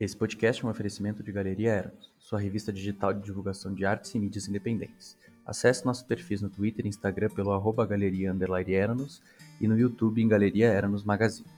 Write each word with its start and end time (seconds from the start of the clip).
Esse 0.00 0.16
podcast 0.16 0.62
é 0.62 0.66
um 0.68 0.70
oferecimento 0.70 1.24
de 1.24 1.32
Galeria 1.32 1.72
Eranos, 1.72 2.12
sua 2.20 2.38
revista 2.38 2.72
digital 2.72 3.12
de 3.12 3.20
divulgação 3.20 3.74
de 3.74 3.84
artes 3.84 4.14
e 4.14 4.18
mídias 4.20 4.46
independentes. 4.46 5.18
Acesse 5.44 5.84
nossos 5.84 6.04
perfis 6.04 6.40
no 6.40 6.48
Twitter 6.48 6.86
e 6.86 6.88
Instagram 6.88 7.28
pelo 7.30 7.50
arroba 7.50 7.84
galeria 7.84 8.32
Eranos 8.68 9.20
e 9.60 9.66
no 9.66 9.76
YouTube 9.76 10.22
em 10.22 10.28
Galeria 10.28 10.68
Eranos 10.68 11.02
Magazine. 11.02 11.48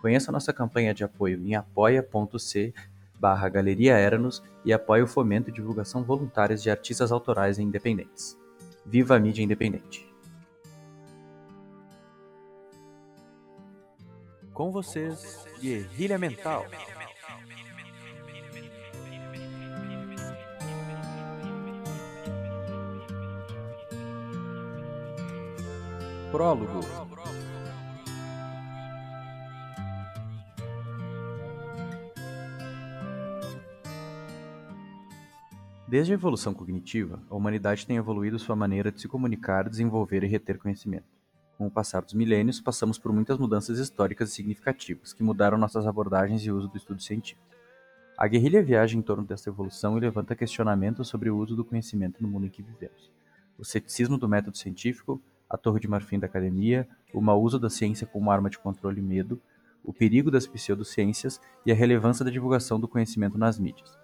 Conheça 0.00 0.30
nossa 0.30 0.52
campanha 0.52 0.94
de 0.94 1.02
apoio 1.02 1.44
em 1.44 1.56
apoia.c 1.56 2.72
barra 3.18 3.48
Galeria 3.48 3.98
Eranos 3.98 4.44
e 4.64 4.72
apoie 4.72 5.02
o 5.02 5.08
fomento 5.08 5.50
e 5.50 5.52
divulgação 5.52 6.04
voluntárias 6.04 6.62
de 6.62 6.70
artistas 6.70 7.10
autorais 7.10 7.58
e 7.58 7.64
independentes. 7.64 8.38
Viva 8.86 9.16
a 9.16 9.18
mídia 9.18 9.42
independente! 9.42 10.06
Com 14.54 14.70
vocês, 14.70 15.44
Guerrilha 15.60 16.16
Mental. 16.16 16.64
Prólogo. 26.38 26.78
Desde 35.88 36.12
a 36.12 36.14
evolução 36.14 36.54
cognitiva, 36.54 37.20
a 37.28 37.34
humanidade 37.34 37.84
tem 37.84 37.96
evoluído 37.96 38.38
sua 38.38 38.54
maneira 38.54 38.92
de 38.92 39.00
se 39.00 39.08
comunicar, 39.08 39.68
desenvolver 39.68 40.22
e 40.22 40.28
reter 40.28 40.58
conhecimento. 40.58 41.06
Com 41.56 41.66
o 41.66 41.70
passar 41.72 42.02
dos 42.02 42.14
milênios, 42.14 42.60
passamos 42.60 43.00
por 43.00 43.12
muitas 43.12 43.36
mudanças 43.36 43.80
históricas 43.80 44.30
e 44.30 44.34
significativas 44.34 45.12
que 45.12 45.24
mudaram 45.24 45.58
nossas 45.58 45.88
abordagens 45.88 46.46
e 46.46 46.52
uso 46.52 46.68
do 46.68 46.76
estudo 46.76 47.02
científico. 47.02 47.42
A 48.16 48.28
guerrilha 48.28 48.62
viaja 48.62 48.96
em 48.96 49.02
torno 49.02 49.24
dessa 49.24 49.50
evolução 49.50 49.98
e 49.98 50.00
levanta 50.00 50.36
questionamentos 50.36 51.08
sobre 51.08 51.30
o 51.30 51.36
uso 51.36 51.56
do 51.56 51.64
conhecimento 51.64 52.22
no 52.22 52.28
mundo 52.28 52.46
em 52.46 52.48
que 52.48 52.62
vivemos. 52.62 53.10
O 53.58 53.64
ceticismo 53.64 54.16
do 54.16 54.28
método 54.28 54.56
científico, 54.56 55.20
a 55.48 55.56
torre 55.56 55.80
de 55.80 55.88
marfim 55.88 56.18
da 56.18 56.26
academia, 56.26 56.86
o 57.12 57.20
mau 57.20 57.42
uso 57.42 57.58
da 57.58 57.70
ciência 57.70 58.06
como 58.06 58.30
arma 58.30 58.50
de 58.50 58.58
controle 58.58 59.00
e 59.00 59.02
medo, 59.02 59.40
o 59.82 59.92
perigo 59.92 60.30
das 60.30 60.46
pseudociências 60.46 61.40
e 61.64 61.72
a 61.72 61.74
relevância 61.74 62.24
da 62.24 62.30
divulgação 62.30 62.78
do 62.78 62.88
conhecimento 62.88 63.38
nas 63.38 63.58
mídias. 63.58 63.96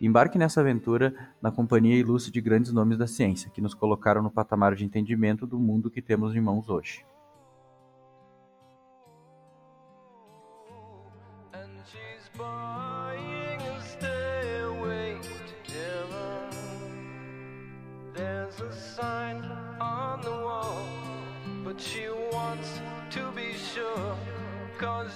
Embarque 0.00 0.38
nessa 0.38 0.60
aventura 0.60 1.14
na 1.40 1.50
companhia 1.50 1.96
ilustre 1.96 2.30
de 2.30 2.40
grandes 2.40 2.70
nomes 2.70 2.98
da 2.98 3.06
ciência, 3.06 3.50
que 3.50 3.62
nos 3.62 3.74
colocaram 3.74 4.22
no 4.22 4.30
patamar 4.30 4.74
de 4.74 4.84
entendimento 4.84 5.46
do 5.46 5.58
mundo 5.58 5.90
que 5.90 6.02
temos 6.02 6.36
em 6.36 6.40
mãos 6.40 6.68
hoje. 6.68 7.04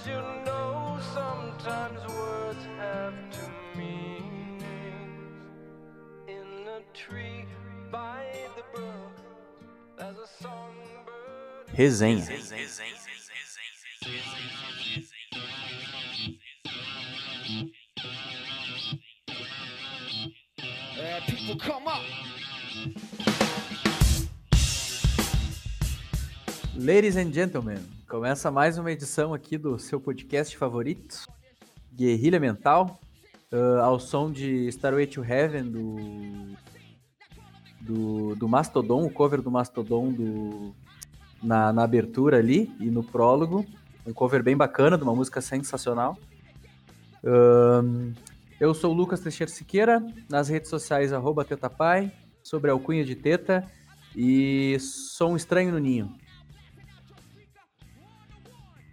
Cause 0.01 0.09
you 0.09 0.45
know 0.45 0.99
sometimes 1.13 1.99
words 2.13 2.65
have 2.79 3.13
two 3.31 3.77
meanings. 3.77 4.63
In 6.27 6.67
a 6.67 6.81
tree 6.91 7.45
by 7.91 8.25
the 8.55 8.63
brook, 8.73 9.11
there's 9.99 10.17
a 10.17 10.27
songbird. 10.41 11.67
Resenha. 11.77 12.27
Uh, 20.97 21.19
people 21.27 21.55
come 21.57 21.87
up. 21.87 22.01
Ladies 26.75 27.17
and 27.17 27.31
gentlemen, 27.31 27.87
começa 28.11 28.51
mais 28.51 28.77
uma 28.77 28.91
edição 28.91 29.33
aqui 29.33 29.57
do 29.57 29.79
seu 29.79 29.97
podcast 29.97 30.57
favorito, 30.57 31.25
Guerrilha 31.93 32.41
Mental, 32.41 32.99
uh, 33.53 33.79
ao 33.81 34.01
som 34.01 34.29
de 34.29 34.67
Starway 34.67 35.07
to 35.07 35.23
Heaven 35.23 35.71
do, 35.71 35.95
do, 37.79 38.35
do 38.35 38.49
Mastodon, 38.49 39.05
o 39.05 39.09
cover 39.09 39.41
do 39.41 39.49
Mastodon 39.49 40.11
do, 40.11 40.75
na, 41.41 41.71
na 41.71 41.83
abertura 41.83 42.35
ali 42.35 42.75
e 42.81 42.91
no 42.91 43.01
prólogo. 43.01 43.65
Um 44.05 44.11
cover 44.11 44.43
bem 44.43 44.57
bacana, 44.57 44.97
de 44.97 45.03
uma 45.05 45.15
música 45.15 45.39
sensacional. 45.39 46.17
Uh, 47.23 48.13
eu 48.59 48.73
sou 48.73 48.91
o 48.91 48.93
Lucas 48.93 49.21
Teixeira 49.21 49.49
Siqueira, 49.49 50.05
nas 50.29 50.49
redes 50.49 50.69
sociais, 50.69 51.13
arroba 51.13 51.45
tetapai, 51.45 52.11
sobre 52.43 52.71
a 52.71 52.73
alcunha 52.73 53.05
de 53.05 53.15
teta 53.15 53.65
e 54.13 54.77
sou 54.81 55.31
um 55.31 55.37
estranho 55.37 55.71
no 55.71 55.79
ninho. 55.79 56.13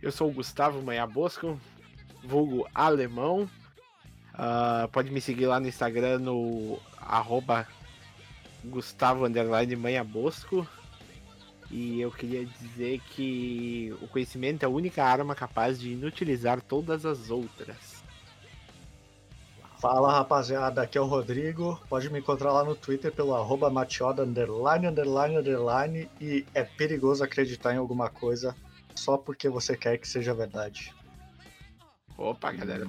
Eu 0.00 0.12
sou 0.12 0.28
o 0.28 0.32
Gustavo 0.32 0.80
Manha 0.80 1.04
Bosco, 1.04 1.60
vulgo 2.22 2.68
alemão. 2.72 3.50
Uh, 4.32 4.86
pode 4.92 5.10
me 5.10 5.20
seguir 5.20 5.46
lá 5.46 5.58
no 5.58 5.66
Instagram 5.66 6.20
no 6.20 6.78
arroba 7.00 7.66
Gustavo 8.64 9.26
Manha 9.76 10.04
Bosco. 10.04 10.64
E 11.68 12.00
eu 12.00 12.12
queria 12.12 12.46
dizer 12.46 13.00
que 13.10 13.92
o 14.00 14.06
conhecimento 14.06 14.62
é 14.62 14.66
a 14.66 14.70
única 14.70 15.02
arma 15.02 15.34
capaz 15.34 15.80
de 15.80 15.90
inutilizar 15.90 16.62
todas 16.62 17.04
as 17.04 17.28
outras. 17.28 17.98
Fala 19.80 20.12
rapaziada, 20.12 20.80
aqui 20.80 20.96
é 20.96 21.00
o 21.00 21.06
Rodrigo. 21.06 21.80
Pode 21.88 22.08
me 22.08 22.20
encontrar 22.20 22.52
lá 22.52 22.62
no 22.62 22.76
Twitter 22.76 23.10
pelo 23.12 23.34
arroba 23.34 23.68
matioda 23.68 24.22
underline, 24.22 24.86
underline, 24.86 25.36
underline. 25.36 26.10
E 26.20 26.46
é 26.54 26.62
perigoso 26.62 27.24
acreditar 27.24 27.74
em 27.74 27.78
alguma 27.78 28.08
coisa 28.08 28.54
só 28.98 29.16
porque 29.16 29.48
você 29.48 29.76
quer 29.76 29.98
que 29.98 30.08
seja 30.08 30.34
verdade. 30.34 30.92
Opa, 32.16 32.50
galera. 32.52 32.86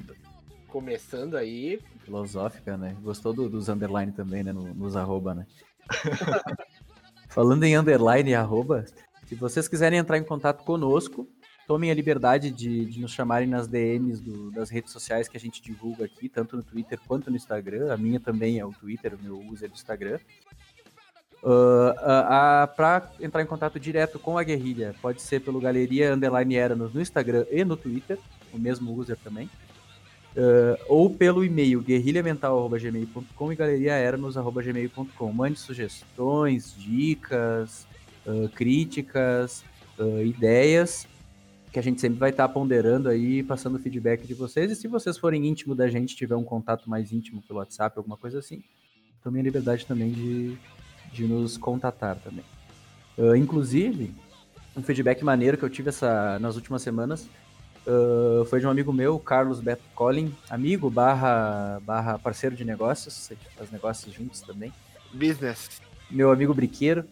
Começando 0.67 1.37
aí. 1.37 1.79
Filosófica, 2.03 2.75
né? 2.75 2.95
Gostou 3.01 3.33
do, 3.33 3.49
dos 3.49 3.69
underline 3.69 4.11
também, 4.11 4.43
né? 4.43 4.51
No, 4.51 4.73
nos 4.73 4.95
arroba, 4.95 5.35
né? 5.35 5.47
Falando 7.29 7.63
em 7.63 7.77
underline 7.77 8.31
e 8.31 8.35
arroba, 8.35 8.85
se 9.27 9.35
vocês 9.35 9.67
quiserem 9.67 9.99
entrar 9.99 10.17
em 10.17 10.23
contato 10.23 10.63
conosco, 10.63 11.27
tomem 11.67 11.91
a 11.91 11.93
liberdade 11.93 12.49
de, 12.49 12.85
de 12.85 12.99
nos 12.99 13.11
chamarem 13.11 13.47
nas 13.47 13.67
DMs 13.67 14.19
do, 14.19 14.49
das 14.49 14.71
redes 14.71 14.91
sociais 14.91 15.27
que 15.27 15.37
a 15.37 15.39
gente 15.39 15.61
divulga 15.61 16.05
aqui, 16.05 16.27
tanto 16.27 16.57
no 16.57 16.63
Twitter 16.63 16.99
quanto 17.07 17.29
no 17.29 17.37
Instagram. 17.37 17.93
A 17.93 17.97
minha 17.97 18.19
também 18.19 18.57
é 18.57 18.65
o 18.65 18.73
Twitter, 18.73 19.13
o 19.13 19.23
meu 19.23 19.39
user 19.39 19.69
do 19.69 19.75
Instagram. 19.75 20.19
Uh, 21.41 21.47
uh, 21.47 22.65
uh, 22.65 22.75
para 22.75 23.09
entrar 23.19 23.41
em 23.41 23.45
contato 23.45 23.79
direto 23.79 24.19
com 24.19 24.37
a 24.37 24.43
guerrilha, 24.43 24.93
pode 25.01 25.21
ser 25.21 25.39
pelo 25.39 25.61
Galeria 25.61 26.13
Underline 26.13 26.55
Eranos 26.55 26.93
no 26.93 27.01
Instagram 27.01 27.45
e 27.49 27.63
no 27.63 27.77
Twitter, 27.77 28.19
o 28.53 28.59
mesmo 28.59 28.93
user 28.93 29.17
também. 29.23 29.49
Uh, 30.35 30.77
ou 30.87 31.09
pelo 31.09 31.43
e-mail 31.43 31.81
guerrilhamental.gmail.com 31.81 33.53
e 33.53 33.55
galeriaeranos.gmail.com. 33.55 35.31
Mande 35.31 35.59
sugestões, 35.59 36.75
dicas, 36.77 37.87
críticas, 38.53 39.63
ideias, 40.23 41.07
que 41.71 41.79
a 41.79 41.81
gente 41.81 41.99
sempre 41.99 42.19
vai 42.19 42.29
estar 42.29 42.47
tá 42.47 42.53
ponderando 42.53 43.09
aí, 43.09 43.41
passando 43.41 43.79
feedback 43.79 44.27
de 44.27 44.35
vocês. 44.35 44.71
E 44.71 44.75
se 44.75 44.87
vocês 44.87 45.17
forem 45.17 45.47
íntimo 45.47 45.73
da 45.73 45.87
gente, 45.87 46.15
tiver 46.15 46.35
um 46.35 46.43
contato 46.43 46.87
mais 46.87 47.11
íntimo 47.11 47.41
pelo 47.41 47.57
WhatsApp, 47.57 47.97
alguma 47.97 48.17
coisa 48.17 48.37
assim, 48.37 48.61
tomem 49.23 49.41
a 49.41 49.43
liberdade 49.43 49.83
também 49.85 50.11
de 50.11 50.57
de 51.11 51.25
nos 51.25 51.57
contatar 51.57 52.17
também. 52.17 52.45
Uh, 53.17 53.35
inclusive, 53.35 54.13
um 54.75 54.81
feedback 54.81 55.23
maneiro 55.23 55.57
que 55.57 55.63
eu 55.63 55.69
tive 55.69 55.89
essa, 55.89 56.39
nas 56.39 56.55
últimas 56.55 56.81
semanas 56.81 57.27
uh, 57.85 58.45
foi 58.45 58.59
de 58.59 58.67
um 58.67 58.69
amigo 58.69 58.93
meu, 58.93 59.19
Carlos 59.19 59.59
Beto 59.59 59.83
Collin, 59.93 60.33
amigo 60.49 60.89
barra, 60.89 61.79
barra 61.81 62.17
parceiro 62.17 62.55
de 62.55 62.63
negócios, 62.63 63.31
faz 63.57 63.71
negócios 63.71 64.13
juntos 64.13 64.41
também. 64.41 64.71
Business. 65.13 65.81
Meu 66.09 66.31
amigo 66.31 66.53
briqueiro. 66.53 67.05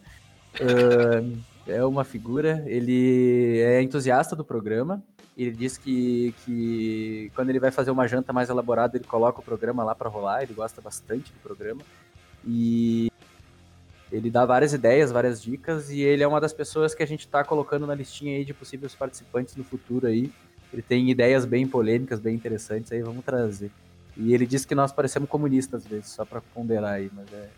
Uh, 0.54 1.38
é 1.66 1.84
uma 1.84 2.02
figura, 2.02 2.64
ele 2.66 3.60
é 3.60 3.82
entusiasta 3.82 4.34
do 4.34 4.44
programa. 4.44 5.02
Ele 5.36 5.52
diz 5.52 5.78
que, 5.78 6.34
que 6.44 7.30
quando 7.34 7.50
ele 7.50 7.60
vai 7.60 7.70
fazer 7.70 7.90
uma 7.90 8.08
janta 8.08 8.32
mais 8.32 8.48
elaborada, 8.48 8.96
ele 8.96 9.04
coloca 9.04 9.40
o 9.40 9.42
programa 9.42 9.84
lá 9.84 9.94
para 9.94 10.08
rolar, 10.08 10.42
ele 10.42 10.54
gosta 10.54 10.80
bastante 10.80 11.32
do 11.32 11.38
programa. 11.40 11.82
E 12.44 13.12
ele 14.10 14.30
dá 14.30 14.46
várias 14.46 14.72
ideias, 14.72 15.12
várias 15.12 15.42
dicas, 15.42 15.90
e 15.90 16.00
ele 16.00 16.22
é 16.22 16.28
uma 16.28 16.40
das 16.40 16.52
pessoas 16.52 16.94
que 16.94 17.02
a 17.02 17.06
gente 17.06 17.20
está 17.20 17.44
colocando 17.44 17.86
na 17.86 17.94
listinha 17.94 18.36
aí 18.36 18.44
de 18.44 18.54
possíveis 18.54 18.94
participantes 18.94 19.54
no 19.56 19.64
futuro 19.64 20.06
aí. 20.06 20.32
Ele 20.72 20.82
tem 20.82 21.10
ideias 21.10 21.44
bem 21.44 21.66
polêmicas, 21.66 22.20
bem 22.20 22.34
interessantes 22.34 22.90
aí, 22.92 23.02
vamos 23.02 23.24
trazer. 23.24 23.70
E 24.16 24.34
ele 24.34 24.46
disse 24.46 24.66
que 24.66 24.74
nós 24.74 24.92
parecemos 24.92 25.28
comunistas 25.28 25.84
às 25.84 25.90
vezes, 25.90 26.08
só 26.08 26.24
para 26.24 26.40
ponderar 26.40 26.94
aí, 26.94 27.10
mas 27.14 27.32
é. 27.32 27.48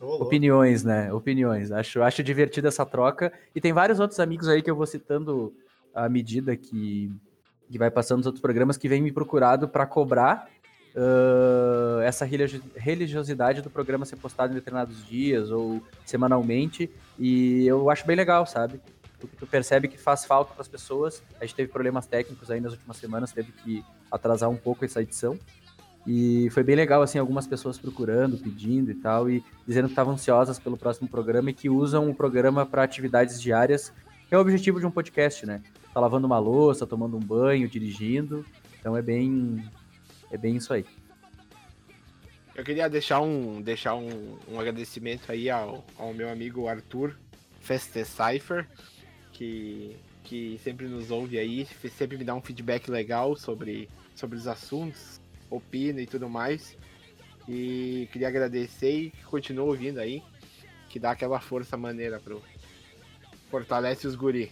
Opiniões, 0.00 0.82
né? 0.82 1.12
Opiniões. 1.12 1.70
Acho, 1.70 2.02
acho 2.02 2.24
divertida 2.24 2.68
essa 2.68 2.84
troca. 2.84 3.32
E 3.54 3.60
tem 3.60 3.72
vários 3.72 4.00
outros 4.00 4.18
amigos 4.18 4.48
aí 4.48 4.60
que 4.60 4.70
eu 4.70 4.74
vou 4.74 4.86
citando 4.86 5.54
à 5.94 6.08
medida 6.08 6.56
que, 6.56 7.12
que 7.70 7.78
vai 7.78 7.90
passando 7.90 8.20
os 8.20 8.26
outros 8.26 8.42
programas 8.42 8.76
que 8.76 8.88
vêm 8.88 9.00
me 9.00 9.12
procurado 9.12 9.68
para 9.68 9.86
cobrar 9.86 10.48
uh, 10.96 12.00
essa 12.02 12.24
religiosidade 12.24 13.62
do 13.62 13.70
programa 13.70 14.04
ser 14.04 14.16
postado 14.16 14.52
em 14.52 14.54
determinados 14.54 15.06
dias 15.06 15.50
ou 15.50 15.82
semanalmente. 16.04 16.90
E 17.18 17.66
eu 17.66 17.90
acho 17.90 18.06
bem 18.06 18.16
legal, 18.16 18.46
sabe? 18.46 18.80
Porque 19.18 19.36
tu 19.36 19.46
percebe 19.46 19.88
que 19.88 19.98
faz 19.98 20.24
falta 20.24 20.52
para 20.52 20.62
as 20.62 20.68
pessoas. 20.68 21.22
A 21.40 21.44
gente 21.44 21.54
teve 21.54 21.70
problemas 21.70 22.06
técnicos 22.06 22.50
aí 22.50 22.60
nas 22.60 22.72
últimas 22.72 22.96
semanas, 22.96 23.32
teve 23.32 23.52
que 23.52 23.84
atrasar 24.10 24.50
um 24.50 24.56
pouco 24.56 24.84
essa 24.84 25.00
edição. 25.00 25.38
E 26.06 26.50
foi 26.50 26.64
bem 26.64 26.74
legal, 26.74 27.00
assim, 27.00 27.18
algumas 27.18 27.46
pessoas 27.46 27.78
procurando, 27.78 28.36
pedindo 28.36 28.90
e 28.90 28.94
tal, 28.94 29.30
e 29.30 29.42
dizendo 29.66 29.84
que 29.84 29.92
estavam 29.92 30.14
ansiosas 30.14 30.58
pelo 30.58 30.76
próximo 30.76 31.08
programa 31.08 31.50
e 31.50 31.54
que 31.54 31.70
usam 31.70 32.10
o 32.10 32.14
programa 32.14 32.66
para 32.66 32.82
atividades 32.82 33.40
diárias, 33.40 33.92
que 34.28 34.34
é 34.34 34.38
o 34.38 34.40
objetivo 34.40 34.80
de 34.80 34.86
um 34.86 34.90
podcast, 34.90 35.46
né? 35.46 35.62
Tá 35.94 36.00
lavando 36.00 36.26
uma 36.26 36.40
louça, 36.40 36.86
tomando 36.86 37.16
um 37.16 37.20
banho, 37.20 37.68
dirigindo. 37.68 38.44
Então 38.80 38.96
é 38.96 39.02
bem, 39.02 39.64
é 40.32 40.38
bem 40.38 40.56
isso 40.56 40.72
aí. 40.72 40.84
Eu 42.54 42.64
queria 42.64 42.88
deixar 42.88 43.20
um, 43.20 43.60
deixar 43.62 43.94
um, 43.94 44.38
um 44.48 44.58
agradecimento 44.58 45.30
aí 45.30 45.48
ao, 45.48 45.84
ao 45.96 46.12
meu 46.12 46.28
amigo 46.28 46.66
Arthur 46.66 47.16
Festecipher, 47.60 48.66
que, 49.32 49.96
que 50.24 50.58
sempre 50.62 50.86
nos 50.86 51.10
ouve 51.10 51.38
aí, 51.38 51.66
sempre 51.96 52.16
me 52.16 52.24
dá 52.24 52.34
um 52.34 52.42
feedback 52.42 52.90
legal 52.90 53.36
sobre, 53.36 53.88
sobre 54.14 54.36
os 54.36 54.46
assuntos, 54.46 55.20
opina 55.50 56.00
e 56.00 56.06
tudo 56.06 56.28
mais. 56.28 56.76
E 57.48 58.08
queria 58.12 58.28
agradecer 58.28 58.90
e 58.90 59.12
continua 59.26 59.66
ouvindo 59.66 59.98
aí, 59.98 60.22
que 60.88 60.98
dá 60.98 61.10
aquela 61.10 61.40
força 61.40 61.76
maneira 61.76 62.18
pro 62.20 62.42
Fortalece 63.50 64.06
os 64.06 64.14
guri. 64.14 64.50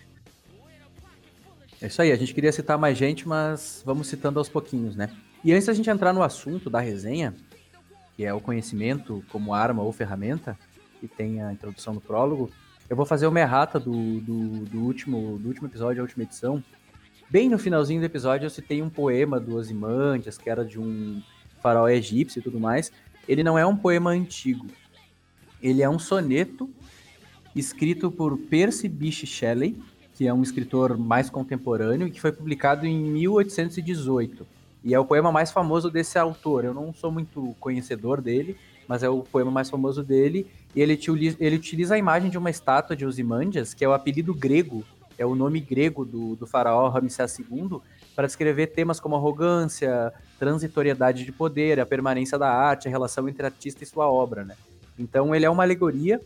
É 1.80 1.86
isso 1.86 2.02
aí, 2.02 2.12
a 2.12 2.16
gente 2.16 2.34
queria 2.34 2.52
citar 2.52 2.76
mais 2.76 2.98
gente, 2.98 3.26
mas 3.26 3.82
vamos 3.84 4.08
citando 4.08 4.38
aos 4.38 4.48
pouquinhos, 4.48 4.94
né? 4.94 5.10
E 5.42 5.52
antes 5.52 5.66
da 5.66 5.72
gente 5.72 5.88
entrar 5.88 6.12
no 6.12 6.22
assunto 6.22 6.68
da 6.68 6.80
resenha, 6.80 7.34
que 8.14 8.26
é 8.26 8.34
o 8.34 8.40
conhecimento 8.40 9.24
como 9.30 9.54
arma 9.54 9.82
ou 9.82 9.90
ferramenta, 9.90 10.58
que 11.00 11.08
tem 11.08 11.42
a 11.42 11.50
introdução 11.50 11.94
no 11.94 12.00
prólogo, 12.00 12.50
eu 12.90 12.94
vou 12.94 13.06
fazer 13.06 13.26
uma 13.26 13.40
errata 13.40 13.80
do, 13.80 14.20
do, 14.20 14.64
do, 14.66 14.80
último, 14.80 15.38
do 15.38 15.48
último 15.48 15.66
episódio, 15.66 16.02
a 16.02 16.04
última 16.04 16.24
edição. 16.24 16.62
Bem 17.30 17.48
no 17.48 17.58
finalzinho 17.58 18.00
do 18.00 18.04
episódio 18.04 18.44
eu 18.44 18.50
citei 18.50 18.82
um 18.82 18.90
poema 18.90 19.40
do 19.40 19.56
Ozymandias, 19.56 20.36
que 20.36 20.50
era 20.50 20.62
de 20.62 20.78
um 20.78 21.22
faraó 21.62 21.88
egípcio 21.88 22.40
e 22.40 22.42
tudo 22.42 22.60
mais. 22.60 22.92
Ele 23.26 23.42
não 23.42 23.58
é 23.58 23.64
um 23.64 23.76
poema 23.76 24.10
antigo. 24.10 24.66
Ele 25.62 25.82
é 25.82 25.88
um 25.88 25.98
soneto 25.98 26.68
escrito 27.56 28.10
por 28.10 28.36
Percy 28.36 28.88
Bysshe 28.88 29.26
Shelley, 29.26 29.80
que 30.14 30.26
é 30.26 30.34
um 30.34 30.42
escritor 30.42 30.98
mais 30.98 31.30
contemporâneo 31.30 32.08
e 32.08 32.10
que 32.10 32.20
foi 32.20 32.32
publicado 32.32 32.84
em 32.84 32.98
1818. 32.98 34.59
E 34.82 34.94
é 34.94 34.98
o 34.98 35.04
poema 35.04 35.30
mais 35.30 35.50
famoso 35.50 35.90
desse 35.90 36.18
autor. 36.18 36.64
Eu 36.64 36.74
não 36.74 36.92
sou 36.92 37.10
muito 37.10 37.54
conhecedor 37.60 38.20
dele, 38.20 38.56
mas 38.88 39.02
é 39.02 39.08
o 39.08 39.22
poema 39.22 39.50
mais 39.50 39.68
famoso 39.68 40.02
dele. 40.02 40.46
E 40.74 40.80
ele, 40.80 40.98
ele 41.38 41.56
utiliza 41.56 41.94
a 41.94 41.98
imagem 41.98 42.30
de 42.30 42.38
uma 42.38 42.50
estátua 42.50 42.96
de 42.96 43.04
Ozymandias, 43.04 43.74
que 43.74 43.84
é 43.84 43.88
o 43.88 43.92
apelido 43.92 44.34
grego, 44.34 44.84
é 45.18 45.26
o 45.26 45.34
nome 45.34 45.60
grego 45.60 46.04
do, 46.04 46.34
do 46.34 46.46
faraó 46.46 46.88
Ramsés 46.88 47.38
II, 47.38 47.80
para 48.16 48.26
descrever 48.26 48.68
temas 48.68 48.98
como 48.98 49.16
arrogância, 49.16 50.12
transitoriedade 50.38 51.24
de 51.24 51.32
poder, 51.32 51.78
a 51.78 51.86
permanência 51.86 52.38
da 52.38 52.50
arte, 52.50 52.88
a 52.88 52.90
relação 52.90 53.28
entre 53.28 53.44
artista 53.44 53.84
e 53.84 53.86
sua 53.86 54.10
obra, 54.10 54.44
né? 54.44 54.56
Então 54.98 55.34
ele 55.34 55.44
é 55.44 55.50
uma 55.50 55.62
alegoria 55.62 56.20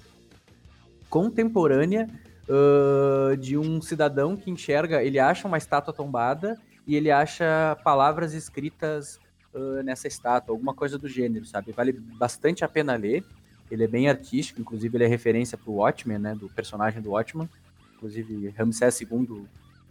contemporânea 1.10 2.08
uh, 2.48 3.36
de 3.36 3.56
um 3.56 3.80
cidadão 3.80 4.36
que 4.36 4.50
enxerga, 4.50 5.02
ele 5.02 5.18
acha 5.18 5.46
uma 5.46 5.58
estátua 5.58 5.92
tombada 5.92 6.58
e 6.86 6.96
ele 6.96 7.10
acha 7.10 7.76
palavras 7.82 8.34
escritas 8.34 9.18
uh, 9.54 9.82
nessa 9.82 10.06
estátua, 10.06 10.54
alguma 10.54 10.74
coisa 10.74 10.98
do 10.98 11.08
gênero, 11.08 11.46
sabe? 11.46 11.72
Vale 11.72 11.92
bastante 11.92 12.64
a 12.64 12.68
pena 12.68 12.94
ler. 12.94 13.24
Ele 13.70 13.84
é 13.84 13.88
bem 13.88 14.08
artístico, 14.08 14.60
inclusive 14.60 14.96
ele 14.96 15.04
é 15.04 15.08
referência 15.08 15.56
para 15.56 15.70
o 15.70 15.76
Watchmen, 15.76 16.18
né? 16.18 16.34
Do 16.34 16.48
personagem 16.48 17.00
do 17.00 17.10
Watchmen. 17.10 17.48
Inclusive, 17.96 18.50
Ramsés 18.50 19.00
II 19.00 19.46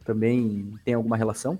também 0.06 0.78
tem 0.86 0.94
alguma 0.94 1.18
relação. 1.18 1.60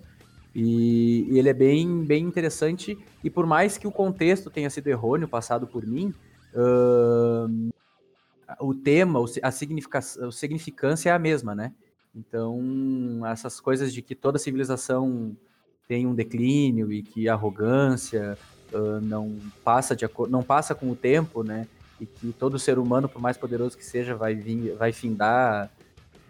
E, 0.54 1.28
e, 1.32 1.40
ele 1.40 1.50
é 1.50 1.54
bem, 1.54 2.04
bem 2.04 2.24
interessante. 2.24 2.98
E 3.24 3.30
por 3.30 3.48
mais 3.48 3.78
que 3.78 3.88
o 3.88 3.92
contexto 3.92 4.52
tenha 4.52 4.70
sido 4.70 4.88
errôneo, 4.88 5.28
passado 5.28 5.66
por 5.66 5.86
mim, 5.86 6.14
uh, 6.54 7.74
o 8.60 8.76
tema, 8.76 9.20
a, 9.20 9.48
a 9.48 10.32
significância 10.32 11.10
é 11.10 11.14
a 11.14 11.20
mesma, 11.20 11.56
né? 11.56 11.74
Então, 12.16 13.22
essas 13.26 13.60
coisas 13.60 13.94
de 13.94 14.02
que 14.02 14.14
toda 14.14 14.38
civilização 14.38 15.36
tem 15.88 16.06
um 16.06 16.14
declínio 16.14 16.92
e 16.92 17.02
que 17.02 17.28
a 17.28 17.34
arrogância 17.34 18.38
uh, 18.72 19.02
não 19.02 19.40
passa 19.64 19.96
de 19.96 20.08
não 20.30 20.44
passa 20.44 20.76
com 20.76 20.90
o 20.92 20.96
tempo, 20.96 21.44
né? 21.44 21.68
E 22.00 22.06
que 22.06 22.32
todo 22.34 22.60
ser 22.60 22.78
humano, 22.78 23.10
por 23.10 23.22
mais 23.22 23.38
poderoso 23.38 23.78
que 23.78 23.86
seja, 23.86 24.16
vai 24.16 24.36
vir, 24.36 24.76
vai 24.76 24.92
findar 24.92 25.72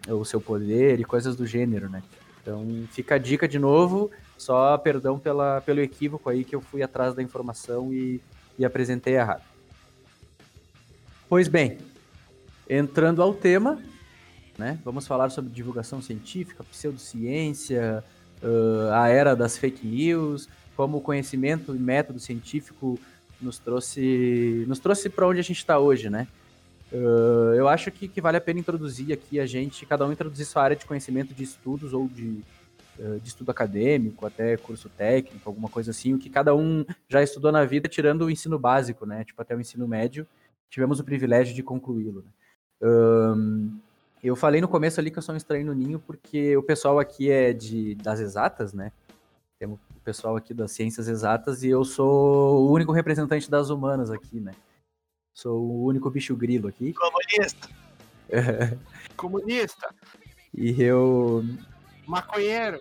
o 0.08 0.24
seu 0.24 0.40
poder 0.40 1.00
e 1.00 1.04
coisas 1.04 1.36
do 1.36 1.46
gênero, 1.46 1.88
né? 1.88 2.02
Então, 2.40 2.66
fica 2.90 3.14
a 3.14 3.18
dica 3.18 3.48
de 3.48 3.58
novo, 3.58 4.10
só 4.36 4.76
perdão 4.76 5.18
pela, 5.18 5.60
pelo 5.62 5.80
equívoco 5.80 6.28
aí 6.28 6.44
que 6.44 6.54
eu 6.54 6.60
fui 6.60 6.82
atrás 6.82 7.14
da 7.14 7.22
informação 7.22 7.92
e, 7.92 8.20
e 8.58 8.64
apresentei 8.64 9.14
errado. 9.14 9.42
Pois 11.28 11.48
bem, 11.48 11.78
entrando 12.68 13.22
ao 13.22 13.32
tema, 13.32 13.82
né? 14.58 14.78
Vamos 14.84 15.06
falar 15.06 15.30
sobre 15.30 15.50
divulgação 15.50 16.00
científica, 16.00 16.64
pseudociência, 16.64 18.04
uh, 18.42 18.92
a 18.92 19.08
era 19.08 19.34
das 19.34 19.56
fake 19.56 19.86
news, 19.86 20.48
como 20.76 20.98
o 20.98 21.00
conhecimento 21.00 21.74
e 21.74 21.78
método 21.78 22.18
científico 22.20 22.98
nos 23.40 23.58
trouxe, 23.58 24.64
nos 24.66 24.78
trouxe 24.78 25.08
para 25.08 25.26
onde 25.26 25.40
a 25.40 25.42
gente 25.42 25.58
está 25.58 25.78
hoje, 25.78 26.08
né? 26.08 26.26
Uh, 26.92 27.54
eu 27.54 27.68
acho 27.68 27.90
que, 27.90 28.06
que, 28.06 28.20
vale 28.20 28.36
a 28.36 28.40
pena 28.40 28.60
introduzir 28.60 29.12
aqui 29.12 29.40
a 29.40 29.46
gente, 29.46 29.84
cada 29.84 30.06
um 30.06 30.12
introduzir 30.12 30.46
sua 30.46 30.62
área 30.62 30.76
de 30.76 30.86
conhecimento 30.86 31.34
de 31.34 31.42
estudos 31.42 31.92
ou 31.92 32.06
de, 32.06 32.40
uh, 32.98 33.18
de 33.20 33.28
estudo 33.28 33.50
acadêmico, 33.50 34.24
até 34.24 34.56
curso 34.56 34.88
técnico, 34.88 35.48
alguma 35.48 35.68
coisa 35.68 35.90
assim, 35.90 36.14
o 36.14 36.18
que 36.18 36.30
cada 36.30 36.54
um 36.54 36.84
já 37.08 37.22
estudou 37.22 37.50
na 37.50 37.64
vida, 37.64 37.88
tirando 37.88 38.22
o 38.22 38.30
ensino 38.30 38.58
básico, 38.58 39.04
né? 39.04 39.24
Tipo, 39.24 39.42
até 39.42 39.56
o 39.56 39.60
ensino 39.60 39.88
médio, 39.88 40.26
tivemos 40.70 41.00
o 41.00 41.04
privilégio 41.04 41.54
de 41.54 41.62
concluí-lo. 41.62 42.22
Né? 42.22 42.30
Eu 44.24 44.34
falei 44.34 44.58
no 44.58 44.68
começo 44.68 44.98
ali 44.98 45.10
que 45.10 45.18
eu 45.18 45.22
sou 45.22 45.34
um 45.34 45.36
estranho 45.36 45.66
no 45.66 45.74
ninho 45.74 46.00
porque 46.00 46.56
o 46.56 46.62
pessoal 46.62 46.98
aqui 46.98 47.30
é 47.30 47.52
de 47.52 47.94
das 47.96 48.20
exatas, 48.20 48.72
né? 48.72 48.90
Temos 49.58 49.78
o 49.94 50.00
pessoal 50.00 50.34
aqui 50.34 50.54
das 50.54 50.72
ciências 50.72 51.08
exatas 51.08 51.62
e 51.62 51.68
eu 51.68 51.84
sou 51.84 52.66
o 52.66 52.72
único 52.72 52.90
representante 52.90 53.50
das 53.50 53.68
humanas 53.68 54.10
aqui, 54.10 54.40
né? 54.40 54.52
Sou 55.34 55.60
o 55.60 55.84
único 55.84 56.08
bicho 56.08 56.34
grilo 56.34 56.68
aqui. 56.68 56.94
Comunista. 56.94 57.68
Comunista. 59.14 59.94
E 60.54 60.82
eu 60.82 61.44
maconheiro. 62.06 62.80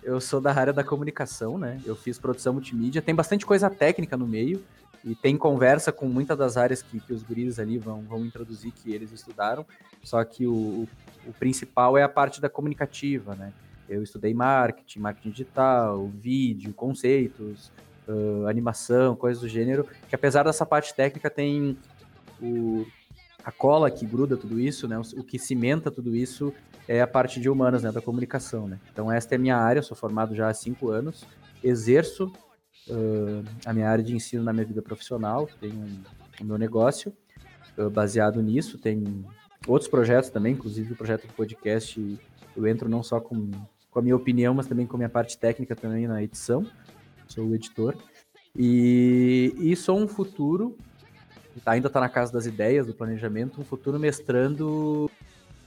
Eu 0.00 0.20
sou 0.20 0.40
da 0.40 0.54
área 0.54 0.72
da 0.72 0.84
comunicação, 0.84 1.58
né? 1.58 1.80
Eu 1.84 1.96
fiz 1.96 2.20
produção 2.20 2.52
multimídia, 2.52 3.02
tem 3.02 3.16
bastante 3.16 3.44
coisa 3.44 3.68
técnica 3.68 4.16
no 4.16 4.28
meio, 4.28 4.64
e 5.04 5.14
tem 5.14 5.36
conversa 5.36 5.92
com 5.92 6.06
muitas 6.08 6.36
das 6.36 6.56
áreas 6.56 6.80
que, 6.80 6.98
que 6.98 7.12
os 7.12 7.22
guris 7.22 7.58
ali 7.58 7.76
vão, 7.76 8.00
vão 8.02 8.24
introduzir 8.24 8.72
que 8.72 8.92
eles 8.92 9.12
estudaram, 9.12 9.66
só 10.02 10.24
que 10.24 10.46
o, 10.46 10.88
o 11.26 11.32
principal 11.38 11.98
é 11.98 12.02
a 12.02 12.08
parte 12.08 12.40
da 12.40 12.48
comunicativa, 12.48 13.34
né? 13.34 13.52
Eu 13.86 14.02
estudei 14.02 14.32
marketing, 14.32 15.00
marketing 15.00 15.30
digital, 15.30 16.08
vídeo, 16.08 16.72
conceitos, 16.72 17.70
uh, 18.08 18.46
animação, 18.46 19.14
coisas 19.14 19.42
do 19.42 19.48
gênero, 19.48 19.86
que 20.08 20.14
apesar 20.14 20.44
dessa 20.44 20.64
parte 20.64 20.94
técnica 20.94 21.28
tem 21.28 21.76
o, 22.40 22.86
a 23.44 23.52
cola 23.52 23.90
que 23.90 24.06
gruda 24.06 24.38
tudo 24.38 24.58
isso, 24.58 24.88
né? 24.88 24.98
O, 24.98 25.20
o 25.20 25.22
que 25.22 25.38
cimenta 25.38 25.90
tudo 25.90 26.16
isso 26.16 26.52
é 26.88 27.02
a 27.02 27.06
parte 27.06 27.38
de 27.38 27.50
humanas, 27.50 27.82
né? 27.82 27.92
Da 27.92 28.00
comunicação, 28.00 28.66
né? 28.66 28.80
Então 28.90 29.12
esta 29.12 29.34
é 29.34 29.36
a 29.36 29.40
minha 29.40 29.56
área, 29.58 29.82
sou 29.82 29.94
formado 29.94 30.34
já 30.34 30.48
há 30.48 30.54
cinco 30.54 30.90
anos, 30.90 31.26
exerço 31.62 32.32
uh, 32.88 33.44
a 33.64 33.72
minha 33.72 33.88
área 33.88 34.02
de 34.02 34.14
ensino 34.14 34.42
na 34.42 34.52
minha 34.52 34.64
vida 34.64 34.82
profissional, 34.82 35.48
tenho 35.60 35.74
um, 35.74 36.02
o 36.40 36.44
meu 36.44 36.58
negócio 36.58 37.12
uh, 37.78 37.90
baseado 37.90 38.42
nisso, 38.42 38.78
tem 38.78 39.24
outros 39.66 39.88
projetos 39.90 40.30
também, 40.30 40.52
inclusive 40.52 40.92
o 40.92 40.96
projeto 40.96 41.26
do 41.26 41.32
podcast, 41.34 42.18
eu 42.56 42.66
entro 42.66 42.88
não 42.88 43.02
só 43.02 43.20
com, 43.20 43.50
com 43.90 43.98
a 43.98 44.02
minha 44.02 44.16
opinião, 44.16 44.54
mas 44.54 44.66
também 44.66 44.86
com 44.86 44.96
a 44.96 44.98
minha 44.98 45.08
parte 45.08 45.38
técnica 45.38 45.74
também 45.74 46.06
na 46.06 46.22
edição, 46.22 46.66
sou 47.26 47.46
o 47.46 47.54
editor, 47.54 47.96
e, 48.56 49.54
e 49.58 49.74
sou 49.74 49.98
um 49.98 50.06
futuro, 50.06 50.76
tá, 51.64 51.72
ainda 51.72 51.88
está 51.88 52.00
na 52.00 52.08
casa 52.08 52.32
das 52.32 52.46
ideias, 52.46 52.86
do 52.86 52.94
planejamento, 52.94 53.60
um 53.60 53.64
futuro 53.64 53.98
mestrando 53.98 55.10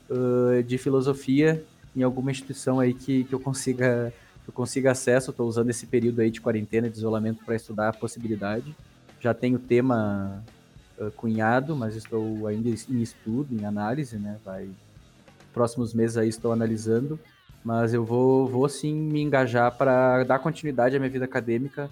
uh, 0.10 0.64
de 0.64 0.78
filosofia 0.78 1.64
em 1.96 2.04
alguma 2.04 2.32
instituição 2.32 2.80
aí 2.80 2.94
que, 2.94 3.24
que 3.26 3.34
eu 3.34 3.40
consiga 3.40 4.14
eu 4.48 4.54
consiga 4.54 4.92
acesso. 4.92 5.32
Estou 5.32 5.48
usando 5.48 5.70
esse 5.70 5.86
período 5.86 6.22
aí 6.22 6.32
de 6.32 6.40
quarentena, 6.40 6.90
de 6.90 6.98
isolamento, 6.98 7.44
para 7.44 7.56
estudar 7.56 7.90
a 7.90 7.94
possibilidade. 7.94 8.76
Já 9.20 9.34
tenho 9.34 9.60
tema 9.60 10.44
uh, 10.98 11.12
cunhado, 11.12 11.76
mas 11.76 11.96
estou 11.96 12.48
ainda 12.48 12.70
em 12.70 13.02
estudo, 13.02 13.54
em 13.54 13.66
análise, 13.66 14.18
né? 14.18 14.40
Vai 14.46 14.70
próximos 15.54 15.94
meses 15.94 16.18
aí 16.18 16.30
estou 16.30 16.52
analisando, 16.52 17.20
mas 17.64 17.92
eu 17.92 18.06
vou, 18.06 18.48
vou 18.48 18.70
sim 18.70 18.94
me 18.94 19.22
engajar 19.22 19.76
para 19.76 20.24
dar 20.24 20.38
continuidade 20.38 20.96
à 20.96 21.00
minha 21.00 21.10
vida 21.10 21.26
acadêmica 21.26 21.90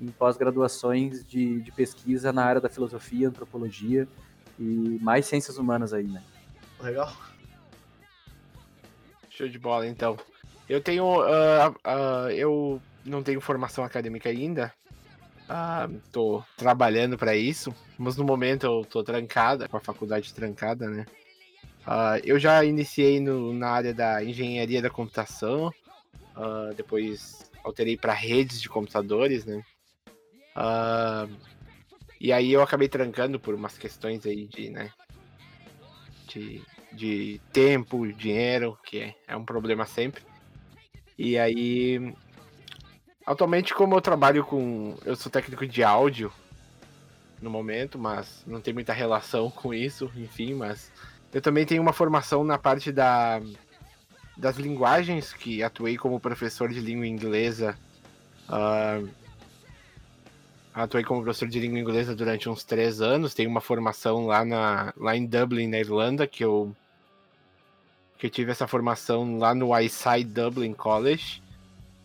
em 0.00 0.06
pós-graduações 0.06 1.26
de, 1.26 1.60
de 1.60 1.72
pesquisa 1.72 2.32
na 2.32 2.44
área 2.44 2.60
da 2.60 2.68
filosofia, 2.68 3.28
antropologia 3.28 4.06
e 4.56 4.98
mais 5.02 5.26
ciências 5.26 5.58
humanas 5.58 5.92
aí, 5.92 6.04
né? 6.04 6.22
Legal. 6.80 7.12
Show 9.28 9.48
de 9.48 9.58
bola, 9.58 9.86
então. 9.86 10.16
Eu 10.68 10.80
tenho. 10.80 11.04
Uh, 11.04 11.70
uh, 11.70 12.30
eu 12.30 12.80
não 13.04 13.22
tenho 13.22 13.40
formação 13.40 13.84
acadêmica 13.84 14.28
ainda. 14.28 14.72
Uh, 15.48 15.98
tô 16.12 16.42
trabalhando 16.58 17.16
para 17.16 17.34
isso, 17.34 17.74
mas 17.96 18.16
no 18.18 18.24
momento 18.24 18.66
eu 18.66 18.84
tô 18.84 19.02
trancada, 19.02 19.66
com 19.66 19.78
a 19.78 19.80
faculdade 19.80 20.34
trancada, 20.34 20.90
né? 20.90 21.06
Uh, 21.86 22.20
eu 22.22 22.38
já 22.38 22.62
iniciei 22.62 23.18
no, 23.18 23.54
na 23.54 23.70
área 23.70 23.94
da 23.94 24.22
engenharia 24.22 24.82
da 24.82 24.90
computação, 24.90 25.68
uh, 26.36 26.74
depois 26.76 27.50
alterei 27.64 27.96
para 27.96 28.12
redes 28.12 28.60
de 28.60 28.68
computadores, 28.68 29.46
né? 29.46 29.64
Uh, 30.54 31.34
e 32.20 32.30
aí 32.30 32.52
eu 32.52 32.60
acabei 32.60 32.88
trancando 32.88 33.40
por 33.40 33.54
umas 33.54 33.78
questões 33.78 34.26
aí 34.26 34.46
de, 34.46 34.68
né? 34.68 34.92
De, 36.26 36.60
de 36.92 37.40
tempo, 37.54 38.06
dinheiro, 38.12 38.78
que 38.84 38.98
é, 38.98 39.14
é 39.26 39.34
um 39.34 39.46
problema 39.46 39.86
sempre. 39.86 40.27
E 41.18 41.36
aí, 41.36 42.14
atualmente 43.26 43.74
como 43.74 43.96
eu 43.96 44.00
trabalho 44.00 44.44
com, 44.44 44.96
eu 45.04 45.16
sou 45.16 45.32
técnico 45.32 45.66
de 45.66 45.82
áudio 45.82 46.32
no 47.42 47.50
momento, 47.50 47.98
mas 47.98 48.44
não 48.46 48.60
tem 48.60 48.72
muita 48.72 48.92
relação 48.92 49.50
com 49.52 49.74
isso, 49.74 50.10
enfim, 50.16 50.54
mas 50.54 50.92
eu 51.32 51.42
também 51.42 51.66
tenho 51.66 51.82
uma 51.82 51.92
formação 51.92 52.44
na 52.44 52.56
parte 52.56 52.92
da, 52.92 53.40
das 54.36 54.56
linguagens, 54.56 55.32
que 55.32 55.62
atuei 55.62 55.96
como 55.96 56.20
professor 56.20 56.68
de 56.68 56.80
língua 56.80 57.06
inglesa. 57.06 57.76
Uh, 58.48 59.08
atuei 60.72 61.02
como 61.02 61.22
professor 61.22 61.48
de 61.48 61.58
língua 61.58 61.80
inglesa 61.80 62.14
durante 62.14 62.48
uns 62.48 62.64
três 62.64 63.00
anos. 63.00 63.34
Tenho 63.34 63.50
uma 63.50 63.60
formação 63.60 64.26
lá, 64.26 64.44
na, 64.44 64.94
lá 64.96 65.16
em 65.16 65.26
Dublin, 65.26 65.66
na 65.66 65.80
Irlanda, 65.80 66.26
que 66.26 66.44
eu, 66.44 66.74
que 68.18 68.28
tive 68.28 68.50
essa 68.50 68.66
formação 68.66 69.38
lá 69.38 69.54
no 69.54 69.78
Iside 69.78 70.24
Dublin 70.24 70.74
College, 70.74 71.40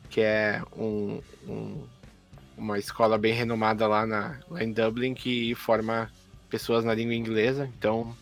que 0.10 0.22
é 0.22 0.62
um, 0.78 1.20
um, 1.48 1.84
uma 2.56 2.78
escola 2.78 3.18
bem 3.18 3.34
renomada 3.34 3.88
lá, 3.88 4.06
na, 4.06 4.40
lá 4.48 4.64
em 4.64 4.72
Dublin, 4.72 5.16
que 5.16 5.56
forma 5.56 6.12
pessoas 6.50 6.86
na 6.86 6.94
língua 6.94 7.16
inglesa. 7.16 7.68
Então, 7.78 8.16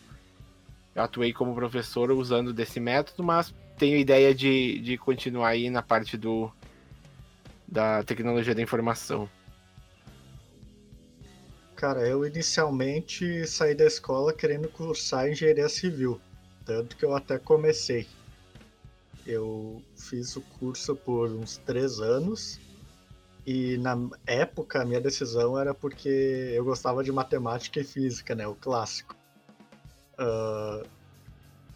eu 0.94 1.02
atuei 1.02 1.34
como 1.34 1.54
professor 1.54 2.10
usando 2.10 2.52
desse 2.52 2.80
método, 2.80 3.22
mas 3.22 3.54
tenho 3.76 3.98
ideia 3.98 4.34
de, 4.34 4.78
de 4.78 4.96
continuar 4.96 5.48
aí 5.48 5.68
na 5.68 5.82
parte 5.82 6.16
do 6.16 6.50
da 7.68 8.02
tecnologia 8.02 8.54
da 8.54 8.60
informação. 8.60 9.28
Cara, 11.74 12.06
eu 12.06 12.24
inicialmente 12.24 13.46
saí 13.46 13.74
da 13.74 13.86
escola 13.86 14.32
querendo 14.32 14.68
cursar 14.68 15.28
engenharia 15.28 15.68
civil, 15.68 16.20
tanto 16.64 16.96
que 16.96 17.04
eu 17.04 17.14
até 17.14 17.38
comecei. 17.38 18.06
Eu 19.26 19.82
fiz 19.96 20.36
o 20.36 20.40
curso 20.58 20.96
por 20.96 21.30
uns 21.30 21.56
três 21.58 22.00
anos 22.00 22.58
e 23.46 23.76
na 23.78 23.96
época 24.26 24.82
a 24.82 24.84
minha 24.84 25.00
decisão 25.00 25.58
era 25.58 25.74
porque 25.74 26.08
eu 26.54 26.64
gostava 26.64 27.02
de 27.02 27.12
matemática 27.12 27.80
e 27.80 27.84
física, 27.84 28.34
né, 28.34 28.46
o 28.46 28.54
clássico. 28.54 29.16
Uh, 30.14 30.86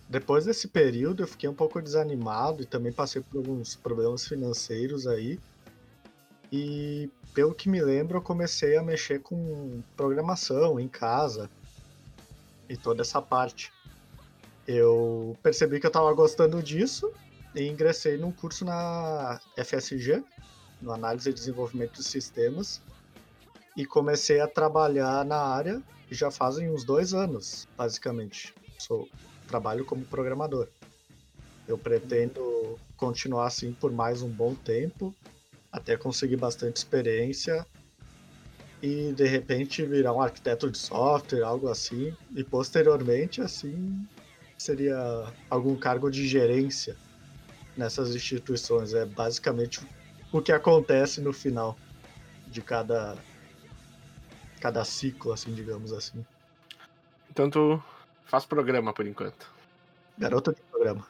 depois 0.09 0.45
desse 0.45 0.69
período 0.69 1.23
eu 1.23 1.27
fiquei 1.29 1.49
um 1.49 1.55
pouco 1.55 1.83
desanimado 1.83 2.63
e 2.63 2.67
também 2.67 2.93
passei 2.93 3.23
por 3.23 3.39
alguns 3.39 3.75
problemas 3.75 4.27
financeiros 4.27 5.07
aí. 5.07 5.39
E 6.53 7.11
pelo 7.35 7.55
que 7.55 7.69
me 7.69 7.83
lembro, 7.83 8.19
eu 8.19 8.23
comecei 8.23 8.77
a 8.77 8.83
mexer 8.83 9.21
com 9.21 9.83
programação 9.97 10.79
em 10.79 10.89
casa 10.89 11.51
e 12.69 12.77
toda 12.77 13.03
essa 13.03 13.21
parte. 13.21 13.73
Eu 14.67 15.37
percebi 15.43 15.79
que 15.79 15.87
eu 15.87 15.91
estava 15.91 16.13
gostando 16.13 16.63
disso 16.63 17.13
e 17.55 17.63
ingressei 17.69 18.17
num 18.17 18.33
curso 18.33 18.65
na 18.65 19.41
FSG, 19.57 20.23
no 20.81 20.93
Análise 20.93 21.31
e 21.31 21.33
Desenvolvimento 21.33 21.95
de 21.95 22.05
Sistemas, 22.05 22.83
e 23.77 23.87
comecei 23.87 24.41
a 24.41 24.49
trabalhar 24.49 25.25
na 25.25 25.39
área 25.39 25.83
já 26.11 26.31
fazem 26.31 26.71
uns 26.71 26.85
dois 26.85 27.15
anos, 27.15 27.67
basicamente. 27.77 28.55
Sou, 28.79 29.09
trabalho 29.47 29.85
como 29.85 30.05
programador. 30.05 30.69
Eu 31.67 31.77
pretendo 31.77 32.79
continuar 32.97 33.47
assim 33.47 33.73
por 33.73 33.93
mais 33.93 34.23
um 34.23 34.29
bom 34.29 34.55
tempo, 34.55 35.15
até 35.71 35.97
conseguir 35.97 36.37
bastante 36.37 36.77
experiência 36.77 37.67
e 38.83 39.13
de 39.13 39.27
repente 39.27 39.85
virar 39.85 40.13
um 40.13 40.21
arquiteto 40.21 40.71
de 40.71 40.79
software, 40.79 41.43
algo 41.43 41.69
assim, 41.69 42.15
e 42.35 42.45
posteriormente 42.45 43.41
assim 43.41 44.07
seria 44.59 45.33
algum 45.51 45.77
cargo 45.77 46.11
de 46.11 46.27
gerência 46.27 46.97
nessas 47.77 48.15
instituições. 48.15 48.95
É 48.95 49.05
basicamente 49.05 49.81
o 50.33 50.41
que 50.41 50.53
acontece 50.53 51.21
no 51.21 51.33
final 51.33 51.77
de 52.49 52.63
cada 52.63 53.17
cada 54.61 54.85
ciclo, 54.85 55.33
assim, 55.33 55.55
digamos 55.55 55.93
assim. 55.93 56.25
Então 57.31 57.51
tu 57.51 57.83
faz 58.25 58.45
programa 58.47 58.93
por 58.93 59.07
enquanto. 59.07 59.53
Garota 60.19 60.53
de 60.53 60.63
programa. 60.63 61.07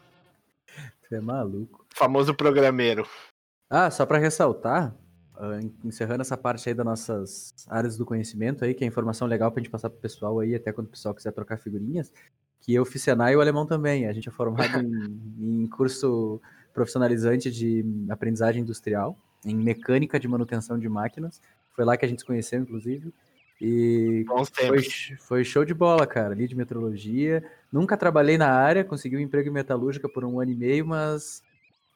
Você 1.00 1.14
é 1.14 1.20
maluco. 1.20 1.86
Famoso 1.94 2.34
programeiro. 2.34 3.06
Ah, 3.70 3.90
só 3.90 4.04
para 4.04 4.18
ressaltar, 4.18 4.94
uh, 5.36 5.72
encerrando 5.84 6.22
essa 6.22 6.36
parte 6.36 6.68
aí 6.68 6.74
das 6.74 6.84
nossas 6.84 7.54
áreas 7.68 7.96
do 7.96 8.04
conhecimento 8.04 8.64
aí, 8.64 8.74
que 8.74 8.84
é 8.84 8.86
informação 8.86 9.26
legal 9.28 9.50
pra 9.52 9.62
gente 9.62 9.70
passar 9.70 9.90
pro 9.90 10.00
pessoal 10.00 10.38
aí, 10.40 10.54
até 10.54 10.72
quando 10.72 10.88
o 10.88 10.90
pessoal 10.90 11.14
quiser 11.14 11.32
trocar 11.32 11.58
figurinhas, 11.58 12.12
que 12.66 12.74
eu 12.74 12.84
fiz 12.84 13.00
Senai 13.00 13.34
e 13.34 13.36
o 13.36 13.40
alemão 13.40 13.64
também. 13.64 14.08
A 14.08 14.12
gente 14.12 14.28
é 14.28 14.32
formado 14.32 14.82
em, 14.82 14.90
em 15.62 15.66
curso 15.68 16.40
profissionalizante 16.74 17.48
de 17.48 17.84
aprendizagem 18.10 18.60
industrial, 18.60 19.16
em 19.44 19.54
mecânica 19.54 20.18
de 20.18 20.26
manutenção 20.26 20.76
de 20.76 20.88
máquinas. 20.88 21.40
Foi 21.74 21.84
lá 21.84 21.96
que 21.96 22.04
a 22.04 22.08
gente 22.08 22.18
se 22.18 22.24
conheceu, 22.26 22.60
inclusive. 22.60 23.14
E 23.60 24.26
foi, 24.52 24.82
foi, 25.20 25.44
show 25.44 25.64
de 25.64 25.72
bola, 25.72 26.06
cara, 26.06 26.34
ali 26.34 26.48
de 26.48 26.56
metrologia. 26.56 27.42
Nunca 27.72 27.96
trabalhei 27.96 28.36
na 28.36 28.50
área, 28.50 28.84
consegui 28.84 29.16
um 29.16 29.20
emprego 29.20 29.48
em 29.48 29.52
metalúrgica 29.52 30.08
por 30.08 30.24
um 30.24 30.40
ano 30.40 30.50
e 30.50 30.56
meio, 30.56 30.84
mas, 30.84 31.42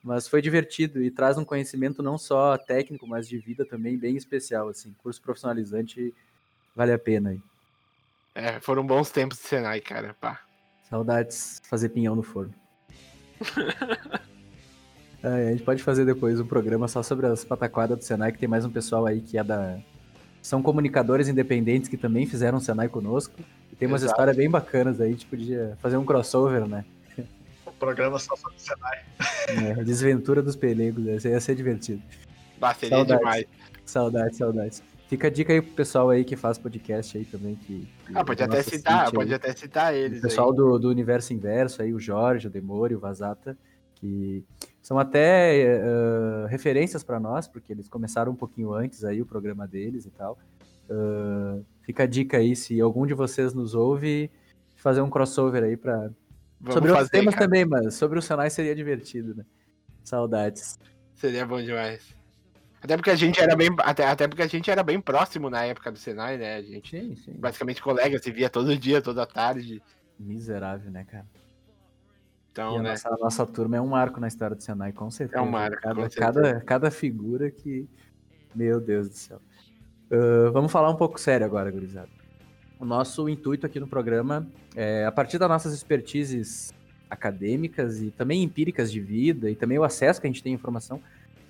mas 0.02 0.28
foi 0.28 0.40
divertido 0.40 1.02
e 1.02 1.10
traz 1.10 1.36
um 1.36 1.44
conhecimento 1.44 2.00
não 2.00 2.16
só 2.16 2.56
técnico, 2.56 3.06
mas 3.06 3.28
de 3.28 3.38
vida 3.38 3.66
também 3.66 3.98
bem 3.98 4.16
especial, 4.16 4.68
assim. 4.68 4.94
Curso 5.02 5.20
profissionalizante 5.20 6.14
vale 6.76 6.92
a 6.92 6.98
pena 6.98 7.30
aí. 7.30 7.40
É, 8.34 8.60
foram 8.60 8.86
bons 8.86 9.10
tempos 9.10 9.36
de 9.38 9.44
Senai, 9.44 9.80
cara, 9.80 10.14
pá. 10.14 10.40
Saudades 10.90 11.62
fazer 11.64 11.90
pinhão 11.90 12.16
no 12.16 12.22
forno. 12.22 12.52
é, 15.22 15.48
a 15.48 15.50
gente 15.52 15.62
pode 15.62 15.82
fazer 15.84 16.04
depois 16.04 16.40
um 16.40 16.46
programa 16.46 16.88
só 16.88 17.00
sobre 17.00 17.26
as 17.26 17.44
pataquadas 17.44 17.96
do 17.96 18.04
Senai, 18.04 18.32
que 18.32 18.38
tem 18.38 18.48
mais 18.48 18.64
um 18.64 18.70
pessoal 18.70 19.06
aí 19.06 19.20
que 19.20 19.38
é 19.38 19.44
da, 19.44 19.78
são 20.42 20.60
comunicadores 20.60 21.28
independentes 21.28 21.88
que 21.88 21.96
também 21.96 22.26
fizeram 22.26 22.58
o 22.58 22.60
Senai 22.60 22.88
conosco. 22.88 23.34
E 23.72 23.76
tem 23.76 23.86
umas 23.86 24.02
Exato. 24.02 24.14
histórias 24.14 24.36
bem 24.36 24.50
bacanas 24.50 25.00
aí, 25.00 25.10
a 25.10 25.12
gente 25.12 25.26
podia 25.26 25.78
fazer 25.80 25.96
um 25.96 26.04
crossover, 26.04 26.66
né? 26.66 26.84
O 27.64 27.72
programa 27.72 28.18
só 28.18 28.34
sobre 28.34 28.56
o 28.56 28.60
Senai. 28.60 28.98
É, 29.48 29.84
desventura 29.84 30.42
dos 30.42 30.56
pelegos, 30.56 31.24
ia 31.24 31.40
ser 31.40 31.54
divertido. 31.54 32.02
Bah, 32.58 32.74
seria 32.74 32.96
saudades, 32.96 33.18
demais. 33.18 33.44
Saudades, 33.84 34.38
saudades. 34.38 34.82
Fica 35.10 35.26
a 35.26 35.30
dica 35.30 35.52
aí 35.52 35.60
pro 35.60 35.72
pessoal 35.72 36.08
aí 36.08 36.24
que 36.24 36.36
faz 36.36 36.56
podcast 36.56 37.18
aí 37.18 37.24
também. 37.24 37.56
Que, 37.56 37.80
que 38.06 38.16
ah, 38.16 38.24
pode 38.24 38.44
até 38.44 38.62
citar, 38.62 39.10
pode 39.10 39.30
aí. 39.30 39.34
até 39.34 39.52
citar 39.52 39.92
eles. 39.92 40.20
O 40.20 40.22
pessoal 40.22 40.52
do, 40.52 40.78
do 40.78 40.88
Universo 40.88 41.32
Inverso 41.32 41.82
aí, 41.82 41.92
o 41.92 41.98
Jorge, 41.98 42.46
o 42.46 42.50
Demore, 42.50 42.94
o 42.94 43.00
Vazata, 43.00 43.58
que 43.96 44.44
são 44.80 45.00
até 45.00 45.82
uh, 45.82 46.46
referências 46.46 47.02
para 47.02 47.18
nós, 47.18 47.48
porque 47.48 47.72
eles 47.72 47.88
começaram 47.88 48.30
um 48.30 48.36
pouquinho 48.36 48.72
antes 48.72 49.02
aí 49.02 49.20
o 49.20 49.26
programa 49.26 49.66
deles 49.66 50.06
e 50.06 50.10
tal. 50.10 50.38
Uh, 50.88 51.66
fica 51.82 52.04
a 52.04 52.06
dica 52.06 52.36
aí, 52.36 52.54
se 52.54 52.80
algum 52.80 53.04
de 53.04 53.12
vocês 53.12 53.52
nos 53.52 53.74
ouve, 53.74 54.30
fazer 54.76 55.00
um 55.00 55.10
crossover 55.10 55.64
aí 55.64 55.76
para 55.76 56.08
sobre 56.70 56.92
outros 56.92 57.10
temas 57.10 57.34
cara. 57.34 57.46
também, 57.46 57.64
mas 57.64 57.94
sobre 57.94 58.16
o 58.16 58.22
Senai 58.22 58.48
seria 58.48 58.76
divertido, 58.76 59.34
né? 59.34 59.44
Saudades. 60.04 60.78
Seria 61.16 61.44
bom 61.44 61.60
demais. 61.60 62.19
Até 62.82 62.96
porque 62.96 63.10
a 63.10 63.16
gente 63.16 63.40
era 63.40 63.54
bem, 63.54 63.68
até, 63.78 64.06
até 64.06 64.26
porque 64.26 64.42
a 64.42 64.46
gente 64.46 64.70
era 64.70 64.82
bem 64.82 65.00
próximo 65.00 65.50
na 65.50 65.64
época 65.64 65.92
do 65.92 65.98
Senai, 65.98 66.38
né? 66.38 66.56
A 66.56 66.62
gente 66.62 66.98
sim, 66.98 67.16
sim. 67.16 67.32
basicamente 67.32 67.82
colega, 67.82 68.18
se 68.18 68.30
via 68.30 68.48
todo 68.48 68.76
dia, 68.76 69.02
toda 69.02 69.26
tarde. 69.26 69.82
Miserável, 70.18 70.90
né, 70.90 71.04
cara? 71.04 71.26
Então, 72.52 72.76
a 72.76 72.82
né? 72.82 72.90
nossa, 72.90 73.08
a 73.08 73.16
nossa 73.16 73.46
turma 73.46 73.76
é 73.76 73.80
um 73.80 73.88
marco 73.88 74.18
na 74.18 74.28
história 74.28 74.56
do 74.56 74.62
Senai, 74.62 74.92
com 74.92 75.10
certeza. 75.10 75.38
É 75.38 75.42
um 75.42 75.50
marco. 75.50 75.80
Cada, 75.80 76.08
cada, 76.08 76.60
cada 76.60 76.90
figura 76.90 77.50
que. 77.50 77.88
Meu 78.54 78.80
Deus 78.80 79.08
do 79.08 79.14
céu. 79.14 79.40
Uh, 80.10 80.50
vamos 80.50 80.72
falar 80.72 80.90
um 80.90 80.96
pouco 80.96 81.20
sério 81.20 81.46
agora, 81.46 81.70
gurizada. 81.70 82.08
O 82.78 82.84
nosso 82.84 83.28
intuito 83.28 83.66
aqui 83.66 83.78
no 83.78 83.86
programa 83.86 84.48
é, 84.74 85.04
a 85.04 85.12
partir 85.12 85.38
das 85.38 85.48
nossas 85.48 85.72
expertises 85.72 86.72
acadêmicas 87.08 88.00
e 88.00 88.10
também 88.10 88.42
empíricas 88.42 88.90
de 88.90 89.00
vida 89.00 89.50
e 89.50 89.54
também 89.54 89.78
o 89.78 89.84
acesso 89.84 90.20
que 90.20 90.26
a 90.26 90.30
gente 90.30 90.42
tem 90.42 90.52
à 90.52 90.54
informação, 90.54 91.00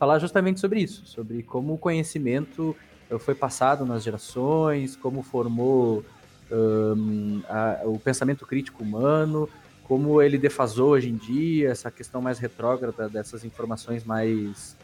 falar 0.00 0.18
justamente 0.18 0.58
sobre 0.58 0.80
isso, 0.80 1.04
sobre 1.04 1.42
como 1.42 1.74
o 1.74 1.78
conhecimento 1.78 2.74
foi 3.18 3.34
passado 3.34 3.84
nas 3.84 4.02
gerações, 4.02 4.96
como 4.96 5.22
formou 5.22 6.02
um, 6.50 7.42
a, 7.46 7.82
o 7.84 7.98
pensamento 7.98 8.46
crítico 8.46 8.82
humano, 8.82 9.46
como 9.84 10.22
ele 10.22 10.38
defasou 10.38 10.92
hoje 10.92 11.10
em 11.10 11.16
dia, 11.16 11.68
essa 11.68 11.90
questão 11.90 12.22
mais 12.22 12.38
retrógrada 12.38 13.10
dessas 13.10 13.44
informações 13.44 14.02
mais, 14.02 14.74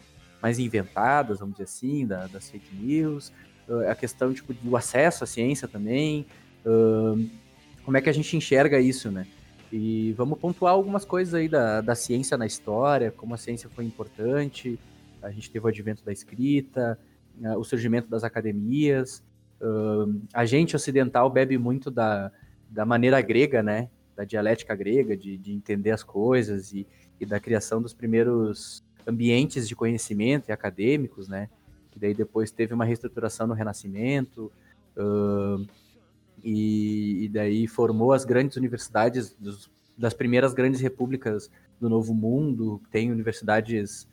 mais 0.42 0.58
inventadas, 0.58 1.38
vamos 1.38 1.54
dizer 1.54 1.64
assim, 1.64 2.06
da, 2.06 2.26
das 2.26 2.50
fake 2.50 2.74
news, 2.74 3.32
uh, 3.68 3.88
a 3.90 3.94
questão 3.94 4.34
tipo, 4.34 4.52
do 4.52 4.76
acesso 4.76 5.24
à 5.24 5.26
ciência 5.26 5.66
também, 5.66 6.26
uh, 6.66 7.26
como 7.86 7.96
é 7.96 8.02
que 8.02 8.10
a 8.10 8.12
gente 8.12 8.36
enxerga 8.36 8.78
isso, 8.78 9.10
né? 9.10 9.26
E 9.72 10.12
vamos 10.16 10.38
pontuar 10.38 10.74
algumas 10.74 11.06
coisas 11.06 11.32
aí 11.32 11.48
da, 11.48 11.80
da 11.80 11.94
ciência 11.94 12.36
na 12.36 12.46
história, 12.46 13.10
como 13.10 13.34
a 13.34 13.38
ciência 13.38 13.70
foi 13.74 13.84
importante, 13.84 14.78
a 15.22 15.30
gente 15.30 15.50
teve 15.50 15.64
o 15.64 15.68
advento 15.68 16.04
da 16.04 16.12
escrita, 16.12 16.98
uh, 17.40 17.58
o 17.58 17.64
surgimento 17.64 18.08
das 18.08 18.24
academias, 18.24 19.22
a 20.32 20.44
gente 20.44 20.76
ocidental 20.76 21.30
bebe 21.30 21.56
muito 21.56 21.90
da, 21.90 22.30
da 22.70 22.84
maneira 22.84 23.20
grega, 23.20 23.62
né? 23.62 23.88
Da 24.14 24.24
dialética 24.24 24.74
grega, 24.74 25.16
de, 25.16 25.36
de 25.36 25.52
entender 25.52 25.90
as 25.90 26.02
coisas 26.02 26.72
e, 26.72 26.86
e 27.20 27.26
da 27.26 27.40
criação 27.40 27.80
dos 27.80 27.94
primeiros 27.94 28.84
ambientes 29.06 29.68
de 29.68 29.74
conhecimento 29.74 30.48
e 30.48 30.52
acadêmicos, 30.52 31.28
né? 31.28 31.48
Que 31.90 31.98
daí 31.98 32.14
depois 32.14 32.50
teve 32.50 32.74
uma 32.74 32.84
reestruturação 32.84 33.46
no 33.46 33.54
Renascimento 33.54 34.52
uh, 34.96 35.66
e, 36.44 37.24
e, 37.24 37.28
daí 37.28 37.66
formou 37.66 38.12
as 38.12 38.24
grandes 38.24 38.56
universidades 38.56 39.34
dos, 39.38 39.70
das 39.96 40.12
primeiras 40.12 40.52
grandes 40.52 40.80
repúblicas 40.80 41.50
do 41.80 41.88
Novo 41.88 42.14
Mundo. 42.14 42.80
Tem 42.90 43.10
universidades 43.10 44.06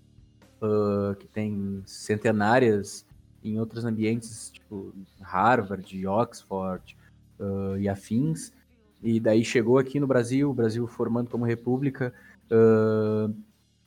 uh, 0.63 1.15
que 1.15 1.27
têm 1.27 1.83
centenárias 1.85 3.05
em 3.43 3.59
outros 3.59 3.83
ambientes, 3.83 4.49
tipo 4.51 4.93
Harvard, 5.21 6.07
Oxford 6.07 6.95
uh, 7.39 7.77
e 7.77 7.89
afins. 7.89 8.53
E 9.01 9.19
daí 9.19 9.43
chegou 9.43 9.77
aqui 9.77 9.99
no 9.99 10.07
Brasil, 10.07 10.49
o 10.49 10.53
Brasil 10.53 10.87
formando 10.87 11.29
como 11.29 11.43
república, 11.43 12.13
uh, 12.49 13.33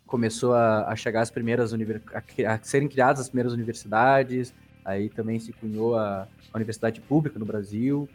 começou 0.06 0.52
a, 0.52 0.88
a, 0.88 0.95
chegar 0.95 1.23
as 1.23 1.30
primeiras 1.30 1.73
a, 1.73 2.52
a, 2.52 2.59
serem 2.62 2.88
criadas 2.88 3.21
as 3.21 3.28
primeiras 3.28 3.54
universidades. 3.54 4.52
Aí 4.85 5.09
também 5.09 5.38
se 5.38 5.52
cunhou 5.52 5.97
a, 5.97 6.28
a 6.52 6.56
universidade 6.56 7.00
pública 7.00 7.38
no 7.38 7.47
Brasil, 7.47 8.09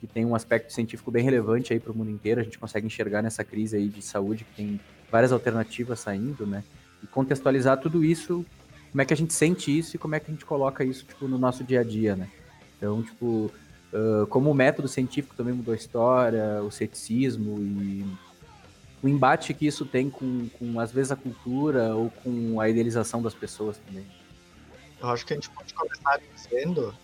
que 0.00 0.06
tem 0.06 0.24
um 0.24 0.34
aspecto 0.34 0.72
científico 0.72 1.10
bem 1.10 1.24
relevante 1.24 1.72
aí 1.72 1.80
para 1.80 1.92
o 1.92 1.96
mundo 1.96 2.10
inteiro. 2.10 2.40
A 2.40 2.44
gente 2.44 2.58
consegue 2.58 2.86
enxergar 2.86 3.22
nessa 3.22 3.42
crise 3.42 3.76
aí 3.76 3.88
de 3.88 4.02
saúde 4.02 4.44
que 4.44 4.54
tem 4.54 4.80
várias 5.10 5.32
alternativas 5.32 6.00
saindo, 6.00 6.46
né? 6.46 6.62
E 7.02 7.06
contextualizar 7.06 7.78
tudo 7.78 8.04
isso 8.04 8.44
como 8.90 9.02
é 9.02 9.04
que 9.04 9.14
a 9.14 9.16
gente 9.16 9.32
sente 9.32 9.76
isso 9.76 9.94
e 9.94 9.98
como 9.98 10.14
é 10.14 10.20
que 10.20 10.30
a 10.30 10.34
gente 10.34 10.44
coloca 10.44 10.84
isso 10.84 11.04
tipo, 11.04 11.28
no 11.28 11.38
nosso 11.38 11.62
dia 11.62 11.80
a 11.80 11.84
dia, 11.84 12.16
né? 12.16 12.28
Então, 12.76 13.02
tipo, 13.02 13.50
uh, 13.92 14.26
como 14.28 14.50
o 14.50 14.54
método 14.54 14.88
científico 14.88 15.34
também 15.36 15.54
mudou 15.54 15.72
a 15.72 15.76
história, 15.76 16.60
o 16.62 16.70
ceticismo 16.70 17.58
e 17.60 18.04
o 19.02 19.08
embate 19.08 19.54
que 19.54 19.66
isso 19.66 19.86
tem 19.86 20.10
com, 20.10 20.48
com, 20.58 20.80
às 20.80 20.90
vezes, 20.90 21.12
a 21.12 21.16
cultura 21.16 21.94
ou 21.94 22.10
com 22.10 22.60
a 22.60 22.68
idealização 22.68 23.22
das 23.22 23.34
pessoas 23.34 23.78
também. 23.78 24.04
Eu 25.00 25.08
acho 25.08 25.24
que 25.24 25.34
a 25.34 25.36
gente 25.36 25.50
pode 25.50 25.72
começar 25.72 26.20
dizendo 26.34 26.94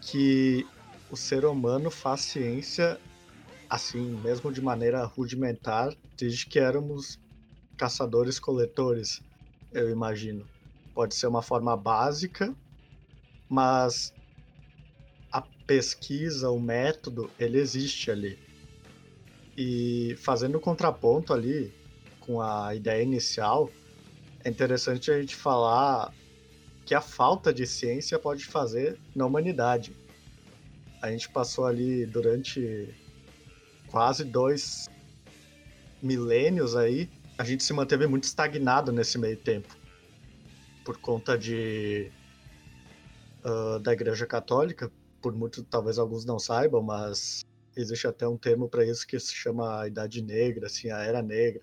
que 0.00 0.66
o 1.10 1.16
ser 1.16 1.44
humano 1.44 1.90
faz 1.90 2.22
ciência 2.22 2.98
assim, 3.70 4.20
mesmo 4.22 4.52
de 4.52 4.60
maneira 4.60 5.02
rudimentar, 5.04 5.94
desde 6.18 6.44
que 6.44 6.58
éramos 6.58 7.18
caçadores-coletores, 7.76 9.20
eu 9.72 9.90
imagino 9.90 10.46
pode 10.94 11.14
ser 11.14 11.26
uma 11.26 11.42
forma 11.42 11.76
básica, 11.76 12.54
mas 13.48 14.12
a 15.30 15.40
pesquisa, 15.66 16.50
o 16.50 16.60
método, 16.60 17.30
ele 17.38 17.58
existe 17.58 18.10
ali. 18.10 18.38
E 19.56 20.14
fazendo 20.18 20.56
o 20.56 20.60
contraponto 20.60 21.32
ali 21.32 21.72
com 22.20 22.40
a 22.40 22.74
ideia 22.74 23.02
inicial, 23.02 23.70
é 24.44 24.50
interessante 24.50 25.10
a 25.10 25.20
gente 25.20 25.34
falar 25.34 26.12
que 26.86 26.94
a 26.94 27.00
falta 27.00 27.52
de 27.52 27.66
ciência 27.66 28.18
pode 28.18 28.44
fazer 28.44 28.98
na 29.14 29.26
humanidade. 29.26 29.94
A 31.00 31.10
gente 31.10 31.28
passou 31.30 31.66
ali 31.66 32.06
durante 32.06 32.88
quase 33.90 34.24
dois 34.24 34.84
milênios 36.02 36.74
aí, 36.74 37.08
a 37.38 37.44
gente 37.44 37.64
se 37.64 37.72
manteve 37.72 38.06
muito 38.06 38.24
estagnado 38.24 38.92
nesse 38.92 39.18
meio 39.18 39.36
tempo 39.36 39.76
por 40.84 40.98
conta 40.98 41.38
de 41.38 42.10
uh, 43.44 43.78
da 43.78 43.92
Igreja 43.92 44.26
Católica, 44.26 44.90
por 45.20 45.32
muito 45.34 45.62
talvez 45.64 45.98
alguns 45.98 46.24
não 46.24 46.38
saibam, 46.38 46.82
mas 46.82 47.44
existe 47.76 48.06
até 48.06 48.26
um 48.26 48.36
termo 48.36 48.68
para 48.68 48.84
isso 48.84 49.06
que 49.06 49.18
se 49.18 49.32
chama 49.32 49.80
a 49.80 49.86
Idade 49.86 50.20
Negra, 50.22 50.66
assim, 50.66 50.90
a 50.90 50.98
Era 50.98 51.22
Negra. 51.22 51.62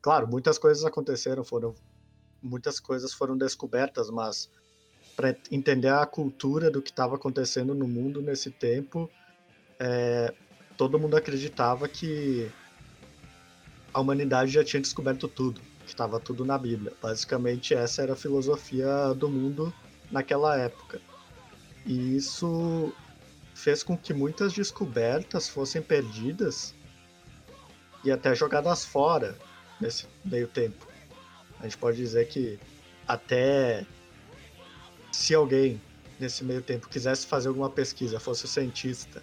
Claro, 0.00 0.28
muitas 0.28 0.58
coisas 0.58 0.84
aconteceram, 0.84 1.44
foram 1.44 1.74
muitas 2.42 2.80
coisas 2.80 3.14
foram 3.14 3.36
descobertas, 3.36 4.10
mas 4.10 4.50
para 5.14 5.36
entender 5.50 5.88
a 5.88 6.04
cultura 6.04 6.70
do 6.70 6.82
que 6.82 6.90
estava 6.90 7.14
acontecendo 7.14 7.74
no 7.74 7.86
mundo 7.86 8.20
nesse 8.20 8.50
tempo, 8.50 9.08
é, 9.78 10.34
todo 10.76 10.98
mundo 10.98 11.16
acreditava 11.16 11.88
que 11.88 12.50
a 13.92 14.00
humanidade 14.00 14.50
já 14.50 14.64
tinha 14.64 14.80
descoberto 14.80 15.28
tudo 15.28 15.60
que 15.84 15.88
estava 15.88 16.18
tudo 16.20 16.44
na 16.44 16.56
Bíblia. 16.56 16.92
Basicamente, 17.00 17.74
essa 17.74 18.02
era 18.02 18.12
a 18.12 18.16
filosofia 18.16 19.12
do 19.14 19.28
mundo 19.28 19.72
naquela 20.10 20.56
época. 20.56 21.00
E 21.84 22.16
isso 22.16 22.92
fez 23.54 23.82
com 23.82 23.96
que 23.96 24.14
muitas 24.14 24.52
descobertas 24.52 25.48
fossem 25.48 25.82
perdidas 25.82 26.74
e 28.04 28.10
até 28.10 28.34
jogadas 28.34 28.84
fora 28.84 29.36
nesse 29.80 30.06
meio 30.24 30.48
tempo. 30.48 30.86
A 31.60 31.64
gente 31.64 31.78
pode 31.78 31.96
dizer 31.96 32.28
que 32.28 32.58
até 33.06 33.84
se 35.10 35.34
alguém 35.34 35.80
nesse 36.18 36.44
meio 36.44 36.62
tempo 36.62 36.88
quisesse 36.88 37.26
fazer 37.26 37.48
alguma 37.48 37.68
pesquisa, 37.68 38.18
fosse 38.20 38.46
cientista, 38.46 39.22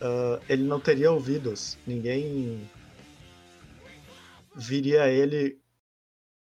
uh, 0.00 0.42
ele 0.48 0.62
não 0.62 0.78
teria 0.78 1.10
ouvidos. 1.10 1.78
Ninguém 1.86 2.68
viria 4.58 5.08
ele 5.08 5.60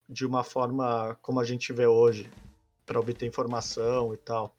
de 0.08 0.26
uma 0.26 0.42
forma 0.42 1.16
como 1.22 1.38
a 1.38 1.44
gente 1.44 1.72
vê 1.72 1.86
hoje, 1.86 2.28
para 2.84 2.98
obter 2.98 3.26
informação 3.26 4.12
e 4.12 4.16
tal. 4.16 4.56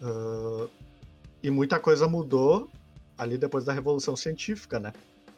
Uh, 0.00 0.70
e 1.42 1.50
muita 1.50 1.80
coisa 1.80 2.06
mudou 2.06 2.70
ali 3.18 3.36
depois 3.36 3.64
da 3.64 3.72
Revolução 3.72 4.14
Científica, 4.14 4.78
né? 4.78 4.92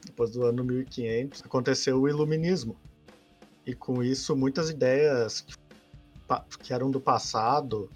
Depois 0.04 0.30
do 0.30 0.44
ano 0.44 0.62
1500, 0.62 1.42
aconteceu 1.42 2.00
o 2.00 2.08
Iluminismo. 2.08 2.76
E 3.64 3.74
com 3.74 4.02
isso, 4.02 4.36
muitas 4.36 4.68
ideias 4.68 5.40
que, 5.40 5.54
que 6.62 6.72
eram 6.72 6.90
do 6.90 7.00
passado, 7.00 7.90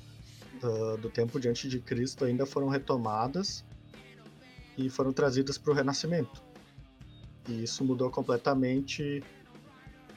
do, 0.60 0.96
do 0.96 1.10
tempo 1.10 1.38
diante 1.38 1.68
de 1.68 1.78
Cristo, 1.78 2.24
ainda 2.24 2.46
foram 2.46 2.68
retomadas 2.68 3.64
e 4.76 4.88
foram 4.88 5.12
trazidas 5.12 5.58
para 5.58 5.70
o 5.70 5.74
Renascimento. 5.74 6.49
E 7.50 7.64
isso 7.64 7.84
mudou 7.84 8.08
completamente 8.10 9.24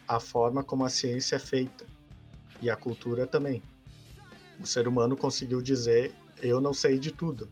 a 0.08 0.20
forma 0.20 0.64
como 0.64 0.86
a 0.86 0.90
ciência 0.90 1.38
é 1.38 1.40
feita 1.40 1.84
e 2.62 2.70
a 2.70 2.76
cultura 2.76 3.26
também. 3.26 3.62
O 4.60 4.68
ser 4.68 4.88
humano 4.88 5.18
conseguiu 5.18 5.60
dizer: 5.60 6.14
eu 6.42 6.62
não 6.62 6.74
sei 6.74 7.00
de 7.00 7.12
tudo. 7.12 7.50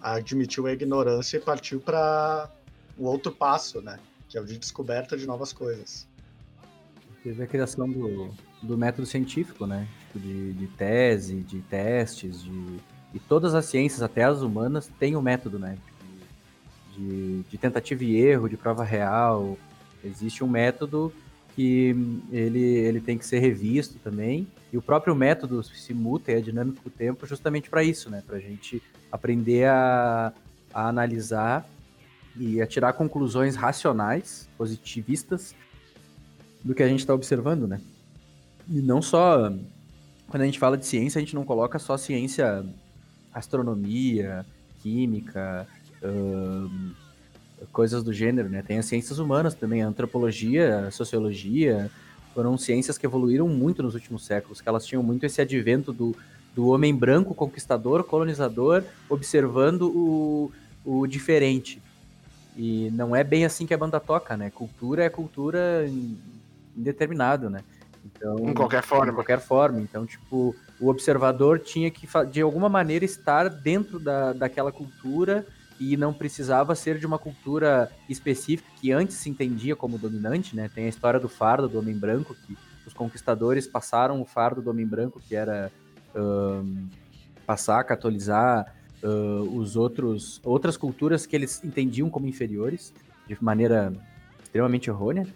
Admitiu 0.00 0.66
a 0.66 0.72
ignorância 0.72 1.36
e 1.36 1.40
partiu 1.40 1.78
para 1.78 2.50
o 2.96 3.04
outro 3.04 3.30
passo, 3.30 3.82
né? 3.82 3.98
Que 4.28 4.38
é 4.38 4.40
o 4.40 4.46
de 4.46 4.58
descoberta 4.58 5.16
de 5.16 5.26
novas 5.26 5.52
coisas. 5.52 6.08
Teve 7.22 7.42
a 7.42 7.46
criação 7.46 7.88
do, 7.88 8.34
do 8.62 8.78
método 8.78 9.06
científico, 9.06 9.66
né? 9.66 9.86
Tipo 10.06 10.20
de, 10.20 10.52
de 10.54 10.66
tese, 10.68 11.40
de 11.42 11.60
testes, 11.60 12.42
de. 12.42 12.80
E 13.14 13.20
todas 13.20 13.54
as 13.54 13.66
ciências, 13.66 14.00
até 14.00 14.24
as 14.24 14.40
humanas, 14.40 14.90
têm 14.98 15.14
um 15.14 15.22
método, 15.22 15.58
né? 15.58 15.76
De, 16.96 17.42
de 17.42 17.58
tentativa 17.58 18.04
e 18.04 18.16
erro, 18.16 18.48
de 18.48 18.56
prova 18.56 18.84
real. 18.84 19.58
Existe 20.04 20.42
um 20.42 20.48
método 20.48 21.12
que 21.54 21.94
ele, 22.30 22.62
ele 22.62 23.00
tem 23.00 23.18
que 23.18 23.26
ser 23.26 23.38
revisto 23.38 23.98
também. 23.98 24.46
E 24.72 24.78
o 24.78 24.82
próprio 24.82 25.14
método 25.14 25.62
se 25.62 25.92
muta 25.92 26.32
e 26.32 26.34
é 26.34 26.40
dinâmico 26.40 26.82
com 26.82 26.88
o 26.88 26.92
tempo 26.92 27.26
justamente 27.26 27.68
para 27.68 27.84
isso, 27.84 28.08
né? 28.08 28.22
Para 28.26 28.36
a 28.36 28.40
gente 28.40 28.82
aprender 29.10 29.66
a, 29.66 30.32
a 30.72 30.88
analisar 30.88 31.68
e 32.36 32.62
a 32.62 32.66
tirar 32.66 32.94
conclusões 32.94 33.54
racionais, 33.54 34.48
positivistas, 34.56 35.54
do 36.64 36.74
que 36.74 36.82
a 36.82 36.88
gente 36.88 37.00
está 37.00 37.12
observando, 37.12 37.66
né? 37.66 37.80
E 38.68 38.80
não 38.80 39.02
só... 39.02 39.52
Quando 40.28 40.42
a 40.42 40.46
gente 40.46 40.58
fala 40.58 40.78
de 40.78 40.86
ciência, 40.86 41.18
a 41.18 41.20
gente 41.20 41.34
não 41.34 41.44
coloca 41.44 41.78
só 41.78 41.98
ciência, 41.98 42.64
astronomia, 43.34 44.46
química, 44.82 45.66
coisas 47.70 48.02
do 48.02 48.12
gênero, 48.12 48.48
né? 48.48 48.62
Tem 48.62 48.78
as 48.78 48.86
ciências 48.86 49.18
humanas 49.18 49.54
também, 49.54 49.82
a 49.82 49.86
antropologia, 49.86 50.86
a 50.88 50.90
sociologia, 50.90 51.90
foram 52.34 52.56
ciências 52.56 52.98
que 52.98 53.06
evoluíram 53.06 53.48
muito 53.48 53.82
nos 53.82 53.94
últimos 53.94 54.24
séculos, 54.24 54.60
que 54.60 54.68
elas 54.68 54.86
tinham 54.86 55.02
muito 55.02 55.24
esse 55.24 55.40
advento 55.40 55.92
do, 55.92 56.16
do 56.54 56.68
homem 56.68 56.94
branco 56.94 57.34
conquistador, 57.34 58.04
colonizador, 58.04 58.82
observando 59.08 59.82
o, 59.82 60.52
o 60.84 61.06
diferente. 61.06 61.80
E 62.56 62.90
não 62.92 63.14
é 63.14 63.22
bem 63.24 63.44
assim 63.44 63.66
que 63.66 63.74
a 63.74 63.78
banda 63.78 64.00
toca, 64.00 64.36
né? 64.36 64.50
Cultura 64.50 65.04
é 65.04 65.08
cultura 65.08 65.86
indeterminado, 66.76 67.48
né? 67.48 67.62
Então, 68.04 68.48
em 68.48 68.54
qualquer 68.54 68.82
forma. 68.82 69.06
De 69.06 69.12
qualquer 69.12 69.40
forma. 69.40 69.80
Então, 69.80 70.04
tipo, 70.04 70.54
o 70.80 70.88
observador 70.88 71.58
tinha 71.58 71.90
que, 71.90 72.06
de 72.30 72.40
alguma 72.40 72.68
maneira, 72.68 73.04
estar 73.04 73.48
dentro 73.48 73.98
da, 73.98 74.32
daquela 74.32 74.72
cultura 74.72 75.46
e 75.82 75.96
não 75.96 76.12
precisava 76.12 76.76
ser 76.76 76.98
de 76.98 77.06
uma 77.06 77.18
cultura 77.18 77.90
específica 78.08 78.70
que 78.80 78.92
antes 78.92 79.16
se 79.16 79.28
entendia 79.28 79.74
como 79.74 79.98
dominante, 79.98 80.54
né? 80.54 80.70
Tem 80.72 80.84
a 80.84 80.88
história 80.88 81.18
do 81.18 81.28
fardo 81.28 81.68
do 81.68 81.78
homem 81.78 81.96
branco, 81.96 82.36
que 82.46 82.56
os 82.86 82.92
conquistadores 82.92 83.66
passaram 83.66 84.20
o 84.20 84.24
fardo 84.24 84.62
do 84.62 84.70
homem 84.70 84.86
branco, 84.86 85.20
que 85.20 85.34
era 85.34 85.72
um, 86.14 86.88
passar, 87.44 87.82
catolizar 87.82 88.72
uh, 89.02 89.58
os 89.58 89.74
outros 89.74 90.40
outras 90.44 90.76
culturas 90.76 91.26
que 91.26 91.34
eles 91.34 91.62
entendiam 91.64 92.08
como 92.08 92.28
inferiores, 92.28 92.94
de 93.26 93.36
maneira 93.42 93.92
extremamente 94.42 94.88
errônea. 94.88 95.26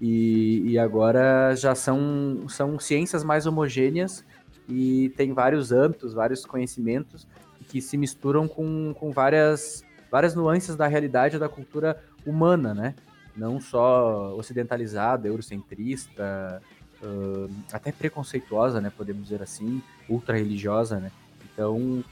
E, 0.00 0.72
e 0.72 0.78
agora 0.80 1.54
já 1.54 1.76
são, 1.76 2.44
são 2.48 2.76
ciências 2.76 3.22
mais 3.22 3.46
homogêneas 3.46 4.24
e 4.68 5.10
tem 5.16 5.32
vários 5.32 5.70
âmbitos, 5.70 6.12
vários 6.12 6.44
conhecimentos 6.44 7.24
que 7.68 7.80
se 7.80 7.96
misturam 7.96 8.48
com, 8.48 8.92
com 8.98 9.10
várias, 9.12 9.84
várias 10.12 10.34
nuances 10.34 10.76
da 10.76 10.86
realidade 10.86 11.38
da 11.38 11.48
cultura 11.48 11.98
humana, 12.26 12.74
né? 12.74 12.94
Não 13.34 13.58
só 13.58 14.36
ocidentalizada, 14.36 15.26
eurocentrista, 15.26 16.62
uh, 17.02 17.50
até 17.72 17.90
preconceituosa, 17.90 18.78
né? 18.78 18.92
Podemos 18.94 19.22
dizer 19.22 19.42
assim, 19.42 19.82
ultra-religiosa, 20.06 21.00
né? 21.00 21.10
Então, 21.50 22.04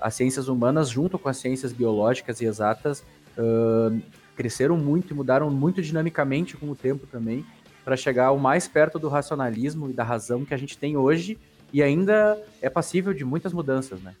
as 0.00 0.14
ciências 0.14 0.46
humanas, 0.46 0.88
junto 0.88 1.18
com 1.18 1.28
as 1.28 1.36
ciências 1.38 1.72
biológicas 1.72 2.40
e 2.40 2.44
exatas, 2.44 3.04
uh, 3.36 4.00
cresceram 4.36 4.76
muito 4.76 5.12
e 5.12 5.16
mudaram 5.16 5.50
muito 5.50 5.82
dinamicamente 5.82 6.56
com 6.56 6.70
o 6.70 6.76
tempo 6.76 7.08
também, 7.08 7.44
para 7.84 7.96
chegar 7.96 8.30
o 8.30 8.38
mais 8.38 8.68
perto 8.68 9.00
do 9.00 9.08
racionalismo 9.08 9.90
e 9.90 9.92
da 9.92 10.04
razão 10.04 10.44
que 10.44 10.54
a 10.54 10.56
gente 10.56 10.78
tem 10.78 10.96
hoje 10.96 11.36
e 11.72 11.82
ainda 11.82 12.40
é 12.62 12.70
passível 12.70 13.12
de 13.12 13.24
muitas 13.24 13.52
mudanças, 13.52 14.00
né? 14.00 14.14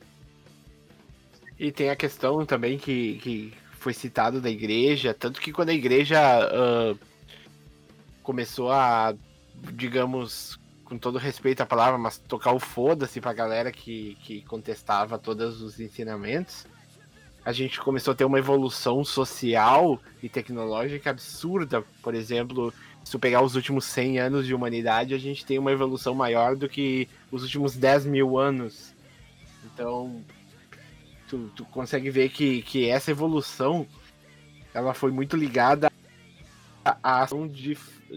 E 1.58 1.72
tem 1.72 1.90
a 1.90 1.96
questão 1.96 2.46
também 2.46 2.78
que, 2.78 3.18
que 3.18 3.52
foi 3.78 3.92
citado 3.92 4.40
da 4.40 4.50
igreja, 4.50 5.12
tanto 5.12 5.40
que 5.40 5.52
quando 5.52 5.70
a 5.70 5.74
igreja 5.74 6.18
uh, 6.20 6.98
começou 8.22 8.70
a, 8.70 9.14
digamos, 9.72 10.58
com 10.84 10.96
todo 10.96 11.18
respeito 11.18 11.60
à 11.60 11.66
palavra, 11.66 11.98
mas 11.98 12.18
tocar 12.18 12.52
o 12.52 12.60
foda-se 12.60 13.20
pra 13.20 13.32
galera 13.32 13.72
que, 13.72 14.16
que 14.22 14.42
contestava 14.42 15.18
todos 15.18 15.60
os 15.60 15.80
ensinamentos, 15.80 16.66
a 17.44 17.52
gente 17.52 17.80
começou 17.80 18.12
a 18.12 18.14
ter 18.14 18.24
uma 18.24 18.38
evolução 18.38 19.04
social 19.04 20.00
e 20.22 20.28
tecnológica 20.28 21.10
absurda. 21.10 21.82
Por 22.02 22.14
exemplo, 22.14 22.72
se 23.02 23.12
tu 23.12 23.18
pegar 23.18 23.42
os 23.42 23.54
últimos 23.54 23.84
100 23.86 24.18
anos 24.18 24.46
de 24.46 24.54
humanidade, 24.54 25.14
a 25.14 25.18
gente 25.18 25.46
tem 25.46 25.58
uma 25.58 25.72
evolução 25.72 26.14
maior 26.14 26.54
do 26.54 26.68
que 26.68 27.08
os 27.32 27.42
últimos 27.42 27.74
10 27.74 28.06
mil 28.06 28.38
anos. 28.38 28.94
Então, 29.64 30.22
tu, 31.28 31.50
tu 31.54 31.64
consegue 31.66 32.10
ver 32.10 32.30
que, 32.30 32.62
que 32.62 32.88
essa 32.88 33.10
evolução 33.10 33.86
ela 34.74 34.94
foi 34.94 35.10
muito 35.10 35.36
ligada 35.36 35.90
à 37.02 37.22
ação 37.22 37.46
de, 37.46 37.76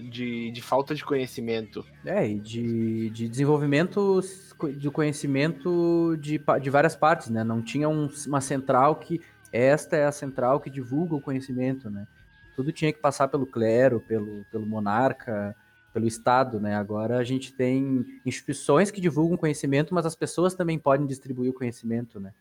de, 0.10 0.52
de 0.52 0.62
falta 0.62 0.95
de 0.95 1.04
conhecimento. 1.04 1.86
É, 2.06 2.28
e 2.28 2.39
de, 2.39 3.10
de 3.10 3.28
desenvolvimento 3.28 4.21
do 4.80 4.91
conhecimento 4.91 6.15
de, 6.19 6.41
de 6.62 6.69
várias 6.69 6.95
partes, 6.95 7.30
né? 7.30 7.43
Não 7.43 7.62
tinha 7.62 7.89
um, 7.89 8.10
uma 8.28 8.39
central 8.39 8.95
que 8.95 9.19
esta 9.52 9.97
é 9.97 10.06
a 10.06 10.12
central 10.12 10.62
que 10.62 10.69
divulga 10.69 11.15
o 11.15 11.21
conhecimento, 11.21 11.89
né? 11.89 12.08
Tudo 12.56 12.71
tinha 12.71 12.93
que 12.93 13.00
passar 13.00 13.28
pelo 13.28 13.45
clero, 13.45 14.00
pelo, 14.00 14.45
pelo 14.52 14.65
monarca, 14.65 15.56
pelo 15.93 16.08
Estado, 16.08 16.60
né? 16.60 16.76
Agora 16.76 17.17
a 17.17 17.24
gente 17.24 17.52
tem 17.54 18.06
instituições 18.26 18.91
que 18.91 19.02
divulgam 19.02 19.38
conhecimento, 19.38 19.93
mas 19.93 20.06
as 20.06 20.15
pessoas 20.15 20.54
também 20.54 20.80
podem 20.80 21.06
distribuir 21.06 21.50
o 21.50 21.54
conhecimento, 21.54 22.19
né? 22.19 22.32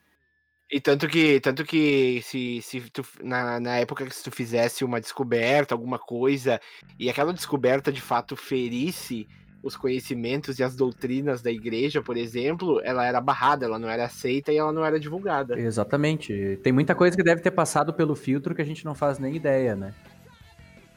E 0.70 0.80
tanto 0.80 1.08
que, 1.08 1.40
tanto 1.40 1.64
que 1.64 2.22
se, 2.22 2.62
se 2.62 2.80
tu, 2.90 3.04
na, 3.22 3.58
na 3.58 3.76
época 3.78 4.06
que 4.06 4.14
se 4.14 4.22
tu 4.22 4.30
fizesse 4.30 4.84
uma 4.84 5.00
descoberta, 5.00 5.74
alguma 5.74 5.98
coisa, 5.98 6.60
e 6.96 7.10
aquela 7.10 7.32
descoberta 7.32 7.90
de 7.90 8.00
fato 8.00 8.36
ferisse 8.36 9.26
os 9.62 9.76
conhecimentos 9.76 10.58
e 10.58 10.62
as 10.62 10.76
doutrinas 10.76 11.42
da 11.42 11.50
igreja, 11.50 12.00
por 12.00 12.16
exemplo, 12.16 12.80
ela 12.82 13.04
era 13.04 13.20
barrada, 13.20 13.66
ela 13.66 13.78
não 13.78 13.88
era 13.88 14.04
aceita 14.04 14.52
e 14.52 14.56
ela 14.56 14.72
não 14.72 14.84
era 14.84 14.98
divulgada. 14.98 15.58
Exatamente. 15.58 16.58
Tem 16.62 16.72
muita 16.72 16.94
coisa 16.94 17.16
que 17.16 17.22
deve 17.22 17.42
ter 17.42 17.50
passado 17.50 17.92
pelo 17.92 18.14
filtro 18.14 18.54
que 18.54 18.62
a 18.62 18.64
gente 18.64 18.84
não 18.84 18.94
faz 18.94 19.18
nem 19.18 19.34
ideia, 19.34 19.74
né? 19.74 19.92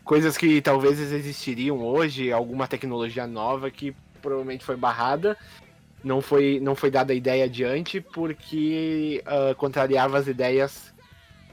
Coisas 0.03 0.37
que 0.37 0.61
talvez 0.61 0.99
existiriam 0.99 1.83
hoje, 1.83 2.31
alguma 2.31 2.67
tecnologia 2.67 3.25
nova 3.25 3.71
que 3.71 3.95
provavelmente 4.21 4.63
foi 4.63 4.77
barrada, 4.77 5.37
não 6.03 6.21
foi, 6.21 6.59
não 6.59 6.75
foi 6.75 6.91
dada 6.91 7.13
a 7.13 7.15
ideia 7.15 7.45
adiante 7.45 8.01
porque 8.01 9.23
uh, 9.25 9.55
contrariava 9.55 10.17
as 10.17 10.27
ideias 10.27 10.93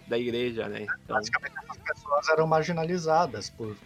da 0.08 0.18
igreja, 0.18 0.68
né? 0.68 0.82
Então... 0.82 1.16
Basicamente, 1.16 1.54
essas 1.62 1.82
pessoas 1.82 2.28
eram 2.28 2.46
marginalizadas 2.46 3.48
por 3.50 3.76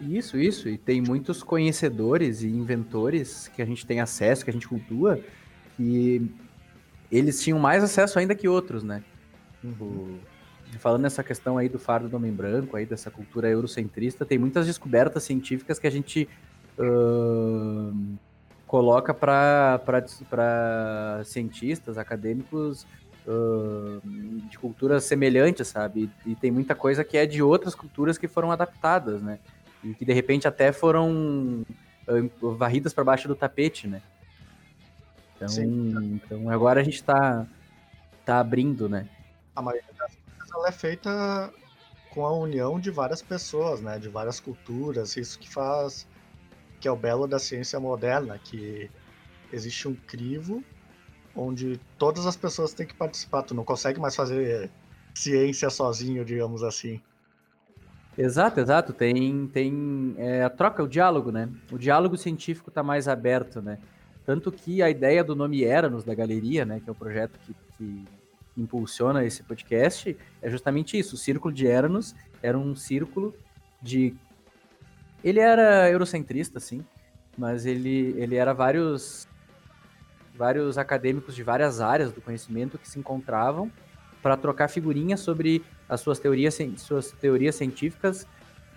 isso, 0.00 0.38
isso. 0.38 0.68
E 0.68 0.78
tem 0.78 1.00
muitos 1.00 1.42
conhecedores 1.42 2.42
e 2.42 2.48
inventores 2.48 3.48
que 3.48 3.60
a 3.60 3.66
gente 3.66 3.84
tem 3.84 4.00
acesso, 4.00 4.44
que 4.44 4.50
a 4.50 4.52
gente 4.52 4.66
cultua, 4.66 5.20
que 5.76 6.30
eles 7.12 7.42
tinham 7.42 7.58
mais 7.58 7.84
acesso 7.84 8.18
ainda 8.18 8.34
que 8.34 8.48
outros, 8.48 8.82
né? 8.82 9.02
Uhum. 9.62 10.18
falando 10.78 11.02
nessa 11.02 11.22
questão 11.22 11.58
aí 11.58 11.68
do 11.68 11.78
fardo 11.78 12.08
do 12.08 12.16
homem 12.16 12.32
branco, 12.32 12.76
aí 12.76 12.86
dessa 12.86 13.10
cultura 13.10 13.46
eurocentrista, 13.46 14.24
tem 14.24 14.38
muitas 14.38 14.66
descobertas 14.66 15.22
científicas 15.24 15.78
que 15.78 15.86
a 15.86 15.90
gente 15.90 16.26
uh, 16.78 18.18
coloca 18.70 19.12
para 19.12 19.80
cientistas, 21.24 21.98
acadêmicos 21.98 22.86
uh, 23.26 24.00
de 24.48 24.56
culturas 24.56 25.02
semelhantes, 25.02 25.66
sabe? 25.66 26.08
E, 26.24 26.30
e 26.30 26.34
tem 26.36 26.52
muita 26.52 26.76
coisa 26.76 27.02
que 27.02 27.18
é 27.18 27.26
de 27.26 27.42
outras 27.42 27.74
culturas 27.74 28.16
que 28.16 28.28
foram 28.28 28.52
adaptadas, 28.52 29.20
né? 29.20 29.40
e 29.82 29.94
que 29.94 30.04
de 30.04 30.12
repente 30.12 30.46
até 30.46 30.72
foram 30.72 31.64
uh, 32.06 32.54
varridas 32.54 32.92
para 32.92 33.04
baixo 33.04 33.26
do 33.28 33.34
tapete, 33.34 33.86
né? 33.86 34.02
Então, 35.36 35.48
então 35.64 36.50
agora 36.50 36.80
a 36.80 36.84
gente 36.84 36.96
está 36.96 37.46
tá 38.24 38.38
abrindo, 38.38 38.88
né? 38.88 39.08
A 39.56 39.62
maioria 39.62 39.92
das 39.98 40.14
coisas 40.14 40.54
ela 40.54 40.68
é 40.68 40.72
feita 40.72 41.52
com 42.10 42.26
a 42.26 42.32
união 42.32 42.78
de 42.78 42.90
várias 42.90 43.22
pessoas, 43.22 43.80
né? 43.80 43.98
De 43.98 44.08
várias 44.08 44.38
culturas, 44.38 45.16
isso 45.16 45.38
que 45.38 45.48
faz 45.48 46.06
que 46.80 46.88
é 46.88 46.90
o 46.90 46.96
belo 46.96 47.26
da 47.26 47.38
ciência 47.38 47.78
moderna, 47.78 48.38
que 48.42 48.90
existe 49.52 49.86
um 49.86 49.94
crivo 49.94 50.64
onde 51.34 51.78
todas 51.98 52.26
as 52.26 52.36
pessoas 52.36 52.72
têm 52.72 52.86
que 52.86 52.94
participar. 52.94 53.42
Tu 53.42 53.54
não 53.54 53.64
consegue 53.64 54.00
mais 54.00 54.16
fazer 54.16 54.70
ciência 55.14 55.70
sozinho, 55.70 56.24
digamos 56.24 56.62
assim. 56.62 57.00
Exato, 58.18 58.60
exato. 58.60 58.92
Tem, 58.92 59.46
tem 59.46 60.14
é, 60.18 60.42
a 60.42 60.50
troca, 60.50 60.82
o 60.82 60.88
diálogo, 60.88 61.30
né? 61.30 61.48
O 61.70 61.78
diálogo 61.78 62.16
científico 62.16 62.70
está 62.70 62.82
mais 62.82 63.06
aberto, 63.06 63.62
né? 63.62 63.78
Tanto 64.24 64.52
que 64.52 64.82
a 64.82 64.90
ideia 64.90 65.24
do 65.24 65.34
nome 65.34 65.62
Eranos 65.62 66.04
da 66.04 66.14
Galeria, 66.14 66.64
né, 66.64 66.80
que 66.80 66.88
é 66.88 66.92
o 66.92 66.94
projeto 66.94 67.38
que, 67.40 67.54
que 67.76 68.04
impulsiona 68.56 69.24
esse 69.24 69.42
podcast, 69.42 70.16
é 70.42 70.50
justamente 70.50 70.98
isso. 70.98 71.14
O 71.14 71.18
Círculo 71.18 71.52
de 71.52 71.66
Eranos 71.66 72.14
era 72.42 72.58
um 72.58 72.76
círculo 72.76 73.34
de... 73.80 74.14
Ele 75.22 75.40
era 75.40 75.90
eurocentrista, 75.90 76.58
sim, 76.60 76.84
mas 77.36 77.66
ele, 77.66 78.14
ele 78.16 78.36
era 78.36 78.52
vários, 78.52 79.28
vários 80.34 80.78
acadêmicos 80.78 81.34
de 81.34 81.42
várias 81.42 81.80
áreas 81.80 82.12
do 82.12 82.20
conhecimento 82.20 82.78
que 82.78 82.88
se 82.88 82.98
encontravam 82.98 83.70
para 84.22 84.36
trocar 84.36 84.68
figurinhas 84.68 85.20
sobre 85.20 85.64
as 85.88 86.00
suas 86.00 86.18
teorias, 86.18 86.58
suas 86.76 87.12
teorias 87.12 87.54
científicas. 87.54 88.26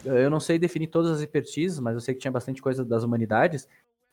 Eu 0.06 0.30
não 0.30 0.40
sei 0.40 0.58
definir 0.60 0.88
todas 0.88 1.12
as 1.12 1.22
expertises, 1.22 1.80
mas 1.80 1.94
eu 1.94 2.02
sei 2.02 2.14
que 2.14 2.20
tinha 2.22 2.32
bastante 2.32 2.62
coisa 2.62 2.84
das 2.84 3.04
humanidades. 3.04 3.68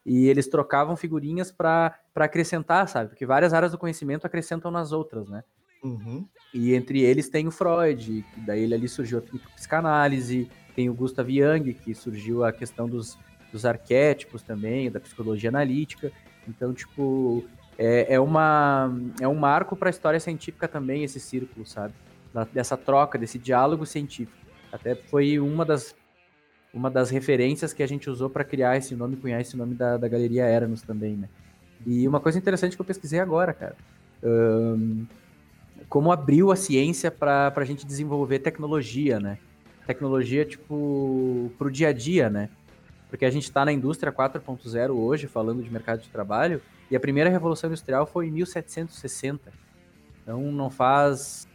E 0.05 0.29
eles 0.29 0.49
trocavam 0.49 0.97
figurinhas 0.97 1.53
para 1.53 1.95
acrescentar, 2.14 2.88
sabe? 2.88 3.11
Porque 3.11 3.27
várias 3.27 3.53
áreas 3.53 3.73
do 3.73 3.79
conhecimento 3.79 4.27
acrescentam 4.27 4.71
nas 4.71 4.93
outras, 4.93 5.29
né? 5.29 5.45
Uhum. 5.83 6.27
E 6.53 6.75
entre 6.75 7.03
eles 7.03 7.29
tem 7.29 7.47
o 7.47 7.51
Freud, 7.51 8.25
que 8.35 8.40
daí 8.40 8.62
ele 8.62 8.75
ali 8.75 8.88
surgiu 8.88 9.19
a 9.19 9.55
psicanálise, 9.55 10.51
tem 10.81 10.88
o 10.88 10.95
Gustav 10.95 11.29
Jung, 11.29 11.75
que 11.75 11.95
surgiu 11.95 12.43
a 12.43 12.51
questão 12.51 12.88
dos, 12.88 13.19
dos 13.53 13.66
arquétipos 13.66 14.43
também, 14.43 14.90
da 14.90 14.99
psicologia 14.99 15.51
analítica. 15.51 16.11
Então, 16.49 16.73
tipo, 16.73 17.45
é, 17.77 18.14
é, 18.14 18.19
uma, 18.19 18.90
é 19.21 19.29
um 19.29 19.35
marco 19.35 19.77
para 19.77 19.90
a 19.90 19.90
história 19.90 20.19
científica 20.19 20.66
também, 20.66 21.05
esse 21.05 21.21
círculo, 21.21 21.66
sabe? 21.66 21.93
dessa 22.55 22.77
troca, 22.77 23.19
desse 23.19 23.38
diálogo 23.38 23.85
científico. 23.85 24.38
Até 24.73 24.95
foi 24.95 25.38
uma 25.38 25.64
das 25.64 25.95
uma 26.73 26.88
das 26.88 27.11
referências 27.11 27.73
que 27.73 27.83
a 27.83 27.87
gente 27.87 28.09
usou 28.09 28.31
para 28.31 28.45
criar 28.45 28.77
esse 28.77 28.95
nome, 28.95 29.16
cunhar 29.16 29.40
esse 29.40 29.57
nome 29.57 29.75
da, 29.75 29.97
da 29.97 30.07
Galeria 30.07 30.45
Eranos 30.45 30.83
também, 30.83 31.16
né? 31.16 31.29
E 31.85 32.07
uma 32.07 32.21
coisa 32.21 32.38
interessante 32.38 32.77
que 32.77 32.81
eu 32.81 32.87
pesquisei 32.87 33.19
agora, 33.19 33.53
cara. 33.53 33.77
Um, 34.23 35.05
como 35.88 36.12
abriu 36.12 36.53
a 36.53 36.57
ciência 36.57 37.11
para 37.11 37.53
a 37.55 37.64
gente 37.64 37.85
desenvolver 37.85 38.38
tecnologia, 38.38 39.19
né? 39.19 39.38
Tecnologia, 39.87 40.45
tipo, 40.45 41.51
para 41.59 41.66
o 41.66 41.71
dia 41.71 41.88
a 41.88 41.93
dia, 41.93 42.31
né? 42.31 42.49
Porque 43.09 43.25
a 43.25 43.31
gente 43.31 43.45
está 43.45 43.64
na 43.64 43.73
indústria 43.73 44.12
4.0 44.12 44.90
hoje, 44.95 45.27
falando 45.27 45.62
de 45.62 45.71
mercado 45.71 46.01
de 46.01 46.09
trabalho, 46.09 46.62
e 46.90 46.97
a 46.97 47.01
primeira 47.01 47.29
revolução 47.29 47.69
industrial 47.69 48.07
foi 48.07 48.29
em 48.29 48.31
1760. 48.31 49.53
Então 50.23 50.40
não 50.53 50.71
faz 50.71 51.49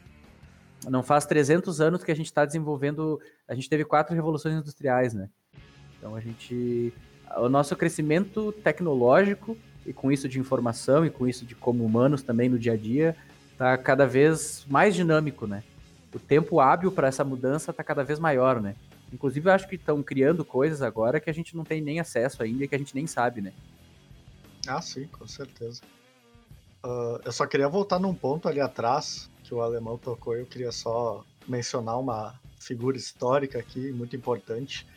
não 0.87 1.01
faz 1.01 1.25
300 1.25 1.81
anos 1.81 2.03
que 2.03 2.11
a 2.11 2.15
gente 2.15 2.27
está 2.27 2.45
desenvolvendo, 2.45 3.19
a 3.47 3.55
gente 3.55 3.69
teve 3.69 3.83
quatro 3.83 4.13
revoluções 4.13 4.55
industriais, 4.55 5.13
né? 5.13 5.29
Então 5.97 6.15
a 6.15 6.19
gente 6.19 6.93
o 7.37 7.49
nosso 7.49 7.75
crescimento 7.75 8.51
tecnológico 8.51 9.57
e 9.85 9.91
com 9.91 10.11
isso 10.11 10.29
de 10.29 10.39
informação 10.39 11.05
e 11.05 11.09
com 11.09 11.27
isso 11.27 11.45
de 11.45 11.55
como 11.55 11.83
humanos 11.83 12.21
também 12.21 12.49
no 12.49 12.59
dia 12.59 12.73
a 12.73 12.77
dia 12.77 13.15
tá 13.57 13.77
cada 13.77 14.05
vez 14.05 14.65
mais 14.69 14.93
dinâmico, 14.93 15.47
né? 15.47 15.63
O 16.15 16.19
tempo 16.19 16.61
hábil 16.61 16.93
para 16.93 17.09
essa 17.09 17.25
mudança 17.25 17.73
tá 17.73 17.83
cada 17.83 18.01
vez 18.01 18.19
maior, 18.19 18.61
né? 18.61 18.77
Inclusive, 19.11 19.49
eu 19.49 19.53
acho 19.53 19.67
que 19.67 19.75
estão 19.75 20.01
criando 20.01 20.45
coisas 20.45 20.81
agora 20.81 21.19
que 21.19 21.29
a 21.29 21.33
gente 21.33 21.57
não 21.57 21.65
tem 21.65 21.81
nem 21.81 21.99
acesso 21.99 22.41
ainda 22.41 22.63
e 22.63 22.67
que 22.69 22.73
a 22.73 22.77
gente 22.77 22.95
nem 22.95 23.05
sabe, 23.05 23.41
né? 23.41 23.51
Ah, 24.65 24.81
sim, 24.81 25.07
com 25.07 25.27
certeza. 25.27 25.81
Uh, 26.85 27.19
eu 27.25 27.33
só 27.33 27.45
queria 27.45 27.67
voltar 27.67 27.99
num 27.99 28.13
ponto 28.13 28.47
ali 28.47 28.61
atrás 28.61 29.29
que 29.43 29.53
o 29.53 29.61
alemão 29.61 29.97
tocou. 29.97 30.37
Eu 30.37 30.45
queria 30.45 30.71
só 30.71 31.21
mencionar 31.45 31.99
uma 31.99 32.39
figura 32.59 32.95
histórica 32.95 33.59
aqui, 33.59 33.91
muito 33.91 34.15
importante, 34.15 34.87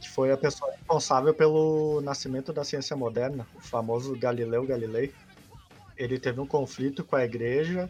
que 0.00 0.10
foi 0.10 0.32
a 0.32 0.36
pessoa 0.36 0.72
responsável 0.72 1.32
pelo 1.32 2.00
nascimento 2.00 2.52
da 2.52 2.64
ciência 2.64 2.96
moderna, 2.96 3.46
o 3.54 3.60
famoso 3.60 4.18
Galileu 4.18 4.66
Galilei. 4.66 5.14
Ele 5.96 6.18
teve 6.18 6.40
um 6.40 6.46
conflito 6.46 7.04
com 7.04 7.14
a 7.14 7.24
igreja, 7.24 7.88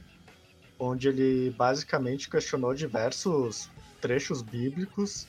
onde 0.79 1.09
ele 1.09 1.51
basicamente 1.51 2.29
questionou 2.29 2.75
diversos 2.75 3.71
trechos 4.01 4.43
bíblicos 4.43 5.27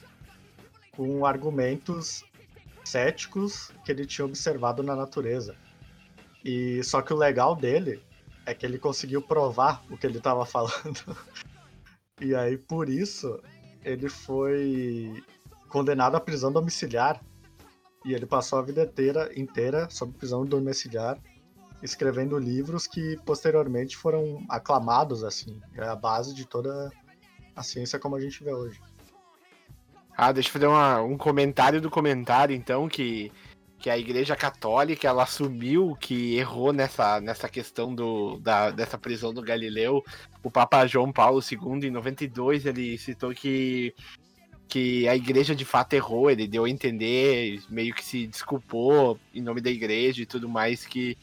com 0.91 1.25
argumentos 1.25 2.23
céticos 2.83 3.71
que 3.83 3.91
ele 3.91 4.05
tinha 4.05 4.25
observado 4.25 4.83
na 4.83 4.95
natureza. 4.95 5.55
E 6.43 6.83
só 6.83 7.01
que 7.01 7.13
o 7.13 7.17
legal 7.17 7.55
dele 7.55 8.01
é 8.45 8.53
que 8.53 8.65
ele 8.65 8.77
conseguiu 8.77 9.21
provar 9.21 9.83
o 9.89 9.97
que 9.97 10.05
ele 10.05 10.17
estava 10.17 10.45
falando. 10.45 11.17
e 12.21 12.35
aí 12.35 12.57
por 12.57 12.89
isso 12.89 13.41
ele 13.83 14.09
foi 14.09 15.23
condenado 15.69 16.15
à 16.15 16.19
prisão 16.19 16.51
domiciliar. 16.51 17.21
E 18.05 18.13
ele 18.13 18.27
passou 18.27 18.59
a 18.59 18.61
vida 18.61 18.83
inteira, 18.83 19.31
inteira 19.35 19.89
sob 19.89 20.15
prisão 20.15 20.45
domiciliar, 20.45 21.19
escrevendo 21.85 22.37
livros 22.37 22.87
que 22.87 23.17
posteriormente 23.25 23.95
foram 23.95 24.43
aclamados 24.49 25.23
assim, 25.23 25.61
é 25.75 25.83
a 25.87 25.95
base 25.95 26.33
de 26.33 26.45
toda 26.45 26.91
a 27.55 27.63
ciência 27.63 27.99
como 27.99 28.15
a 28.15 28.19
gente 28.19 28.43
vê 28.43 28.51
hoje. 28.51 28.81
Ah, 30.17 30.31
deixa 30.31 30.49
eu 30.49 30.53
fazer 30.53 30.67
uma, 30.67 31.01
um 31.01 31.17
comentário 31.17 31.81
do 31.81 31.89
comentário, 31.89 32.55
então, 32.55 32.87
que, 32.87 33.31
que 33.77 33.89
a 33.89 33.97
Igreja 33.97 34.35
Católica 34.35 35.07
ela 35.07 35.23
assumiu 35.23 35.95
que 35.99 36.35
errou 36.35 36.73
nessa, 36.73 37.19
nessa 37.19 37.47
questão 37.47 37.93
do, 37.93 38.39
da, 38.39 38.71
dessa 38.71 38.97
prisão 38.97 39.33
do 39.33 39.41
Galileu. 39.41 40.03
O 40.41 40.49
Papa 40.49 40.87
João 40.87 41.11
Paulo 41.11 41.41
II, 41.41 41.87
em 41.87 41.91
92, 41.91 42.65
ele 42.65 42.97
citou 42.97 43.31
que, 43.31 43.93
que 44.69 45.07
a 45.07 45.15
Igreja 45.15 45.53
de 45.53 45.65
fato 45.65 45.93
errou, 45.93 46.31
ele 46.31 46.47
deu 46.47 46.63
a 46.63 46.69
entender, 46.69 47.61
meio 47.69 47.93
que 47.93 48.03
se 48.03 48.25
desculpou 48.25 49.19
em 49.33 49.41
nome 49.41 49.59
da 49.59 49.69
Igreja 49.69 50.23
e 50.23 50.25
tudo 50.25 50.47
mais, 50.47 50.85
que 50.85 51.17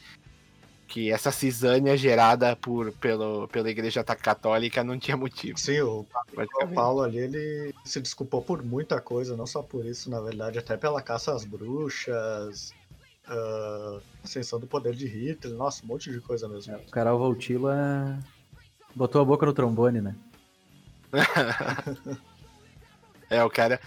que 0.93 1.11
essa 1.11 1.31
cisânia 1.31 1.97
gerada 1.97 2.55
por, 2.55 2.91
pelo, 2.91 3.47
pela 3.47 3.67
Igreja 3.67 4.03
Católica 4.03 4.83
não 4.83 4.99
tinha 4.99 5.17
motivo. 5.17 5.57
Sim, 5.57 5.81
o 5.81 6.05
Paulo 6.71 7.01
ali, 7.01 7.17
ele 7.17 7.73
se 7.83 7.99
desculpou 7.99 8.43
por 8.43 8.61
muita 8.61 9.01
coisa, 9.01 9.35
não 9.35 9.47
só 9.47 9.63
por 9.63 9.87
isso, 9.87 10.07
na 10.07 10.21
verdade, 10.21 10.59
até 10.59 10.77
pela 10.77 11.01
caça 11.01 11.33
às 11.33 11.45
bruxas, 11.45 12.75
uh, 13.27 13.99
ascensão 14.23 14.59
do 14.59 14.67
poder 14.67 14.93
de 14.93 15.07
Hitler, 15.07 15.55
nossa, 15.55 15.83
um 15.83 15.87
monte 15.87 16.11
de 16.11 16.21
coisa 16.21 16.47
mesmo. 16.47 16.75
É, 16.75 16.77
o 16.77 16.91
Carol 16.91 17.17
Voltila 17.17 18.19
botou 18.93 19.19
a 19.19 19.25
boca 19.25 19.47
no 19.47 19.53
trombone, 19.53 19.99
né? 19.99 20.15
é, 23.31 23.43
o 23.43 23.49
cara... 23.49 23.79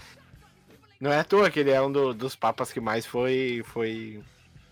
Não 0.99 1.13
é 1.13 1.21
à 1.21 1.25
toa 1.25 1.53
que 1.53 1.61
ele 1.61 1.71
é 1.71 1.81
um 1.81 1.93
do, 1.93 2.13
dos 2.13 2.35
papas 2.35 2.73
que 2.73 2.81
mais 2.81 3.07
foi, 3.07 3.63
foi 3.67 4.25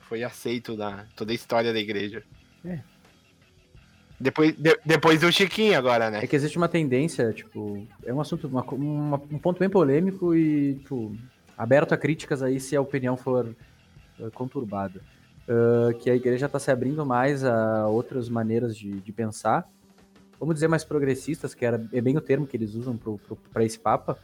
foi 0.08 0.22
aceito 0.22 0.76
na 0.76 1.06
toda 1.16 1.32
a 1.32 1.34
história 1.34 1.72
da 1.72 1.78
igreja. 1.78 2.22
É. 2.64 2.80
Depois, 4.18 4.54
de, 4.56 4.78
depois 4.84 5.20
do 5.20 5.32
Chiquinho 5.32 5.76
agora, 5.76 6.10
né? 6.10 6.20
É 6.22 6.26
que 6.26 6.36
existe 6.36 6.56
uma 6.56 6.68
tendência, 6.68 7.32
tipo, 7.32 7.86
é 8.04 8.14
um 8.14 8.20
assunto, 8.20 8.46
uma, 8.46 8.62
uma, 8.62 9.16
um 9.16 9.38
ponto 9.38 9.58
bem 9.58 9.68
polêmico 9.68 10.34
e, 10.34 10.76
tipo, 10.76 11.16
aberto 11.58 11.92
a 11.92 11.96
críticas 11.96 12.42
aí 12.42 12.60
se 12.60 12.76
a 12.76 12.80
opinião 12.80 13.16
for 13.16 13.54
uh, 14.18 14.30
conturbada. 14.32 15.00
Uh, 15.46 15.92
que 15.98 16.08
a 16.08 16.14
igreja 16.14 16.46
está 16.46 16.58
se 16.58 16.70
abrindo 16.70 17.04
mais 17.04 17.44
a 17.44 17.86
outras 17.86 18.30
maneiras 18.30 18.74
de, 18.74 18.92
de, 18.92 19.12
pensar, 19.12 19.68
vamos 20.40 20.54
dizer 20.54 20.68
mais 20.68 20.84
progressistas, 20.84 21.54
que 21.54 21.66
era, 21.66 21.86
é 21.92 22.00
bem 22.00 22.16
o 22.16 22.20
termo 22.20 22.46
que 22.46 22.56
eles 22.56 22.74
usam 22.74 22.98
para 23.52 23.62
esse 23.62 23.78
Papa, 23.78 24.18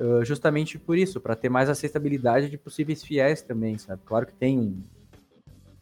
uh, 0.00 0.24
justamente 0.24 0.78
por 0.78 0.96
isso, 0.96 1.20
para 1.20 1.36
ter 1.36 1.50
mais 1.50 1.68
aceitabilidade 1.68 2.48
de 2.48 2.56
possíveis 2.56 3.04
fiéis 3.04 3.42
também, 3.42 3.76
sabe? 3.76 4.00
Claro 4.06 4.24
que 4.24 4.32
tem 4.32 4.58
um, 4.58 4.82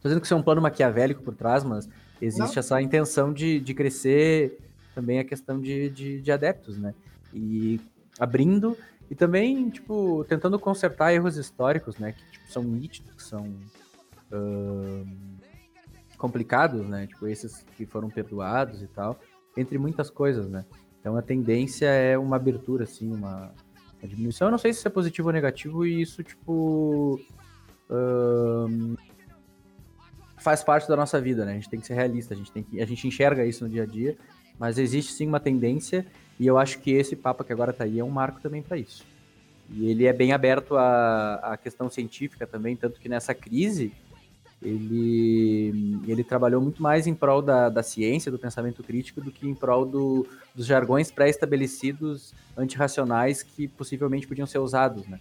Tô 0.01 0.07
dizendo 0.07 0.19
que 0.19 0.25
isso 0.25 0.33
é 0.33 0.37
um 0.37 0.41
plano 0.41 0.61
maquiavélico 0.61 1.21
por 1.21 1.35
trás, 1.35 1.63
mas 1.63 1.87
existe 2.19 2.55
Não. 2.55 2.59
essa 2.59 2.81
intenção 2.81 3.31
de, 3.31 3.59
de 3.59 3.73
crescer 3.73 4.57
também 4.95 5.19
a 5.19 5.23
questão 5.23 5.61
de, 5.61 5.89
de, 5.89 6.21
de, 6.21 6.31
adeptos, 6.31 6.77
né? 6.77 6.93
E 7.33 7.79
abrindo 8.19 8.75
e 9.09 9.15
também, 9.15 9.69
tipo, 9.69 10.25
tentando 10.27 10.57
consertar 10.57 11.13
erros 11.13 11.37
históricos, 11.37 11.97
né? 11.97 12.13
Que 12.13 12.31
tipo, 12.31 12.51
são 12.51 12.63
nítidos, 12.63 13.13
que 13.13 13.23
são 13.23 13.45
uh, 14.31 15.07
complicados, 16.17 16.87
né? 16.87 17.05
Tipo, 17.07 17.27
esses 17.27 17.63
que 17.77 17.85
foram 17.85 18.09
perdoados 18.09 18.81
e 18.81 18.87
tal, 18.87 19.19
entre 19.55 19.77
muitas 19.77 20.09
coisas, 20.09 20.49
né? 20.49 20.65
Então 20.99 21.15
a 21.15 21.21
tendência 21.21 21.85
é 21.85 22.17
uma 22.17 22.37
abertura, 22.37 22.85
assim, 22.85 23.11
uma, 23.13 23.53
uma 23.99 24.07
diminuição. 24.07 24.47
Eu 24.47 24.51
não 24.51 24.57
sei 24.57 24.73
se 24.73 24.79
isso 24.79 24.87
é 24.87 24.91
positivo 24.91 25.27
ou 25.27 25.33
negativo, 25.33 25.85
e 25.85 26.01
isso, 26.01 26.23
tipo. 26.23 27.19
Uh, 27.89 28.97
faz 30.41 30.63
parte 30.63 30.87
da 30.87 30.95
nossa 30.95 31.21
vida, 31.21 31.45
né? 31.45 31.51
A 31.51 31.55
gente 31.55 31.69
tem 31.69 31.79
que 31.79 31.87
ser 31.87 31.93
realista, 31.93 32.33
a 32.33 32.37
gente 32.37 32.51
tem 32.51 32.63
que, 32.63 32.81
a 32.81 32.85
gente 32.85 33.07
enxerga 33.07 33.45
isso 33.45 33.63
no 33.63 33.69
dia 33.69 33.83
a 33.83 33.85
dia, 33.85 34.17
mas 34.59 34.77
existe 34.77 35.13
sim 35.13 35.27
uma 35.27 35.39
tendência 35.39 36.05
e 36.39 36.47
eu 36.47 36.57
acho 36.57 36.79
que 36.79 36.91
esse 36.91 37.15
Papa 37.15 37.43
que 37.43 37.53
agora 37.53 37.71
está 37.71 37.83
aí 37.83 37.99
é 37.99 38.03
um 38.03 38.09
marco 38.09 38.41
também 38.41 38.61
para 38.61 38.77
isso. 38.77 39.05
E 39.69 39.89
ele 39.89 40.05
é 40.05 40.11
bem 40.11 40.33
aberto 40.33 40.75
à, 40.75 41.35
à 41.35 41.57
questão 41.57 41.89
científica 41.89 42.45
também, 42.47 42.75
tanto 42.75 42.99
que 42.99 43.07
nessa 43.07 43.33
crise 43.33 43.93
ele, 44.61 45.99
ele 46.07 46.23
trabalhou 46.23 46.61
muito 46.61 46.81
mais 46.81 47.07
em 47.07 47.13
prol 47.13 47.41
da, 47.41 47.69
da 47.69 47.81
ciência, 47.81 48.31
do 48.31 48.37
pensamento 48.37 48.83
crítico, 48.83 49.21
do 49.21 49.31
que 49.31 49.47
em 49.47 49.55
prol 49.55 49.85
do, 49.85 50.27
dos 50.53 50.65
jargões 50.65 51.09
pré-estabelecidos 51.11 52.33
antirracionais 52.57 53.43
que 53.43 53.67
possivelmente 53.67 54.27
podiam 54.27 54.45
ser 54.45 54.59
usados, 54.59 55.07
né? 55.07 55.19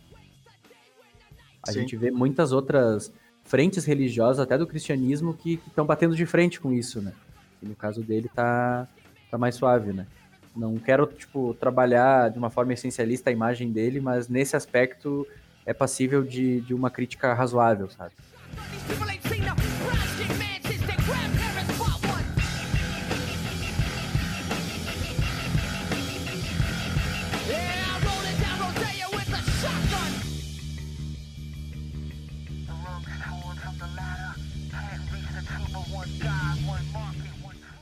A 1.63 1.73
Sim. 1.73 1.81
gente 1.81 1.97
vê 1.97 2.11
muitas 2.11 2.53
outras 2.53 3.13
frentes 3.51 3.85
religiosas, 3.85 4.39
até 4.39 4.57
do 4.57 4.65
cristianismo, 4.65 5.35
que 5.35 5.61
estão 5.67 5.85
batendo 5.85 6.15
de 6.15 6.25
frente 6.25 6.61
com 6.61 6.73
isso, 6.73 7.03
né? 7.03 7.13
E 7.61 7.67
no 7.67 7.75
caso 7.75 8.01
dele 8.01 8.31
tá, 8.33 8.87
tá 9.29 9.37
mais 9.37 9.57
suave, 9.57 9.93
né? 9.93 10.07
Não 10.55 10.77
quero, 10.77 11.05
tipo, 11.07 11.53
trabalhar 11.55 12.31
de 12.31 12.39
uma 12.39 12.49
forma 12.49 12.73
essencialista 12.75 13.29
a 13.29 13.33
imagem 13.33 13.73
dele, 13.73 14.01
mas 14.01 14.29
nesse 14.29 14.55
aspecto 14.55 15.27
é 15.67 15.75
passível 15.75 16.23
de, 16.23 16.61
de 16.61 16.73
uma 16.73 16.91
crítica 16.91 17.35
razoável, 17.35 17.91
sabe? 17.91 18.13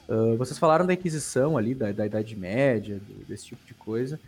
Uh, 0.08 0.36
vocês 0.36 0.58
falaram 0.58 0.86
da 0.86 0.94
Inquisição 0.94 1.58
ali, 1.58 1.74
da, 1.74 1.92
da 1.92 2.06
Idade 2.06 2.34
Média, 2.34 3.00
desse 3.28 3.46
tipo 3.46 3.64
de 3.66 3.74
coisa. 3.74 4.18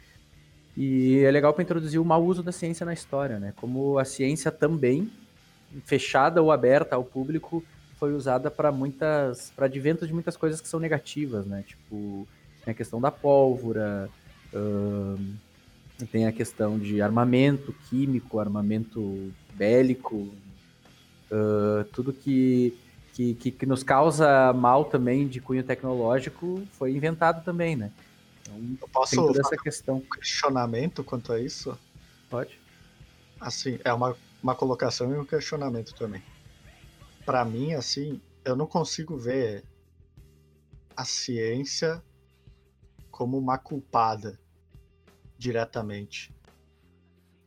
E 0.76 1.20
é 1.24 1.30
legal 1.30 1.52
para 1.52 1.62
introduzir 1.62 2.00
o 2.00 2.04
mau 2.04 2.24
uso 2.24 2.42
da 2.42 2.52
ciência 2.52 2.84
na 2.86 2.92
história, 2.92 3.38
né? 3.38 3.52
Como 3.56 3.98
a 3.98 4.04
ciência 4.04 4.50
também, 4.50 5.10
fechada 5.84 6.42
ou 6.42 6.52
aberta 6.52 6.96
ao 6.96 7.04
público, 7.04 7.64
foi 7.98 8.14
usada 8.14 8.50
para 8.50 8.70
muitas, 8.70 9.52
para 9.56 9.66
adventos 9.66 10.06
de 10.06 10.14
muitas 10.14 10.36
coisas 10.36 10.60
que 10.60 10.68
são 10.68 10.78
negativas, 10.78 11.44
né? 11.46 11.64
Tipo, 11.66 12.26
a 12.66 12.72
questão 12.72 13.00
da 13.00 13.10
pólvora, 13.10 14.08
tem 16.10 16.26
a 16.26 16.32
questão 16.32 16.78
de 16.78 17.02
armamento 17.02 17.74
químico, 17.88 18.38
armamento 18.38 19.32
bélico, 19.54 20.28
tudo 21.92 22.12
que, 22.12 22.76
que, 23.38 23.50
que, 23.50 23.66
nos 23.66 23.82
causa 23.82 24.52
mal 24.52 24.84
também 24.84 25.28
de 25.28 25.40
cunho 25.40 25.62
tecnológico 25.62 26.66
foi 26.72 26.92
inventado 26.92 27.44
também, 27.44 27.76
né? 27.76 27.92
Então, 28.46 28.76
Eu 28.80 28.88
posso 28.88 29.16
tem 29.16 29.26
toda 29.26 29.40
essa 29.40 29.56
questão. 29.56 29.96
Um 29.96 30.00
questionamento 30.00 31.04
quanto 31.04 31.32
a 31.32 31.40
isso? 31.40 31.78
Pode. 32.28 32.58
Assim, 33.40 33.78
é 33.84 33.92
uma, 33.92 34.16
uma 34.42 34.54
colocação 34.54 35.12
e 35.14 35.18
um 35.18 35.24
questionamento 35.24 35.94
também. 35.94 36.22
Para 37.24 37.44
mim, 37.44 37.74
assim, 37.74 38.20
eu 38.44 38.56
não 38.56 38.66
consigo 38.66 39.16
ver 39.16 39.64
a 40.96 41.04
ciência 41.04 42.02
como 43.10 43.38
uma 43.38 43.58
culpada 43.58 44.38
diretamente. 45.36 46.34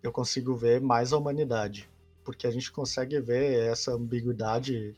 Eu 0.01 0.11
consigo 0.11 0.55
ver 0.55 0.81
mais 0.81 1.13
a 1.13 1.17
humanidade, 1.17 1.89
porque 2.23 2.45
a 2.45 2.51
gente 2.51 2.71
consegue 2.71 3.19
ver 3.19 3.69
essa 3.71 3.93
ambiguidade 3.93 4.95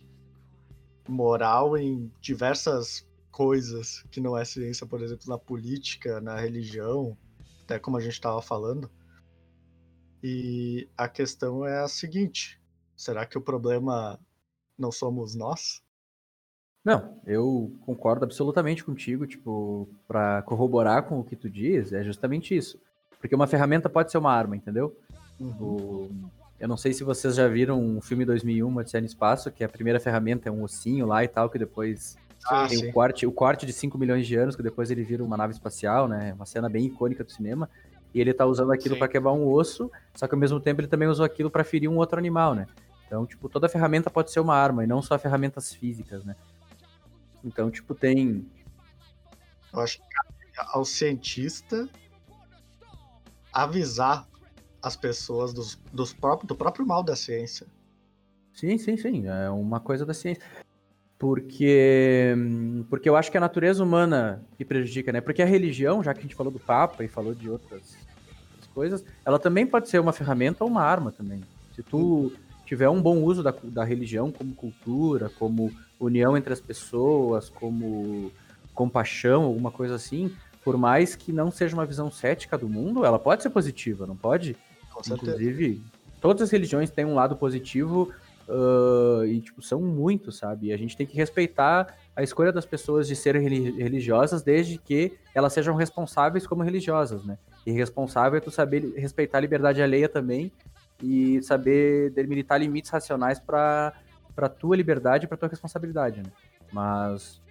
moral 1.08 1.78
em 1.78 2.12
diversas 2.22 3.08
coisas 3.32 4.04
que 4.12 4.22
não 4.22 4.38
é 4.38 4.46
ciência, 4.46 4.88
por 4.88 5.02
exemplo, 5.02 5.28
na 5.28 5.38
política, 5.38 6.22
na 6.22 6.40
religião, 6.40 7.18
até 7.64 7.78
como 7.78 7.98
a 7.98 8.02
gente 8.02 8.14
estava 8.14 8.42
falando. 8.42 8.90
E 10.24 10.88
a 10.98 11.08
questão 11.08 11.66
é 11.66 11.80
a 11.80 11.88
seguinte: 11.88 12.62
será 12.96 13.26
que 13.26 13.38
o 13.38 13.42
problema 13.42 14.20
não 14.78 14.92
somos 14.92 15.36
nós? 15.36 15.84
Não, 16.84 17.20
eu 17.26 17.76
concordo 17.82 18.26
absolutamente 18.26 18.84
contigo, 18.84 19.26
tipo, 19.26 19.90
para 20.08 20.44
corroborar 20.44 21.04
com 21.04 21.20
o 21.20 21.24
que 21.24 21.36
tu 21.36 21.50
diz, 21.50 21.92
é 21.92 22.04
justamente 22.04 22.56
isso. 22.56 22.80
Porque 23.20 23.36
uma 23.36 23.48
ferramenta 23.48 23.90
pode 23.90 24.12
ser 24.12 24.20
uma 24.20 24.32
arma, 24.32 24.56
entendeu? 24.56 24.96
Uhum. 25.40 25.56
O... 25.60 26.45
Eu 26.60 26.68
não 26.68 26.78
sei 26.78 26.94
se 26.94 27.04
vocês 27.04 27.36
já 27.36 27.48
viram 27.48 27.98
o 27.98 28.02
filme 28.02 28.24
2001, 28.24 28.76
Odisseia 28.76 29.02
no 29.02 29.08
Espaço, 29.08 29.52
que 29.52 29.64
a 29.64 29.70
primeira 29.70 30.00
ferramenta 30.00 30.48
é 30.48 30.52
um 30.52 30.64
ossinho 30.64 31.06
lá 31.06 31.24
e 31.24 31.28
tal, 31.28 31.50
que 31.50 31.60
depois 31.60 32.18
ah, 32.46 32.68
tem 32.68 32.78
sim. 32.78 32.90
o 32.90 32.94
corte, 32.94 33.26
o 33.26 33.32
corte 33.32 33.66
de 33.66 33.74
5 33.74 33.98
milhões 33.98 34.26
de 34.26 34.36
anos, 34.36 34.56
que 34.56 34.64
depois 34.64 34.90
ele 34.90 35.04
vira 35.04 35.24
uma 35.24 35.36
nave 35.36 35.54
espacial, 35.54 36.08
né? 36.08 36.34
Uma 36.34 36.46
cena 36.46 36.70
bem 36.70 36.86
icônica 36.86 37.24
do 37.24 37.32
cinema. 37.32 37.70
E 38.14 38.22
ele 38.22 38.34
tá 38.34 38.46
usando 38.46 38.72
aquilo 38.72 38.98
para 38.98 39.10
quebrar 39.10 39.34
um 39.34 39.46
osso, 39.46 39.92
só 40.14 40.26
que 40.28 40.34
ao 40.34 40.40
mesmo 40.40 40.60
tempo 40.60 40.80
ele 40.80 40.88
também 40.88 41.08
usou 41.08 41.26
aquilo 41.26 41.52
para 41.52 41.66
ferir 41.66 41.90
um 41.90 41.98
outro 41.98 42.18
animal, 42.18 42.56
né? 42.56 42.68
Então, 43.06 43.26
tipo, 43.26 43.50
toda 43.50 43.68
ferramenta 43.68 44.10
pode 44.10 44.32
ser 44.32 44.40
uma 44.40 44.56
arma, 44.56 44.84
e 44.84 44.88
não 44.88 45.02
só 45.02 45.20
ferramentas 45.20 45.74
físicas, 45.74 46.24
né? 46.24 46.36
Então, 47.44 47.70
tipo, 47.70 47.94
tem. 47.94 48.50
Eu 49.74 49.82
acho 49.82 49.98
que 49.98 50.04
ao 50.58 50.86
cientista 50.86 51.90
avisar 53.52 54.28
as 54.86 54.96
pessoas 54.96 55.52
dos, 55.52 55.80
dos 55.92 56.14
próprios, 56.14 56.48
do 56.48 56.56
próprio 56.56 56.86
mal 56.86 57.02
da 57.02 57.16
ciência. 57.16 57.66
Sim, 58.54 58.78
sim, 58.78 58.96
sim. 58.96 59.28
É 59.28 59.50
uma 59.50 59.80
coisa 59.80 60.06
da 60.06 60.14
ciência. 60.14 60.44
Porque, 61.18 62.36
porque 62.88 63.10
eu 63.10 63.16
acho 63.16 63.32
que 63.32 63.38
é 63.38 63.40
a 63.40 63.42
natureza 63.42 63.84
humana 63.84 64.46
que 64.56 64.64
prejudica, 64.64 65.12
né? 65.12 65.22
Porque 65.22 65.42
a 65.42 65.46
religião, 65.46 66.04
já 66.04 66.14
que 66.14 66.20
a 66.20 66.22
gente 66.22 66.36
falou 66.36 66.54
do 66.54 66.60
Papa 66.60 67.04
e 67.04 67.08
falou 67.08 67.34
de 67.34 67.50
outras, 67.50 67.98
outras 68.52 68.68
coisas, 68.76 69.04
ela 69.26 69.40
também 69.40 69.66
pode 69.66 69.90
ser 69.90 70.00
uma 70.00 70.14
ferramenta 70.14 70.64
ou 70.64 70.70
uma 70.70 70.84
arma 70.84 71.12
também. 71.12 71.42
Se 71.76 71.82
tu 71.82 72.32
tiver 72.64 72.88
um 72.88 73.02
bom 73.02 73.24
uso 73.24 73.42
da, 73.42 73.56
da 73.64 73.84
religião 73.84 74.32
como 74.32 74.54
cultura, 74.54 75.32
como 75.40 75.72
união 76.00 76.38
entre 76.38 76.54
as 76.54 76.62
pessoas, 76.62 77.50
como 77.50 78.32
compaixão, 78.72 79.46
alguma 79.46 79.72
coisa 79.72 79.96
assim, 79.96 80.32
por 80.64 80.78
mais 80.78 81.16
que 81.16 81.32
não 81.32 81.50
seja 81.50 81.76
uma 81.76 81.86
visão 81.86 82.12
cética 82.12 82.58
do 82.58 82.68
mundo, 82.68 83.06
ela 83.06 83.18
pode 83.18 83.42
ser 83.42 83.50
positiva, 83.50 84.06
não 84.06 84.18
pode? 84.18 84.56
Inclusive, 85.08 85.82
todas 86.22 86.44
as 86.44 86.52
religiões 86.52 86.90
têm 86.90 87.06
um 87.06 87.16
lado 87.16 87.36
positivo 87.36 88.12
uh, 88.48 89.26
e, 89.26 89.42
tipo, 89.42 89.62
são 89.62 89.82
muitos, 89.82 90.38
sabe? 90.38 90.68
E 90.68 90.74
a 90.74 90.78
gente 90.78 90.96
tem 90.96 91.06
que 91.06 91.16
respeitar 91.16 91.96
a 92.16 92.24
escolha 92.24 92.52
das 92.52 92.66
pessoas 92.66 93.08
de 93.08 93.16
serem 93.16 93.44
religiosas 93.44 94.42
desde 94.42 94.78
que 94.78 95.14
elas 95.34 95.54
sejam 95.54 95.76
responsáveis 95.76 96.48
como 96.48 96.64
religiosas, 96.64 97.24
né? 97.26 97.38
E 97.66 97.72
responsável 97.72 98.38
é 98.38 98.42
tu 98.42 98.52
saber 98.52 98.94
respeitar 98.96 99.40
a 99.40 99.42
liberdade 99.42 99.82
alheia 99.82 100.08
também 100.08 100.52
e 101.02 101.42
saber 101.42 102.12
delimitar 102.12 102.60
limites 102.60 102.90
racionais 102.90 103.40
para 103.40 103.94
para 104.36 104.50
tua 104.50 104.76
liberdade 104.76 105.24
e 105.26 105.28
para 105.30 105.38
tua 105.38 105.48
responsabilidade, 105.48 106.22
né? 106.22 106.30
Mas 106.72 107.42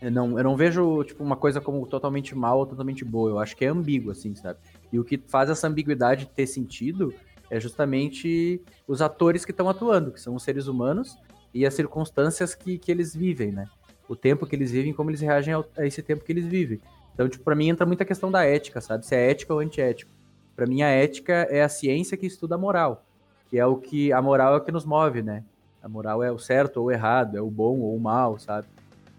eu 0.00 0.10
não, 0.10 0.38
eu 0.38 0.44
não 0.44 0.56
vejo 0.56 1.04
tipo 1.04 1.22
uma 1.22 1.36
coisa 1.36 1.60
como 1.60 1.86
totalmente 1.86 2.34
mal 2.34 2.58
ou 2.58 2.66
totalmente 2.66 3.04
boa. 3.04 3.30
Eu 3.30 3.38
acho 3.38 3.54
que 3.54 3.64
é 3.64 3.68
ambíguo 3.68 4.10
assim, 4.10 4.34
sabe? 4.34 4.58
E 4.92 4.98
o 4.98 5.04
que 5.04 5.16
faz 5.26 5.48
essa 5.48 5.66
ambiguidade 5.66 6.26
ter 6.26 6.46
sentido 6.46 7.14
é 7.50 7.58
justamente 7.58 8.60
os 8.86 9.00
atores 9.00 9.44
que 9.44 9.50
estão 9.50 9.68
atuando, 9.68 10.12
que 10.12 10.20
são 10.20 10.34
os 10.34 10.42
seres 10.42 10.66
humanos 10.66 11.16
e 11.52 11.66
as 11.66 11.74
circunstâncias 11.74 12.54
que, 12.54 12.78
que 12.78 12.90
eles 12.90 13.14
vivem, 13.14 13.52
né? 13.52 13.66
O 14.08 14.16
tempo 14.16 14.46
que 14.46 14.54
eles 14.54 14.70
vivem, 14.70 14.92
como 14.92 15.10
eles 15.10 15.20
reagem 15.20 15.54
a 15.54 15.86
esse 15.86 16.02
tempo 16.02 16.24
que 16.24 16.32
eles 16.32 16.46
vivem. 16.46 16.80
Então, 17.14 17.28
tipo, 17.28 17.44
para 17.44 17.54
mim 17.54 17.68
entra 17.68 17.86
muita 17.86 18.04
questão 18.04 18.30
da 18.30 18.44
ética, 18.44 18.80
sabe? 18.80 19.06
Se 19.06 19.14
é 19.14 19.30
ética 19.30 19.52
ou 19.52 19.60
antiético. 19.60 20.10
Para 20.54 20.66
mim 20.66 20.82
a 20.82 20.88
ética 20.88 21.46
é 21.50 21.62
a 21.62 21.68
ciência 21.68 22.16
que 22.16 22.26
estuda 22.26 22.54
a 22.54 22.58
moral, 22.58 23.04
que 23.48 23.58
é 23.58 23.66
o 23.66 23.76
que 23.76 24.12
a 24.12 24.20
moral 24.20 24.54
é 24.54 24.56
o 24.58 24.60
que 24.60 24.72
nos 24.72 24.84
move, 24.84 25.22
né? 25.22 25.44
A 25.82 25.88
moral 25.88 26.22
é 26.22 26.30
o 26.30 26.38
certo 26.38 26.78
ou 26.78 26.86
o 26.86 26.90
errado, 26.90 27.36
é 27.36 27.40
o 27.40 27.50
bom 27.50 27.80
ou 27.80 27.96
o 27.96 28.00
mal, 28.00 28.38
sabe? 28.38 28.66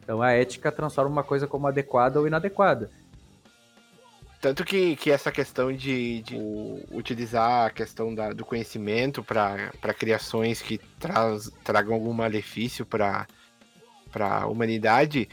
Então 0.03 0.21
a 0.21 0.31
ética 0.31 0.71
transforma 0.71 1.12
uma 1.12 1.23
coisa 1.23 1.47
como 1.47 1.67
adequada 1.67 2.19
ou 2.19 2.27
inadequada. 2.27 2.89
Tanto 4.43 4.65
que, 4.65 4.97
que 4.97 5.10
essa 5.10 5.32
questão 5.32 5.71
de, 5.71 6.21
de 6.21 6.36
utilizar 6.91 7.67
a 7.67 7.69
questão 7.69 8.13
da, 8.13 8.34
do 8.34 8.43
conhecimento 8.43 9.23
para 9.23 9.71
criações 9.97 10.62
que 10.62 10.77
traz, 10.99 11.49
tragam 11.63 11.93
algum 11.93 12.12
malefício 12.12 12.86
para 12.86 13.25
a 14.19 14.45
humanidade, 14.47 15.29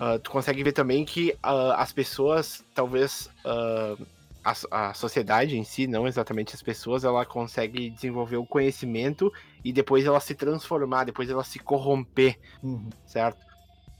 uh, 0.00 0.16
tu 0.20 0.30
consegue 0.30 0.62
ver 0.62 0.70
também 0.70 1.04
que 1.04 1.30
uh, 1.44 1.72
as 1.74 1.92
pessoas, 1.92 2.64
talvez 2.72 3.28
uh, 3.44 4.00
a, 4.44 4.90
a 4.90 4.94
sociedade 4.94 5.58
em 5.58 5.64
si, 5.64 5.88
não 5.88 6.06
exatamente 6.06 6.54
as 6.54 6.62
pessoas, 6.62 7.02
ela 7.02 7.26
consegue 7.26 7.90
desenvolver 7.90 8.36
o 8.36 8.46
conhecimento 8.46 9.32
e 9.64 9.72
depois 9.72 10.06
ela 10.06 10.20
se 10.20 10.36
transformar, 10.36 11.02
depois 11.02 11.28
ela 11.28 11.42
se 11.42 11.58
corromper, 11.58 12.38
uhum. 12.62 12.90
certo? 13.04 13.44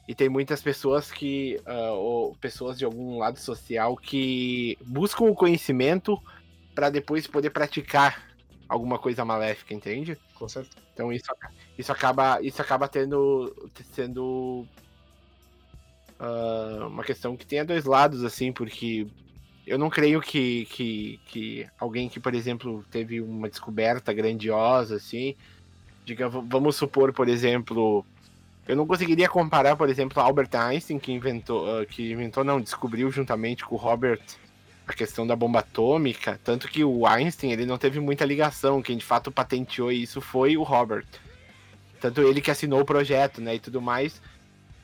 E 0.07 0.15
tem 0.15 0.29
muitas 0.29 0.61
pessoas 0.61 1.11
que, 1.11 1.61
uh, 1.67 1.93
ou 1.95 2.35
pessoas 2.37 2.79
de 2.79 2.85
algum 2.85 3.19
lado 3.19 3.39
social 3.39 3.97
que 3.97 4.77
buscam 4.85 5.25
o 5.25 5.35
conhecimento 5.35 6.21
para 6.75 6.91
depois 6.91 7.27
poder 7.27 7.51
praticar 7.51 8.33
alguma 8.69 8.99
coisa 8.99 9.25
maléfica, 9.25 9.75
entende? 9.75 10.19
Com 10.35 10.49
certeza. 10.49 10.77
Então 10.93 11.13
isso, 11.13 11.31
isso 11.79 11.93
acaba, 11.93 12.41
isso 12.43 12.61
acaba 12.61 12.89
tendo 12.89 13.55
sendo 13.93 14.67
uh, 16.19 16.87
uma 16.89 17.05
questão 17.05 17.37
que 17.37 17.47
tem 17.47 17.65
dois 17.65 17.85
lados, 17.85 18.25
assim, 18.25 18.51
porque 18.53 19.07
eu 19.67 19.79
não 19.79 19.89
creio 19.89 20.21
que, 20.21 20.67
que, 20.67 21.21
que 21.27 21.67
alguém 21.79 22.09
que, 22.09 22.19
por 22.19 22.35
exemplo, 22.35 22.85
teve 22.91 23.21
uma 23.21 23.49
descoberta 23.49 24.13
grandiosa, 24.13 24.97
assim, 24.97 25.37
diga, 26.05 26.29
vamos 26.29 26.77
supor, 26.77 27.13
por 27.13 27.29
exemplo, 27.29 28.05
eu 28.67 28.77
não 28.77 28.87
conseguiria 28.87 29.29
comparar, 29.29 29.77
por 29.77 29.89
exemplo, 29.89 30.23
Albert 30.23 30.51
Einstein, 30.55 30.99
que 30.99 31.13
inventou, 31.13 31.65
uh, 31.67 31.87
que 31.87 32.13
inventou, 32.13 32.45
não, 32.45 32.61
descobriu 32.61 33.11
juntamente 33.11 33.65
com 33.65 33.75
o 33.75 33.79
Robert 33.79 34.21
a 34.87 34.93
questão 34.93 35.27
da 35.27 35.37
bomba 35.37 35.61
atômica, 35.61 36.41
tanto 36.43 36.69
que 36.69 36.85
o 36.85 37.07
Einstein, 37.07 37.53
ele 37.53 37.67
não 37.67 37.79
teve 37.79 38.01
muita 38.01 38.25
ligação, 38.25 38.83
quem 38.83 38.97
de 38.97 39.05
fato 39.05 39.31
patenteou 39.31 39.93
isso 39.93 40.21
foi 40.21 40.57
o 40.57 40.63
Robert. 40.63 41.07
Tanto 42.01 42.21
ele 42.21 42.41
que 42.41 42.51
assinou 42.51 42.81
o 42.81 42.85
projeto, 42.85 43.41
né, 43.41 43.55
e 43.55 43.61
tudo 43.61 43.81
mais. 43.81 44.21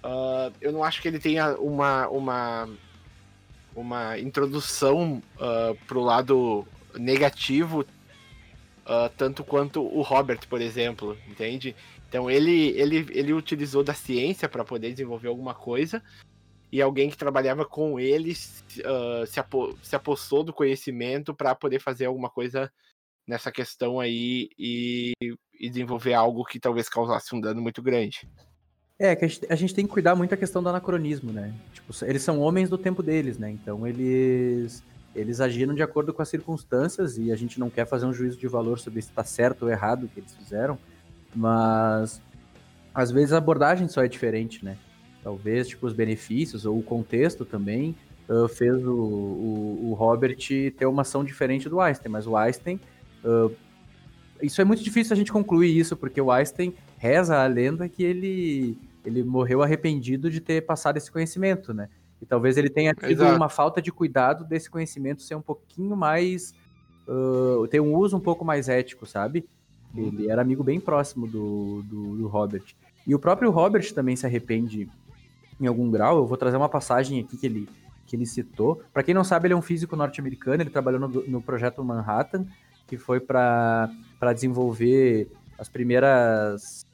Uh, 0.04 0.52
eu 0.60 0.72
não 0.72 0.84
acho 0.84 1.02
que 1.02 1.08
ele 1.08 1.18
tenha 1.18 1.56
uma, 1.56 2.06
uma 2.08 2.68
uma 3.78 4.18
introdução 4.18 5.22
uh, 5.36 5.74
pro 5.86 6.00
lado 6.00 6.66
negativo, 6.96 7.80
uh, 7.80 9.08
tanto 9.16 9.44
quanto 9.44 9.80
o 9.80 10.02
Robert, 10.02 10.40
por 10.48 10.60
exemplo, 10.60 11.16
entende? 11.28 11.76
Então 12.08 12.30
ele, 12.30 12.70
ele, 12.70 13.06
ele 13.10 13.32
utilizou 13.32 13.84
da 13.84 13.94
ciência 13.94 14.48
para 14.48 14.64
poder 14.64 14.90
desenvolver 14.92 15.28
alguma 15.28 15.54
coisa, 15.54 16.02
e 16.70 16.82
alguém 16.82 17.08
que 17.08 17.16
trabalhava 17.16 17.64
com 17.64 17.98
ele 17.98 18.32
uh, 18.32 19.26
se, 19.26 19.40
apo 19.40 19.76
se 19.82 19.96
apossou 19.96 20.44
do 20.44 20.52
conhecimento 20.52 21.34
para 21.34 21.54
poder 21.54 21.80
fazer 21.80 22.06
alguma 22.06 22.28
coisa 22.28 22.70
nessa 23.26 23.50
questão 23.50 24.00
aí 24.00 24.50
e, 24.58 25.12
e 25.58 25.68
desenvolver 25.68 26.14
algo 26.14 26.44
que 26.44 26.60
talvez 26.60 26.88
causasse 26.88 27.34
um 27.34 27.40
dano 27.40 27.60
muito 27.60 27.82
grande. 27.82 28.28
É, 28.98 29.14
que 29.14 29.24
a 29.24 29.28
gente, 29.28 29.46
a 29.48 29.54
gente, 29.54 29.74
tem 29.74 29.86
que 29.86 29.92
cuidar 29.92 30.14
muito 30.14 30.30
da 30.30 30.36
questão 30.36 30.62
do 30.62 30.68
anacronismo, 30.68 31.32
né? 31.32 31.54
Tipo, 31.72 31.92
eles 32.04 32.22
são 32.22 32.40
homens 32.40 32.68
do 32.68 32.76
tempo 32.76 33.02
deles, 33.02 33.38
né? 33.38 33.50
Então 33.50 33.86
eles 33.86 34.82
eles 35.14 35.40
agiram 35.40 35.74
de 35.74 35.82
acordo 35.82 36.12
com 36.12 36.20
as 36.20 36.28
circunstâncias 36.28 37.16
e 37.16 37.32
a 37.32 37.36
gente 37.36 37.58
não 37.58 37.70
quer 37.70 37.86
fazer 37.86 38.06
um 38.06 38.12
juízo 38.12 38.38
de 38.38 38.46
valor 38.46 38.78
sobre 38.78 39.00
se 39.00 39.08
está 39.08 39.24
certo 39.24 39.62
ou 39.62 39.70
errado 39.70 40.04
o 40.04 40.08
que 40.08 40.20
eles 40.20 40.34
fizeram, 40.34 40.78
mas 41.38 42.20
às 42.92 43.12
vezes 43.12 43.32
a 43.32 43.38
abordagem 43.38 43.86
só 43.86 44.02
é 44.02 44.08
diferente, 44.08 44.64
né? 44.64 44.76
Talvez 45.22 45.68
tipo 45.68 45.86
os 45.86 45.92
benefícios 45.92 46.66
ou 46.66 46.76
o 46.76 46.82
contexto 46.82 47.44
também 47.44 47.94
uh, 48.28 48.48
fez 48.48 48.84
o, 48.84 48.92
o, 48.92 49.90
o, 49.90 49.94
Robert 49.94 50.36
ter 50.76 50.86
uma 50.86 51.02
ação 51.02 51.22
diferente 51.22 51.68
do 51.68 51.80
Einstein, 51.80 52.10
mas 52.10 52.26
o 52.26 52.36
Einstein. 52.36 52.80
Uh, 53.24 53.54
isso 54.42 54.60
é 54.60 54.64
muito 54.64 54.82
difícil 54.82 55.14
a 55.14 55.16
gente 55.16 55.32
concluir 55.32 55.76
isso, 55.76 55.96
porque 55.96 56.20
o 56.20 56.30
Einstein 56.30 56.74
reza 56.96 57.36
a 57.36 57.46
lenda 57.46 57.88
que 57.88 58.02
ele, 58.02 58.76
ele 59.04 59.22
morreu 59.22 59.62
arrependido 59.62 60.28
de 60.28 60.40
ter 60.40 60.62
passado 60.62 60.96
esse 60.96 61.10
conhecimento, 61.10 61.72
né? 61.72 61.88
E 62.20 62.26
talvez 62.26 62.56
ele 62.56 62.68
tenha 62.68 62.94
tido 62.94 63.22
Exato. 63.22 63.36
uma 63.36 63.48
falta 63.48 63.80
de 63.80 63.92
cuidado 63.92 64.44
desse 64.44 64.68
conhecimento 64.68 65.22
ser 65.22 65.36
um 65.36 65.42
pouquinho 65.42 65.96
mais. 65.96 66.52
Uh, 67.06 67.66
ter 67.68 67.80
um 67.80 67.94
uso 67.94 68.16
um 68.16 68.20
pouco 68.20 68.44
mais 68.44 68.68
ético, 68.68 69.06
sabe? 69.06 69.48
Ele 69.96 70.30
era 70.30 70.42
amigo 70.42 70.62
bem 70.62 70.78
próximo 70.78 71.26
do, 71.26 71.82
do, 71.82 72.16
do 72.16 72.28
Robert. 72.28 72.64
E 73.06 73.14
o 73.14 73.18
próprio 73.18 73.50
Robert 73.50 73.92
também 73.92 74.16
se 74.16 74.26
arrepende 74.26 74.88
em 75.60 75.66
algum 75.66 75.90
grau. 75.90 76.18
Eu 76.18 76.26
vou 76.26 76.36
trazer 76.36 76.56
uma 76.56 76.68
passagem 76.68 77.20
aqui 77.20 77.36
que 77.36 77.46
ele, 77.46 77.68
que 78.06 78.14
ele 78.14 78.26
citou. 78.26 78.82
Para 78.92 79.02
quem 79.02 79.14
não 79.14 79.24
sabe, 79.24 79.46
ele 79.46 79.54
é 79.54 79.56
um 79.56 79.62
físico 79.62 79.96
norte-americano. 79.96 80.62
Ele 80.62 80.70
trabalhou 80.70 81.00
no, 81.00 81.08
no 81.08 81.42
projeto 81.42 81.82
Manhattan, 81.82 82.46
que 82.86 82.96
foi 82.96 83.18
para 83.18 83.90
desenvolver 84.34 85.30
as 85.58 85.68
primeiras 85.68 86.86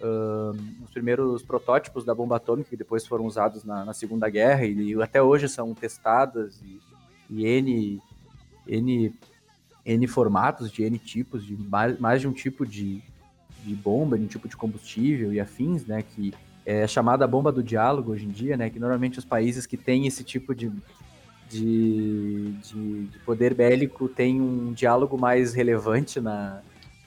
uh, 0.00 0.84
os 0.84 0.90
primeiros 0.90 1.42
protótipos 1.42 2.04
da 2.04 2.14
bomba 2.14 2.36
atômica 2.36 2.70
que 2.70 2.76
depois 2.76 3.06
foram 3.06 3.24
usados 3.26 3.64
na, 3.64 3.84
na 3.84 3.92
Segunda 3.92 4.28
Guerra 4.28 4.64
e, 4.64 4.92
e, 4.92 5.02
até 5.02 5.22
hoje 5.22 5.48
são 5.48 5.74
testadas 5.74 6.60
e, 6.62 6.80
e 7.30 7.46
N, 7.46 8.02
N, 8.66 9.14
N 9.88 10.06
formatos 10.06 10.70
de 10.70 10.82
N 10.84 10.98
tipos, 10.98 11.44
de 11.44 11.56
mais, 11.56 11.98
mais 11.98 12.20
de 12.20 12.28
um 12.28 12.32
tipo 12.32 12.66
de, 12.66 13.02
de 13.64 13.74
bomba, 13.74 14.18
de 14.18 14.24
um 14.24 14.28
tipo 14.28 14.46
de 14.46 14.54
combustível 14.54 15.32
e 15.32 15.40
afins, 15.40 15.86
né, 15.86 16.02
que 16.02 16.34
é 16.66 16.86
chamada 16.86 17.26
bomba 17.26 17.50
do 17.50 17.62
diálogo 17.62 18.12
hoje 18.12 18.26
em 18.26 18.30
dia, 18.30 18.54
né, 18.54 18.68
que 18.68 18.78
normalmente 18.78 19.18
os 19.18 19.24
países 19.24 19.64
que 19.64 19.78
têm 19.78 20.06
esse 20.06 20.22
tipo 20.22 20.54
de, 20.54 20.70
de, 21.48 22.52
de, 22.62 23.06
de 23.06 23.18
poder 23.20 23.54
bélico 23.54 24.08
têm 24.08 24.38
um 24.38 24.74
diálogo 24.74 25.16
mais 25.16 25.54
relevante 25.54 26.20
na, 26.20 26.60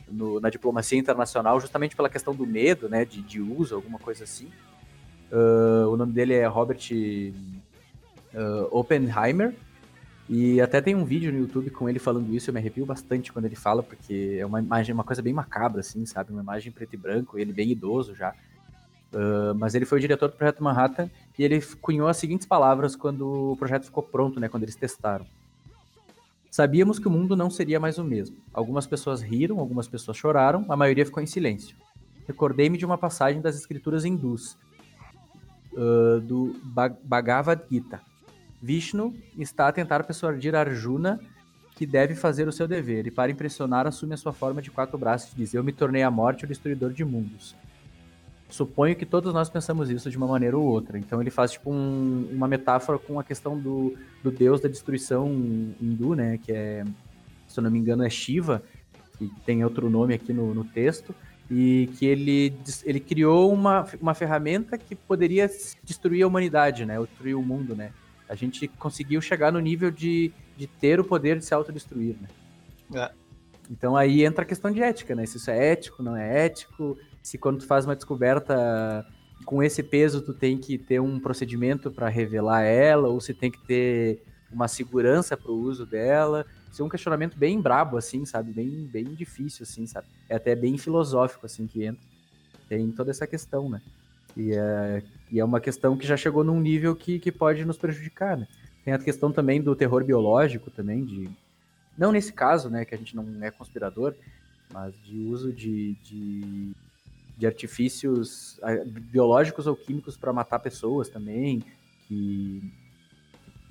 no, 0.09 0.39
na 0.39 0.49
diplomacia 0.49 0.97
internacional, 0.97 1.61
justamente 1.61 1.95
pela 1.95 2.09
questão 2.09 2.33
do 2.33 2.47
medo, 2.47 2.89
né, 2.89 3.05
de, 3.05 3.21
de 3.21 3.39
uso, 3.39 3.75
alguma 3.75 3.99
coisa 3.99 4.23
assim. 4.23 4.49
Uh, 5.31 5.87
o 5.87 5.95
nome 5.95 6.11
dele 6.13 6.33
é 6.33 6.47
Robert 6.47 6.81
uh, 8.33 8.67
Oppenheimer, 8.71 9.53
e 10.29 10.61
até 10.61 10.79
tem 10.81 10.95
um 10.95 11.03
vídeo 11.03 11.31
no 11.31 11.39
YouTube 11.39 11.69
com 11.71 11.89
ele 11.89 11.99
falando 11.99 12.33
isso, 12.33 12.49
eu 12.49 12.53
me 12.53 12.59
arrepio 12.59 12.85
bastante 12.85 13.33
quando 13.33 13.45
ele 13.45 13.55
fala, 13.55 13.83
porque 13.83 14.37
é 14.39 14.45
uma 14.45 14.59
imagem, 14.59 14.93
uma 14.93 15.03
coisa 15.03 15.21
bem 15.21 15.33
macabra, 15.33 15.81
assim, 15.81 16.05
sabe? 16.05 16.31
Uma 16.31 16.41
imagem 16.41 16.71
preto 16.71 16.93
e 16.93 16.97
branco, 16.97 17.37
ele 17.37 17.51
bem 17.51 17.69
idoso 17.69 18.15
já. 18.15 18.33
Uh, 19.13 19.53
mas 19.55 19.75
ele 19.75 19.85
foi 19.85 19.97
o 19.97 20.01
diretor 20.01 20.29
do 20.29 20.37
projeto 20.37 20.63
Manhattan 20.63 21.09
e 21.37 21.43
ele 21.43 21.61
cunhou 21.81 22.07
as 22.07 22.15
seguintes 22.15 22.47
palavras 22.47 22.95
quando 22.95 23.51
o 23.51 23.57
projeto 23.57 23.83
ficou 23.83 24.01
pronto, 24.01 24.39
né? 24.39 24.47
Quando 24.47 24.63
eles 24.63 24.75
testaram. 24.75 25.25
Sabíamos 26.49 26.99
que 26.99 27.07
o 27.07 27.11
mundo 27.11 27.35
não 27.35 27.49
seria 27.49 27.79
mais 27.79 27.97
o 27.97 28.03
mesmo. 28.03 28.37
Algumas 28.53 28.87
pessoas 28.87 29.21
riram, 29.21 29.59
algumas 29.59 29.87
pessoas 29.87 30.15
choraram, 30.17 30.65
a 30.69 30.77
maioria 30.77 31.05
ficou 31.05 31.21
em 31.21 31.25
silêncio. 31.25 31.75
Recordei-me 32.27 32.77
de 32.77 32.85
uma 32.85 32.97
passagem 32.97 33.41
das 33.41 33.55
escrituras 33.55 34.05
hindus, 34.05 34.57
uh, 35.73 36.21
do 36.21 36.55
Bhagavad 37.03 37.63
Gita. 37.69 38.10
Vishnu 38.61 39.15
está 39.37 39.67
a 39.67 39.71
tentar 39.71 40.03
persuadir 40.03 40.55
Arjuna 40.55 41.19
que 41.75 41.85
deve 41.85 42.13
fazer 42.13 42.47
o 42.47 42.51
seu 42.51 42.67
dever, 42.67 43.07
e 43.07 43.11
para 43.11 43.31
impressionar 43.31 43.87
assume 43.87 44.13
a 44.13 44.17
sua 44.17 44.31
forma 44.31 44.61
de 44.61 44.69
quatro 44.69 44.97
braços 44.97 45.33
e 45.33 45.35
diz: 45.35 45.53
Eu 45.53 45.63
me 45.63 45.71
tornei 45.71 46.03
a 46.03 46.11
morte 46.11 46.45
o 46.45 46.47
destruidor 46.47 46.91
de 46.91 47.03
mundos. 47.03 47.55
Suponho 48.49 48.95
que 48.95 49.05
todos 49.05 49.33
nós 49.33 49.49
pensamos 49.49 49.89
isso 49.89 50.09
de 50.11 50.17
uma 50.17 50.27
maneira 50.27 50.57
ou 50.57 50.63
outra. 50.63 50.99
Então 50.99 51.21
ele 51.21 51.31
faz 51.31 51.53
tipo 51.53 51.71
um, 51.71 52.29
uma 52.31 52.47
metáfora 52.47 52.99
com 52.99 53.19
a 53.19 53.23
questão 53.23 53.57
do, 53.57 53.97
do 54.21 54.29
deus 54.29 54.59
da 54.59 54.67
destruição 54.67 55.27
hindu, 55.81 56.13
né? 56.15 56.37
Que 56.37 56.51
é, 56.51 56.83
se 57.47 57.59
eu 57.59 57.63
não 57.63 57.71
me 57.71 57.79
engano, 57.79 58.03
é 58.03 58.09
Shiva, 58.09 58.61
que 59.17 59.31
tem 59.45 59.63
outro 59.63 59.89
nome 59.89 60.13
aqui 60.13 60.33
no, 60.33 60.53
no 60.53 60.65
texto, 60.65 61.15
e 61.49 61.89
que 61.97 62.05
ele, 62.05 62.53
ele 62.83 62.99
criou 62.99 63.51
uma, 63.51 63.87
uma 64.01 64.13
ferramenta 64.13 64.77
que 64.77 64.95
poderia 64.95 65.49
destruir 65.81 66.23
a 66.23 66.27
humanidade, 66.27 66.85
né? 66.85 66.99
Destruir 66.99 67.35
o 67.35 67.41
mundo, 67.41 67.75
né? 67.75 67.91
A 68.31 68.35
gente 68.35 68.65
conseguiu 68.65 69.19
chegar 69.19 69.51
no 69.51 69.59
nível 69.59 69.91
de, 69.91 70.31
de 70.55 70.65
ter 70.65 71.01
o 71.01 71.03
poder 71.03 71.37
de 71.37 71.43
se 71.43 71.53
autodestruir, 71.53 72.15
né? 72.21 72.29
É. 72.95 73.11
Então 73.69 73.97
aí 73.97 74.23
entra 74.23 74.43
a 74.43 74.47
questão 74.47 74.71
de 74.71 74.81
ética, 74.81 75.13
né? 75.13 75.25
Se 75.25 75.35
isso 75.35 75.51
é 75.51 75.73
ético, 75.73 76.01
não 76.01 76.15
é 76.15 76.45
ético, 76.45 76.97
se 77.21 77.37
quando 77.37 77.59
tu 77.59 77.67
faz 77.67 77.83
uma 77.83 77.93
descoberta 77.93 79.05
com 79.45 79.61
esse 79.61 79.83
peso 79.83 80.21
tu 80.21 80.33
tem 80.33 80.57
que 80.57 80.77
ter 80.77 81.01
um 81.01 81.19
procedimento 81.19 81.91
para 81.91 82.07
revelar 82.07 82.61
ela 82.61 83.09
ou 83.09 83.19
se 83.19 83.33
tem 83.33 83.51
que 83.51 83.59
ter 83.65 84.23
uma 84.49 84.69
segurança 84.69 85.35
para 85.35 85.51
o 85.51 85.59
uso 85.59 85.85
dela. 85.85 86.45
Isso 86.71 86.81
é 86.81 86.85
um 86.85 86.89
questionamento 86.89 87.37
bem 87.37 87.59
brabo 87.59 87.97
assim, 87.97 88.23
sabe? 88.25 88.53
Bem 88.53 88.87
bem 88.87 89.13
difícil 89.13 89.63
assim, 89.63 89.85
sabe? 89.85 90.07
É 90.29 90.37
até 90.37 90.55
bem 90.55 90.77
filosófico 90.77 91.45
assim 91.45 91.67
que 91.67 91.83
entra. 91.83 92.01
Tem 92.69 92.89
toda 92.93 93.11
essa 93.11 93.27
questão, 93.27 93.69
né? 93.69 93.81
E 94.35 94.53
é, 94.53 95.03
e 95.31 95.39
é 95.39 95.45
uma 95.45 95.59
questão 95.59 95.97
que 95.97 96.05
já 96.05 96.17
chegou 96.17 96.43
num 96.43 96.59
nível 96.59 96.95
que, 96.95 97.19
que 97.19 97.31
pode 97.31 97.63
nos 97.65 97.77
prejudicar, 97.77 98.37
né? 98.37 98.47
Tem 98.83 98.93
a 98.93 98.99
questão 98.99 99.31
também 99.31 99.61
do 99.61 99.75
terror 99.75 100.03
biológico 100.03 100.71
também, 100.71 101.05
de... 101.05 101.29
Não 101.97 102.11
nesse 102.11 102.33
caso, 102.33 102.69
né, 102.69 102.83
que 102.83 102.95
a 102.95 102.97
gente 102.97 103.15
não 103.15 103.25
é 103.43 103.51
conspirador, 103.51 104.15
mas 104.73 104.93
de 105.03 105.19
uso 105.19 105.53
de, 105.53 105.93
de 106.03 106.73
de 107.41 107.47
artifícios 107.47 108.59
biológicos 109.11 109.65
ou 109.65 109.75
químicos 109.75 110.15
para 110.15 110.31
matar 110.31 110.59
pessoas 110.59 111.09
também, 111.09 111.63
que, 112.07 112.71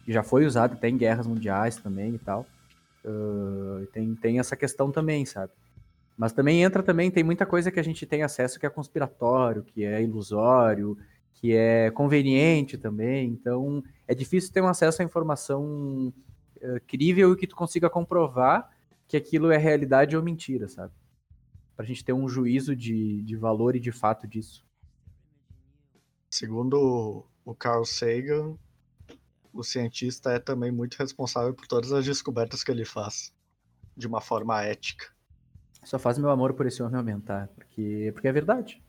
que, 0.04 0.12
já 0.12 0.24
foi 0.24 0.44
usado 0.44 0.72
até 0.72 0.88
em 0.88 0.96
guerras 0.96 1.24
mundiais 1.24 1.76
também 1.76 2.16
e 2.16 2.18
tal. 2.18 2.44
Uh, 3.04 3.86
tem, 3.92 4.12
tem 4.16 4.40
essa 4.40 4.56
questão 4.56 4.90
também, 4.90 5.24
sabe? 5.24 5.52
Mas 6.20 6.32
também 6.32 6.62
entra 6.62 6.82
também, 6.82 7.10
tem 7.10 7.24
muita 7.24 7.46
coisa 7.46 7.70
que 7.70 7.80
a 7.80 7.82
gente 7.82 8.04
tem 8.04 8.22
acesso 8.22 8.60
que 8.60 8.66
é 8.66 8.70
conspiratório, 8.70 9.62
que 9.62 9.84
é 9.84 10.02
ilusório, 10.02 10.98
que 11.32 11.56
é 11.56 11.90
conveniente 11.90 12.76
também. 12.76 13.30
Então, 13.30 13.82
é 14.06 14.14
difícil 14.14 14.52
ter 14.52 14.60
um 14.60 14.68
acesso 14.68 15.00
à 15.00 15.04
informação 15.04 16.12
uh, 16.58 16.80
crível 16.86 17.32
e 17.32 17.36
que 17.36 17.46
tu 17.46 17.56
consiga 17.56 17.88
comprovar 17.88 18.68
que 19.08 19.16
aquilo 19.16 19.50
é 19.50 19.56
realidade 19.56 20.14
ou 20.14 20.22
mentira, 20.22 20.68
sabe? 20.68 20.92
para 21.80 21.86
a 21.86 21.88
gente 21.88 22.04
ter 22.04 22.12
um 22.12 22.28
juízo 22.28 22.76
de, 22.76 23.22
de 23.22 23.36
valor 23.36 23.74
e 23.74 23.80
de 23.80 23.90
fato 23.90 24.28
disso. 24.28 24.62
Segundo 26.28 27.24
o 27.42 27.54
Carl 27.54 27.86
Sagan, 27.86 28.54
o 29.50 29.64
cientista 29.64 30.30
é 30.30 30.38
também 30.38 30.70
muito 30.70 30.96
responsável 30.96 31.54
por 31.54 31.66
todas 31.66 31.90
as 31.90 32.04
descobertas 32.04 32.62
que 32.62 32.70
ele 32.70 32.84
faz, 32.84 33.32
de 33.96 34.06
uma 34.06 34.20
forma 34.20 34.62
ética. 34.62 35.06
Só 35.82 35.98
faz 35.98 36.18
meu 36.18 36.30
amor 36.30 36.54
por 36.54 36.66
esse 36.66 36.82
homem 36.82 36.96
aumentar, 36.96 37.48
porque, 37.54 38.10
porque 38.12 38.28
é 38.28 38.32
verdade. 38.32 38.82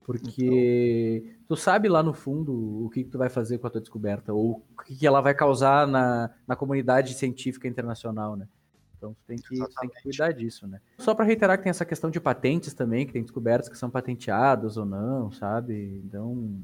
Porque 0.00 1.22
então... 1.24 1.44
tu 1.48 1.56
sabe 1.56 1.88
lá 1.88 2.02
no 2.02 2.12
fundo 2.12 2.84
o 2.84 2.90
que, 2.90 3.04
que, 3.04 3.10
tu 3.10 3.18
vai 3.18 3.28
fazer 3.28 3.58
com 3.58 3.66
a 3.66 3.70
tua 3.70 3.80
descoberta, 3.80 4.32
ou 4.32 4.64
o 4.76 4.82
que, 4.82 4.96
que 4.96 5.06
ela 5.06 5.20
vai 5.20 5.34
causar 5.34 5.86
na, 5.86 6.30
na 6.46 6.56
comunidade 6.56 7.14
científica 7.14 7.68
internacional, 7.68 8.36
né? 8.36 8.48
Então 8.96 9.14
você 9.14 9.22
tem 9.26 9.36
que, 9.36 9.56
tem 9.80 9.88
que 9.88 10.02
cuidar 10.02 10.32
disso, 10.32 10.66
né? 10.66 10.80
Só 10.98 11.14
para 11.14 11.24
reiterar 11.24 11.56
que 11.56 11.64
tem 11.64 11.70
essa 11.70 11.86
questão 11.86 12.10
de 12.10 12.20
patentes 12.20 12.74
também, 12.74 13.06
que 13.06 13.12
tem 13.12 13.22
descobertas 13.22 13.68
que 13.68 13.78
são 13.78 13.90
patenteadas 13.90 14.76
ou 14.76 14.84
não, 14.84 15.30
sabe? 15.30 16.02
Então 16.04 16.62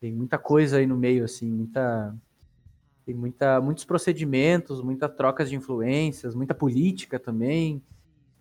tem 0.00 0.12
muita 0.12 0.38
coisa 0.38 0.78
aí 0.78 0.86
no 0.86 0.96
meio, 0.96 1.24
assim, 1.24 1.50
muita 1.50 2.14
tem 3.04 3.14
muita, 3.14 3.60
muitos 3.60 3.84
procedimentos, 3.84 4.80
muitas 4.80 5.12
trocas 5.14 5.50
de 5.50 5.56
influências, 5.56 6.34
muita 6.34 6.54
política 6.54 7.18
também. 7.18 7.82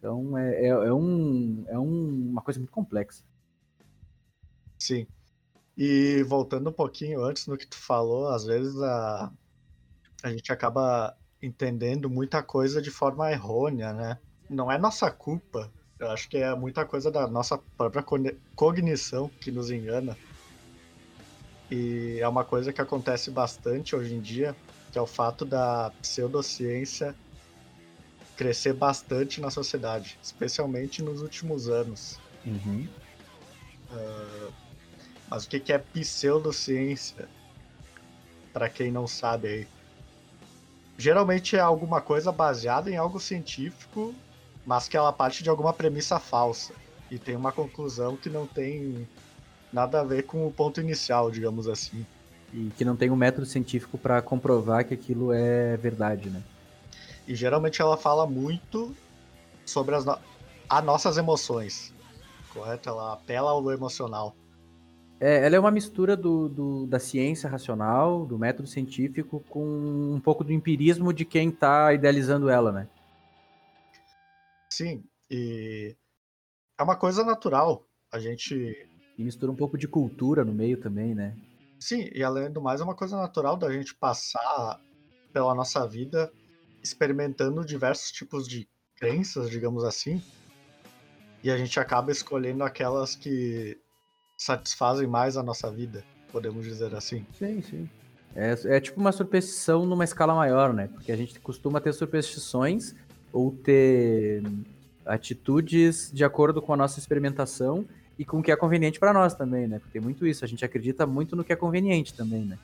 Então 0.02 0.36
é, 0.36 0.66
é, 0.66 0.68
é 0.70 0.92
um, 0.92 1.64
é 1.68 1.78
um, 1.78 2.32
uma 2.32 2.42
coisa 2.42 2.60
muito 2.60 2.72
complexa. 2.72 3.24
Sim. 4.80 5.06
E 5.78 6.24
voltando 6.24 6.72
um 6.72 6.74
pouquinho 6.74 7.24
antes 7.24 7.46
no 7.46 7.56
que 7.56 7.68
tu 7.68 7.78
falou, 7.78 8.30
às 8.30 8.44
vezes 8.44 8.82
a, 8.82 9.32
a 10.24 10.32
gente 10.32 10.52
acaba 10.52 11.16
entendendo 11.40 12.10
muita 12.10 12.42
coisa 12.42 12.82
de 12.82 12.90
forma 12.90 13.32
errônea, 13.32 13.94
né? 13.94 14.18
Não 14.50 14.72
é 14.72 14.78
nossa 14.80 15.12
culpa. 15.12 15.72
Eu 16.00 16.10
acho 16.10 16.28
que 16.28 16.38
é 16.38 16.56
muita 16.56 16.84
coisa 16.84 17.12
da 17.12 17.28
nossa 17.28 17.60
própria 17.78 18.04
cognição 18.56 19.30
que 19.40 19.52
nos 19.52 19.70
engana. 19.70 20.18
E 21.70 22.18
é 22.20 22.28
uma 22.28 22.44
coisa 22.44 22.74
que 22.74 22.82
acontece 22.82 23.30
bastante 23.30 23.96
hoje 23.96 24.16
em 24.16 24.20
dia, 24.20 24.56
que 24.92 24.98
é 24.98 25.02
o 25.02 25.06
fato 25.06 25.46
da 25.46 25.92
pseudociência 26.02 27.16
crescer 28.36 28.74
bastante 28.74 29.40
na 29.40 29.50
sociedade, 29.50 30.18
especialmente 30.22 31.02
nos 31.02 31.22
últimos 31.22 31.68
anos. 31.68 32.20
Uhum. 32.46 32.88
Uh, 33.92 34.54
mas 35.30 35.46
o 35.46 35.50
que 35.50 35.72
é 35.72 35.78
pseudociência? 35.78 37.28
Para 38.52 38.68
quem 38.70 38.92
não 38.92 39.08
sabe 39.08 39.48
aí 39.48 39.68
geralmente 41.02 41.56
é 41.56 41.60
alguma 41.60 42.00
coisa 42.00 42.32
baseada 42.32 42.90
em 42.90 42.96
algo 42.96 43.20
científico, 43.20 44.14
mas 44.64 44.88
que 44.88 44.96
ela 44.96 45.12
parte 45.12 45.42
de 45.42 45.50
alguma 45.50 45.74
premissa 45.74 46.20
falsa 46.20 46.74
e 47.10 47.18
tem 47.18 47.36
uma 47.36 47.52
conclusão 47.52 48.16
que 48.16 48.30
não 48.30 48.46
tem 48.46 49.08
nada 49.74 50.02
a 50.02 50.04
ver 50.04 50.24
com 50.24 50.46
o 50.46 50.52
ponto 50.52 50.80
inicial, 50.80 51.32
digamos 51.32 51.68
assim. 51.68 52.06
E 52.54 52.70
que 52.78 52.86
não 52.86 52.96
tem 52.96 53.10
um 53.10 53.16
método 53.16 53.48
científico 53.48 53.98
para 53.98 54.22
comprovar 54.22 54.86
que 54.86 54.94
aquilo 54.94 55.34
é 55.34 55.76
verdade, 55.76 56.30
né? 56.30 56.44
E 57.28 57.36
geralmente 57.36 57.82
ela 57.82 57.98
fala 57.98 58.26
muito 58.28 58.96
sobre 59.66 59.96
as, 59.96 60.06
no... 60.06 60.18
as 60.70 60.84
nossas 60.84 61.18
emoções, 61.18 61.94
correto? 62.54 62.90
Ela 62.90 63.14
apela 63.14 63.52
ao 63.52 63.72
emocional. 63.72 64.36
É, 65.20 65.46
ela 65.46 65.56
é 65.56 65.60
uma 65.60 65.70
mistura 65.70 66.18
do, 66.18 66.50
do, 66.50 66.88
da 66.88 67.00
ciência 67.00 67.48
racional, 67.48 68.26
do 68.26 68.40
método 68.40 68.68
científico, 68.68 69.44
com 69.50 69.64
um 70.16 70.20
pouco 70.20 70.44
do 70.44 70.52
empirismo 70.52 71.14
de 71.14 71.24
quem 71.24 71.50
está 71.50 71.94
idealizando 71.94 72.50
ela, 72.50 72.72
né? 72.72 72.88
Sim, 74.74 75.04
e 75.30 75.96
é 76.80 76.84
uma 76.84 76.96
coisa 76.96 77.24
natural. 77.24 77.86
A 78.12 78.20
gente. 78.20 78.90
E 79.18 79.24
mistura 79.24 79.52
um 79.52 79.56
pouco 79.56 79.78
de 79.78 79.88
cultura 79.88 80.44
no 80.44 80.52
meio 80.52 80.82
também, 80.82 81.14
né? 81.14 81.38
Sim, 81.80 82.10
e 82.14 82.24
além 82.24 82.52
do 82.52 82.62
mais, 82.62 82.82
é 82.82 82.84
uma 82.84 82.96
coisa 82.96 83.16
natural 83.16 83.56
da 83.56 83.72
gente 83.72 83.94
passar 83.94 84.80
pela 85.32 85.54
nossa 85.54 85.88
vida 85.88 86.32
experimentando 86.84 87.66
diversos 87.66 88.12
tipos 88.12 88.48
de 88.48 88.68
crenças, 88.96 89.50
digamos 89.50 89.84
assim, 89.84 90.22
e 91.44 91.50
a 91.50 91.58
gente 91.58 91.80
acaba 91.80 92.12
escolhendo 92.12 92.64
aquelas 92.64 93.16
que 93.16 93.78
satisfazem 94.38 95.08
mais 95.08 95.38
a 95.38 95.44
nossa 95.44 95.72
vida, 95.72 96.04
podemos 96.32 96.66
dizer 96.66 96.94
assim. 96.96 97.26
Sim, 97.38 97.62
sim. 97.62 97.90
É, 98.36 98.78
é 98.78 98.80
tipo 98.80 99.00
uma 99.00 99.12
superstição 99.12 99.86
numa 99.86 100.04
escala 100.04 100.34
maior, 100.34 100.74
né? 100.74 100.88
Porque 100.88 101.12
a 101.12 101.16
gente 101.16 101.40
costuma 101.40 101.82
ter 101.82 101.94
superstições 101.94 102.96
ou 103.34 103.52
ter 103.52 104.44
atitudes 105.06 106.12
de 106.14 106.24
acordo 106.24 106.62
com 106.62 106.74
a 106.74 106.78
nossa 106.78 107.00
experimentação 107.00 107.86
e 108.18 108.26
com 108.26 108.40
o 108.40 108.44
que 108.44 108.52
é 108.52 108.56
conveniente 108.56 109.00
para 109.00 109.14
nós 109.14 109.34
também, 109.34 109.68
né? 109.68 109.80
Porque 109.80 109.94
tem 109.94 110.02
muito 110.02 110.26
isso, 110.28 110.46
a 110.46 110.48
gente 110.48 110.64
acredita 110.64 111.06
muito 111.06 111.36
no 111.36 111.44
que 111.44 111.52
é 111.52 111.56
conveniente 111.56 112.14
também, 112.14 112.46
né? 112.46 112.58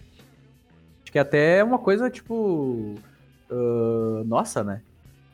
Acho 1.03 1.11
que 1.11 1.19
até 1.19 1.59
é 1.59 1.63
uma 1.63 1.79
coisa 1.79 2.09
tipo. 2.09 2.95
Uh, 3.49 4.23
nossa, 4.25 4.63
né? 4.63 4.81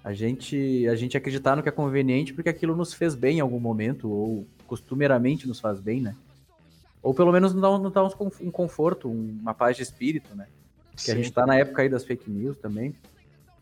A 0.04 0.14
gente, 0.14 0.88
a 0.88 0.96
gente 0.96 1.16
acreditar 1.16 1.56
no 1.56 1.64
que 1.64 1.70
é 1.70 1.72
conveniente 1.72 2.34
porque 2.34 2.50
aquilo 2.50 2.76
nos 2.76 2.94
fez 2.94 3.16
bem 3.16 3.38
em 3.38 3.42
algum 3.42 3.60
momento, 3.60 4.10
ou 4.10 4.46
costumeiramente 4.68 5.48
nos 5.48 5.60
faz 5.60 5.80
bem, 5.80 6.02
né? 6.02 6.16
Ou 7.02 7.14
pelo 7.14 7.32
menos 7.32 7.54
nos 7.54 7.62
dá, 7.62 8.02
dá 8.02 8.08
um 8.20 8.52
conforto, 8.52 9.10
uma 9.10 9.54
paz 9.54 9.78
de 9.78 9.84
espírito, 9.84 10.36
né? 10.36 10.48
Que 10.96 11.12
a 11.12 11.16
gente 11.16 11.32
tá 11.32 11.46
na 11.46 11.56
época 11.56 11.82
aí 11.82 11.90
das 11.90 12.04
fake 12.04 12.30
news 12.30 12.58
também, 12.58 12.94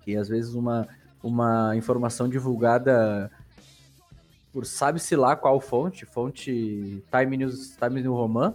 que 0.03 0.15
às 0.15 0.27
vezes 0.27 0.53
uma, 0.53 0.87
uma 1.23 1.75
informação 1.75 2.27
divulgada 2.27 3.31
por 4.51 4.65
sabe-se 4.65 5.15
lá 5.15 5.35
qual 5.35 5.59
fonte, 5.61 6.05
fonte 6.05 7.03
Time 7.09 7.37
News, 7.37 7.77
Time 7.77 8.01
New 8.01 8.13
Roman, 8.13 8.53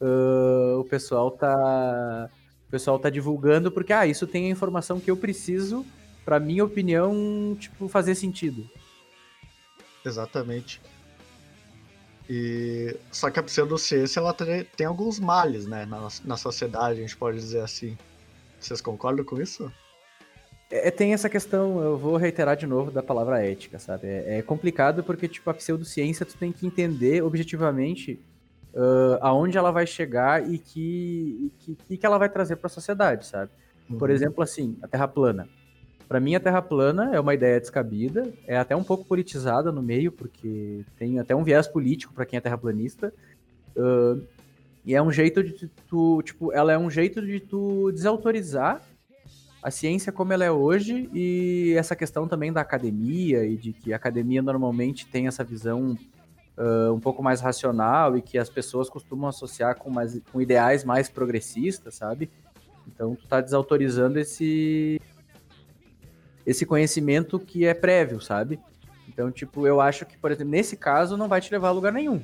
uh, 0.00 0.80
o 0.80 0.84
pessoal 0.84 1.30
tá 1.30 2.28
o 2.68 2.70
pessoal 2.70 2.98
tá 2.98 3.08
divulgando 3.08 3.72
porque 3.72 3.92
ah, 3.92 4.06
isso 4.06 4.26
tem 4.26 4.46
a 4.46 4.50
informação 4.50 5.00
que 5.00 5.10
eu 5.10 5.16
preciso 5.16 5.84
para 6.24 6.38
minha 6.38 6.62
opinião, 6.62 7.56
tipo, 7.58 7.88
fazer 7.88 8.14
sentido. 8.14 8.68
Exatamente. 10.04 10.80
E 12.28 12.94
só 13.10 13.30
que 13.30 13.40
a 13.40 13.42
pseudociência 13.42 14.20
ela 14.20 14.34
tem 14.76 14.86
alguns 14.86 15.18
males, 15.18 15.66
né, 15.66 15.86
na, 15.86 16.08
na 16.24 16.36
sociedade, 16.36 16.98
a 16.98 17.02
gente 17.02 17.16
pode 17.16 17.38
dizer 17.38 17.60
assim. 17.60 17.96
Vocês 18.60 18.82
concordam 18.82 19.24
com 19.24 19.40
isso? 19.40 19.72
É, 20.70 20.90
tem 20.90 21.14
essa 21.14 21.30
questão, 21.30 21.80
eu 21.80 21.96
vou 21.96 22.18
reiterar 22.18 22.54
de 22.54 22.66
novo 22.66 22.90
da 22.90 23.02
palavra 23.02 23.42
ética, 23.42 23.78
sabe? 23.78 24.06
É, 24.06 24.38
é 24.38 24.42
complicado 24.42 25.02
porque, 25.02 25.26
tipo, 25.26 25.48
a 25.48 25.54
pseudociência 25.54 26.26
tu 26.26 26.36
tem 26.36 26.52
que 26.52 26.66
entender 26.66 27.22
objetivamente 27.22 28.20
uh, 28.74 29.18
aonde 29.20 29.56
ela 29.56 29.70
vai 29.70 29.86
chegar 29.86 30.48
e 30.48 30.58
que, 30.58 31.52
e 31.66 31.74
que, 31.74 31.96
que 31.96 32.06
ela 32.06 32.18
vai 32.18 32.28
trazer 32.28 32.56
para 32.56 32.66
a 32.66 32.70
sociedade, 32.70 33.26
sabe? 33.26 33.50
Uhum. 33.88 33.98
Por 33.98 34.10
exemplo, 34.10 34.42
assim, 34.42 34.76
a 34.82 34.88
Terra 34.88 35.08
plana. 35.08 35.48
Para 36.08 36.20
mim, 36.20 36.34
a 36.34 36.40
Terra 36.40 36.62
plana 36.62 37.14
é 37.14 37.20
uma 37.20 37.34
ideia 37.34 37.60
descabida, 37.60 38.32
é 38.46 38.56
até 38.56 38.74
um 38.74 38.84
pouco 38.84 39.04
politizada 39.04 39.70
no 39.70 39.82
meio, 39.82 40.10
porque 40.10 40.84
tem 40.96 41.18
até 41.18 41.34
um 41.34 41.44
viés 41.44 41.66
político 41.66 42.14
para 42.14 42.24
quem 42.24 42.38
é 42.38 42.40
terraplanista. 42.40 43.12
Uh, 43.76 44.22
e 44.84 44.94
é 44.94 45.02
um 45.02 45.12
jeito 45.12 45.44
de 45.44 45.68
tu, 45.86 46.22
tipo, 46.22 46.50
ela 46.52 46.72
é 46.72 46.78
um 46.78 46.90
jeito 46.90 47.20
de 47.20 47.40
tu 47.40 47.92
desautorizar 47.92 48.82
a 49.62 49.70
ciência 49.70 50.12
como 50.12 50.32
ela 50.32 50.44
é 50.44 50.50
hoje 50.50 51.10
e 51.12 51.74
essa 51.76 51.96
questão 51.96 52.28
também 52.28 52.52
da 52.52 52.60
academia 52.60 53.44
e 53.44 53.56
de 53.56 53.72
que 53.72 53.92
a 53.92 53.96
academia 53.96 54.40
normalmente 54.40 55.06
tem 55.06 55.26
essa 55.26 55.42
visão 55.44 55.96
uh, 56.58 56.92
um 56.92 57.00
pouco 57.00 57.22
mais 57.22 57.40
racional 57.40 58.16
e 58.16 58.22
que 58.22 58.36
as 58.36 58.50
pessoas 58.50 58.90
costumam 58.90 59.28
associar 59.28 59.76
com, 59.78 59.88
mais, 59.88 60.20
com 60.32 60.40
ideais 60.40 60.84
mais 60.84 61.08
progressistas, 61.08 61.94
sabe? 61.94 62.28
Então 62.86 63.14
tu 63.14 63.26
tá 63.26 63.40
desautorizando 63.40 64.18
esse 64.18 65.00
esse 66.44 66.64
conhecimento 66.64 67.38
que 67.38 67.66
é 67.66 67.74
prévio, 67.74 68.22
sabe? 68.22 68.58
Então, 69.06 69.30
tipo, 69.30 69.66
eu 69.66 69.82
acho 69.82 70.06
que, 70.06 70.16
por 70.16 70.30
exemplo, 70.30 70.50
nesse 70.50 70.78
caso 70.78 71.14
não 71.14 71.28
vai 71.28 71.42
te 71.42 71.52
levar 71.52 71.68
a 71.68 71.72
lugar 71.72 71.92
nenhum. 71.92 72.22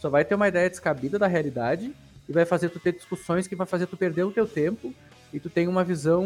Só 0.00 0.08
vai 0.08 0.24
ter 0.24 0.34
uma 0.34 0.48
ideia 0.48 0.70
descabida 0.70 1.18
da 1.18 1.26
realidade 1.26 1.94
e 2.26 2.32
vai 2.32 2.46
fazer 2.46 2.70
tu 2.70 2.80
ter 2.80 2.92
discussões 2.92 3.46
que 3.46 3.54
vai 3.54 3.66
fazer 3.66 3.86
tu 3.86 3.96
perder 3.96 4.24
o 4.24 4.32
teu 4.32 4.46
tempo 4.46 4.94
e 5.30 5.38
tu 5.38 5.50
tem 5.50 5.68
uma 5.68 5.84
visão 5.84 6.24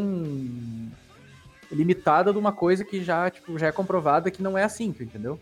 limitada 1.73 2.33
de 2.33 2.39
uma 2.39 2.53
coisa 2.53 2.85
que 2.85 3.03
já, 3.03 3.29
tipo, 3.31 3.59
já 3.59 3.67
é 3.67 3.73
comprovada 3.73 4.31
que 4.31 4.43
não 4.43 4.57
é 4.57 4.63
assim, 4.63 4.95
entendeu? 5.01 5.39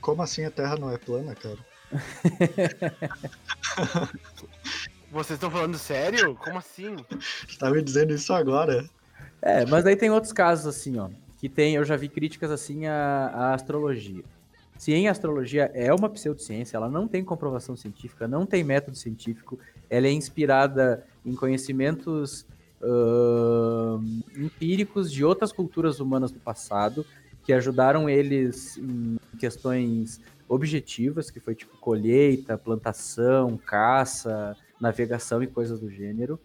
Como 0.00 0.22
assim 0.22 0.44
a 0.44 0.50
Terra 0.50 0.76
não 0.76 0.90
é 0.90 0.98
plana, 0.98 1.34
cara? 1.34 1.58
Vocês 5.10 5.36
estão 5.36 5.50
falando 5.50 5.78
sério? 5.78 6.34
Como 6.34 6.58
assim? 6.58 6.96
Você 7.48 7.58
tá 7.58 7.70
me 7.70 7.82
dizendo 7.82 8.12
isso 8.12 8.32
agora? 8.32 8.88
É, 9.40 9.64
mas 9.66 9.86
aí 9.86 9.96
tem 9.96 10.10
outros 10.10 10.32
casos 10.32 10.66
assim, 10.66 10.98
ó, 10.98 11.08
que 11.38 11.48
tem, 11.48 11.74
eu 11.74 11.84
já 11.84 11.96
vi 11.96 12.08
críticas 12.08 12.50
assim 12.50 12.86
à, 12.86 13.28
à 13.28 13.54
astrologia. 13.54 14.22
Se 14.76 14.92
em 14.92 15.08
astrologia 15.08 15.70
é 15.74 15.92
uma 15.92 16.08
pseudociência, 16.08 16.76
ela 16.76 16.88
não 16.88 17.08
tem 17.08 17.24
comprovação 17.24 17.76
científica, 17.76 18.28
não 18.28 18.44
tem 18.44 18.62
método 18.62 18.96
científico, 18.96 19.58
ela 19.88 20.06
é 20.06 20.12
inspirada 20.12 21.06
em 21.24 21.34
conhecimentos 21.34 22.46
uh, 22.82 23.98
empíricos 24.36 25.10
de 25.10 25.24
outras 25.24 25.52
culturas 25.52 25.98
humanas 25.98 26.30
do 26.30 26.38
passado 26.38 27.06
que 27.46 27.52
ajudaram 27.52 28.10
eles 28.10 28.76
em 28.76 29.16
questões 29.38 30.20
objetivas, 30.48 31.30
que 31.30 31.38
foi 31.38 31.54
tipo 31.54 31.78
colheita, 31.78 32.58
plantação, 32.58 33.56
caça, 33.56 34.56
navegação 34.80 35.40
e 35.44 35.46
coisas 35.46 35.78
do 35.78 35.88
gênero. 35.88 36.40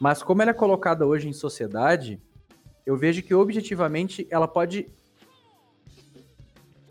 Mas 0.00 0.24
como 0.24 0.42
ela 0.42 0.50
é 0.50 0.54
colocada 0.54 1.06
hoje 1.06 1.28
em 1.28 1.32
sociedade, 1.32 2.20
eu 2.84 2.96
vejo 2.96 3.22
que 3.22 3.32
objetivamente 3.32 4.26
ela 4.28 4.48
pode 4.48 4.88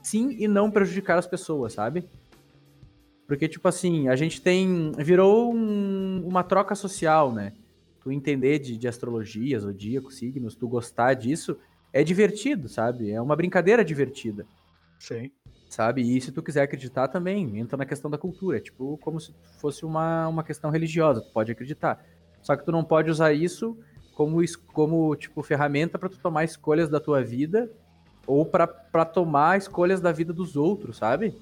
sim 0.01 0.37
e 0.39 0.47
não 0.47 0.71
prejudicar 0.71 1.19
as 1.19 1.27
pessoas, 1.27 1.73
sabe? 1.73 2.05
Porque, 3.27 3.49
tipo 3.49 3.67
assim, 3.67 4.07
a 4.07 4.15
gente 4.15 4.41
tem. 4.41 4.93
Virou 4.97 5.53
um, 5.53 6.25
uma 6.25 6.43
troca 6.43 6.75
social, 6.75 7.33
né? 7.33 7.51
tu 8.03 8.11
entender 8.11 8.59
de, 8.59 8.77
de 8.77 8.85
astrologia, 8.85 9.57
zodíaco, 9.57 10.11
signos, 10.11 10.55
tu 10.55 10.67
gostar 10.67 11.13
disso, 11.13 11.57
é 11.93 12.03
divertido, 12.03 12.67
sabe? 12.67 13.11
É 13.11 13.21
uma 13.21 13.35
brincadeira 13.35 13.85
divertida. 13.85 14.45
Sim. 14.99 15.31
Sabe? 15.69 16.01
E 16.01 16.19
se 16.19 16.31
tu 16.31 16.41
quiser 16.41 16.63
acreditar 16.63 17.07
também, 17.07 17.59
entra 17.59 17.77
na 17.77 17.85
questão 17.85 18.09
da 18.09 18.17
cultura. 18.17 18.57
É 18.57 18.59
tipo 18.59 18.97
como 18.97 19.19
se 19.19 19.33
fosse 19.59 19.85
uma, 19.85 20.27
uma 20.27 20.43
questão 20.43 20.71
religiosa, 20.71 21.21
tu 21.21 21.31
pode 21.31 21.51
acreditar. 21.51 22.03
Só 22.41 22.55
que 22.55 22.65
tu 22.65 22.71
não 22.71 22.83
pode 22.83 23.09
usar 23.09 23.31
isso 23.31 23.77
como, 24.13 24.39
como 24.73 25.15
tipo, 25.15 25.41
ferramenta 25.43 25.97
para 25.99 26.09
tu 26.09 26.17
tomar 26.17 26.43
escolhas 26.43 26.89
da 26.89 26.99
tua 26.99 27.23
vida 27.23 27.71
ou 28.25 28.45
para 28.45 29.05
tomar 29.05 29.57
escolhas 29.57 30.01
da 30.01 30.11
vida 30.11 30.33
dos 30.33 30.55
outros, 30.55 30.97
sabe? 30.97 31.35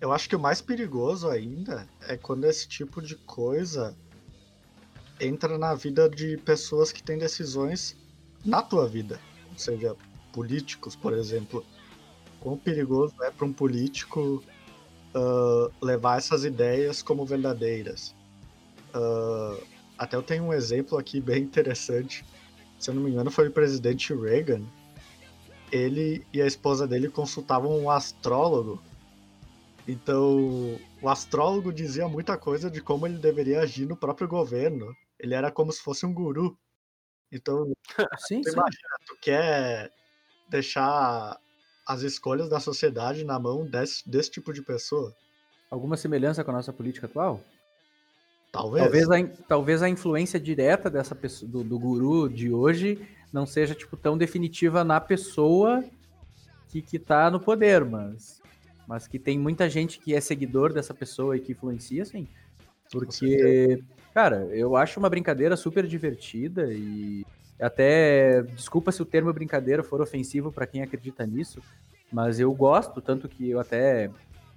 Eu 0.00 0.12
acho 0.12 0.28
que 0.28 0.36
o 0.36 0.40
mais 0.40 0.60
perigoso 0.60 1.28
ainda 1.28 1.88
é 2.02 2.16
quando 2.16 2.44
esse 2.44 2.68
tipo 2.68 3.02
de 3.02 3.16
coisa 3.16 3.96
entra 5.20 5.58
na 5.58 5.74
vida 5.74 6.08
de 6.08 6.36
pessoas 6.38 6.92
que 6.92 7.02
têm 7.02 7.18
decisões 7.18 7.96
na 8.44 8.62
tua 8.62 8.86
vida, 8.86 9.18
seja, 9.58 9.96
políticos, 10.32 10.94
por 10.96 11.12
exemplo. 11.12 11.64
Quão 12.40 12.56
perigoso 12.56 13.14
é 13.22 13.30
para 13.30 13.46
um 13.46 13.52
político 13.52 14.42
uh, 15.14 15.84
levar 15.84 16.18
essas 16.18 16.44
ideias 16.44 17.02
como 17.02 17.26
verdadeiras? 17.26 18.14
Uh, 18.94 19.62
até 19.98 20.16
eu 20.16 20.22
tenho 20.22 20.44
um 20.44 20.52
exemplo 20.52 20.96
aqui 20.96 21.20
bem 21.20 21.42
interessante. 21.42 22.24
Se 22.78 22.90
eu 22.90 22.94
não 22.94 23.02
me 23.02 23.10
engano, 23.10 23.30
foi 23.30 23.48
o 23.48 23.52
presidente 23.52 24.14
Reagan. 24.14 24.62
Ele 25.72 26.24
e 26.32 26.40
a 26.40 26.46
esposa 26.46 26.86
dele 26.86 27.08
consultavam 27.08 27.76
um 27.76 27.90
astrólogo. 27.90 28.80
Então, 29.86 30.78
o 31.02 31.08
astrólogo 31.08 31.72
dizia 31.72 32.06
muita 32.08 32.36
coisa 32.36 32.70
de 32.70 32.80
como 32.80 33.06
ele 33.06 33.18
deveria 33.18 33.60
agir 33.60 33.86
no 33.86 33.96
próprio 33.96 34.28
governo 34.28 34.94
ele 35.18 35.34
era 35.34 35.50
como 35.50 35.72
se 35.72 35.82
fosse 35.82 36.06
um 36.06 36.14
guru. 36.14 36.56
Então, 37.30 37.72
sim, 38.18 38.40
tu 38.40 38.50
sim. 38.50 38.56
imagina, 38.56 38.88
tu 39.06 39.16
quer 39.20 39.92
deixar 40.48 41.38
as 41.86 42.02
escolhas 42.02 42.48
da 42.48 42.60
sociedade 42.60 43.24
na 43.24 43.38
mão 43.38 43.66
desse, 43.66 44.08
desse 44.08 44.30
tipo 44.30 44.52
de 44.52 44.62
pessoa? 44.62 45.14
Alguma 45.70 45.96
semelhança 45.96 46.42
com 46.42 46.50
a 46.50 46.54
nossa 46.54 46.72
política 46.72 47.06
atual? 47.06 47.42
Talvez. 48.50 48.82
Talvez 48.82 49.10
a, 49.10 49.26
talvez 49.46 49.82
a 49.82 49.88
influência 49.88 50.40
direta 50.40 50.88
dessa 50.88 51.14
pessoa, 51.14 51.50
do, 51.50 51.62
do 51.62 51.78
guru 51.78 52.28
de 52.28 52.50
hoje 52.50 53.06
não 53.30 53.44
seja 53.44 53.74
tipo 53.74 53.96
tão 53.96 54.16
definitiva 54.16 54.82
na 54.82 55.00
pessoa 55.00 55.84
que, 56.70 56.80
que 56.80 56.98
tá 56.98 57.30
no 57.30 57.38
poder, 57.38 57.84
mas 57.84 58.38
mas 58.88 59.06
que 59.06 59.18
tem 59.18 59.38
muita 59.38 59.68
gente 59.68 60.00
que 60.00 60.14
é 60.14 60.20
seguidor 60.20 60.72
dessa 60.72 60.94
pessoa 60.94 61.36
e 61.36 61.40
que 61.40 61.52
influencia, 61.52 62.06
sim. 62.06 62.26
Porque, 62.90 63.84
cara, 64.18 64.48
eu 64.50 64.74
acho 64.74 64.98
uma 64.98 65.08
brincadeira 65.08 65.56
super 65.56 65.86
divertida 65.86 66.72
e 66.72 67.24
até 67.60 68.42
desculpa 68.42 68.90
se 68.90 69.00
o 69.00 69.04
termo 69.04 69.32
brincadeira 69.32 69.80
for 69.80 70.00
ofensivo 70.00 70.50
para 70.50 70.66
quem 70.66 70.82
acredita 70.82 71.24
nisso, 71.24 71.62
mas 72.12 72.40
eu 72.40 72.52
gosto 72.52 73.00
tanto 73.00 73.28
que 73.28 73.50
eu 73.50 73.60
até 73.60 74.10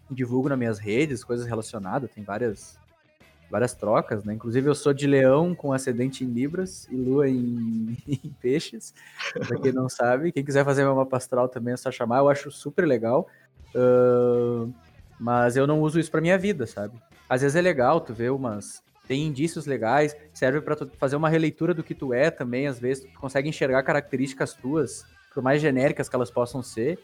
divulgo 0.09 0.49
nas 0.49 0.57
minhas 0.57 0.79
redes 0.79 1.23
coisas 1.23 1.45
relacionadas, 1.45 2.09
tem 2.09 2.23
várias 2.23 2.79
várias 3.51 3.75
trocas, 3.75 4.23
né? 4.23 4.33
Inclusive 4.33 4.67
eu 4.67 4.73
sou 4.73 4.93
de 4.93 5.05
leão 5.05 5.53
com 5.53 5.71
ascendente 5.71 6.23
em 6.23 6.27
libras 6.27 6.87
e 6.89 6.95
lua 6.95 7.29
em, 7.29 7.95
em 8.09 8.35
peixes, 8.41 8.95
pra 9.47 9.59
quem 9.59 9.71
não 9.71 9.87
sabe. 9.87 10.31
Quem 10.31 10.43
quiser 10.43 10.65
fazer 10.65 10.83
meu 10.83 10.95
mapa 10.95 11.17
astral 11.17 11.47
também 11.47 11.75
é 11.75 11.77
só 11.77 11.91
chamar, 11.91 12.17
eu 12.17 12.29
acho 12.29 12.49
super 12.49 12.87
legal. 12.87 13.27
Ahn, 13.75 14.71
mas 15.19 15.55
eu 15.55 15.67
não 15.67 15.81
uso 15.81 15.99
isso 15.99 16.09
pra 16.09 16.19
minha 16.19 16.37
vida, 16.37 16.65
sabe? 16.65 16.97
Às 17.29 17.41
vezes 17.41 17.55
é 17.55 17.61
legal 17.61 18.01
tu 18.01 18.11
ver 18.11 18.31
umas... 18.31 18.81
Tem 19.11 19.27
indícios 19.27 19.65
legais, 19.65 20.15
serve 20.33 20.61
pra 20.61 20.73
tu 20.73 20.89
fazer 20.97 21.17
uma 21.17 21.27
releitura 21.27 21.73
do 21.73 21.83
que 21.83 21.93
tu 21.93 22.13
é 22.13 22.31
também, 22.31 22.65
às 22.65 22.79
vezes 22.79 23.03
tu 23.03 23.19
consegue 23.19 23.49
enxergar 23.49 23.83
características 23.83 24.53
tuas, 24.53 25.05
por 25.33 25.43
mais 25.43 25.61
genéricas 25.61 26.07
que 26.07 26.15
elas 26.15 26.31
possam 26.31 26.63
ser, 26.63 26.97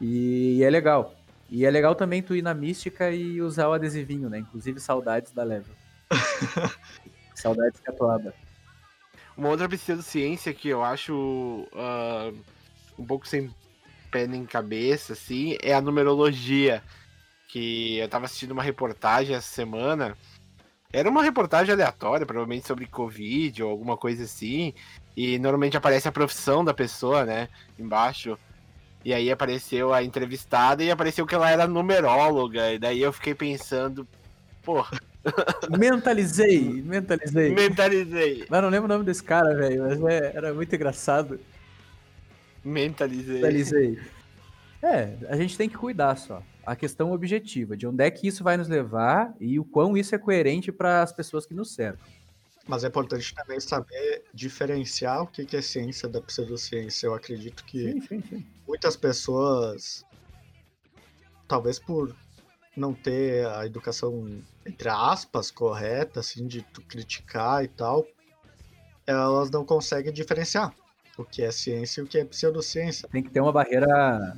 e 0.00 0.62
é 0.62 0.70
legal. 0.70 1.16
E 1.50 1.66
é 1.66 1.70
legal 1.72 1.96
também 1.96 2.22
tu 2.22 2.36
ir 2.36 2.42
na 2.42 2.54
mística 2.54 3.10
e 3.10 3.42
usar 3.42 3.66
o 3.66 3.72
adesivinho, 3.72 4.30
né? 4.30 4.38
Inclusive 4.38 4.78
saudades 4.78 5.32
da 5.32 5.42
Level. 5.42 5.74
saudades 7.34 7.80
catuaba. 7.80 8.32
Uma 9.36 9.48
outra 9.48 9.68
pseudociência 9.68 10.54
que 10.54 10.68
eu 10.68 10.84
acho 10.84 11.66
ah, 11.74 12.30
um 12.96 13.04
pouco 13.04 13.26
sem 13.26 13.52
pé 14.12 14.28
nem 14.28 14.46
cabeça, 14.46 15.14
assim, 15.14 15.58
é 15.60 15.74
a 15.74 15.80
numerologia. 15.80 16.84
Que 17.48 17.98
eu 17.98 18.08
tava 18.08 18.26
assistindo 18.26 18.52
uma 18.52 18.62
reportagem 18.62 19.34
essa 19.34 19.48
semana. 19.48 20.16
Era 20.92 21.10
uma 21.10 21.22
reportagem 21.22 21.72
aleatória, 21.74 22.24
provavelmente 22.24 22.66
sobre 22.66 22.86
Covid 22.86 23.62
ou 23.62 23.70
alguma 23.70 23.96
coisa 23.96 24.24
assim. 24.24 24.72
E 25.16 25.38
normalmente 25.38 25.76
aparece 25.76 26.08
a 26.08 26.12
profissão 26.12 26.64
da 26.64 26.72
pessoa, 26.72 27.24
né? 27.26 27.48
Embaixo. 27.78 28.38
E 29.04 29.12
aí 29.12 29.30
apareceu 29.30 29.92
a 29.92 30.02
entrevistada 30.02 30.82
e 30.82 30.90
apareceu 30.90 31.26
que 31.26 31.34
ela 31.34 31.50
era 31.50 31.66
numeróloga. 31.66 32.72
E 32.72 32.78
daí 32.78 33.02
eu 33.02 33.12
fiquei 33.12 33.34
pensando, 33.34 34.08
porra, 34.62 34.98
Mentalizei, 35.78 36.62
mentalizei. 36.82 37.50
mentalizei. 37.54 38.46
Mas 38.48 38.62
não 38.62 38.70
lembro 38.70 38.86
o 38.86 38.88
nome 38.88 39.04
desse 39.04 39.22
cara, 39.22 39.54
velho, 39.54 39.82
mas 39.82 40.02
é- 40.04 40.32
era 40.34 40.54
muito 40.54 40.74
engraçado. 40.74 41.38
Mentalizei. 42.64 43.34
Mentalizei. 43.36 43.98
É, 44.82 45.12
a 45.28 45.36
gente 45.36 45.56
tem 45.56 45.68
que 45.68 45.76
cuidar 45.76 46.16
só. 46.16 46.42
A 46.68 46.76
questão 46.76 47.12
objetiva, 47.12 47.74
de 47.74 47.86
onde 47.86 48.04
é 48.04 48.10
que 48.10 48.26
isso 48.26 48.44
vai 48.44 48.58
nos 48.58 48.68
levar 48.68 49.34
e 49.40 49.58
o 49.58 49.64
quão 49.64 49.96
isso 49.96 50.14
é 50.14 50.18
coerente 50.18 50.70
para 50.70 51.02
as 51.02 51.10
pessoas 51.10 51.46
que 51.46 51.54
nos 51.54 51.72
cercam. 51.74 52.06
Mas 52.66 52.84
é 52.84 52.88
importante 52.88 53.34
também 53.34 53.58
saber 53.58 54.24
diferenciar 54.34 55.22
o 55.22 55.26
que 55.26 55.56
é 55.56 55.62
ciência 55.62 56.06
da 56.06 56.20
pseudociência. 56.20 57.06
Eu 57.06 57.14
acredito 57.14 57.64
que 57.64 57.92
Sim, 57.92 58.00
sim, 58.02 58.22
sim. 58.28 58.46
muitas 58.66 58.94
pessoas, 58.94 60.04
talvez 61.48 61.78
por 61.78 62.14
não 62.76 62.92
ter 62.92 63.46
a 63.46 63.64
educação, 63.64 64.42
entre 64.66 64.90
aspas, 64.90 65.50
correta, 65.50 66.20
assim, 66.20 66.46
de 66.46 66.60
tu 66.60 66.82
criticar 66.82 67.64
e 67.64 67.68
tal, 67.68 68.06
elas 69.06 69.50
não 69.50 69.64
conseguem 69.64 70.12
diferenciar 70.12 70.74
o 71.16 71.24
que 71.24 71.42
é 71.42 71.50
ciência 71.50 72.02
e 72.02 72.04
o 72.04 72.06
que 72.06 72.18
é 72.18 72.24
pseudociência. 72.26 73.08
Tem 73.08 73.22
que 73.22 73.30
ter 73.30 73.40
uma 73.40 73.52
barreira. 73.52 74.36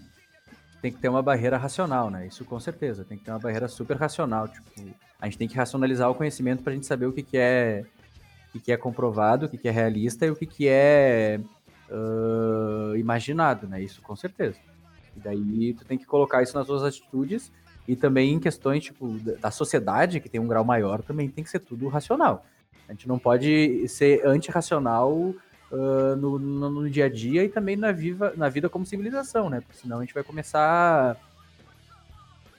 Tem 0.80 0.90
que 0.90 0.98
ter 0.98 1.08
uma 1.08 1.22
barreira 1.22 1.56
racional, 1.56 2.10
né? 2.10 2.26
Isso 2.26 2.44
com 2.44 2.58
certeza. 2.58 3.04
Tem 3.04 3.18
que 3.18 3.24
ter 3.24 3.30
uma 3.30 3.38
barreira 3.38 3.68
super 3.68 3.96
racional. 3.96 4.48
Tipo, 4.48 4.70
a 5.20 5.26
gente 5.26 5.38
tem 5.38 5.48
que 5.48 5.56
racionalizar 5.56 6.10
o 6.10 6.14
conhecimento 6.14 6.62
pra 6.62 6.72
gente 6.72 6.86
saber 6.86 7.06
o 7.06 7.12
que, 7.12 7.22
que 7.22 7.36
é. 7.36 7.84
O 8.48 8.52
que, 8.52 8.60
que 8.60 8.72
é 8.72 8.76
comprovado, 8.76 9.46
o 9.46 9.48
que, 9.48 9.56
que 9.56 9.68
é 9.68 9.70
realista 9.70 10.26
e 10.26 10.30
o 10.30 10.34
que, 10.34 10.44
que 10.44 10.66
é 10.66 11.38
ah, 11.90 12.92
imaginado, 12.96 13.66
né? 13.66 13.82
Isso 13.82 14.00
com 14.00 14.14
certeza. 14.14 14.56
E 15.16 15.20
daí 15.20 15.74
tu 15.74 15.84
tem 15.84 15.98
que 15.98 16.06
colocar 16.06 16.42
isso 16.42 16.56
nas 16.56 16.66
tuas 16.66 16.84
atitudes 16.84 17.50
e 17.86 17.96
também 17.96 18.32
em 18.32 18.38
questões, 18.38 18.84
tipo, 18.84 19.08
da 19.18 19.34
da 19.34 19.50
sociedade, 19.50 20.20
que 20.20 20.28
tem 20.28 20.40
um 20.40 20.46
grau 20.46 20.64
maior, 20.64 21.02
também 21.02 21.28
tem 21.28 21.42
que 21.42 21.50
ser 21.50 21.58
tudo 21.58 21.88
racional. 21.88 22.46
A 22.88 22.92
gente 22.92 23.08
não 23.08 23.18
pode 23.18 23.88
ser 23.88 24.24
antirracional 24.24 25.34
ah, 25.72 26.16
no, 26.16 26.38
no, 26.38 26.70
no 26.70 26.90
dia 26.90 27.06
a 27.06 27.08
dia 27.08 27.44
e 27.44 27.48
também 27.48 27.76
na, 27.76 27.92
viva, 27.92 28.32
na 28.36 28.48
vida 28.48 28.68
como 28.68 28.86
civilização, 28.86 29.48
né? 29.48 29.60
Porque 29.60 29.78
senão 29.80 29.98
a 29.98 30.00
gente 30.00 30.14
vai 30.14 30.24
começar 30.24 31.16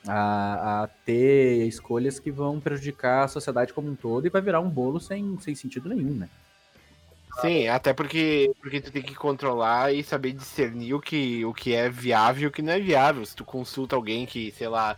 a, 0.07 0.83
a 0.83 0.87
ter 1.05 1.67
escolhas 1.67 2.19
que 2.19 2.31
vão 2.31 2.59
prejudicar 2.59 3.25
a 3.25 3.27
sociedade 3.27 3.73
como 3.73 3.89
um 3.89 3.95
todo 3.95 4.25
e 4.25 4.29
vai 4.29 4.41
virar 4.41 4.61
um 4.61 4.69
bolo 4.69 4.99
sem, 4.99 5.37
sem 5.39 5.53
sentido 5.55 5.89
nenhum, 5.89 6.15
né? 6.15 6.29
Sim, 7.39 7.67
até 7.67 7.93
porque, 7.93 8.53
porque 8.61 8.81
tu 8.81 8.91
tem 8.91 9.01
que 9.01 9.15
controlar 9.15 9.93
e 9.93 10.03
saber 10.03 10.33
discernir 10.33 10.93
o 10.93 10.99
que, 10.99 11.45
o 11.45 11.53
que 11.53 11.73
é 11.73 11.89
viável 11.89 12.43
e 12.43 12.47
o 12.47 12.51
que 12.51 12.61
não 12.61 12.73
é 12.73 12.79
viável. 12.79 13.25
Se 13.25 13.35
tu 13.35 13.45
consulta 13.45 13.95
alguém 13.95 14.25
que, 14.25 14.51
sei 14.51 14.67
lá, 14.67 14.97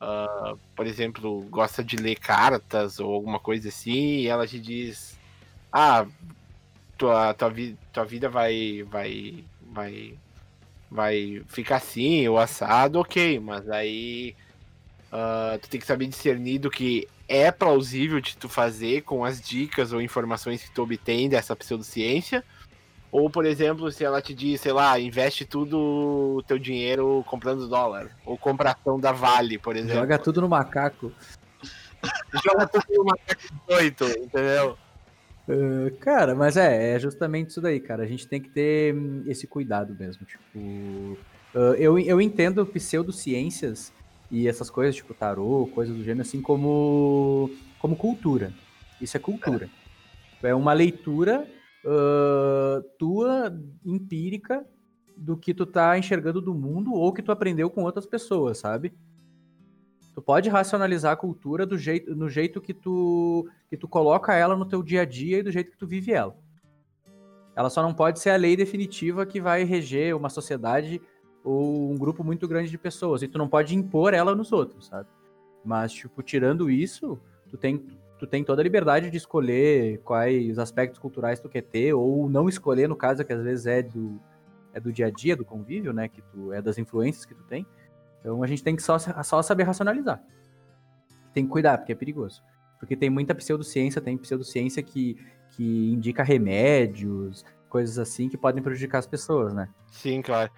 ah, 0.00 0.54
por 0.74 0.86
exemplo, 0.86 1.42
gosta 1.48 1.82
de 1.82 1.96
ler 1.96 2.16
cartas 2.16 2.98
ou 2.98 3.14
alguma 3.14 3.38
coisa 3.38 3.68
assim, 3.68 4.18
e 4.18 4.26
ela 4.26 4.46
te 4.46 4.58
diz, 4.58 5.16
ah, 5.72 6.06
tua, 7.00 7.32
tua, 7.32 7.48
vi, 7.48 7.78
tua 7.90 8.04
vida 8.04 8.28
vai, 8.28 8.82
vai, 8.82 9.42
vai, 9.72 10.14
vai 10.90 11.42
ficar 11.48 11.76
assim, 11.76 12.28
ou 12.28 12.38
assado, 12.38 13.00
ok, 13.00 13.40
mas 13.40 13.70
aí 13.70 14.36
ah, 15.10 15.58
tu 15.60 15.70
tem 15.70 15.80
que 15.80 15.86
saber 15.86 16.06
discernir 16.06 16.58
do 16.58 16.70
que 16.70 17.08
é 17.26 17.50
plausível 17.50 18.20
de 18.20 18.36
tu 18.36 18.50
fazer 18.50 19.00
com 19.02 19.24
as 19.24 19.40
dicas 19.40 19.94
ou 19.94 20.02
informações 20.02 20.62
que 20.62 20.70
tu 20.70 20.82
obtém 20.82 21.26
dessa 21.26 21.56
pseudociência. 21.56 22.44
Ou, 23.10 23.30
por 23.30 23.46
exemplo, 23.46 23.90
se 23.90 24.04
ela 24.04 24.20
te 24.20 24.34
diz, 24.34 24.60
sei 24.60 24.72
lá, 24.72 25.00
investe 25.00 25.44
tudo 25.44 26.36
o 26.36 26.42
teu 26.42 26.58
dinheiro 26.58 27.24
comprando 27.26 27.66
dólar. 27.66 28.10
Ou 28.26 28.36
compra 28.36 28.72
ação 28.72 29.00
da 29.00 29.10
Vale, 29.10 29.58
por 29.58 29.74
exemplo. 29.74 29.96
Joga 29.96 30.18
tudo 30.18 30.42
no 30.42 30.48
macaco. 30.48 31.12
Joga 32.44 32.66
tudo 32.68 32.84
no 32.90 33.04
macaco 33.04 33.42
doido, 33.66 34.06
entendeu? 34.10 34.78
Ah, 35.50 35.90
cara, 35.98 36.34
mas 36.34 36.56
é, 36.56 36.94
é 36.94 36.98
justamente 36.98 37.50
isso 37.50 37.60
daí, 37.60 37.80
cara. 37.80 38.04
A 38.04 38.06
gente 38.06 38.28
tem 38.28 38.40
que 38.40 38.48
ter 38.48 38.94
hum, 38.94 39.24
esse 39.26 39.46
cuidado 39.46 39.94
mesmo. 39.98 40.24
Tipo, 40.24 41.18
ah, 41.54 41.74
eu, 41.76 41.98
eu 41.98 42.20
entendo 42.20 42.64
pseudociências 42.64 43.92
e 44.30 44.46
essas 44.46 44.70
coisas, 44.70 44.94
tipo 44.94 45.12
tarô, 45.12 45.68
coisas 45.74 45.96
do 45.96 46.04
gênero, 46.04 46.22
assim, 46.22 46.40
como, 46.40 47.50
como 47.80 47.96
cultura. 47.96 48.52
Isso 49.00 49.16
é 49.16 49.20
cultura. 49.20 49.68
É 50.42 50.54
uma 50.54 50.72
leitura 50.72 51.46
ah, 51.84 52.82
tua, 52.96 53.52
empírica, 53.84 54.64
do 55.16 55.36
que 55.36 55.52
tu 55.52 55.66
tá 55.66 55.98
enxergando 55.98 56.40
do 56.40 56.54
mundo 56.54 56.94
ou 56.94 57.12
que 57.12 57.22
tu 57.22 57.32
aprendeu 57.32 57.68
com 57.68 57.82
outras 57.82 58.06
pessoas, 58.06 58.58
sabe? 58.58 58.92
Tu 60.20 60.22
pode 60.22 60.50
racionalizar 60.50 61.12
a 61.12 61.16
cultura 61.16 61.64
do 61.64 61.78
jeito, 61.78 62.14
no 62.14 62.28
jeito 62.28 62.60
que 62.60 62.74
tu, 62.74 63.48
que 63.70 63.74
tu 63.74 63.88
coloca 63.88 64.34
ela 64.34 64.54
no 64.54 64.66
teu 64.66 64.82
dia 64.82 65.00
a 65.00 65.04
dia 65.06 65.38
e 65.38 65.42
do 65.42 65.50
jeito 65.50 65.70
que 65.70 65.78
tu 65.78 65.86
vive 65.86 66.12
ela. 66.12 66.36
Ela 67.56 67.70
só 67.70 67.82
não 67.82 67.94
pode 67.94 68.20
ser 68.20 68.28
a 68.28 68.36
lei 68.36 68.54
definitiva 68.54 69.24
que 69.24 69.40
vai 69.40 69.64
reger 69.64 70.14
uma 70.14 70.28
sociedade 70.28 71.00
ou 71.42 71.90
um 71.90 71.96
grupo 71.96 72.22
muito 72.22 72.46
grande 72.46 72.70
de 72.70 72.76
pessoas. 72.76 73.22
E 73.22 73.28
tu 73.28 73.38
não 73.38 73.48
pode 73.48 73.74
impor 73.74 74.12
ela 74.12 74.34
nos 74.34 74.52
outros, 74.52 74.88
sabe? 74.88 75.08
Mas, 75.64 75.90
tipo, 75.90 76.22
tirando 76.22 76.70
isso, 76.70 77.18
tu 77.48 77.56
tem, 77.56 77.78
tu 78.18 78.26
tem 78.26 78.44
toda 78.44 78.60
a 78.60 78.64
liberdade 78.64 79.08
de 79.08 79.16
escolher 79.16 80.00
quais 80.00 80.58
aspectos 80.58 80.98
culturais 80.98 81.40
tu 81.40 81.48
quer 81.48 81.62
ter, 81.62 81.94
ou 81.94 82.28
não 82.28 82.46
escolher, 82.46 82.90
no 82.90 82.96
caso, 82.96 83.24
que 83.24 83.32
às 83.32 83.42
vezes 83.42 83.64
é 83.64 83.80
do, 83.82 84.20
é 84.74 84.78
do 84.78 84.92
dia 84.92 85.06
a 85.06 85.10
dia, 85.10 85.34
do 85.34 85.46
convívio, 85.46 85.94
né? 85.94 86.08
Que 86.08 86.20
tu 86.20 86.52
é 86.52 86.60
das 86.60 86.76
influências 86.76 87.24
que 87.24 87.34
tu 87.34 87.42
tem. 87.44 87.66
Então 88.20 88.42
a 88.42 88.46
gente 88.46 88.62
tem 88.62 88.76
que 88.76 88.82
só, 88.82 88.98
só 88.98 89.42
saber 89.42 89.64
racionalizar. 89.64 90.22
Tem 91.32 91.44
que 91.44 91.50
cuidar, 91.50 91.78
porque 91.78 91.92
é 91.92 91.94
perigoso. 91.96 92.42
Porque 92.78 92.96
tem 92.96 93.10
muita 93.10 93.34
pseudociência, 93.34 94.00
tem 94.00 94.16
pseudociência 94.16 94.82
que, 94.82 95.16
que 95.50 95.92
indica 95.92 96.22
remédios, 96.22 97.44
coisas 97.68 97.98
assim 97.98 98.28
que 98.28 98.36
podem 98.36 98.62
prejudicar 98.62 98.98
as 98.98 99.06
pessoas, 99.06 99.54
né? 99.54 99.68
Sim, 99.90 100.22
claro. 100.22 100.50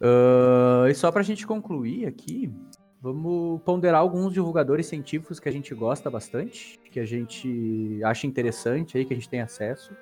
Ah, 0.00 0.86
e 0.90 0.94
só 0.94 1.12
pra 1.12 1.22
gente 1.22 1.46
concluir 1.46 2.06
aqui, 2.06 2.52
vamos 3.00 3.62
ponderar 3.62 4.00
alguns 4.00 4.32
divulgadores 4.32 4.86
científicos 4.86 5.38
que 5.38 5.48
a 5.48 5.52
gente 5.52 5.72
gosta 5.74 6.10
bastante, 6.10 6.80
que 6.90 6.98
a 6.98 7.06
gente 7.06 8.00
acha 8.04 8.26
interessante 8.26 8.98
aí, 8.98 9.04
que 9.04 9.12
a 9.12 9.16
gente 9.16 9.28
tem 9.28 9.40
acesso, 9.40 9.96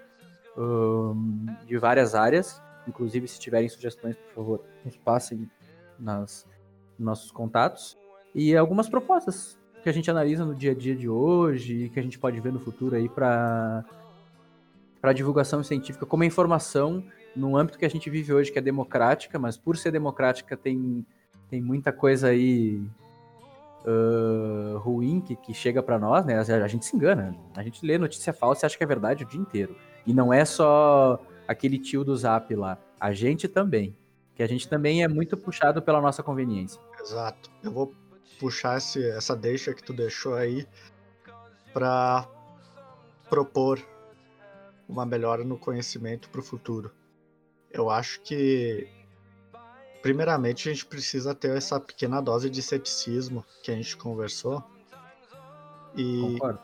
ahn, 0.56 1.46
de 1.66 1.76
várias 1.76 2.14
áreas. 2.14 2.62
Inclusive, 2.88 3.28
se 3.28 3.38
tiverem 3.38 3.68
sugestões, 3.68 4.16
por 4.16 4.34
favor, 4.34 4.64
nos 4.84 4.96
passem 4.96 5.48
nas 5.98 6.46
nossos 7.02 7.30
contatos. 7.30 7.96
E 8.34 8.56
algumas 8.56 8.88
propostas 8.88 9.58
que 9.82 9.88
a 9.88 9.92
gente 9.92 10.10
analisa 10.10 10.44
no 10.44 10.54
dia 10.54 10.72
a 10.72 10.74
dia 10.74 10.94
de 10.94 11.08
hoje 11.08 11.84
e 11.84 11.88
que 11.88 11.98
a 11.98 12.02
gente 12.02 12.18
pode 12.18 12.38
ver 12.40 12.52
no 12.52 12.60
futuro 12.60 12.96
aí 12.96 13.08
para 13.08 13.84
para 15.00 15.14
divulgação 15.14 15.62
científica 15.62 16.04
como 16.04 16.22
informação 16.24 17.02
num 17.34 17.56
âmbito 17.56 17.78
que 17.78 17.86
a 17.86 17.88
gente 17.88 18.10
vive 18.10 18.34
hoje 18.34 18.52
que 18.52 18.58
é 18.58 18.62
democrática, 18.62 19.38
mas 19.38 19.56
por 19.56 19.78
ser 19.78 19.90
democrática 19.90 20.56
tem 20.56 21.06
tem 21.48 21.60
muita 21.60 21.90
coisa 21.90 22.28
aí 22.28 22.80
uh, 23.84 24.78
ruim 24.78 25.20
que, 25.20 25.34
que 25.36 25.52
chega 25.52 25.82
para 25.82 25.98
nós, 25.98 26.24
né? 26.24 26.36
A, 26.36 26.64
a, 26.64 26.68
gente 26.68 26.84
se 26.84 26.96
engana. 26.96 27.34
A 27.56 27.62
gente 27.62 27.84
lê 27.84 27.98
notícia 27.98 28.32
falsa 28.32 28.64
e 28.64 28.66
acha 28.66 28.76
que 28.78 28.84
é 28.84 28.86
verdade 28.86 29.24
o 29.24 29.26
dia 29.26 29.40
inteiro. 29.40 29.76
E 30.06 30.14
não 30.14 30.32
é 30.32 30.44
só 30.44 31.20
aquele 31.46 31.78
tio 31.78 32.04
do 32.04 32.16
zap 32.16 32.54
lá. 32.54 32.78
A 32.98 33.12
gente 33.12 33.48
também. 33.48 33.96
Que 34.34 34.42
a 34.42 34.46
gente 34.46 34.68
também 34.68 35.02
é 35.02 35.08
muito 35.08 35.36
puxado 35.36 35.82
pela 35.82 36.00
nossa 36.00 36.22
conveniência. 36.22 36.80
Exato. 37.00 37.50
Eu 37.62 37.72
vou 37.72 37.94
puxar 38.38 38.78
esse, 38.78 39.04
essa 39.10 39.36
deixa 39.36 39.74
que 39.74 39.82
tu 39.82 39.92
deixou 39.92 40.34
aí 40.34 40.66
para 41.72 42.28
propor 43.28 43.80
uma 44.88 45.06
melhora 45.06 45.44
no 45.44 45.58
conhecimento 45.58 46.28
para 46.30 46.40
o 46.40 46.44
futuro. 46.44 46.90
Eu 47.70 47.88
acho 47.88 48.20
que 48.22 48.88
primeiramente 50.02 50.68
a 50.68 50.72
gente 50.72 50.86
precisa 50.86 51.34
ter 51.34 51.56
essa 51.56 51.78
pequena 51.78 52.20
dose 52.20 52.50
de 52.50 52.62
ceticismo 52.62 53.44
que 53.62 53.70
a 53.70 53.74
gente 53.74 53.96
conversou 53.96 54.64
e 55.94 56.20
Concordo. 56.20 56.60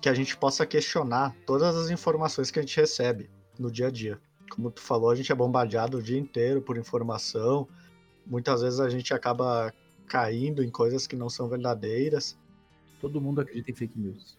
que 0.00 0.08
a 0.08 0.14
gente 0.14 0.36
possa 0.36 0.66
questionar 0.66 1.34
todas 1.46 1.74
as 1.76 1.90
informações 1.90 2.50
que 2.50 2.58
a 2.58 2.62
gente 2.62 2.76
recebe 2.78 3.30
no 3.58 3.70
dia 3.70 3.86
a 3.86 3.90
dia. 3.90 4.20
Como 4.50 4.70
tu 4.70 4.82
falou, 4.82 5.10
a 5.10 5.14
gente 5.14 5.32
é 5.32 5.34
bombardeado 5.34 5.98
o 5.98 6.02
dia 6.02 6.18
inteiro 6.18 6.60
por 6.60 6.76
informação. 6.76 7.66
Muitas 8.26 8.62
vezes 8.62 8.80
a 8.80 8.88
gente 8.88 9.12
acaba 9.12 9.72
caindo 10.06 10.62
em 10.62 10.70
coisas 10.70 11.06
que 11.06 11.16
não 11.16 11.28
são 11.28 11.48
verdadeiras. 11.48 12.38
Todo 13.00 13.20
mundo 13.20 13.40
acredita 13.40 13.70
em 13.70 13.74
fake 13.74 13.98
news. 13.98 14.38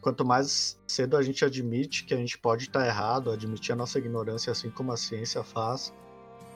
Quanto 0.00 0.24
mais 0.24 0.78
cedo 0.86 1.16
a 1.16 1.22
gente 1.22 1.44
admite 1.44 2.04
que 2.04 2.12
a 2.12 2.16
gente 2.16 2.36
pode 2.36 2.64
estar 2.64 2.84
errado, 2.86 3.30
admitir 3.30 3.72
a 3.72 3.76
nossa 3.76 3.98
ignorância, 3.98 4.50
assim 4.50 4.68
como 4.68 4.92
a 4.92 4.96
ciência 4.96 5.44
faz, 5.44 5.94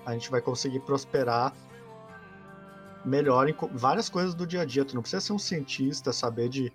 a 0.04 0.12
gente 0.12 0.30
vai 0.30 0.40
conseguir 0.40 0.80
prosperar 0.80 1.54
melhor 3.04 3.48
em 3.48 3.54
várias 3.72 4.08
coisas 4.08 4.34
do 4.34 4.46
dia 4.46 4.62
a 4.62 4.64
dia. 4.64 4.84
Tu 4.84 4.94
não 4.94 5.02
precisa 5.02 5.20
ser 5.20 5.32
um 5.32 5.38
cientista, 5.38 6.12
saber 6.12 6.48
de 6.48 6.72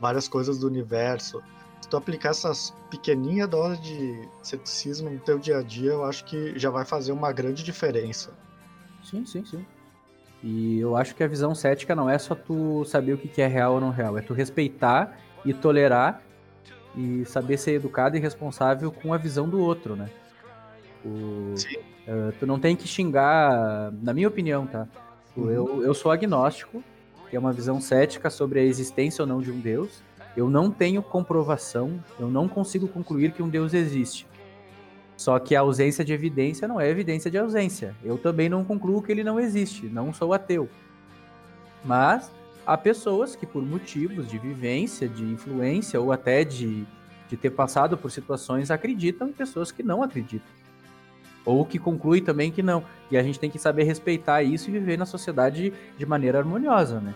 várias 0.00 0.26
coisas 0.26 0.58
do 0.58 0.66
universo. 0.66 1.42
Se 1.80 1.88
tu 1.88 1.96
aplicar 1.98 2.30
essas 2.30 2.72
pequenininhas 2.90 3.48
doses 3.48 3.80
de 3.82 4.28
ceticismo 4.42 5.10
no 5.10 5.20
teu 5.20 5.38
dia 5.38 5.58
a 5.58 5.62
dia, 5.62 5.92
eu 5.92 6.04
acho 6.04 6.24
que 6.24 6.58
já 6.58 6.70
vai 6.70 6.86
fazer 6.86 7.12
uma 7.12 7.30
grande 7.32 7.62
diferença. 7.62 8.32
Sim, 9.04 9.24
sim, 9.24 9.44
sim. 9.44 9.64
E 10.42 10.78
eu 10.78 10.96
acho 10.96 11.14
que 11.14 11.22
a 11.22 11.28
visão 11.28 11.54
cética 11.54 11.94
não 11.94 12.08
é 12.08 12.18
só 12.18 12.34
tu 12.34 12.84
saber 12.84 13.14
o 13.14 13.18
que 13.18 13.40
é 13.40 13.46
real 13.46 13.74
ou 13.74 13.80
não 13.80 13.90
real, 13.90 14.18
é 14.18 14.20
tu 14.20 14.34
respeitar 14.34 15.18
e 15.44 15.54
tolerar 15.54 16.20
e 16.96 17.24
saber 17.24 17.56
ser 17.56 17.72
educado 17.72 18.16
e 18.16 18.20
responsável 18.20 18.92
com 18.92 19.12
a 19.12 19.16
visão 19.16 19.48
do 19.48 19.60
outro, 19.60 19.96
né? 19.96 20.10
O... 21.04 21.56
Sim. 21.56 21.76
Uh, 22.06 22.32
tu 22.38 22.46
não 22.46 22.58
tem 22.58 22.76
que 22.76 22.86
xingar, 22.86 23.90
na 24.02 24.12
minha 24.12 24.28
opinião, 24.28 24.66
tá? 24.66 24.86
Uhum. 25.34 25.50
Eu, 25.50 25.82
eu 25.82 25.94
sou 25.94 26.12
agnóstico, 26.12 26.82
que 27.30 27.36
é 27.36 27.40
uma 27.40 27.52
visão 27.52 27.80
cética 27.80 28.28
sobre 28.28 28.60
a 28.60 28.62
existência 28.62 29.22
ou 29.22 29.26
não 29.26 29.40
de 29.40 29.50
um 29.50 29.58
Deus. 29.58 30.02
Eu 30.36 30.50
não 30.50 30.70
tenho 30.70 31.02
comprovação, 31.02 31.98
eu 32.18 32.28
não 32.28 32.48
consigo 32.48 32.86
concluir 32.88 33.32
que 33.32 33.42
um 33.42 33.48
Deus 33.48 33.72
existe. 33.72 34.26
Só 35.16 35.38
que 35.38 35.54
a 35.54 35.60
ausência 35.60 36.04
de 36.04 36.12
evidência 36.12 36.66
não 36.66 36.80
é 36.80 36.88
evidência 36.88 37.30
de 37.30 37.38
ausência. 37.38 37.94
Eu 38.02 38.18
também 38.18 38.48
não 38.48 38.64
concluo 38.64 39.02
que 39.02 39.12
ele 39.12 39.22
não 39.22 39.38
existe, 39.38 39.86
não 39.86 40.12
sou 40.12 40.32
ateu. 40.32 40.68
Mas 41.84 42.32
há 42.66 42.76
pessoas 42.76 43.36
que, 43.36 43.46
por 43.46 43.62
motivos 43.62 44.26
de 44.26 44.38
vivência, 44.38 45.08
de 45.08 45.24
influência 45.24 46.00
ou 46.00 46.10
até 46.10 46.42
de, 46.44 46.84
de 47.28 47.36
ter 47.36 47.50
passado 47.50 47.96
por 47.96 48.10
situações, 48.10 48.70
acreditam 48.70 49.28
em 49.28 49.32
pessoas 49.32 49.70
que 49.70 49.82
não 49.82 50.02
acreditam. 50.02 50.48
Ou 51.44 51.64
que 51.64 51.78
conclui 51.78 52.20
também 52.20 52.50
que 52.50 52.62
não. 52.62 52.82
E 53.10 53.16
a 53.16 53.22
gente 53.22 53.38
tem 53.38 53.50
que 53.50 53.58
saber 53.58 53.84
respeitar 53.84 54.42
isso 54.42 54.70
e 54.70 54.72
viver 54.72 54.98
na 54.98 55.06
sociedade 55.06 55.72
de 55.96 56.06
maneira 56.06 56.38
harmoniosa, 56.38 57.00
né? 57.00 57.14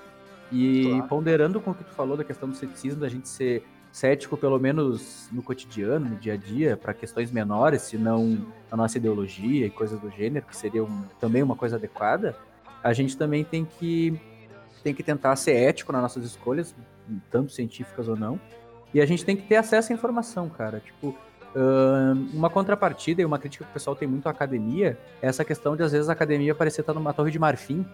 E 0.53 0.85
claro. 0.85 1.09
ponderando 1.09 1.61
com 1.61 1.71
o 1.71 1.75
que 1.75 1.85
tu 1.85 1.93
falou 1.93 2.17
da 2.17 2.25
questão 2.25 2.49
do 2.49 2.55
ceticismo, 2.55 3.01
da 3.01 3.09
gente 3.09 3.29
ser 3.29 3.65
cético, 3.93 4.37
pelo 4.37 4.59
menos 4.59 5.29
no 5.33 5.43
cotidiano, 5.43 6.11
no 6.11 6.17
dia 6.17 6.35
a 6.35 6.37
dia, 6.37 6.77
para 6.77 6.95
questões 6.95 7.31
menores, 7.31 7.83
se 7.83 7.97
não 7.97 8.47
a 8.71 8.77
nossa 8.77 8.99
ideologia 8.99 9.67
e 9.67 9.71
coisas 9.71 9.99
do 10.01 10.11
gênero, 10.11 10.47
que 10.47 10.57
seria 10.57 10.85
um, 10.85 11.03
também 11.21 11.43
uma 11.43 11.57
coisa 11.57 11.77
adequada, 11.77 12.37
a 12.83 12.93
gente 12.93 13.17
também 13.17 13.45
tem 13.45 13.65
que, 13.65 14.21
tem 14.83 14.95
que 14.95 15.03
tentar 15.03 15.35
ser 15.37 15.53
ético 15.53 15.93
nas 15.93 16.03
nossas 16.03 16.25
escolhas, 16.25 16.75
tanto 17.31 17.53
científicas 17.53 18.09
ou 18.09 18.17
não, 18.17 18.41
e 18.93 19.01
a 19.01 19.07
gente 19.07 19.25
tem 19.25 19.37
que 19.37 19.43
ter 19.43 19.57
acesso 19.57 19.93
à 19.93 19.95
informação, 19.95 20.49
cara. 20.49 20.81
Tipo, 20.81 21.17
uma 22.33 22.49
contrapartida 22.51 23.23
e 23.23 23.25
uma 23.25 23.39
crítica 23.39 23.65
que 23.65 23.71
o 23.71 23.73
pessoal 23.73 23.97
tem 23.97 24.07
muito 24.07 24.27
à 24.27 24.31
academia 24.31 24.99
é 25.21 25.27
essa 25.27 25.45
questão 25.45 25.75
de 25.77 25.83
às 25.83 25.93
vezes 25.93 26.09
a 26.09 26.13
academia 26.13 26.55
parecer 26.55 26.83
estar 26.83 26.95
numa 26.95 27.13
torre 27.13 27.31
de 27.31 27.39
marfim 27.39 27.87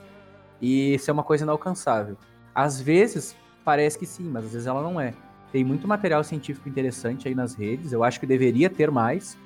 e 0.60 0.98
ser 0.98 1.12
uma 1.12 1.22
coisa 1.22 1.44
inalcançável. 1.44 2.16
Às 2.54 2.80
vezes 2.80 3.36
parece 3.64 3.98
que 3.98 4.06
sim, 4.06 4.24
mas 4.24 4.44
às 4.44 4.52
vezes 4.52 4.66
ela 4.66 4.82
não 4.82 5.00
é. 5.00 5.14
Tem 5.54 5.62
muito 5.62 5.86
material 5.86 6.24
científico 6.24 6.68
interessante 6.68 7.28
aí 7.28 7.34
nas 7.34 7.54
redes. 7.54 7.92
Eu 7.92 8.02
acho 8.02 8.18
que 8.18 8.26
deveria 8.26 8.68
ter 8.68 8.90
mais, 8.90 9.38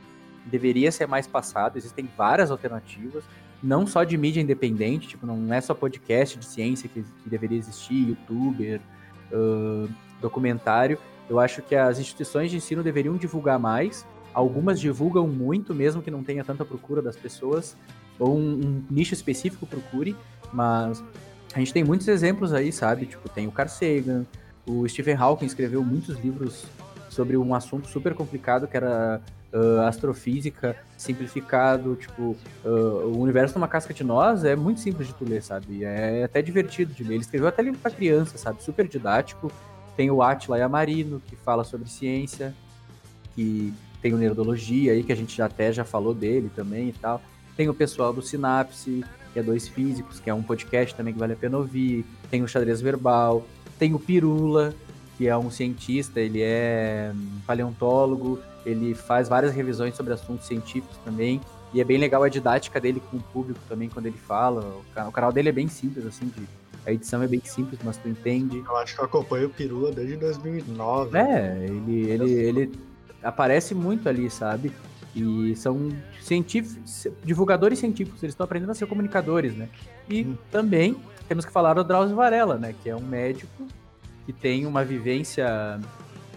deveria 0.47 0.91
ser 0.91 1.07
mais 1.07 1.27
passado. 1.27 1.77
Existem 1.77 2.09
várias 2.17 2.51
alternativas, 2.51 3.25
não 3.63 3.87
só 3.87 4.05
de 4.05 4.17
mídia 4.17 4.41
independente, 4.41 5.07
tipo, 5.07 5.27
não 5.27 5.53
é 5.53 5.61
só 5.61 5.75
podcast 5.75 6.39
de 6.39 6.47
ciência 6.47 6.89
que, 6.89 7.03
que 7.03 7.29
deveria 7.29 7.59
existir, 7.59 8.09
youtuber, 8.09 8.81
uh, 9.31 9.87
documentário. 10.19 10.99
Eu 11.29 11.39
acho 11.39 11.61
que 11.61 11.77
as 11.77 11.99
instituições 11.99 12.51
de 12.51 12.57
ensino 12.57 12.83
deveriam 12.83 13.15
divulgar 13.19 13.59
mais. 13.59 14.07
Algumas 14.33 14.81
divulgam 14.81 15.29
muito, 15.29 15.75
mesmo 15.75 16.01
que 16.01 16.11
não 16.11 16.25
tenha 16.25 16.43
tanta 16.43 16.65
procura 16.65 17.03
das 17.03 17.17
pessoas, 17.17 17.77
ou 18.19 18.35
um, 18.35 18.55
um 18.55 18.85
nicho 18.91 19.13
específico 19.13 19.67
procure, 19.67 20.17
mas 20.55 21.05
a 21.53 21.59
gente 21.59 21.71
tem 21.71 21.85
muitos 21.85 22.09
exemplos 22.09 22.55
aí, 22.55 22.73
sabe? 22.73 23.05
Tipo, 23.05 23.29
tem 23.29 23.47
o 23.47 23.53
Carl 23.53 23.69
Sagan, 23.69 24.25
o 24.69 24.87
Stephen 24.89 25.17
Hawking 25.17 25.47
escreveu 25.47 25.83
muitos 25.83 26.19
livros 26.19 26.67
sobre 27.09 27.37
um 27.37 27.55
assunto 27.55 27.89
super 27.89 28.15
complicado 28.15 28.69
que 28.69 28.77
era 28.77 29.21
uh, 29.53 29.81
astrofísica 29.81 30.77
simplificado, 30.97 31.97
tipo, 31.97 32.37
uh, 32.65 32.69
o 32.69 33.19
universo 33.21 33.55
numa 33.55 33.69
casca 33.69 33.95
de 33.95 34.05
nós 34.05 34.45
é 34.45 34.55
muito 34.55 34.81
simples 34.81 35.09
de 35.09 35.15
tu 35.15 35.25
ler, 35.25 35.43
sabe? 35.43 35.85
É 35.85 36.25
até 36.25 36.43
divertido 36.43 36.93
de 36.93 37.03
ler. 37.03 37.15
Ele 37.15 37.23
escreveu 37.23 37.49
até 37.49 37.63
livro 37.63 37.79
para 37.81 37.91
criança, 37.91 38.37
sabe? 38.37 38.63
Super 38.63 38.87
didático. 38.87 39.51
Tem 39.97 40.11
o 40.11 40.23
Atila 40.23 40.59
Yamarino, 40.59 41.21
que 41.27 41.35
fala 41.35 41.65
sobre 41.65 41.89
ciência, 41.89 42.55
que 43.35 43.73
tem 44.03 44.13
o 44.13 44.17
Nerdologia 44.17 44.93
aí, 44.93 45.03
que 45.03 45.13
a 45.13 45.17
gente 45.17 45.41
até 45.41 45.73
já 45.73 45.85
falou 45.85 46.15
dele 46.15 46.51
também 46.55 46.89
e 46.89 46.93
tal. 46.93 47.21
Tem 47.57 47.69
o 47.69 47.75
pessoal 47.75 48.13
do 48.13 48.23
Sinapse, 48.23 49.05
que 49.33 49.39
é 49.39 49.43
Dois 49.43 49.67
Físicos, 49.67 50.21
que 50.21 50.31
é 50.31 50.35
um 50.35 50.43
podcast 50.43 50.95
também 50.95 51.13
que 51.13 51.19
vale 51.19 51.33
a 51.33 51.37
pena 51.37 51.59
ouvir. 51.59 52.05
Tem 52.31 52.43
o 52.43 52.49
Xadrez 52.49 52.81
Verbal. 52.81 53.45
Tem 53.79 53.95
o 53.95 53.99
Pirula, 53.99 54.75
que 55.17 55.27
é 55.27 55.37
um 55.37 55.51
cientista, 55.51 56.21
ele 56.21 56.41
é 56.43 57.13
paleontólogo, 57.47 58.39
ele 58.65 58.95
faz 58.95 59.29
várias 59.29 59.53
revisões 59.53 59.97
sobre 59.97 60.13
assuntos 60.13 60.47
científicos 60.47 60.97
também. 61.05 61.41
E 61.73 61.81
é 61.81 61.85
bem 61.85 61.99
legal 61.99 62.23
a 62.23 62.29
didática 62.29 62.81
dele 62.81 63.03
com 63.11 63.19
o 63.19 63.21
público 63.21 63.61
também 63.69 63.89
quando 63.89 64.07
ele 64.07 64.17
fala. 64.17 64.61
O 65.07 65.13
canal 65.13 65.33
dele 65.33 65.51
é 65.51 65.53
bem 65.53 65.69
simples, 65.69 66.07
assim, 66.07 66.27
de, 66.27 66.47
a 66.87 66.93
edição 66.93 67.23
é 67.23 67.27
bem 67.27 67.43
simples, 67.45 67.79
mas 67.85 67.97
tu 67.99 68.09
entende. 68.09 68.59
Eu 68.67 68.77
acho 68.77 68.95
que 68.95 69.01
eu 69.01 69.05
acompanho 69.05 69.49
o 69.49 69.51
Pirula 69.51 69.93
desde 69.93 70.17
2009. 70.17 71.19
É, 71.19 71.67
ele, 71.67 72.11
ele, 72.11 72.33
ele 72.33 72.73
aparece 73.23 73.75
muito 73.75 74.09
ali, 74.09 74.31
sabe? 74.31 74.73
E 75.15 75.55
são 75.57 75.91
científicos, 76.23 77.07
divulgadores 77.25 77.79
científicos, 77.79 78.23
eles 78.23 78.33
estão 78.33 78.45
aprendendo 78.45 78.71
a 78.71 78.75
ser 78.75 78.87
comunicadores, 78.87 79.55
né? 79.55 79.69
E 80.09 80.23
hum. 80.23 80.37
também 80.51 80.97
temos 81.29 81.45
que 81.45 81.53
falar 81.53 81.75
do 81.75 81.85
Drauzio 81.85 82.17
Varela, 82.17 82.57
né? 82.57 82.75
Que 82.83 82.89
é 82.89 82.97
um 82.97 83.03
médico 83.03 83.67
que 84.25 84.33
tem 84.33 84.67
uma 84.67 84.85
vivência 84.85 85.79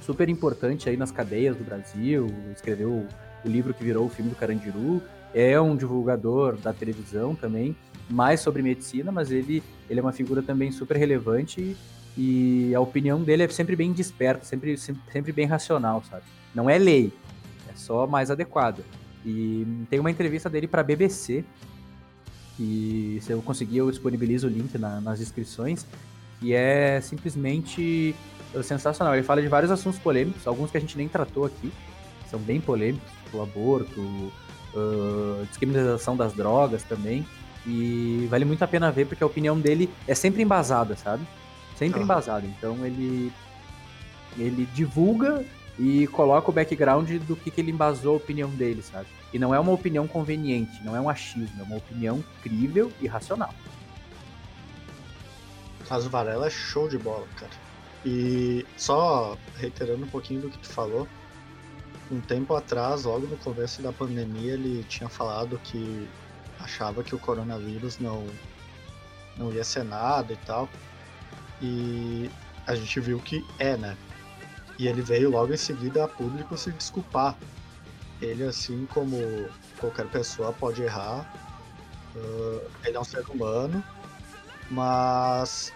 super 0.01 0.27
importante 0.29 0.89
aí 0.89 0.97
nas 0.97 1.11
cadeias 1.11 1.55
do 1.55 1.63
Brasil, 1.63 2.27
escreveu 2.53 3.07
o 3.43 3.47
livro 3.47 3.73
que 3.73 3.83
virou 3.83 4.05
o 4.05 4.09
filme 4.09 4.29
do 4.29 4.35
Carandiru, 4.35 5.01
é 5.33 5.59
um 5.59 5.75
divulgador 5.75 6.57
da 6.57 6.73
televisão 6.73 7.33
também, 7.33 7.75
mais 8.09 8.41
sobre 8.41 8.61
medicina, 8.61 9.11
mas 9.11 9.31
ele, 9.31 9.63
ele 9.89 9.99
é 9.99 10.03
uma 10.03 10.11
figura 10.11 10.41
também 10.41 10.71
super 10.71 10.97
relevante 10.97 11.75
e 12.17 12.73
a 12.75 12.79
opinião 12.81 13.21
dele 13.21 13.43
é 13.43 13.47
sempre 13.47 13.75
bem 13.75 13.93
desperta, 13.93 14.43
sempre, 14.43 14.77
sempre, 14.77 15.31
bem 15.31 15.45
racional, 15.45 16.03
sabe? 16.09 16.23
Não 16.53 16.69
é 16.69 16.77
lei, 16.77 17.13
é 17.69 17.75
só 17.75 18.05
mais 18.05 18.29
adequada. 18.29 18.83
E 19.25 19.65
tem 19.89 19.99
uma 19.99 20.11
entrevista 20.11 20.49
dele 20.49 20.67
para 20.67 20.81
a 20.81 20.83
BBC 20.83 21.45
que 22.61 23.17
se 23.23 23.31
eu 23.31 23.41
conseguir 23.41 23.77
eu 23.77 23.89
disponibilizo 23.89 24.45
o 24.45 24.49
link 24.49 24.77
na, 24.77 25.01
nas 25.01 25.19
inscrições, 25.19 25.83
que 26.39 26.53
é 26.53 27.01
simplesmente 27.01 28.15
sensacional. 28.63 29.15
Ele 29.15 29.23
fala 29.23 29.41
de 29.41 29.47
vários 29.47 29.71
assuntos 29.71 29.99
polêmicos, 29.99 30.45
alguns 30.45 30.69
que 30.69 30.77
a 30.77 30.79
gente 30.79 30.95
nem 30.95 31.07
tratou 31.07 31.45
aqui, 31.45 31.71
são 32.29 32.39
bem 32.39 32.61
polêmicos, 32.61 33.09
tipo 33.23 33.39
o 33.39 33.41
aborto, 33.41 33.99
uh, 33.99 35.43
descriminalização 35.47 36.15
das 36.15 36.33
drogas 36.33 36.83
também, 36.83 37.25
e 37.65 38.27
vale 38.29 38.45
muito 38.45 38.61
a 38.61 38.67
pena 38.67 38.91
ver 38.91 39.07
porque 39.07 39.23
a 39.23 39.27
opinião 39.27 39.59
dele 39.59 39.89
é 40.07 40.13
sempre 40.13 40.43
embasada, 40.43 40.95
sabe? 40.95 41.25
Sempre 41.75 42.03
embasado. 42.03 42.45
Então 42.45 42.85
ele 42.85 43.31
ele 44.37 44.67
divulga 44.73 45.43
e 45.79 46.05
coloca 46.07 46.49
o 46.51 46.53
background 46.53 47.09
do 47.27 47.35
que, 47.35 47.49
que 47.49 47.59
ele 47.59 47.71
embasou 47.71 48.13
a 48.13 48.17
opinião 48.17 48.49
dele, 48.49 48.83
sabe? 48.83 49.07
E 49.33 49.39
não 49.39 49.53
é 49.53 49.59
uma 49.59 49.71
opinião 49.71 50.07
conveniente, 50.07 50.83
não 50.83 50.95
é 50.95 51.01
um 51.01 51.09
achismo, 51.09 51.59
é 51.59 51.63
uma 51.63 51.77
opinião 51.77 52.23
crível 52.41 52.91
e 52.99 53.07
racional. 53.07 53.53
Caso 55.87 56.09
Varela 56.09 56.47
é 56.47 56.49
show 56.49 56.87
de 56.87 56.97
bola, 56.97 57.27
cara. 57.37 57.51
E 58.05 58.65
só 58.77 59.37
reiterando 59.57 60.03
um 60.03 60.09
pouquinho 60.09 60.41
do 60.41 60.49
que 60.49 60.57
tu 60.57 60.69
falou, 60.69 61.07
um 62.11 62.19
tempo 62.19 62.55
atrás, 62.55 63.03
logo 63.03 63.25
no 63.25 63.37
começo 63.37 63.81
da 63.81 63.93
pandemia, 63.93 64.53
ele 64.53 64.83
tinha 64.89 65.07
falado 65.07 65.59
que 65.63 66.07
achava 66.59 67.03
que 67.03 67.15
o 67.15 67.19
coronavírus 67.19 67.99
não, 67.99 68.27
não 69.37 69.51
ia 69.53 69.63
ser 69.63 69.83
nada 69.83 70.33
e 70.33 70.37
tal. 70.37 70.67
E 71.61 72.29
a 72.67 72.75
gente 72.75 72.99
viu 72.99 73.19
que 73.19 73.45
é, 73.59 73.77
né? 73.77 73.95
E 74.77 74.87
ele 74.87 75.01
veio 75.01 75.29
logo 75.29 75.53
em 75.53 75.57
seguida 75.57 76.03
a 76.03 76.07
público 76.07 76.57
se 76.57 76.71
desculpar. 76.71 77.37
Ele, 78.21 78.43
assim 78.43 78.87
como 78.93 79.17
qualquer 79.79 80.07
pessoa, 80.07 80.53
pode 80.53 80.83
errar. 80.83 81.25
ah, 82.15 82.59
ele 82.85 82.97
é 82.97 82.99
um 82.99 83.03
ser 83.03 83.23
humano. 83.29 83.83
Mas 84.69 85.73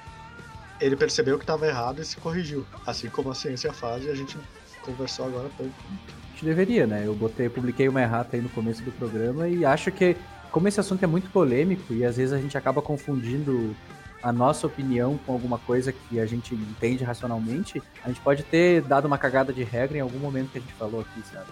ele 0.80 0.96
percebeu 0.96 1.38
que 1.38 1.44
estava 1.44 1.68
errado 1.68 2.02
e 2.02 2.06
se 2.06 2.18
corrigiu. 2.18 2.66
Assim 2.86 3.10
como 3.10 3.32
a 3.32 3.36
ciência 3.36 3.74
faz 3.74 4.06
e 4.06 4.10
a 4.10 4.16
gente 4.16 4.38
conversou 4.82 5.26
agora 5.26 5.48
há 5.48 5.58
pouco. 5.58 5.74
A 5.90 6.32
gente 6.32 6.46
deveria, 6.46 6.86
né? 6.86 7.04
Eu 7.06 7.16
botei, 7.16 7.50
publiquei 7.50 7.88
uma 7.88 8.02
errata 8.02 8.36
aí 8.36 8.42
no 8.42 8.50
começo 8.50 8.84
do 8.84 8.92
programa 8.92 9.48
e 9.48 9.66
acho 9.66 9.92
que, 9.92 10.16
como 10.52 10.68
esse 10.68 10.80
assunto 10.80 11.04
é 11.04 11.08
muito 11.08 11.30
polêmico 11.30 11.94
e 11.94 12.06
às 12.06 12.18
vezes 12.18 12.34
a 12.34 12.38
gente 12.38 12.58
acaba 12.58 12.82
confundindo 12.82 13.76
a 14.22 14.32
nossa 14.32 14.66
opinião 14.66 15.20
com 15.26 15.34
alguma 15.34 15.60
coisa 15.60 15.92
que 15.92 16.20
a 16.20 16.26
gente 16.26 16.56
entende 16.56 17.04
racionalmente, 17.04 17.82
a 18.04 18.08
gente 18.08 18.20
pode 18.22 18.44
ter 18.44 18.82
dado 18.82 19.06
uma 19.06 19.18
cagada 19.18 19.54
de 19.54 19.64
regra 19.64 19.98
em 19.98 20.02
algum 20.02 20.20
momento 20.20 20.52
que 20.52 20.58
a 20.58 20.62
gente 20.62 20.74
falou 20.74 21.02
aqui, 21.02 21.22
sabe? 21.32 21.48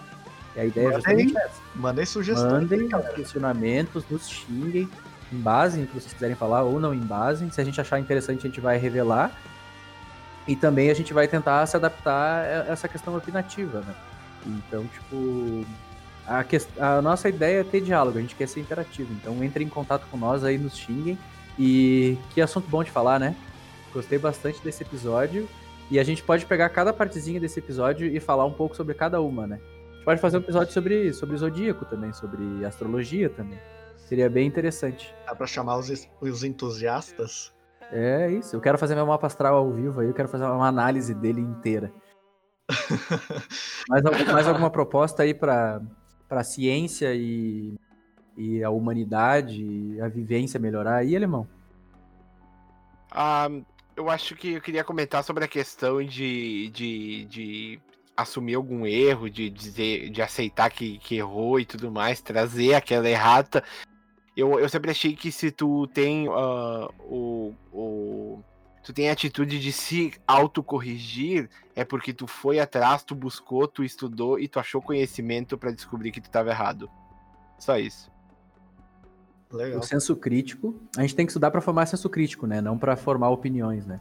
E 0.56 0.60
a 0.60 0.64
ideia 0.64 0.84
é 0.84 0.90
Mandem 0.92 1.00
justamente 1.00 1.36
essa. 1.38 1.60
Mandem 1.74 2.06
sugestões. 2.06 2.52
Mandem 2.52 2.88
galera. 2.88 3.14
questionamentos, 3.14 4.04
nos 4.08 4.28
xinguem, 4.28 4.88
embasem 5.32 5.84
o 5.84 5.86
que 5.86 5.94
vocês 5.94 6.12
quiserem 6.12 6.36
falar 6.36 6.62
ou 6.62 6.78
não 6.80 6.94
embasem. 6.94 7.50
Se 7.50 7.60
a 7.60 7.64
gente 7.64 7.80
achar 7.80 7.98
interessante, 7.98 8.46
a 8.46 8.48
gente 8.48 8.60
vai 8.60 8.76
revelar. 8.78 9.32
E 10.46 10.54
também 10.54 10.90
a 10.90 10.94
gente 10.94 11.12
vai 11.14 11.26
tentar 11.26 11.66
se 11.66 11.74
adaptar 11.76 12.44
a 12.44 12.72
essa 12.72 12.86
questão 12.86 13.16
opinativa, 13.16 13.80
né? 13.80 13.94
Então, 14.46 14.84
tipo, 14.86 15.64
a, 16.26 16.44
ques- 16.44 16.68
a 16.78 17.00
nossa 17.00 17.28
ideia 17.30 17.60
é 17.60 17.64
ter 17.64 17.80
diálogo, 17.80 18.18
a 18.18 18.20
gente 18.20 18.34
quer 18.34 18.46
ser 18.46 18.60
interativo. 18.60 19.10
Então, 19.14 19.42
entre 19.42 19.64
em 19.64 19.68
contato 19.68 20.06
com 20.10 20.18
nós 20.18 20.44
aí, 20.44 20.58
nos 20.58 20.76
xinguem. 20.76 21.18
E 21.58 22.18
que 22.34 22.42
assunto 22.42 22.68
bom 22.68 22.84
de 22.84 22.90
falar, 22.90 23.18
né? 23.18 23.34
Gostei 23.92 24.18
bastante 24.18 24.60
desse 24.62 24.82
episódio. 24.82 25.48
E 25.90 25.98
a 25.98 26.04
gente 26.04 26.22
pode 26.22 26.44
pegar 26.46 26.68
cada 26.68 26.92
partezinha 26.92 27.40
desse 27.40 27.58
episódio 27.58 28.06
e 28.06 28.20
falar 28.20 28.44
um 28.44 28.52
pouco 28.52 28.76
sobre 28.76 28.94
cada 28.94 29.20
uma, 29.20 29.46
né? 29.46 29.58
Pode 30.04 30.20
fazer 30.20 30.36
um 30.36 30.40
episódio 30.40 30.72
sobre, 30.72 31.12
sobre 31.14 31.36
zodíaco 31.36 31.86
também, 31.86 32.12
sobre 32.12 32.64
astrologia 32.64 33.30
também. 33.30 33.58
Seria 33.96 34.28
bem 34.28 34.46
interessante. 34.46 35.14
Dá 35.26 35.34
pra 35.34 35.46
chamar 35.46 35.78
os, 35.78 36.08
os 36.20 36.44
entusiastas. 36.44 37.54
É 37.90 38.30
isso. 38.30 38.54
Eu 38.54 38.60
quero 38.60 38.76
fazer 38.76 38.94
meu 38.94 39.06
mapa 39.06 39.26
astral 39.26 39.56
ao 39.56 39.72
vivo 39.72 40.00
aí, 40.00 40.08
eu 40.08 40.14
quero 40.14 40.28
fazer 40.28 40.44
uma 40.44 40.68
análise 40.68 41.14
dele 41.14 41.40
inteira. 41.40 41.90
mais, 43.88 44.02
mais 44.30 44.48
alguma 44.48 44.70
proposta 44.70 45.22
aí 45.22 45.32
para 45.32 45.80
a 46.28 46.44
ciência 46.44 47.14
e, 47.14 47.78
e 48.36 48.62
a 48.62 48.68
humanidade, 48.68 49.62
e 49.62 50.00
a 50.02 50.08
vivência 50.08 50.60
melhorar 50.60 50.96
aí, 50.96 51.16
alemão? 51.16 51.48
Ah, 53.10 53.48
eu 53.96 54.10
acho 54.10 54.34
que 54.34 54.54
eu 54.54 54.60
queria 54.60 54.84
comentar 54.84 55.24
sobre 55.24 55.44
a 55.44 55.48
questão 55.48 56.02
de, 56.02 56.68
de, 56.70 57.24
de 57.26 57.80
assumir 58.16 58.54
algum 58.54 58.86
erro, 58.86 59.28
de 59.28 59.50
dizer, 59.50 60.10
de 60.10 60.22
aceitar 60.22 60.70
que, 60.70 60.98
que 60.98 61.16
errou 61.16 61.58
e 61.58 61.64
tudo 61.64 61.90
mais, 61.90 62.20
trazer 62.20 62.74
aquela 62.74 63.08
errata. 63.08 63.62
Eu, 64.36 64.58
eu 64.58 64.68
sempre 64.68 64.90
achei 64.90 65.14
que 65.14 65.30
se 65.30 65.50
tu 65.50 65.86
tem 65.88 66.28
ah, 66.28 66.88
o, 67.00 67.54
o. 67.72 68.42
Tu 68.84 68.92
tem 68.92 69.08
a 69.08 69.12
atitude 69.12 69.58
de 69.58 69.72
se 69.72 70.12
autocorrigir, 70.26 71.48
é 71.74 71.84
porque 71.84 72.12
tu 72.12 72.26
foi 72.26 72.60
atrás, 72.60 73.02
tu 73.02 73.14
buscou, 73.14 73.66
tu 73.66 73.82
estudou 73.82 74.38
e 74.38 74.46
tu 74.46 74.60
achou 74.60 74.82
conhecimento 74.82 75.56
pra 75.56 75.70
descobrir 75.70 76.10
que 76.10 76.20
tu 76.20 76.28
tava 76.28 76.50
errado. 76.50 76.90
Só 77.58 77.78
isso. 77.78 78.12
Legal. 79.50 79.78
O 79.78 79.82
senso 79.82 80.16
crítico, 80.16 80.74
a 80.96 81.00
gente 81.02 81.14
tem 81.14 81.24
que 81.24 81.30
estudar 81.30 81.50
para 81.50 81.60
formar 81.60 81.86
senso 81.86 82.10
crítico, 82.10 82.46
né? 82.46 82.60
Não 82.60 82.76
para 82.76 82.96
formar 82.96 83.30
opiniões, 83.30 83.86
né? 83.86 84.00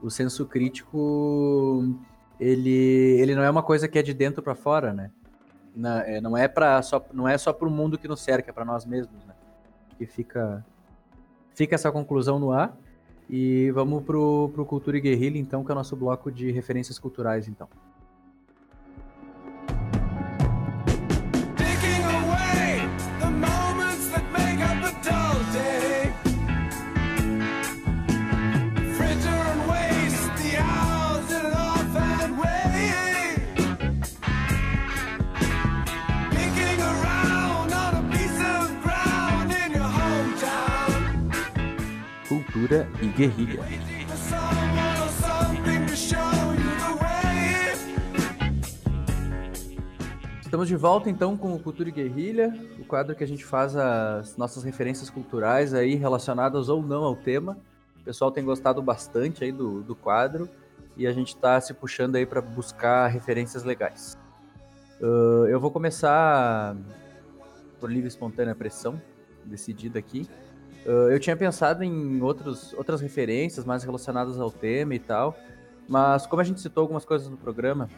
O 0.00 0.08
senso 0.08 0.46
crítico, 0.46 1.94
ele, 2.40 2.70
ele 3.20 3.34
não 3.34 3.42
é 3.42 3.50
uma 3.50 3.62
coisa 3.62 3.86
que 3.88 3.98
é 3.98 4.02
de 4.02 4.12
dentro 4.14 4.42
para 4.42 4.54
fora, 4.54 4.92
né? 4.92 5.10
Na- 5.74 6.02
é, 6.06 6.20
Não 6.20 6.36
é 6.36 6.48
para 6.48 6.82
só 6.82 7.04
não 7.12 7.26
é 7.26 7.36
só 7.38 7.52
para 7.52 7.66
o 7.66 7.70
mundo 7.70 7.96
que 7.98 8.06
nos 8.08 8.20
cerca, 8.20 8.50
é 8.50 8.52
para 8.52 8.64
nós 8.64 8.84
mesmos, 8.84 9.24
né? 9.24 9.34
Que 9.96 10.06
fica 10.06 10.64
fica 11.54 11.74
essa 11.74 11.90
conclusão 11.92 12.38
no 12.38 12.52
ar. 12.52 12.76
E 13.30 13.70
vamos 13.70 14.02
pro, 14.04 14.50
pro 14.52 14.66
Cultura 14.66 14.98
e 14.98 15.00
Guerrilha, 15.00 15.38
então, 15.38 15.64
que 15.64 15.70
é 15.70 15.74
o 15.74 15.76
nosso 15.76 15.96
bloco 15.96 16.30
de 16.30 16.50
referências 16.50 16.98
culturais, 16.98 17.48
então. 17.48 17.68
E 43.02 43.06
Guerrilha. 43.08 43.60
Estamos 50.40 50.66
de 50.66 50.76
volta 50.76 51.10
então 51.10 51.36
com 51.36 51.54
o 51.54 51.58
Cultura 51.58 51.90
e 51.90 51.92
Guerrilha, 51.92 52.54
o 52.78 52.84
quadro 52.84 53.14
que 53.14 53.22
a 53.22 53.26
gente 53.26 53.44
faz 53.44 53.76
as 53.76 54.38
nossas 54.38 54.64
referências 54.64 55.10
culturais 55.10 55.74
aí 55.74 55.96
relacionadas 55.96 56.70
ou 56.70 56.82
não 56.82 57.04
ao 57.04 57.14
tema. 57.14 57.58
O 58.00 58.04
pessoal 58.04 58.30
tem 58.30 58.42
gostado 58.42 58.80
bastante 58.80 59.44
aí 59.44 59.52
do, 59.52 59.82
do 59.82 59.94
quadro 59.94 60.48
e 60.96 61.06
a 61.06 61.12
gente 61.12 61.28
está 61.28 61.60
se 61.60 61.74
puxando 61.74 62.16
aí 62.16 62.24
para 62.24 62.40
buscar 62.40 63.06
referências 63.08 63.64
legais. 63.64 64.16
Ah, 65.02 65.46
eu 65.48 65.60
vou 65.60 65.70
começar 65.70 66.74
por 67.78 67.90
livre 67.90 68.06
e 68.06 68.08
espontânea 68.08 68.54
pressão, 68.54 68.98
decidida 69.44 69.98
aqui. 69.98 70.26
Ah, 70.86 71.08
eu 71.10 71.18
tinha 71.18 71.36
pensado 71.36 71.82
em 71.82 72.20
outros, 72.20 72.72
outras 72.74 73.00
referências 73.00 73.64
mais 73.64 73.84
relacionadas 73.84 74.40
ao 74.40 74.50
tema 74.50 74.94
e 74.94 74.98
tal, 74.98 75.36
mas 75.88 76.26
como 76.26 76.40
a 76.40 76.44
gente 76.44 76.60
citou 76.60 76.82
algumas 76.82 77.04
coisas 77.04 77.28
no 77.28 77.36
programa, 77.36 77.88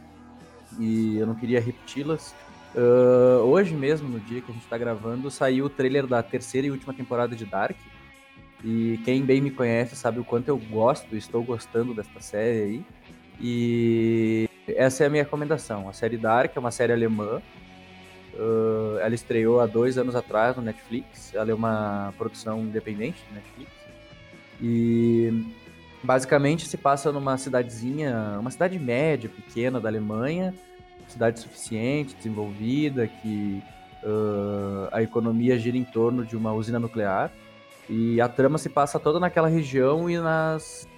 e 0.78 1.16
eu 1.18 1.26
não 1.26 1.34
queria 1.34 1.60
repeti-las. 1.60 2.34
Ah, 2.76 3.42
hoje 3.42 3.74
mesmo, 3.74 4.08
no 4.08 4.20
dia 4.20 4.40
que 4.40 4.50
a 4.50 4.54
gente 4.54 4.66
tá 4.66 4.76
gravando, 4.76 5.30
saiu 5.30 5.66
o 5.66 5.70
trailer 5.70 6.06
da 6.06 6.22
terceira 6.22 6.66
e 6.66 6.70
última 6.70 6.92
temporada 6.92 7.34
de 7.34 7.44
Dark. 7.44 7.76
E 8.64 8.98
quem 9.04 9.22
bem 9.22 9.42
me 9.42 9.50
conhece 9.50 9.94
sabe 9.94 10.18
o 10.18 10.24
quanto 10.24 10.48
eu 10.48 10.56
gosto, 10.56 11.14
estou 11.14 11.42
gostando 11.44 11.92
desta 11.94 12.18
série 12.20 12.62
aí. 12.62 12.86
E 13.38 14.48
essa 14.68 15.04
é 15.04 15.06
a 15.06 15.10
minha 15.10 15.22
recomendação. 15.22 15.86
A 15.86 15.92
série 15.92 16.16
Dark 16.16 16.56
é 16.56 16.58
uma 16.58 16.70
série 16.70 16.92
alemã. 16.92 17.42
Ah, 18.38 19.00
ela 19.04 19.14
estreou 19.14 19.60
há 19.60 19.66
dois 19.66 19.98
anos 19.98 20.14
atrás 20.14 20.56
no 20.56 20.62
Netflix. 20.62 21.34
Ela 21.34 21.50
é 21.50 21.54
uma 21.54 22.12
produção 22.18 22.60
independente 22.60 23.22
do 23.28 23.34
Netflix. 23.34 23.70
E 24.60 25.44
basicamente 26.02 26.66
se 26.66 26.76
passa 26.76 27.10
numa 27.12 27.36
cidadezinha, 27.36 28.36
uma 28.38 28.50
cidade 28.50 28.78
média, 28.78 29.28
pequena 29.28 29.80
da 29.80 29.88
Alemanha, 29.88 30.54
cidade 31.08 31.40
suficiente, 31.40 32.14
desenvolvida, 32.14 33.06
que 33.06 33.62
ah, 34.04 34.88
a 34.92 35.02
economia 35.02 35.58
gira 35.58 35.76
em 35.76 35.84
torno 35.84 36.24
de 36.24 36.36
uma 36.36 36.52
usina 36.52 36.78
nuclear. 36.78 37.30
E 37.88 38.18
a 38.20 38.28
trama 38.28 38.56
se 38.56 38.70
passa 38.70 38.98
toda 38.98 39.20
naquela 39.20 39.48
região 39.48 40.08
e 40.08 40.18
nas 40.18 40.88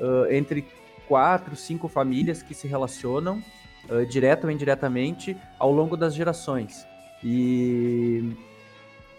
ah, 0.00 0.26
entre 0.34 0.66
quatro, 1.06 1.54
cinco 1.56 1.88
famílias 1.88 2.42
que 2.42 2.54
se 2.54 2.66
relacionam 2.66 3.42
ah, 3.90 4.04
direto 4.04 4.44
ou 4.44 4.50
indiretamente 4.50 5.36
ao 5.58 5.70
longo 5.72 5.96
das 5.96 6.14
gerações. 6.14 6.86
E 7.24 8.34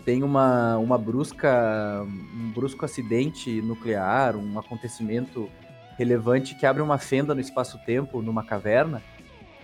tem 0.03 0.23
uma, 0.23 0.77
uma 0.77 0.97
brusca, 0.97 2.05
um 2.05 2.51
brusco 2.51 2.83
acidente 2.83 3.61
nuclear, 3.61 4.35
um 4.35 4.59
acontecimento 4.59 5.49
relevante 5.97 6.55
que 6.55 6.65
abre 6.65 6.81
uma 6.81 6.97
fenda 6.97 7.33
no 7.33 7.39
espaço-tempo, 7.39 8.21
numa 8.21 8.43
caverna, 8.43 9.01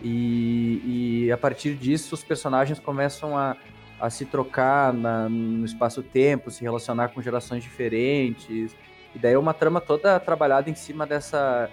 e, 0.01 1.25
e 1.25 1.31
a 1.31 1.37
partir 1.37 1.75
disso 1.75 2.15
os 2.15 2.23
personagens 2.23 2.79
começam 2.79 3.37
a, 3.37 3.57
a 3.99 4.09
se 4.09 4.25
trocar 4.25 4.93
na- 4.93 5.27
no 5.27 5.65
espaço-tempo, 5.65 6.49
se 6.49 6.61
relacionar 6.61 7.09
com 7.09 7.21
gerações 7.21 7.63
diferentes, 7.63 8.73
E 9.13 9.19
daí 9.19 9.33
é 9.33 9.39
uma 9.39 9.53
trama 9.53 9.81
toda 9.81 10.19
trabalhada 10.19 10.69
em 10.69 10.75
cima 10.75 11.05
dessa, 11.05 11.69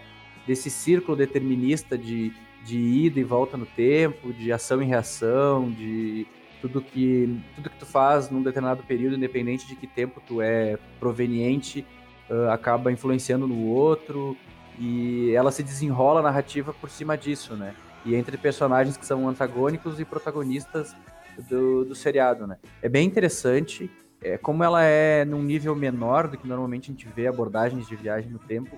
desse 0.46 0.70
círculo 0.70 1.16
determinista 1.16 1.96
de, 1.96 2.32
de 2.66 2.76
ida 2.76 3.20
e 3.20 3.24
volta 3.24 3.56
no 3.56 3.64
tempo, 3.64 4.32
de 4.32 4.52
ação 4.52 4.82
e 4.82 4.84
reação, 4.84 5.70
de 5.70 6.26
tudo 6.60 6.82
que, 6.82 7.40
tudo 7.54 7.70
que 7.70 7.78
tu 7.78 7.86
faz 7.86 8.28
num 8.28 8.42
determinado 8.42 8.82
período, 8.82 9.14
independente 9.14 9.68
de 9.68 9.76
que 9.76 9.86
tempo 9.86 10.20
tu 10.26 10.42
é 10.42 10.76
proveniente, 10.98 11.86
uh, 12.28 12.50
acaba 12.50 12.90
influenciando 12.90 13.46
no 13.46 13.68
outro. 13.68 14.36
E 14.78 15.32
ela 15.32 15.52
se 15.52 15.62
desenrola 15.62 16.20
a 16.20 16.22
narrativa 16.24 16.74
por 16.74 16.90
cima 16.90 17.16
disso, 17.16 17.54
né? 17.54 17.74
E 18.04 18.14
entre 18.14 18.36
personagens 18.36 18.96
que 18.96 19.06
são 19.06 19.28
antagônicos 19.28 19.98
e 20.00 20.04
protagonistas 20.04 20.94
do, 21.48 21.84
do 21.84 21.94
seriado, 21.94 22.46
né? 22.46 22.58
É 22.82 22.88
bem 22.88 23.06
interessante. 23.06 23.88
É, 24.20 24.36
como 24.36 24.64
ela 24.64 24.82
é 24.82 25.24
num 25.24 25.42
nível 25.42 25.74
menor 25.76 26.26
do 26.26 26.36
que 26.36 26.48
normalmente 26.48 26.90
a 26.90 26.92
gente 26.92 27.08
vê 27.08 27.26
abordagens 27.26 27.86
de 27.86 27.94
viagem 27.94 28.30
no 28.30 28.38
tempo, 28.38 28.76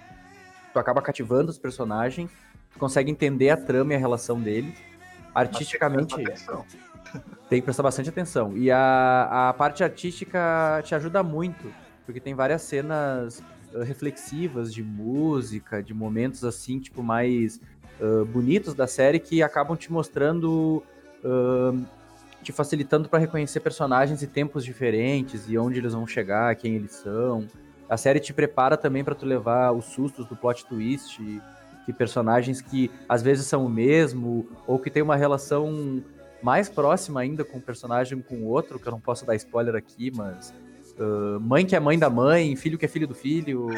tu 0.72 0.78
acaba 0.78 1.01
cativando 1.01 1.51
os 1.51 1.59
personagens, 1.59 2.30
consegue 2.79 3.11
entender 3.11 3.51
a 3.51 3.57
trama 3.57 3.93
e 3.93 3.97
a 3.97 3.99
relação 3.99 4.41
deles. 4.41 4.74
Artisticamente, 5.35 6.14
tem 7.49 7.61
que 7.61 7.62
prestar 7.62 7.83
bastante 7.83 8.09
atenção. 8.09 8.57
E 8.57 8.70
a, 8.70 9.49
a 9.49 9.53
parte 9.53 9.83
artística 9.83 10.83
te 10.85 10.95
ajuda 10.95 11.22
muito, 11.22 11.72
porque 12.05 12.20
tem 12.20 12.35
várias 12.35 12.62
cenas 12.62 13.43
uh, 13.72 13.83
reflexivas 13.83 14.72
de 14.72 14.83
música, 14.83 15.83
de 15.83 15.95
momentos 15.95 16.45
assim, 16.45 16.79
tipo, 16.79 17.03
mais 17.03 17.61
uh, 18.01 18.24
bonitos 18.26 18.74
da 18.74 18.87
série 18.87 19.18
que 19.18 19.43
acabam 19.43 19.76
te 19.76 19.93
mostrando. 19.93 20.83
Uh, 21.24 21.87
te 22.43 22.53
facilitando 22.53 23.09
para 23.09 23.18
reconhecer 23.18 23.59
personagens 23.59 24.22
e 24.22 24.26
tempos 24.26 24.64
diferentes 24.64 25.49
e 25.49 25.59
onde 25.59 25.79
eles 25.81 25.93
vão 25.93 26.07
chegar, 26.07 26.55
quem 26.55 26.76
eles 26.76 26.93
são. 26.93 27.47
A 27.89 27.97
série 27.97 28.20
te 28.20 28.33
prepara 28.33 28.76
também 28.76 29.03
para 29.03 29.14
tu 29.14 29.26
levar 29.26 29.72
os 29.72 29.87
sustos 29.87 30.24
do 30.26 30.37
plot 30.37 30.64
twist, 30.66 31.20
que 31.89 31.93
personagens 31.95 32.61
que 32.61 32.91
às 33.09 33.22
vezes 33.22 33.47
são 33.47 33.64
o 33.64 33.68
mesmo 33.68 34.47
ou 34.66 34.78
que 34.78 34.91
tem 34.91 35.03
uma 35.03 35.16
relação 35.16 36.05
mais 36.43 36.68
próxima 36.68 37.20
ainda 37.20 37.47
com 37.47 37.57
um 37.57 37.62
personagem 37.62 38.20
com 38.20 38.34
o 38.34 38.45
outro, 38.45 38.78
que 38.78 38.86
eu 38.86 38.93
não 38.93 39.01
posso 39.01 39.24
dar 39.24 39.34
spoiler 39.36 39.74
aqui, 39.74 40.12
mas 40.14 40.55
uh, 40.99 41.41
mãe 41.41 41.64
que 41.64 41.74
é 41.74 41.80
mãe 41.80 41.99
da 41.99 42.11
mãe, 42.11 42.55
filho 42.57 42.76
que 42.76 42.84
é 42.84 42.89
filho 42.89 43.09
do 43.09 43.14
filho, 43.14 43.68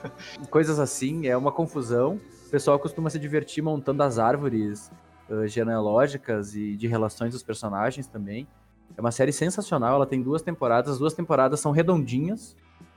coisas 0.48 0.80
assim, 0.80 1.26
é 1.26 1.36
uma 1.36 1.52
confusão. 1.52 2.18
O 2.46 2.50
pessoal 2.50 2.78
costuma 2.78 3.10
se 3.10 3.18
divertir 3.18 3.62
montando 3.62 4.02
as 4.02 4.18
árvores 4.18 4.90
uh, 5.28 5.46
genealógicas 5.46 6.54
e 6.54 6.74
de 6.74 6.86
relações 6.86 7.34
dos 7.34 7.42
personagens 7.42 8.06
também. 8.06 8.48
É 8.96 9.00
uma 9.02 9.12
série 9.12 9.30
sensacional, 9.30 9.96
ela 9.96 10.06
tem 10.06 10.22
duas 10.22 10.40
temporadas, 10.40 10.92
as 10.92 10.98
duas 10.98 11.12
temporadas 11.12 11.60
são 11.60 11.70
redondinhas. 11.70 12.56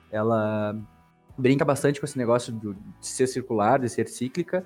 Ela 0.10 0.78
brinca 1.42 1.66
bastante 1.66 2.00
com 2.00 2.06
esse 2.06 2.18
negócio 2.18 2.54
de 2.54 2.76
ser 3.02 3.26
circular, 3.26 3.80
de 3.80 3.90
ser 3.90 4.08
cíclica. 4.08 4.64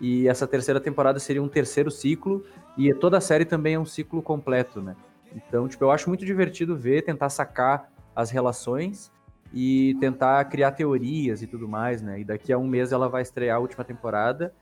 E 0.00 0.28
essa 0.28 0.46
terceira 0.46 0.80
temporada 0.80 1.18
seria 1.18 1.42
um 1.42 1.48
terceiro 1.48 1.90
ciclo, 1.90 2.44
e 2.76 2.92
toda 2.92 3.16
a 3.16 3.20
série 3.20 3.46
também 3.46 3.74
é 3.74 3.78
um 3.78 3.86
ciclo 3.86 4.20
completo, 4.20 4.82
né? 4.82 4.94
Então, 5.34 5.66
tipo, 5.66 5.84
eu 5.84 5.90
acho 5.90 6.08
muito 6.08 6.24
divertido 6.24 6.76
ver, 6.76 7.02
tentar 7.02 7.30
sacar 7.30 7.90
as 8.14 8.30
relações 8.30 9.10
e 9.54 9.96
tentar 10.00 10.44
criar 10.46 10.72
teorias 10.72 11.40
e 11.40 11.46
tudo 11.46 11.66
mais, 11.66 12.02
né? 12.02 12.20
E 12.20 12.24
daqui 12.24 12.52
a 12.52 12.58
um 12.58 12.66
mês 12.66 12.92
ela 12.92 13.08
vai 13.08 13.22
estrear 13.22 13.56
a 13.56 13.60
última 13.60 13.84
temporada. 13.84 14.52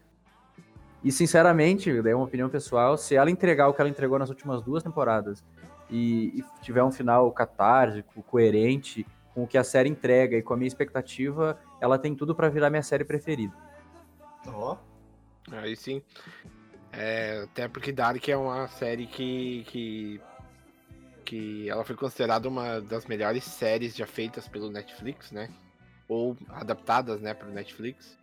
E, 1.03 1.11
sinceramente, 1.11 2.01
daí 2.01 2.13
é 2.13 2.17
uma 2.17 2.27
opinião 2.27 2.49
pessoal, 2.49 2.97
se 2.97 3.17
ela 3.17 3.31
entregar 3.31 3.69
o 3.69 3.75
que 3.75 3.81
ela 3.81 3.91
entregou 3.91 4.19
nas 4.19 4.29
últimas 4.29 4.63
duas 4.63 4.83
temporadas 4.83 5.45
e, 5.91 6.39
e 6.39 6.45
tiver 6.63 6.85
um 6.85 6.93
final 6.93 7.31
catártico, 7.33 8.23
coerente 8.23 9.05
com 9.35 9.45
o 9.45 9.47
que 9.47 9.59
a 9.59 9.65
série 9.65 9.89
entrega 9.89 10.37
e 10.37 10.43
com 10.43 10.55
a 10.55 10.57
minha 10.57 10.69
expectativa, 10.69 11.59
ela 11.81 11.99
tem 11.99 12.15
tudo 12.15 12.35
para 12.35 12.49
virar 12.49 12.71
minha 12.71 12.83
série 12.83 13.05
preferida. 13.05 13.55
Ó, 14.47 14.77
Aí 15.53 15.77
sim. 15.77 16.03
É, 16.93 17.43
até 17.45 17.69
porque 17.69 17.93
Dark 17.93 18.27
é 18.29 18.37
uma 18.37 18.69
série 18.69 19.07
que, 19.07 19.65
que. 19.65 20.21
que 21.25 21.69
ela 21.69 21.85
foi 21.85 21.97
considerada 21.97 22.49
uma 22.49 22.81
das 22.81 23.07
melhores 23.07 23.45
séries 23.45 23.97
já 23.97 24.07
feitas 24.07 24.49
pelo 24.49 24.71
Netflix, 24.71 25.33
né? 25.33 25.51
Ou 26.09 26.37
adaptadas, 26.49 27.21
né, 27.21 27.35
pro 27.35 27.51
Netflix. 27.51 28.17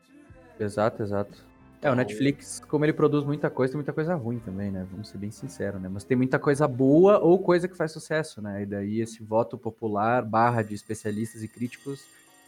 Exato, 0.60 1.02
exato. 1.02 1.51
É, 1.82 1.90
o 1.90 1.96
Netflix, 1.96 2.62
como 2.68 2.86
ele 2.86 2.94
produz 2.94 3.26
muita 3.26 3.50
coisa, 3.50 3.72
tem 3.72 3.78
muita 3.78 3.92
coisa 3.92 4.14
ruim 4.14 4.38
também, 4.40 4.70
né? 4.70 4.86
Vamos 4.92 5.10
ser 5.10 5.18
bem 5.18 5.32
sinceros, 5.32 5.82
né? 5.82 5.90
Mas 5.92 6.04
tem 6.04 6.16
muita 6.16 6.38
coisa 6.38 6.68
boa 6.68 7.18
ou 7.18 7.40
coisa 7.40 7.68
que 7.68 7.76
faz 7.76 7.92
sucesso, 7.92 8.40
né? 8.42 8.62
E 8.62 8.66
daí 8.68 9.02
esse 9.02 9.24
voto 9.24 9.58
popular, 9.58 10.22
barra 10.24 10.62
de 10.62 10.76
especialistas 10.76 11.42
e 11.42 11.48
críticos, 11.48 12.02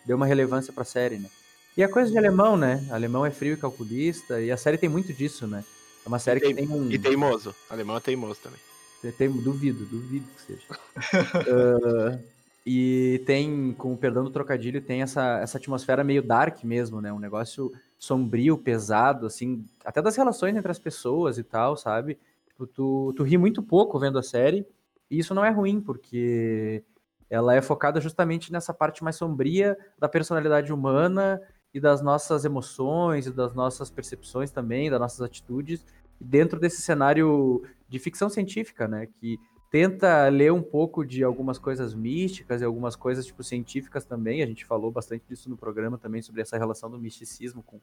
deu 0.05 0.15
uma 0.17 0.27
relevância 0.27 0.71
pra 0.71 0.83
série, 0.83 1.17
né? 1.17 1.29
E 1.75 1.83
a 1.83 1.89
coisa 1.89 2.11
de 2.11 2.17
alemão, 2.17 2.55
né? 2.55 2.85
Alemão 2.91 3.25
é 3.25 3.31
frio 3.31 3.53
e 3.53 3.57
calculista, 3.57 4.39
e 4.39 4.51
a 4.51 4.57
série 4.57 4.77
tem 4.77 4.87
muito 4.89 5.11
disso, 5.11 5.47
né? 5.47 5.63
É 6.05 6.07
uma 6.07 6.19
série 6.19 6.39
que 6.39 6.53
tem- 6.53 6.67
tem 6.67 6.69
um. 6.69 6.91
E 6.91 6.99
teimoso. 6.99 7.55
Alemão 7.69 7.97
é 7.97 7.99
teimoso 7.99 8.39
também. 8.39 8.59
Tem- 9.01 9.11
tem- 9.11 9.31
duvido, 9.31 9.83
duvido 9.85 10.27
que 10.35 10.41
seja. 10.43 10.61
Ah, 10.69 12.19
e 12.65 13.21
tem, 13.25 13.73
com 13.73 13.93
o 13.93 13.97
perdão 13.97 14.23
do 14.23 14.29
trocadilho, 14.29 14.81
tem 14.81 15.01
essa, 15.01 15.39
essa 15.39 15.57
atmosfera 15.57 16.03
meio 16.03 16.23
dark 16.23 16.63
mesmo, 16.63 17.01
né? 17.01 17.11
Um 17.11 17.19
negócio 17.19 17.71
sombrio, 17.99 18.57
pesado, 18.57 19.25
assim, 19.25 19.65
até 19.83 20.01
das 20.01 20.15
relações 20.15 20.55
entre 20.55 20.71
as 20.71 20.79
pessoas 20.79 21.37
e 21.37 21.43
tal, 21.43 21.75
sabe? 21.75 22.17
Tipo, 22.47 22.65
tu, 22.67 23.13
tu 23.15 23.23
ri 23.23 23.37
muito 23.37 23.61
pouco 23.61 23.99
vendo 23.99 24.17
a 24.17 24.23
série, 24.23 24.65
e 25.09 25.19
isso 25.19 25.33
não 25.33 25.43
é 25.43 25.49
ruim, 25.49 25.81
porque 25.81 26.83
ela 27.29 27.53
é 27.55 27.61
focada 27.61 27.99
justamente 27.99 28.51
nessa 28.51 28.73
parte 28.73 29.03
mais 29.03 29.15
sombria 29.15 29.77
da 29.99 30.07
personalidade 30.07 30.71
humana 30.71 31.41
e 31.73 31.79
das 31.79 32.01
nossas 32.01 32.45
emoções 32.45 33.25
e 33.25 33.31
das 33.31 33.53
nossas 33.53 33.89
percepções 33.89 34.51
também, 34.51 34.89
das 34.89 34.99
nossas 34.99 35.21
atitudes, 35.21 35.85
dentro 36.19 36.59
desse 36.59 36.81
cenário 36.81 37.63
de 37.89 37.99
ficção 37.99 38.29
científica, 38.29 38.87
né? 38.87 39.07
Que 39.19 39.39
tenta 39.73 40.29
ler 40.29 40.53
um 40.53 40.61
pouco 40.61 41.03
de 41.03 41.23
algumas 41.23 41.57
coisas 41.57 41.95
místicas 41.95 42.61
e 42.61 42.63
algumas 42.63 42.95
coisas 42.95 43.25
tipo 43.25 43.43
científicas 43.43 44.05
também. 44.05 44.43
A 44.43 44.45
gente 44.45 44.63
falou 44.63 44.91
bastante 44.91 45.23
disso 45.27 45.49
no 45.49 45.57
programa 45.57 45.97
também 45.97 46.21
sobre 46.21 46.43
essa 46.43 46.59
relação 46.59 46.91
do 46.91 46.99
misticismo 46.99 47.63
com, 47.63 47.79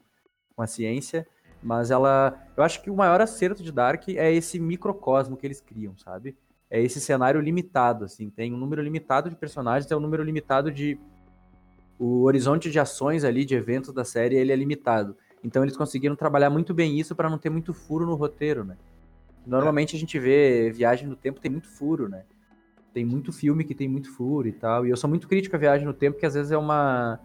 com 0.54 0.62
a 0.62 0.68
ciência. 0.68 1.26
Mas 1.60 1.90
ela, 1.90 2.40
eu 2.56 2.62
acho 2.62 2.80
que 2.80 2.90
o 2.90 2.94
maior 2.94 3.20
acerto 3.20 3.60
de 3.60 3.72
Dark 3.72 4.08
é 4.10 4.32
esse 4.32 4.60
microcosmo 4.60 5.36
que 5.36 5.44
eles 5.44 5.60
criam, 5.60 5.98
sabe? 5.98 6.36
É 6.70 6.80
esse 6.80 7.00
cenário 7.00 7.40
limitado, 7.40 8.04
assim, 8.04 8.30
tem 8.30 8.54
um 8.54 8.56
número 8.56 8.80
limitado 8.80 9.28
de 9.28 9.34
personagens, 9.34 9.84
tem 9.84 9.96
um 9.96 10.00
número 10.00 10.22
limitado 10.22 10.70
de 10.70 10.96
o 11.98 12.22
horizonte 12.22 12.70
de 12.70 12.78
ações 12.78 13.24
ali, 13.24 13.44
de 13.44 13.56
eventos 13.56 13.92
da 13.92 14.04
série, 14.04 14.36
ele 14.36 14.52
é 14.52 14.56
limitado. 14.56 15.16
Então 15.42 15.64
eles 15.64 15.76
conseguiram 15.76 16.14
trabalhar 16.14 16.50
muito 16.50 16.72
bem 16.72 17.00
isso 17.00 17.16
para 17.16 17.28
não 17.28 17.36
ter 17.36 17.50
muito 17.50 17.74
furo 17.74 18.06
no 18.06 18.14
roteiro, 18.14 18.62
né? 18.62 18.76
Normalmente 19.46 19.96
a 19.96 19.98
gente 19.98 20.18
vê 20.18 20.70
viagem 20.70 21.08
no 21.08 21.16
tempo 21.16 21.40
tem 21.40 21.50
muito 21.50 21.68
furo, 21.68 22.08
né? 22.08 22.24
Tem 22.92 23.04
muito 23.04 23.32
filme 23.32 23.64
que 23.64 23.74
tem 23.74 23.88
muito 23.88 24.12
furo 24.12 24.48
e 24.48 24.52
tal. 24.52 24.86
E 24.86 24.90
eu 24.90 24.96
sou 24.96 25.08
muito 25.08 25.28
crítico 25.28 25.56
à 25.56 25.58
viagem 25.58 25.86
no 25.86 25.94
tempo, 25.94 26.18
que 26.18 26.26
às 26.26 26.34
vezes 26.34 26.52
é 26.52 26.58
uma 26.58 27.18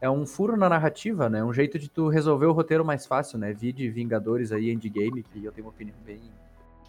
é 0.00 0.08
um 0.08 0.24
furo 0.24 0.56
na 0.56 0.68
narrativa, 0.68 1.28
né? 1.28 1.44
Um 1.44 1.52
jeito 1.52 1.78
de 1.78 1.88
tu 1.90 2.08
resolver 2.08 2.46
o 2.46 2.52
roteiro 2.52 2.84
mais 2.84 3.06
fácil, 3.06 3.38
né? 3.38 3.52
Vi 3.52 3.72
de 3.72 3.90
Vingadores 3.90 4.50
aí, 4.50 4.70
Endgame, 4.70 5.22
que 5.22 5.44
eu 5.44 5.52
tenho 5.52 5.66
uma 5.66 5.72
opinião 5.72 5.96
bem 6.04 6.20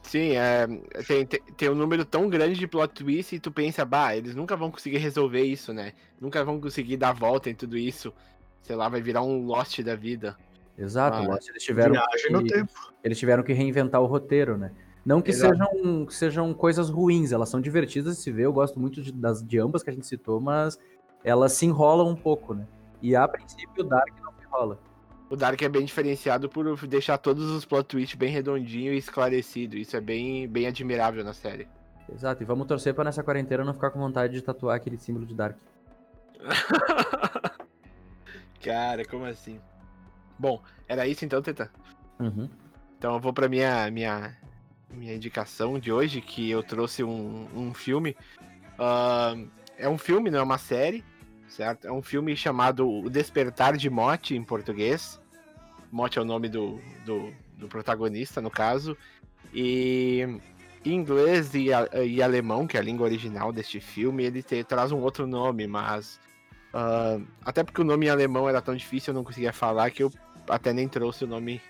Sim, 0.04 0.36
é, 0.36 0.68
tem, 1.08 1.26
tem, 1.26 1.70
um 1.70 1.76
número 1.76 2.04
tão 2.04 2.28
grande 2.28 2.60
de 2.60 2.68
plot 2.68 2.94
twist 2.94 3.36
e 3.36 3.40
tu 3.40 3.52
pensa, 3.52 3.86
bah, 3.86 4.16
eles 4.16 4.36
nunca 4.36 4.56
vão 4.56 4.72
conseguir 4.72 4.98
resolver 4.98 5.44
isso, 5.44 5.74
né? 5.74 5.94
Nunca 6.20 6.44
vão 6.44 6.60
conseguir 6.60 6.98
dar 6.98 7.14
volta 7.14 7.50
em 7.50 7.56
tudo 7.56 7.78
isso. 7.78 8.14
Sei 8.62 8.76
lá, 8.76 8.90
vai 8.90 9.02
virar 9.02 9.22
um 9.22 9.46
Lost 9.46 9.80
da 9.82 9.96
vida. 9.96 10.36
Exato, 10.82 11.18
Ah, 11.18 11.22
Lost, 11.28 11.48
eles 11.50 11.64
tiveram 11.64 11.92
viagem 11.94 12.32
no 12.32 12.44
que- 12.44 12.54
tempo. 12.54 12.72
eles 13.04 13.18
tiveram 13.20 13.44
que 13.44 13.54
reinventar 13.54 14.02
o 14.02 14.06
roteiro, 14.06 14.58
né? 14.58 14.72
Não 15.06 15.22
que 15.22 15.32
Exato. 15.32 15.56
sejam, 15.56 16.06
que 16.06 16.14
sejam 16.14 16.54
coisas 16.54 16.90
ruins, 16.90 17.32
elas 17.32 17.50
são 17.50 17.60
divertidas 17.62 18.18
de 18.18 18.22
se 18.24 18.32
ver, 18.32 18.44
eu 18.46 18.54
gosto 18.54 18.80
muito 18.80 19.02
de, 19.02 19.12
das, 19.12 19.44
de 19.44 19.58
ambas 19.60 19.84
que 19.84 19.90
a 19.90 19.94
gente 19.94 20.06
citou, 20.08 20.40
mas 20.40 20.78
elas 21.24 21.54
se 21.54 21.66
enrolam 21.66 22.08
um 22.10 22.16
pouco, 22.16 22.54
né? 22.54 22.68
E 23.02 23.16
a 23.16 23.28
princípio 23.28 23.84
o 23.84 23.88
Dark 23.88 24.10
não 24.22 24.32
se 24.34 24.44
enrola. 24.46 24.80
O 25.30 25.36
Dark 25.36 25.62
é 25.62 25.70
bem 25.70 25.86
diferenciado 25.86 26.50
por 26.50 26.76
deixar 26.88 27.18
todos 27.18 27.50
os 27.52 27.64
plot 27.66 27.86
twists 27.88 28.18
bem 28.18 28.30
redondinho 28.30 28.94
e 28.94 28.98
esclarecido. 28.98 29.78
Isso 29.78 29.96
é 29.96 30.02
bem, 30.02 30.48
bem 30.48 30.68
admirável 30.68 31.24
na 31.24 31.34
série. 31.34 31.68
Exato, 32.14 32.44
e 32.44 32.46
vamos 32.46 32.68
torcer 32.68 32.94
pra 32.94 33.04
nessa 33.06 33.24
quarentena 33.24 33.64
não 33.64 33.74
ficar 33.74 33.90
com 33.92 34.00
vontade 34.00 34.34
de 34.34 34.42
tatuar 34.42 34.76
aquele 34.76 34.98
símbolo 34.98 35.26
de 35.26 35.34
Dark. 35.34 35.56
Cara, 38.64 39.06
como 39.06 39.26
assim? 39.26 39.60
Bom, 40.42 40.60
era 40.88 41.06
isso 41.08 41.24
então, 41.24 41.40
Teta? 41.40 41.72
Uhum. 42.20 42.50
Então 42.98 43.14
eu 43.14 43.20
vou 43.20 43.32
pra 43.32 43.48
minha, 43.48 43.92
minha, 43.92 44.36
minha 44.90 45.14
indicação 45.14 45.78
de 45.78 45.92
hoje, 45.92 46.20
que 46.20 46.50
eu 46.50 46.64
trouxe 46.64 47.04
um, 47.04 47.48
um 47.56 47.76
filme. 47.76 48.18
Ahn, 48.80 49.46
é 49.78 49.88
um 49.88 50.00
filme, 50.00 50.32
não 50.32 50.40
é 50.40 50.42
uma 50.42 50.58
série, 50.58 51.04
certo? 51.48 51.86
É 51.86 51.92
um 51.92 52.02
filme 52.02 52.36
chamado 52.36 52.90
O 52.90 53.08
Despertar 53.08 53.78
de 53.78 53.88
Mote, 53.88 54.36
em 54.36 54.44
português. 54.44 55.22
Mote 55.92 56.18
é 56.18 56.22
o 56.24 56.26
nome 56.26 56.50
do, 56.50 56.82
do, 57.06 57.32
do 57.56 57.68
protagonista, 57.68 58.42
no 58.42 58.50
caso. 58.50 58.98
E 59.54 60.26
em 60.84 60.96
inglês 60.96 61.54
e, 61.54 61.68
e 62.08 62.24
alemão, 62.24 62.66
que 62.66 62.78
é 62.78 62.80
a 62.80 62.84
língua 62.84 63.06
original 63.06 63.54
deste 63.54 63.80
filme, 63.80 64.24
ele 64.24 64.42
te- 64.42 64.64
traz 64.64 64.92
um 64.92 65.02
outro 65.02 65.28
nome, 65.28 65.68
mas 65.68 66.20
Ah, 66.74 67.20
até 67.44 67.64
porque 67.64 67.82
o 67.82 67.84
nome 67.84 68.06
em 68.06 68.10
alemão 68.10 68.48
era 68.48 68.62
tão 68.62 68.74
difícil, 68.76 69.12
eu 69.12 69.16
não 69.16 69.26
conseguia 69.26 69.52
falar 69.52 69.92
que 69.92 70.02
eu 70.04 70.12
até 70.48 70.74
nem 70.74 70.88
trouxe 70.88 71.24
o 71.24 71.28
nome. 71.28 71.62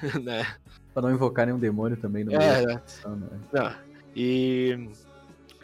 né? 0.22 0.46
Pra 0.92 1.02
não 1.02 1.10
invocar 1.10 1.46
nenhum 1.46 1.58
demônio 1.58 1.96
também 1.96 2.24
no 2.24 2.32
É? 2.32 2.80
Não. 3.52 3.74
E, 4.14 4.88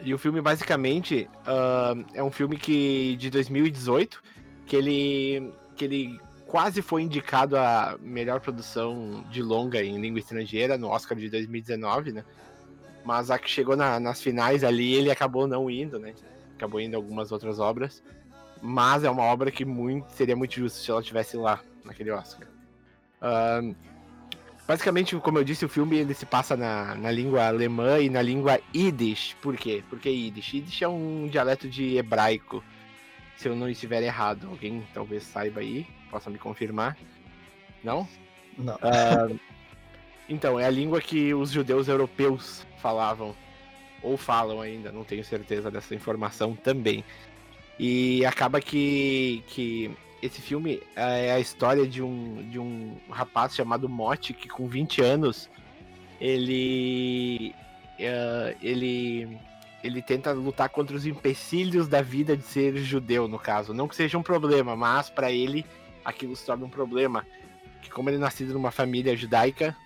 e 0.02 0.12
o 0.12 0.18
filme 0.18 0.40
basicamente 0.40 1.28
ah, 1.46 1.94
é 2.14 2.22
um 2.22 2.30
filme 2.30 2.56
que 2.56 3.16
de 3.16 3.30
2018 3.30 4.22
que 4.66 4.76
ele 4.76 5.52
que 5.76 5.84
ele 5.84 6.20
quase 6.46 6.82
foi 6.82 7.02
indicado 7.02 7.56
a 7.56 7.96
melhor 8.00 8.40
produção 8.40 9.24
de 9.30 9.42
longa 9.42 9.82
em 9.82 9.98
língua 9.98 10.18
estrangeira 10.18 10.76
no 10.76 10.88
Oscar 10.88 11.16
de 11.16 11.30
2019, 11.30 12.12
né? 12.12 12.24
Mas 13.04 13.30
a 13.30 13.38
que 13.38 13.48
chegou 13.50 13.74
na- 13.74 13.98
nas 13.98 14.20
finais 14.22 14.62
ali 14.62 14.94
ele 14.94 15.10
acabou 15.10 15.46
não 15.46 15.70
indo, 15.70 15.98
né? 15.98 16.14
Acabou 16.56 16.78
indo 16.78 16.94
algumas 16.94 17.32
outras 17.32 17.58
obras. 17.58 18.02
Mas 18.60 19.02
é 19.02 19.10
uma 19.10 19.24
obra 19.24 19.50
que 19.50 19.64
muito 19.64 20.10
seria 20.10 20.36
muito 20.36 20.54
justo 20.54 20.78
se 20.78 20.90
ela 20.90 21.02
tivesse 21.02 21.36
lá 21.36 21.60
naquele 21.84 22.10
Oscar. 22.10 22.46
Ahn, 23.20 23.74
basicamente, 24.66 25.16
como 25.16 25.38
eu 25.38 25.44
disse, 25.44 25.64
o 25.64 25.68
filme 25.68 25.98
ele 25.98 26.14
se 26.14 26.26
passa 26.26 26.56
na, 26.56 26.94
na 26.94 27.10
língua 27.10 27.46
alemã 27.46 27.98
e 27.98 28.08
na 28.08 28.22
língua 28.22 28.60
Yiddish. 28.74 29.36
Por 29.40 29.56
quê? 29.56 29.82
Porque 29.88 30.08
Yiddish. 30.08 30.54
Yiddish 30.54 30.82
é 30.82 30.88
um 30.88 31.28
dialeto 31.28 31.68
de 31.68 31.96
hebraico. 31.96 32.62
Se 33.36 33.48
eu 33.48 33.56
não 33.56 33.68
estiver 33.68 34.02
errado, 34.02 34.48
alguém 34.48 34.86
talvez 34.94 35.24
saiba 35.24 35.60
aí, 35.60 35.86
possa 36.10 36.30
me 36.30 36.38
confirmar. 36.38 36.96
Não? 37.82 38.08
Não. 38.56 38.78
Ah, 38.82 39.28
então, 40.28 40.58
é 40.58 40.64
a 40.64 40.70
língua 40.70 41.00
que 41.00 41.34
os 41.34 41.50
judeus 41.50 41.88
europeus 41.88 42.66
falavam. 42.78 43.34
Ou 44.02 44.16
falam 44.16 44.60
ainda, 44.60 44.90
não 44.90 45.04
tenho 45.04 45.24
certeza 45.24 45.70
dessa 45.70 45.94
informação 45.94 46.56
também. 46.56 47.04
E 47.78 48.24
acaba 48.26 48.60
que, 48.60 49.44
que 49.46 49.90
esse 50.22 50.40
filme 50.40 50.80
é 50.94 51.32
a 51.32 51.40
história 51.40 51.86
de 51.86 52.00
um, 52.00 52.48
de 52.48 52.58
um 52.58 52.96
rapaz 53.10 53.54
chamado 53.54 53.88
Motti, 53.88 54.32
que 54.32 54.48
com 54.48 54.68
20 54.68 55.02
anos 55.02 55.50
ele. 56.20 57.54
eh, 57.98 58.56
ele. 58.62 59.38
Ele 59.82 60.00
tenta 60.00 60.30
lutar 60.32 60.68
contra 60.68 60.94
os 60.94 61.04
empecilhos 61.04 61.88
da 61.88 62.00
vida 62.00 62.36
de 62.36 62.44
ser 62.44 62.76
judeu, 62.76 63.26
no 63.26 63.36
caso. 63.36 63.74
Não 63.74 63.88
que 63.88 63.96
seja 63.96 64.16
um 64.16 64.22
problema, 64.22 64.76
mas 64.76 65.10
para 65.10 65.32
ele 65.32 65.66
aquilo 66.04 66.36
se 66.36 66.46
torna 66.46 66.64
um 66.64 66.70
problema. 66.70 67.26
Que 67.82 67.90
como 67.90 68.08
ele 68.08 68.16
é 68.16 68.20
nascido 68.20 68.52
numa 68.52 68.70
família 68.70 69.16
judaica, 69.16 69.76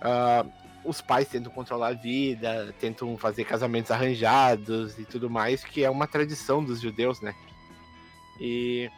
ah, 0.00 0.46
os 0.84 1.00
pais 1.00 1.26
tentam 1.26 1.50
controlar 1.50 1.88
a 1.88 1.92
vida, 1.94 2.72
tentam 2.78 3.16
fazer 3.18 3.44
casamentos 3.44 3.90
arranjados 3.90 4.96
e 5.00 5.04
tudo 5.04 5.28
mais, 5.28 5.64
que 5.64 5.82
é 5.82 5.90
uma 5.90 6.06
tradição 6.06 6.62
dos 6.62 6.80
judeus, 6.80 7.20
né? 7.20 7.34
E, 8.40 8.88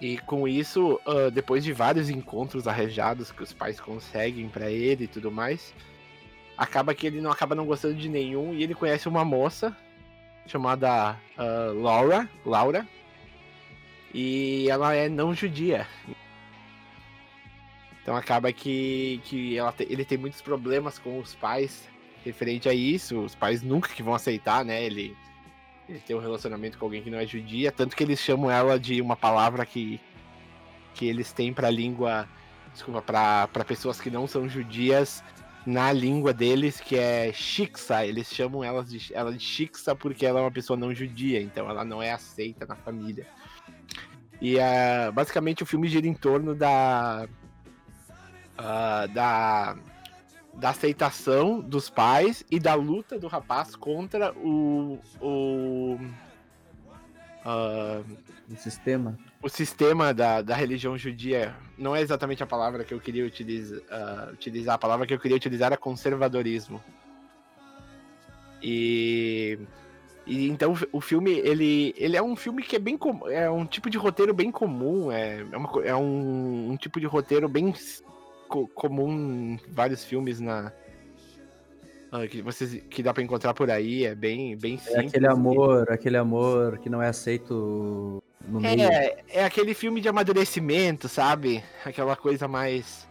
e 0.00 0.18
com 0.18 0.48
isso, 0.48 1.00
ah, 1.06 1.30
depois 1.30 1.62
de 1.62 1.72
vários 1.72 2.08
encontros 2.08 2.66
arranjados 2.66 3.30
que 3.30 3.42
os 3.42 3.52
pais 3.52 3.78
conseguem 3.80 4.48
pra 4.48 4.70
ele 4.70 5.04
e 5.04 5.08
tudo 5.08 5.30
mais, 5.30 5.74
acaba 6.56 6.94
que 6.94 7.06
ele 7.06 7.20
não 7.20 7.30
acaba 7.30 7.54
não 7.54 7.66
gostando 7.66 7.94
de 7.94 8.08
nenhum 8.08 8.54
e 8.54 8.62
ele 8.62 8.74
conhece 8.74 9.08
uma 9.08 9.24
moça 9.24 9.76
chamada 10.46 11.16
ah, 11.36 11.72
Laura, 11.74 12.28
Laura, 12.44 12.86
e 14.12 14.66
ela 14.68 14.94
é 14.94 15.08
não 15.08 15.34
judia. 15.34 15.86
Então 18.02 18.16
acaba 18.16 18.52
que, 18.52 19.20
que 19.24 19.56
te- 19.76 19.86
ele 19.88 20.04
tem 20.04 20.18
muitos 20.18 20.40
problemas 20.40 20.98
com 20.98 21.18
os 21.18 21.34
pais 21.34 21.86
referente 22.24 22.68
a 22.68 22.74
isso. 22.74 23.20
Os 23.20 23.34
pais 23.34 23.62
nunca 23.62 23.90
que 23.90 24.02
vão 24.02 24.14
aceitar, 24.14 24.64
né? 24.64 24.82
Ele, 24.82 25.16
tem 26.06 26.16
um 26.16 26.20
relacionamento 26.20 26.78
com 26.78 26.84
alguém 26.84 27.02
que 27.02 27.10
não 27.10 27.18
é 27.18 27.26
judia, 27.26 27.72
tanto 27.72 27.96
que 27.96 28.02
eles 28.02 28.20
chamam 28.20 28.50
ela 28.50 28.78
de 28.78 29.00
uma 29.00 29.16
palavra 29.16 29.66
que, 29.66 30.00
que 30.94 31.06
eles 31.06 31.32
têm 31.32 31.52
pra 31.52 31.70
língua, 31.70 32.28
desculpa, 32.72 33.02
pra 33.02 33.64
pessoas 33.64 34.00
que 34.00 34.10
não 34.10 34.26
são 34.26 34.48
judias 34.48 35.22
na 35.66 35.92
língua 35.92 36.32
deles, 36.32 36.80
que 36.80 36.96
é 36.96 37.32
Shiksa. 37.32 38.04
Eles 38.04 38.32
chamam 38.32 38.64
ela 38.64 38.84
de, 38.84 39.12
ela 39.14 39.32
de 39.32 39.40
Shiksa 39.40 39.94
porque 39.94 40.24
ela 40.24 40.40
é 40.40 40.42
uma 40.42 40.50
pessoa 40.50 40.76
não 40.76 40.94
judia, 40.94 41.40
então 41.40 41.68
ela 41.68 41.84
não 41.84 42.02
é 42.02 42.12
aceita 42.12 42.66
na 42.66 42.76
família. 42.76 43.26
E 44.40 44.58
ah, 44.58 45.10
basicamente 45.12 45.62
o 45.62 45.66
filme 45.66 45.88
gira 45.88 46.06
em 46.06 46.14
torno 46.14 46.54
da. 46.54 47.28
ah, 48.56 49.06
da. 49.06 49.76
Da 50.54 50.70
aceitação 50.70 51.60
dos 51.60 51.88
pais 51.88 52.44
e 52.50 52.58
da 52.58 52.74
luta 52.74 53.18
do 53.18 53.26
rapaz 53.28 53.74
contra 53.76 54.32
o. 54.34 54.98
o. 55.20 55.98
ah, 57.44 58.02
O 58.50 58.56
sistema. 58.56 59.18
o 59.42 59.48
sistema 59.48 60.12
da, 60.12 60.42
da 60.42 60.54
religião 60.54 60.98
judia 60.98 61.54
não 61.78 61.94
é 61.96 62.00
exatamente 62.02 62.42
a 62.42 62.46
palavra 62.46 62.84
que 62.84 62.92
eu 62.92 63.00
queria 63.00 63.24
utiliza, 63.24 63.82
ah, 63.90 64.28
utilizar. 64.32 64.74
A 64.74 64.78
palavra 64.78 65.06
que 65.06 65.14
eu 65.14 65.18
queria 65.20 65.36
utilizar 65.36 65.66
era 65.68 65.76
conservadorismo. 65.78 66.82
E, 68.62 69.58
e 70.26 70.46
então 70.50 70.74
o 70.92 71.00
filme 71.00 71.30
ele, 71.30 71.94
ele 71.96 72.16
é 72.16 72.22
um 72.22 72.36
filme 72.36 72.62
que 72.62 72.76
é 72.76 72.78
bem 72.78 72.98
com- 72.98 73.26
é 73.28 73.48
um 73.50 73.64
tipo 73.64 73.88
de 73.88 73.96
roteiro 73.96 74.34
bem 74.34 74.50
comum 74.50 75.10
é, 75.10 75.40
é, 75.50 75.56
uma 75.56 75.70
é 75.86 75.96
um, 75.96 76.72
um 76.72 76.76
tipo 76.76 77.00
de 77.00 77.06
roteiro 77.06 77.48
bem 77.48 77.72
co- 78.50 78.66
comum 78.68 79.10
em 79.12 79.60
vários 79.72 80.04
filmes 80.04 80.40
na 80.40 80.72
ah, 82.12 82.26
que 82.26 82.42
vocês 82.42 82.82
que 82.90 83.02
dá 83.02 83.14
pra 83.14 83.22
encontrar 83.22 83.54
por 83.54 83.70
aí 83.70 84.04
é 84.04 84.14
bem 84.16 84.56
bem 84.58 84.74
É 84.74 84.78
simples 84.78 85.06
aquele 85.08 85.26
e- 85.26 85.28
amor, 85.28 85.90
aquele 85.90 86.16
amor 86.16 86.78
que 86.78 86.90
não 86.90 87.00
é 87.00 87.08
aceito 87.08 88.20
no 88.48 88.60
meio. 88.60 88.82
É, 88.82 89.22
é 89.28 89.44
aquele 89.44 89.74
filme 89.74 90.00
de 90.00 90.08
amadurecimento, 90.08 91.08
sabe? 91.08 91.62
Aquela 91.84 92.16
coisa 92.16 92.48
mais. 92.48 93.08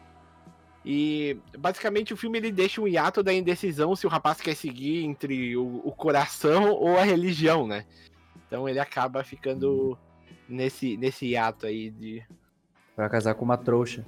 E 0.86 1.38
basicamente 1.58 2.14
o 2.14 2.18
filme 2.18 2.38
ele 2.40 2.52
deixa 2.52 2.82
um 2.82 2.88
hiato 2.88 3.22
da 3.24 3.34
indecisão 3.34 3.96
se 3.96 4.06
o 4.06 4.10
rapaz 4.10 4.42
quer 4.42 4.56
seguir 4.56 5.06
entre 5.06 5.56
o, 5.56 5.82
o 5.86 5.92
coração 5.94 6.72
ou 6.72 6.98
a 6.98 7.04
religião, 7.04 7.66
né? 7.68 7.86
Então 8.48 8.68
ele 8.68 8.80
acaba 8.80 9.24
ficando 9.24 9.98
nesse, 10.48 10.98
nesse 10.98 11.28
hiato 11.28 11.66
aí 11.66 11.90
de. 11.92 12.24
Pra 12.96 13.08
casar 13.10 13.34
com 13.36 13.46
uma 13.46 13.58
trouxa. 13.58 14.06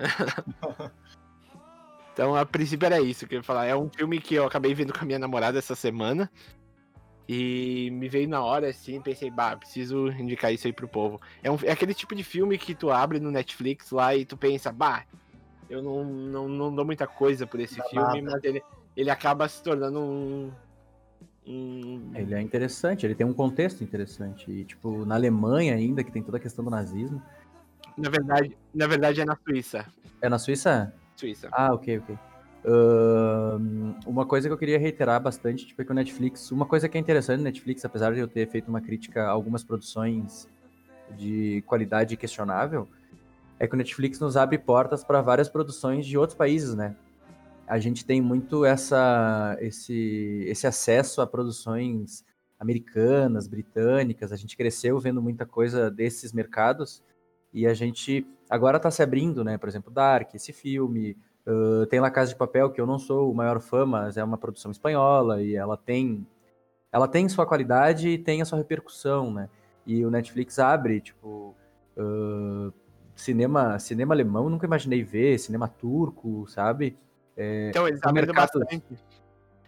Então 2.12 2.34
a 2.34 2.44
princípio 2.44 2.84
era 2.86 3.00
isso 3.00 3.26
que 3.26 3.34
eu 3.34 3.38
ia 3.38 3.42
falar. 3.42 3.66
É 3.66 3.74
um 3.74 3.88
filme 3.88 4.20
que 4.20 4.34
eu 4.34 4.44
acabei 4.44 4.74
vendo 4.74 4.92
com 4.92 5.00
a 5.00 5.06
minha 5.06 5.18
namorada 5.18 5.58
essa 5.58 5.74
semana. 5.74 6.30
E 7.28 7.88
me 7.92 8.08
veio 8.08 8.28
na 8.28 8.42
hora 8.42 8.68
assim, 8.68 9.00
pensei, 9.00 9.30
bah, 9.30 9.56
preciso 9.56 10.08
indicar 10.08 10.52
isso 10.52 10.66
aí 10.66 10.72
pro 10.72 10.88
povo. 10.88 11.20
É, 11.42 11.50
um- 11.50 11.56
é 11.62 11.70
aquele 11.70 11.94
tipo 11.94 12.14
de 12.14 12.24
filme 12.24 12.58
que 12.58 12.74
tu 12.74 12.90
abre 12.90 13.20
no 13.20 13.30
Netflix 13.30 13.90
lá 13.92 14.14
e 14.16 14.24
tu 14.24 14.36
pensa, 14.36 14.72
bah, 14.72 15.04
eu 15.68 15.80
não, 15.80 16.04
não, 16.04 16.48
não 16.48 16.74
dou 16.74 16.84
muita 16.84 17.06
coisa 17.06 17.46
por 17.46 17.60
esse 17.60 17.76
Dá 17.78 17.84
filme, 17.84 18.20
nada. 18.22 18.32
mas 18.32 18.44
ele, 18.44 18.62
ele 18.96 19.08
acaba 19.10 19.48
se 19.48 19.62
tornando 19.62 20.00
um. 20.00 20.50
um 21.46 22.10
Ele 22.16 22.34
é 22.34 22.40
interessante, 22.42 23.06
ele 23.06 23.14
tem 23.14 23.24
um 23.26 23.32
contexto 23.32 23.84
interessante. 23.84 24.50
E, 24.50 24.64
tipo, 24.64 25.06
na 25.06 25.14
Alemanha 25.14 25.74
ainda, 25.76 26.02
que 26.02 26.10
tem 26.10 26.22
toda 26.22 26.38
a 26.38 26.40
questão 26.40 26.64
do 26.64 26.70
nazismo. 26.70 27.22
Na, 28.00 28.10
verdade, 28.10 28.56
na 28.74 28.86
verdade 28.86 29.20
é 29.20 29.24
na 29.24 29.36
Suíça. 29.36 29.86
É 30.20 30.28
na 30.28 30.38
Suíça? 30.38 30.92
Suíça. 31.16 31.48
Ah, 31.52 31.72
ok, 31.74 31.98
ok. 31.98 32.18
Uma 34.06 34.26
coisa 34.26 34.48
que 34.48 34.52
eu 34.52 34.58
queria 34.58 34.78
reiterar 34.78 35.20
bastante, 35.20 35.66
tipo, 35.66 35.80
é 35.80 35.84
que 35.84 35.90
o 35.90 35.94
Netflix, 35.94 36.50
uma 36.50 36.66
coisa 36.66 36.88
que 36.88 36.96
é 36.96 37.00
interessante 37.00 37.38
no 37.38 37.44
Netflix, 37.44 37.84
apesar 37.84 38.12
de 38.12 38.20
eu 38.20 38.28
ter 38.28 38.48
feito 38.48 38.68
uma 38.68 38.80
crítica 38.80 39.24
a 39.24 39.30
algumas 39.30 39.64
produções 39.64 40.48
de 41.16 41.62
qualidade 41.66 42.16
questionável, 42.16 42.88
é 43.58 43.66
que 43.66 43.74
o 43.74 43.76
Netflix 43.76 44.18
nos 44.18 44.36
abre 44.36 44.58
portas 44.58 45.04
para 45.04 45.20
várias 45.20 45.48
produções 45.48 46.06
de 46.06 46.16
outros 46.16 46.36
países, 46.36 46.74
né? 46.74 46.96
A 47.66 47.78
gente 47.78 48.04
tem 48.04 48.20
muito 48.20 48.64
essa, 48.64 49.56
esse, 49.60 50.44
esse 50.46 50.66
acesso 50.66 51.20
a 51.20 51.26
produções 51.26 52.24
americanas, 52.58 53.46
britânicas, 53.46 54.32
a 54.32 54.36
gente 54.36 54.56
cresceu 54.56 54.98
vendo 54.98 55.22
muita 55.22 55.46
coisa 55.46 55.90
desses 55.90 56.32
mercados 56.32 57.02
e 57.52 57.66
a 57.66 57.74
gente 57.74 58.26
agora 58.48 58.76
está 58.76 58.90
se 58.90 59.02
abrindo, 59.02 59.44
né? 59.44 59.58
Por 59.58 59.68
exemplo, 59.68 59.90
Dark, 59.92 60.34
esse 60.34 60.52
filme, 60.52 61.16
Uh, 61.46 61.86
tem 61.86 62.00
La 62.00 62.10
Casa 62.10 62.30
de 62.30 62.36
Papel, 62.36 62.70
que 62.70 62.80
eu 62.80 62.86
não 62.86 62.98
sou 62.98 63.30
o 63.30 63.34
maior 63.34 63.60
fã, 63.60 63.86
mas 63.86 64.16
é 64.16 64.22
uma 64.22 64.36
produção 64.36 64.70
espanhola 64.70 65.42
e 65.42 65.56
ela 65.56 65.76
tem 65.76 66.26
ela 66.92 67.08
tem 67.08 67.28
sua 67.28 67.46
qualidade 67.46 68.08
e 68.08 68.18
tem 68.18 68.42
a 68.42 68.44
sua 68.44 68.58
repercussão, 68.58 69.32
né? 69.32 69.48
E 69.86 70.04
o 70.04 70.10
Netflix 70.10 70.58
abre, 70.58 71.00
tipo, 71.00 71.54
uh, 71.96 72.72
cinema, 73.14 73.78
cinema 73.78 74.12
alemão, 74.12 74.50
nunca 74.50 74.66
imaginei 74.66 75.02
ver, 75.02 75.38
cinema 75.38 75.68
turco, 75.68 76.46
sabe? 76.48 76.98
Então, 77.70 77.88
eles 77.88 78.00
abrindo 78.02 78.34
mercados. 78.34 78.60
bastante. 78.60 78.98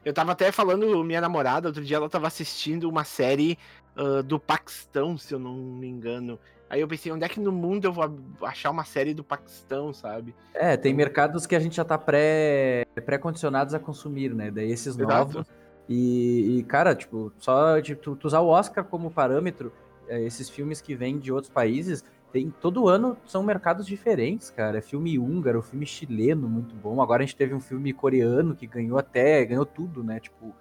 Eu 0.05 0.13
tava 0.13 0.33
até 0.33 0.51
falando, 0.51 1.03
minha 1.05 1.21
namorada, 1.21 1.69
outro 1.69 1.85
dia 1.85 1.97
ela 1.97 2.09
tava 2.09 2.27
assistindo 2.27 2.89
uma 2.89 3.05
série 3.05 3.57
ah, 3.97 4.23
do 4.23 4.39
Paquistão, 4.39 5.17
se 5.19 5.35
eu 5.35 5.39
não 5.39 5.55
me 5.55 5.87
engano. 5.87 6.39
Aí 6.69 6.81
eu 6.81 6.89
pensei, 6.89 7.13
onde 7.13 7.25
é 7.25 7.29
que 7.29 7.39
no 7.39 7.53
mundo 7.53 7.85
eu 7.85 7.93
vou 7.93 8.05
achar 8.43 8.71
uma 8.71 8.85
série 8.85 9.13
do 9.13 9.23
Paquistão, 9.23 9.93
sabe? 9.93 10.35
É, 10.55 10.77
tem 10.77 10.95
mercados 10.95 11.47
que 11.47 11.55
a 11.55 11.61
gente 11.61 11.77
já 11.77 11.85
tá 11.85 11.99
pré- 11.99 12.85
pré-condicionados 13.05 13.75
a 13.75 13.79
consumir, 13.79 14.35
né? 14.35 14.51
Daí 14.51 14.71
esses 14.71 14.97
Exato. 14.97 15.35
novos. 15.35 15.47
E, 15.89 16.59
e, 16.59 16.63
cara, 16.63 16.95
tipo, 16.95 17.31
só 17.39 17.79
de 17.79 17.95
tu, 17.95 18.17
tu 18.17 18.27
usar 18.27 18.41
o 18.41 18.49
Oscar 18.49 18.85
como 18.85 19.11
parâmetro, 19.11 19.71
é, 20.09 20.23
esses 20.23 20.49
filmes 20.49 20.81
que 20.81 20.95
vêm 20.95 21.19
de 21.19 21.31
outros 21.31 21.53
países, 21.53 22.03
tem 22.33 22.51
todo 22.51 22.89
ano 22.89 23.19
são 23.27 23.43
mercados 23.43 23.87
diferentes, 23.87 24.49
cara. 24.49 24.79
É 24.79 24.81
filme 24.81 25.19
húngaro, 25.19 25.61
filme 25.61 25.85
chileno 25.85 26.49
muito 26.49 26.75
bom. 26.75 27.03
Agora 27.03 27.23
a 27.23 27.27
gente 27.27 27.37
teve 27.37 27.53
um 27.53 27.61
filme 27.61 27.93
coreano 27.93 28.57
que 28.57 28.67
ganhou 28.67 28.97
até, 28.97 29.45
ganhou 29.45 29.67
tudo, 29.67 30.03
né? 30.03 30.19
Tipo, 30.21 30.55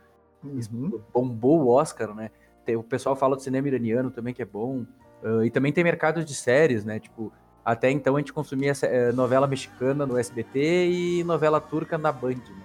Uhum. 0.44 1.00
bombou 1.14 1.62
o 1.62 1.70
Oscar, 1.70 2.16
né? 2.16 2.32
Tem- 2.66 2.76
o 2.76 2.84
pessoal 2.84 3.16
fala 3.16 3.36
do 3.36 3.42
cinema 3.42 3.68
iraniano 3.68 4.12
também, 4.12 4.34
que 4.34 4.42
é 4.42 4.46
bom. 4.46 4.86
Ah, 5.24 5.46
e 5.46 5.50
também 5.50 5.72
tem 5.72 5.84
mercado 5.84 6.24
de 6.24 6.34
séries, 6.34 6.84
né? 6.86 7.00
Tipo, 7.00 7.32
até 7.64 7.92
então 7.92 8.16
a 8.16 8.20
gente 8.20 8.34
consumia 8.34 8.74
eh, 8.84 9.12
novela 9.12 9.48
mexicana 9.48 10.06
no 10.06 10.18
SBT 10.18 10.90
e 10.90 11.24
novela 11.24 11.62
turca 11.62 11.98
na 11.98 12.12
Band, 12.12 12.32
né? 12.36 12.64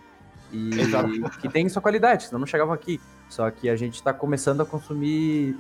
E 0.53 0.71
que 1.41 1.49
tem 1.49 1.69
sua 1.69 1.83
qualidade, 1.83 2.25
senão 2.25 2.39
não 2.39 2.47
chegavam 2.47 2.73
aqui. 2.73 3.01
Só 3.29 3.51
que 3.51 3.69
a 3.69 3.77
gente 3.77 4.03
tá 4.03 4.13
começando 4.13 4.61
a 4.63 4.67
consumir 4.67 5.57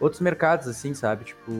outros 0.00 0.20
mercados, 0.20 0.66
assim, 0.66 0.94
sabe? 0.94 1.24
Tipo, 1.26 1.52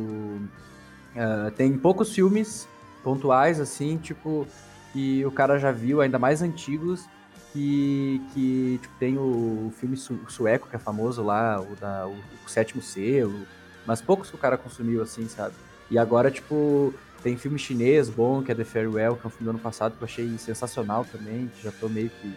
ah, 1.16 1.52
tem 1.56 1.76
poucos 1.76 2.12
filmes 2.14 2.66
pontuais, 3.04 3.60
assim, 3.60 3.96
tipo, 3.96 4.46
que 4.92 5.24
o 5.24 5.30
cara 5.30 5.58
já 5.58 5.70
viu, 5.70 6.00
ainda 6.00 6.18
mais 6.18 6.42
antigos, 6.42 7.06
que, 7.52 8.20
que 8.32 8.78
tipo, 8.82 8.94
tem 8.98 9.18
o 9.18 9.72
filme 9.76 9.96
su- 9.96 10.20
sueco, 10.28 10.68
que 10.68 10.76
é 10.76 10.78
famoso 10.78 11.22
lá, 11.22 11.60
o, 11.60 11.74
da, 11.76 12.06
o, 12.06 12.12
o 12.12 12.48
Sétimo 12.48 12.80
Selo, 12.82 13.46
mas 13.86 14.00
poucos 14.00 14.28
que 14.30 14.36
o 14.36 14.38
cara 14.38 14.56
consumiu, 14.56 15.02
assim, 15.02 15.28
sabe? 15.28 15.54
E 15.90 15.98
agora, 15.98 16.30
tipo, 16.30 16.94
tem 17.22 17.36
filme 17.36 17.58
chinês 17.58 18.08
bom, 18.08 18.42
que 18.42 18.52
é 18.52 18.54
The 18.54 18.64
Farewell, 18.64 19.16
que 19.16 19.24
é 19.24 19.26
um 19.26 19.30
filme 19.30 19.44
do 19.44 19.50
ano 19.50 19.58
passado 19.58 19.96
que 19.96 20.02
eu 20.02 20.06
achei 20.06 20.38
sensacional 20.38 21.04
também, 21.10 21.48
que 21.48 21.62
já 21.62 21.72
tô 21.72 21.88
meio 21.88 22.10
que 22.10 22.34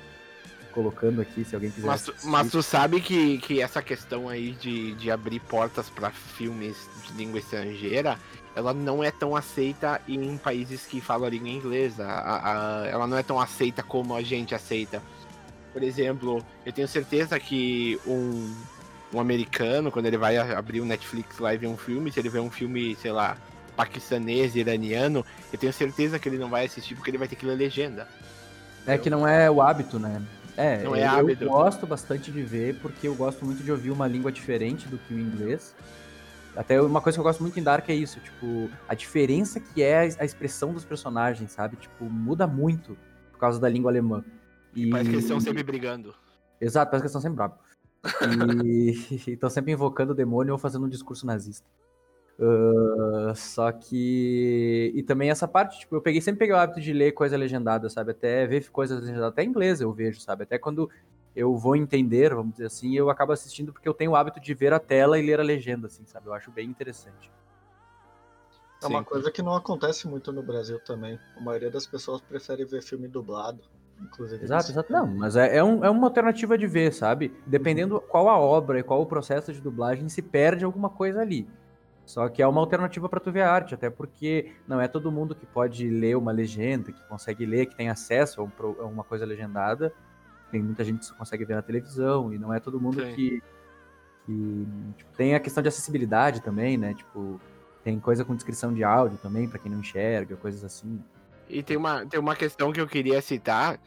colocando 0.73 1.21
aqui, 1.21 1.43
se 1.45 1.55
alguém 1.55 1.71
quiser 1.71 1.87
Mas, 1.87 2.03
tu- 2.03 2.11
assistir. 2.11 2.27
mas 2.29 2.51
tu 2.51 2.63
sabe 2.63 2.99
que, 3.01 3.37
que 3.39 3.61
essa 3.61 3.81
questão 3.81 4.27
aí 4.27 4.51
de, 4.53 4.93
de 4.95 5.11
abrir 5.11 5.39
portas 5.39 5.89
pra 5.89 6.09
filmes 6.09 6.75
de 7.07 7.13
língua 7.13 7.39
estrangeira, 7.39 8.17
ela 8.55 8.73
não 8.73 9.03
é 9.03 9.11
tão 9.11 9.35
aceita 9.35 10.01
em 10.07 10.37
países 10.37 10.85
que 10.85 10.99
falam 11.01 11.27
a 11.27 11.29
língua 11.29 11.49
inglesa. 11.49 12.05
A- 12.05 12.81
a- 12.83 12.87
ela 12.87 13.07
não 13.07 13.17
é 13.17 13.23
tão 13.23 13.39
aceita 13.39 13.81
como 13.83 14.15
a 14.15 14.21
gente 14.21 14.53
aceita. 14.53 15.01
Por 15.71 15.81
exemplo, 15.81 16.43
eu 16.65 16.71
tenho 16.71 16.87
certeza 16.87 17.39
que 17.39 17.99
um, 18.05 18.53
um 19.13 19.19
americano, 19.19 19.91
quando 19.91 20.05
ele 20.05 20.17
vai 20.17 20.37
a- 20.37 20.57
abrir 20.57 20.81
o 20.81 20.85
Netflix 20.85 21.39
lá 21.39 21.53
e 21.53 21.57
ver 21.57 21.67
um 21.67 21.77
filme, 21.77 22.11
se 22.11 22.19
ele 22.19 22.29
vê 22.29 22.39
um 22.39 22.51
filme, 22.51 22.95
sei 23.01 23.11
lá, 23.11 23.37
paquistanês, 23.75 24.55
iraniano, 24.55 25.25
eu 25.51 25.57
tenho 25.57 25.73
certeza 25.73 26.19
que 26.19 26.29
ele 26.29 26.37
não 26.37 26.49
vai 26.49 26.65
assistir 26.65 26.93
porque 26.93 27.09
ele 27.09 27.17
vai 27.17 27.27
ter 27.27 27.35
que 27.35 27.45
ler 27.45 27.55
legenda. 27.55 28.07
É 28.85 28.97
que 28.97 29.09
não 29.09 29.27
é 29.27 29.49
o 29.49 29.61
hábito, 29.61 29.97
né? 29.97 30.21
É, 30.55 30.83
Não 30.83 30.95
é 30.95 31.03
eu 31.03 31.09
hábito. 31.09 31.45
gosto 31.45 31.87
bastante 31.87 32.31
de 32.31 32.43
ver, 32.43 32.79
porque 32.79 33.07
eu 33.07 33.15
gosto 33.15 33.43
muito 33.43 33.63
de 33.63 33.71
ouvir 33.71 33.91
uma 33.91 34.07
língua 34.07 34.31
diferente 34.31 34.87
do 34.87 34.97
que 34.97 35.13
o 35.13 35.19
inglês. 35.19 35.75
Até 36.55 36.79
uma 36.79 37.01
coisa 37.01 37.15
que 37.15 37.19
eu 37.19 37.23
gosto 37.23 37.41
muito 37.41 37.59
em 37.59 37.63
Dark 37.63 37.89
é 37.89 37.95
isso, 37.95 38.19
tipo, 38.19 38.69
a 38.87 38.93
diferença 38.93 39.59
que 39.59 39.81
é 39.81 40.01
a 40.19 40.25
expressão 40.25 40.71
dos 40.71 40.85
personagens, 40.85 41.51
sabe? 41.51 41.75
Tipo, 41.77 42.05
muda 42.05 42.45
muito 42.45 42.95
por 43.31 43.39
causa 43.39 43.59
da 43.59 43.67
língua 43.67 43.89
alemã. 43.89 44.23
E... 44.75 44.89
Parece 44.89 45.09
que 45.09 45.15
eles 45.15 45.25
estão 45.25 45.39
sempre 45.39 45.63
brigando. 45.63 46.13
Exato, 46.61 46.91
parece 46.91 47.01
que 47.01 47.07
eles 47.07 47.15
estão 47.15 47.21
sempre 47.21 47.37
bravos. 47.37 47.57
E 48.63 49.31
estão 49.33 49.49
sempre 49.49 49.71
invocando 49.71 50.11
o 50.11 50.15
demônio 50.15 50.53
ou 50.53 50.59
fazendo 50.59 50.85
um 50.85 50.89
discurso 50.89 51.25
nazista. 51.25 51.67
Ah, 52.39 53.33
só 53.35 53.71
que. 53.71 54.91
E 54.95 55.03
também 55.03 55.29
essa 55.29 55.47
parte, 55.47 55.79
tipo, 55.79 55.95
eu 55.95 56.01
peguei, 56.01 56.21
sempre 56.21 56.39
peguei 56.39 56.55
o 56.55 56.57
hábito 56.57 56.81
de 56.81 56.91
ler 56.93 57.11
coisa 57.11 57.37
legendada, 57.37 57.89
sabe? 57.89 58.11
Até 58.11 58.45
ver 58.47 58.69
coisas 58.69 58.99
legendadas, 58.99 59.29
até 59.29 59.43
em 59.43 59.47
inglês 59.49 59.81
eu 59.81 59.91
vejo, 59.93 60.19
sabe? 60.19 60.43
Até 60.43 60.57
quando 60.57 60.89
eu 61.35 61.55
vou 61.55 61.75
entender, 61.75 62.33
vamos 62.33 62.53
dizer 62.53 62.65
assim, 62.67 62.95
eu 62.95 63.09
acabo 63.09 63.31
assistindo 63.31 63.71
porque 63.73 63.87
eu 63.87 63.93
tenho 63.93 64.11
o 64.11 64.15
hábito 64.15 64.39
de 64.39 64.53
ver 64.53 64.73
a 64.73 64.79
tela 64.79 65.17
e 65.19 65.25
ler 65.25 65.39
a 65.39 65.43
legenda, 65.43 65.87
assim, 65.87 66.05
sabe? 66.05 66.27
Eu 66.27 66.33
acho 66.33 66.51
bem 66.51 66.69
interessante. 66.69 67.31
É 68.81 68.87
uma 68.87 68.99
Sim. 68.99 69.05
coisa 69.05 69.31
que 69.31 69.41
não 69.41 69.55
acontece 69.55 70.07
muito 70.07 70.31
no 70.33 70.43
Brasil 70.43 70.77
também. 70.79 71.17
A 71.37 71.39
maioria 71.39 71.71
das 71.71 71.87
pessoas 71.87 72.19
prefere 72.21 72.65
ver 72.65 72.81
filme 72.83 73.07
dublado. 73.07 73.61
Inclusive. 74.01 74.43
Exato, 74.43 74.71
exato. 74.71 74.91
Não, 74.91 75.07
mas 75.07 75.35
é, 75.37 75.55
é, 75.57 75.63
um- 75.63 75.85
é 75.85 75.89
uma 75.89 76.07
alternativa 76.07 76.57
de 76.57 76.67
ver, 76.67 76.91
sabe? 76.91 77.33
Dependendo 77.47 78.01
qual 78.01 78.27
a 78.27 78.37
obra 78.37 78.79
e 78.79 78.83
qual 78.83 79.01
o 79.01 79.05
processo 79.05 79.53
de 79.53 79.61
dublagem, 79.61 80.09
se 80.09 80.21
perde 80.21 80.65
alguma 80.65 80.89
coisa 80.89 81.21
ali. 81.21 81.47
Só 82.05 82.27
que 82.27 82.41
é 82.41 82.47
uma 82.47 82.59
alternativa 82.59 83.07
para 83.07 83.19
tu 83.19 83.31
ver 83.31 83.41
a 83.41 83.51
arte, 83.51 83.73
até 83.73 83.89
porque 83.89 84.51
não 84.67 84.79
é 84.79 84.87
todo 84.87 85.11
mundo 85.11 85.33
que 85.33 85.45
pode 85.45 85.89
ler 85.89 86.17
uma 86.17 86.31
legenda, 86.31 86.91
que 86.91 87.01
consegue 87.07 87.45
ler, 87.45 87.67
que 87.67 87.75
tem 87.75 87.89
acesso 87.89 88.41
a, 88.41 88.43
um 88.43 88.51
a 88.81 88.85
uma 88.85 89.03
coisa 89.03 89.25
legendada. 89.25 89.93
Tem 90.51 90.61
muita 90.61 90.83
gente 90.83 90.99
que 90.99 91.05
só 91.05 91.15
consegue 91.15 91.45
ver 91.45 91.55
na 91.55 91.61
televisão, 91.61 92.33
e 92.33 92.37
não 92.37 92.53
é 92.53 92.59
todo 92.59 92.79
mundo 92.79 93.01
Sim. 93.01 93.15
que. 93.15 93.43
que 94.25 94.67
tipo, 94.97 95.11
tem 95.15 95.33
a 95.33 95.39
questão 95.39 95.63
de 95.63 95.69
acessibilidade 95.69 96.41
também, 96.41 96.77
né? 96.77 96.93
Tipo, 96.93 97.39
tem 97.83 97.99
coisa 97.99 98.25
com 98.25 98.35
descrição 98.35 98.73
de 98.73 98.83
áudio 98.83 99.17
também, 99.17 99.47
para 99.47 99.59
quem 99.59 99.71
não 99.71 99.79
enxerga, 99.79 100.35
coisas 100.35 100.63
assim. 100.63 101.01
E 101.49 101.63
tem 101.63 101.77
uma, 101.77 102.05
tem 102.05 102.19
uma 102.19 102.35
questão 102.35 102.71
que 102.71 102.81
eu 102.81 102.87
queria 102.87 103.21
citar 103.21 103.79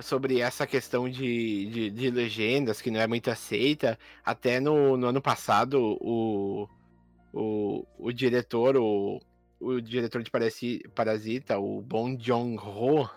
sobre 0.00 0.40
essa 0.40 0.66
questão 0.66 1.08
de, 1.08 1.66
de, 1.66 1.90
de 1.90 2.10
legendas 2.10 2.80
que 2.80 2.90
não 2.90 3.00
é 3.00 3.06
muito 3.06 3.30
aceita. 3.30 3.98
Até 4.24 4.60
no, 4.60 4.96
no 4.96 5.08
ano 5.08 5.20
passado, 5.20 5.96
o, 6.00 6.68
o, 7.32 7.84
o 7.98 8.12
diretor, 8.12 8.76
o, 8.76 9.20
o 9.60 9.80
diretor 9.80 10.22
de 10.22 10.30
Parasi- 10.30 10.82
Parasita, 10.94 11.58
o 11.58 11.80
Bong 11.80 12.16
Joon-ho, 12.20 13.08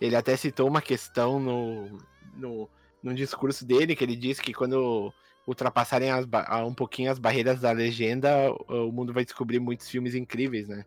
ele 0.00 0.16
até 0.16 0.36
citou 0.36 0.68
uma 0.68 0.82
questão 0.82 1.38
no, 1.38 1.98
no, 2.34 2.68
no 3.02 3.14
discurso 3.14 3.64
dele, 3.64 3.94
que 3.94 4.04
ele 4.04 4.16
disse 4.16 4.42
que 4.42 4.52
quando 4.52 5.12
ultrapassarem 5.46 6.10
as 6.10 6.26
um 6.64 6.74
pouquinho 6.74 7.10
as 7.10 7.18
barreiras 7.18 7.60
da 7.60 7.72
legenda, 7.72 8.30
o 8.68 8.92
mundo 8.92 9.12
vai 9.12 9.24
descobrir 9.24 9.58
muitos 9.58 9.88
filmes 9.88 10.14
incríveis, 10.14 10.68
né? 10.68 10.84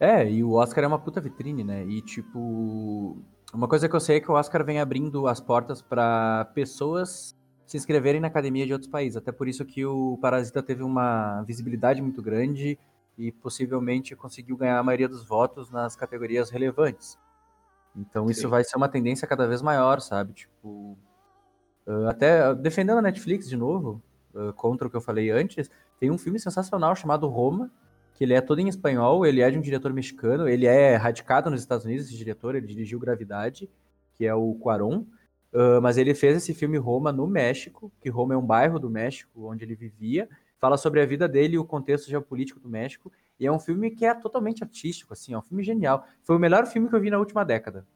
É, 0.00 0.30
e 0.30 0.44
o 0.44 0.52
Oscar 0.52 0.84
é 0.84 0.86
uma 0.86 0.98
puta 0.98 1.20
vitrine, 1.20 1.64
né? 1.64 1.84
E 1.84 2.00
tipo, 2.00 3.20
uma 3.52 3.66
coisa 3.66 3.88
que 3.88 3.96
eu 3.96 4.00
sei 4.00 4.16
é 4.16 4.20
que 4.20 4.30
o 4.30 4.34
Oscar 4.34 4.64
vem 4.64 4.78
abrindo 4.78 5.26
as 5.26 5.40
portas 5.40 5.82
pra 5.82 6.44
pessoas 6.54 7.36
se 7.68 7.76
inscreverem 7.76 8.18
na 8.18 8.28
academia 8.28 8.66
de 8.66 8.72
outros 8.72 8.90
países. 8.90 9.18
Até 9.18 9.30
por 9.30 9.46
isso 9.46 9.62
que 9.64 9.84
o 9.84 10.18
Parasita 10.22 10.62
teve 10.62 10.82
uma 10.82 11.42
visibilidade 11.42 12.00
muito 12.00 12.22
grande 12.22 12.78
e 13.18 13.30
possivelmente 13.30 14.16
conseguiu 14.16 14.56
ganhar 14.56 14.78
a 14.78 14.82
maioria 14.82 15.08
dos 15.08 15.22
votos 15.22 15.70
nas 15.70 15.94
categorias 15.94 16.48
relevantes. 16.48 17.18
Então 17.94 18.30
isso 18.30 18.42
Sim. 18.42 18.46
vai 18.46 18.64
ser 18.64 18.76
uma 18.78 18.88
tendência 18.88 19.28
cada 19.28 19.46
vez 19.46 19.60
maior, 19.60 20.00
sabe? 20.00 20.32
Tipo, 20.32 20.96
até 22.08 22.54
defendendo 22.54 22.98
a 22.98 23.02
Netflix 23.02 23.46
de 23.46 23.56
novo, 23.56 24.02
contra 24.56 24.88
o 24.88 24.90
que 24.90 24.96
eu 24.96 25.00
falei 25.02 25.30
antes, 25.30 25.70
tem 26.00 26.10
um 26.10 26.16
filme 26.16 26.40
sensacional 26.40 26.96
chamado 26.96 27.28
Roma, 27.28 27.70
que 28.14 28.24
ele 28.24 28.32
é 28.32 28.40
todo 28.40 28.60
em 28.60 28.68
espanhol, 28.68 29.26
ele 29.26 29.42
é 29.42 29.50
de 29.50 29.58
um 29.58 29.60
diretor 29.60 29.92
mexicano, 29.92 30.48
ele 30.48 30.64
é 30.64 30.96
radicado 30.96 31.50
nos 31.50 31.60
Estados 31.60 31.84
Unidos, 31.84 32.06
esse 32.06 32.16
diretor, 32.16 32.54
ele 32.54 32.66
dirigiu 32.66 32.98
Gravidade, 32.98 33.68
que 34.16 34.24
é 34.24 34.34
o 34.34 34.54
Cuarón, 34.54 35.04
ah, 35.52 35.80
mas 35.80 35.96
ele 35.96 36.14
fez 36.14 36.36
esse 36.36 36.54
filme 36.54 36.76
Roma 36.76 37.12
no 37.12 37.26
México, 37.26 37.92
que 38.00 38.08
Roma 38.08 38.34
é 38.34 38.36
um 38.36 38.44
bairro 38.44 38.78
do 38.78 38.90
México 38.90 39.48
onde 39.48 39.64
ele 39.64 39.74
vivia, 39.74 40.28
fala 40.58 40.76
sobre 40.76 41.00
a 41.00 41.06
vida 41.06 41.28
dele 41.28 41.54
e 41.54 41.58
o 41.58 41.64
contexto 41.64 42.08
geopolítico 42.08 42.60
do 42.60 42.68
México, 42.68 43.12
e 43.38 43.46
é 43.46 43.52
um 43.52 43.58
filme 43.58 43.90
que 43.90 44.04
é 44.04 44.12
totalmente 44.14 44.64
artístico, 44.64 45.12
assim, 45.12 45.32
é 45.32 45.38
um 45.38 45.42
filme 45.42 45.62
genial. 45.62 46.04
Foi 46.24 46.34
o 46.34 46.38
melhor 46.38 46.66
filme 46.66 46.88
que 46.88 46.96
eu 46.96 47.00
vi 47.00 47.10
na 47.10 47.18
última 47.18 47.44
década. 47.44 47.86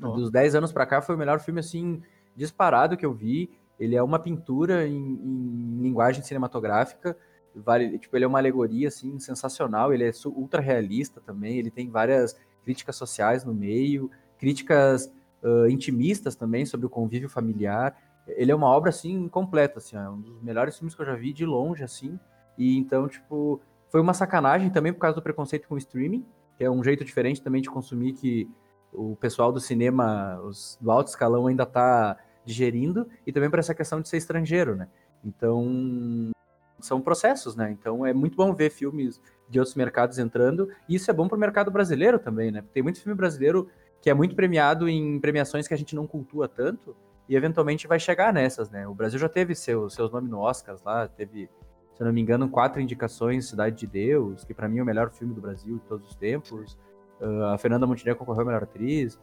Ó. 0.00 0.12
Dos 0.12 0.30
10 0.30 0.54
anos 0.54 0.72
pra 0.72 0.86
cá 0.86 1.02
foi 1.02 1.16
o 1.16 1.18
melhor 1.18 1.40
filme, 1.40 1.58
assim, 1.58 2.00
disparado 2.36 2.96
que 2.96 3.04
eu 3.04 3.12
vi. 3.12 3.50
Ele 3.78 3.96
é 3.96 4.02
uma 4.02 4.18
pintura 4.18 4.86
em, 4.86 4.96
em 4.96 5.82
linguagem 5.82 6.22
cinematográfica, 6.22 7.16
vale, 7.54 7.98
tipo, 7.98 8.16
ele 8.16 8.24
é 8.24 8.28
uma 8.28 8.38
alegoria, 8.38 8.88
assim, 8.88 9.18
sensacional, 9.18 9.92
ele 9.92 10.04
é 10.04 10.12
ultra 10.26 10.60
realista 10.60 11.20
também, 11.20 11.58
ele 11.58 11.70
tem 11.70 11.90
várias 11.90 12.36
críticas 12.62 12.96
sociais 12.96 13.44
no 13.44 13.52
meio, 13.52 14.10
críticas 14.38 15.12
ah, 15.42 15.70
intimistas 15.70 16.34
também 16.34 16.64
sobre 16.66 16.86
o 16.86 16.90
convívio 16.90 17.28
familiar. 17.28 17.96
Ele 18.26 18.50
é 18.50 18.54
uma 18.54 18.68
obra, 18.68 18.90
assim, 18.90 19.28
completa, 19.28 19.78
assim, 19.78 19.96
é 19.96 20.08
um 20.08 20.20
dos 20.20 20.42
melhores 20.42 20.76
filmes 20.76 20.94
que 20.94 21.02
eu 21.02 21.06
já 21.06 21.14
vi 21.14 21.32
de 21.32 21.46
longe, 21.46 21.84
assim, 21.84 22.18
e 22.58 22.76
então, 22.76 23.06
tipo, 23.06 23.60
foi 23.88 24.00
uma 24.00 24.12
sacanagem 24.14 24.70
também 24.70 24.92
por 24.92 24.98
causa 24.98 25.14
do 25.14 25.22
preconceito 25.22 25.68
com 25.68 25.76
o 25.76 25.78
streaming, 25.78 26.26
que 26.56 26.64
é 26.64 26.70
um 26.70 26.82
jeito 26.82 27.04
diferente 27.04 27.40
também 27.40 27.62
de 27.62 27.70
consumir 27.70 28.14
que 28.14 28.50
o 28.92 29.14
pessoal 29.16 29.52
do 29.52 29.60
cinema, 29.60 30.40
os, 30.40 30.76
do 30.80 30.90
alto 30.90 31.08
escalão 31.08 31.46
ainda 31.46 31.64
tá 31.64 32.16
digerindo, 32.44 33.06
e 33.26 33.32
também 33.32 33.50
por 33.50 33.58
essa 33.58 33.74
questão 33.74 34.00
de 34.00 34.08
ser 34.08 34.16
estrangeiro, 34.16 34.74
né? 34.74 34.88
Então, 35.24 36.32
são 36.80 37.00
processos, 37.00 37.54
né? 37.56 37.70
Então 37.70 38.04
é 38.04 38.12
muito 38.12 38.36
bom 38.36 38.52
ver 38.54 38.70
filmes 38.70 39.20
de 39.48 39.58
outros 39.58 39.76
mercados 39.76 40.18
entrando, 40.18 40.68
e 40.88 40.96
isso 40.96 41.10
é 41.10 41.14
bom 41.14 41.28
pro 41.28 41.38
mercado 41.38 41.70
brasileiro 41.70 42.18
também, 42.18 42.50
né? 42.50 42.64
Tem 42.72 42.82
muito 42.82 43.00
filme 43.00 43.16
brasileiro 43.16 43.68
que 44.00 44.10
é 44.10 44.14
muito 44.14 44.36
premiado 44.36 44.88
em 44.88 45.18
premiações 45.20 45.66
que 45.66 45.74
a 45.74 45.78
gente 45.78 45.94
não 45.94 46.06
cultua 46.06 46.48
tanto, 46.48 46.96
e 47.28 47.34
eventualmente 47.34 47.86
vai 47.86 47.98
chegar 47.98 48.32
nessas, 48.32 48.70
né? 48.70 48.86
O 48.86 48.94
Brasil 48.94 49.18
já 49.18 49.28
teve 49.28 49.54
seu, 49.54 49.90
seus 49.90 50.10
nomes 50.12 50.30
no 50.30 50.40
Oscars 50.40 50.82
lá, 50.82 51.08
teve, 51.08 51.50
se 51.94 52.02
eu 52.02 52.06
não 52.06 52.12
me 52.12 52.20
engano, 52.20 52.48
quatro 52.48 52.80
indicações, 52.80 53.48
Cidade 53.48 53.76
de 53.76 53.86
Deus, 53.86 54.44
que 54.44 54.54
pra 54.54 54.68
mim 54.68 54.78
é 54.78 54.82
o 54.82 54.86
melhor 54.86 55.10
filme 55.10 55.34
do 55.34 55.40
Brasil 55.40 55.78
de 55.78 55.84
todos 55.86 56.08
os 56.08 56.14
tempos. 56.14 56.78
Ah, 57.20 57.54
a 57.54 57.58
Fernanda 57.58 57.86
Montenegro 57.86 58.18
concorreu 58.18 58.42
a 58.42 58.44
melhor 58.44 58.62
atriz. 58.62 59.18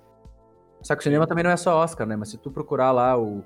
Só 0.82 0.96
que 0.96 1.00
o 1.00 1.04
cinema 1.04 1.26
também 1.26 1.44
não 1.44 1.52
é 1.52 1.58
só 1.58 1.78
Oscar, 1.78 2.06
né? 2.06 2.16
Mas 2.16 2.30
se 2.30 2.38
tu 2.38 2.52
procurar 2.52 2.92
lá 2.92 3.18
o, 3.18 3.44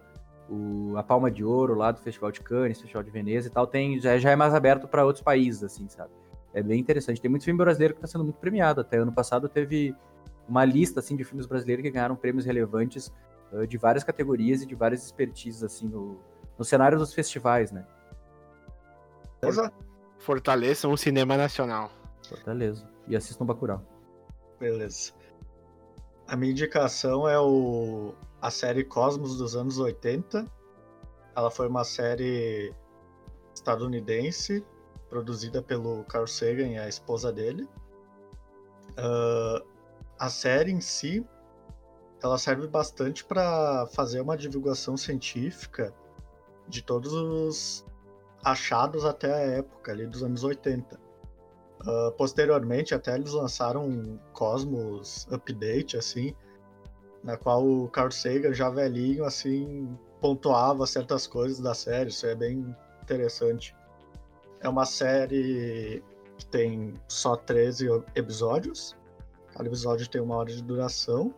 o, 0.50 0.98
a 0.98 1.04
Palma 1.04 1.30
de 1.30 1.44
Ouro 1.44 1.76
lá 1.76 1.92
do 1.92 2.00
Festival 2.00 2.32
de 2.32 2.42
Cannes, 2.42 2.80
Festival 2.80 3.04
de 3.04 3.12
Veneza 3.12 3.48
e 3.48 3.52
tal, 3.52 3.68
tem, 3.68 4.00
já, 4.00 4.18
já 4.18 4.32
é 4.32 4.36
mais 4.36 4.56
aberto 4.56 4.88
para 4.88 5.06
outros 5.06 5.24
países, 5.24 5.64
assim, 5.64 5.88
sabe? 5.88 6.10
É 6.54 6.64
bem 6.64 6.80
interessante. 6.80 7.22
Tem 7.22 7.30
muito 7.30 7.46
filme 7.46 7.60
brasileiro 7.60 7.94
que 7.94 8.00
está 8.00 8.08
sendo 8.08 8.24
muito 8.24 8.40
premiado. 8.40 8.82
Até 8.82 8.98
ano 8.98 9.12
passado 9.12 9.48
teve 9.48 9.96
uma 10.48 10.64
lista 10.64 11.00
assim 11.00 11.16
de 11.16 11.24
filmes 11.24 11.46
brasileiros 11.46 11.84
que 11.84 11.92
ganharam 11.92 12.16
prêmios 12.16 12.46
relevantes 12.46 13.12
uh, 13.52 13.68
de 13.68 13.78
várias 13.78 14.04
categorias 14.04 14.62
e 14.62 14.66
de 14.66 14.76
várias 14.76 15.04
expertises 15.04 15.64
assim 15.64 15.88
no, 15.88 16.20
no 16.58 16.66
cenário 16.66 16.98
dos 16.98 17.14
festivais, 17.14 17.72
né? 17.72 17.86
Fortaleçam 20.20 20.92
o 20.92 20.98
cinema 20.98 21.38
nacional. 21.38 21.92
Fortaleza. 22.28 22.90
E 23.08 23.16
assistam 23.16 23.46
Bacurau. 23.46 23.82
Beleza. 24.60 25.14
A 26.28 26.36
minha 26.36 26.52
indicação 26.52 27.28
é 27.28 27.40
o 27.40 28.14
a 28.42 28.52
série 28.52 28.84
Cosmos 28.84 29.38
dos 29.38 29.56
anos 29.56 29.80
80. 29.80 30.46
Ela 31.36 31.52
foi 31.52 31.68
uma 31.68 31.84
série 31.84 32.74
estadunidense 33.54 34.66
produzida 35.10 35.62
pelo 35.62 36.04
Carl 36.06 36.28
Sagan 36.28 36.68
e 36.68 36.78
a 36.78 36.88
esposa 36.90 37.32
dele. 37.32 37.68
Ah, 38.98 39.64
a 40.20 40.30
série 40.30 40.72
em 40.72 40.82
si, 40.82 41.26
ela 42.22 42.38
serve 42.38 42.68
bastante 42.68 43.24
para 43.24 43.88
fazer 43.88 44.22
uma 44.22 44.36
divulgação 44.36 44.98
científica 44.98 45.94
de 46.68 46.82
todos 46.82 47.14
os 47.14 47.86
achados 48.44 49.06
até 49.06 49.34
a 49.34 49.58
época 49.58 49.92
ali 49.92 50.08
dos 50.08 50.24
anos 50.24 50.44
80. 50.44 51.00
Ah, 51.86 52.12
posteriormente, 52.18 52.94
até 52.96 53.16
eles 53.16 53.32
lançaram 53.32 53.88
um 53.88 54.18
Cosmos 54.34 55.28
Update, 55.32 55.98
assim, 55.98 56.34
na 57.24 57.38
qual 57.38 57.66
o 57.66 57.90
Carl 57.90 58.12
Sagan, 58.12 58.54
já 58.54 58.70
velhinho, 58.70 59.24
assim, 59.24 59.98
pontuava 60.22 60.86
certas 60.88 61.28
coisas 61.28 61.60
da 61.60 61.74
série. 61.74 62.10
Isso 62.10 62.26
é 62.26 62.36
bem 62.36 62.76
interessante. 63.02 63.76
É 64.60 64.68
uma 64.68 64.86
série 64.86 66.04
que 66.38 66.46
tem 66.48 66.94
só 67.08 67.36
13 67.36 67.88
episódios. 68.16 68.96
Cada 69.58 69.70
episódio 69.70 70.08
tem 70.08 70.22
uma 70.22 70.36
hora 70.36 70.52
de 70.52 70.62
duração. 70.62 71.34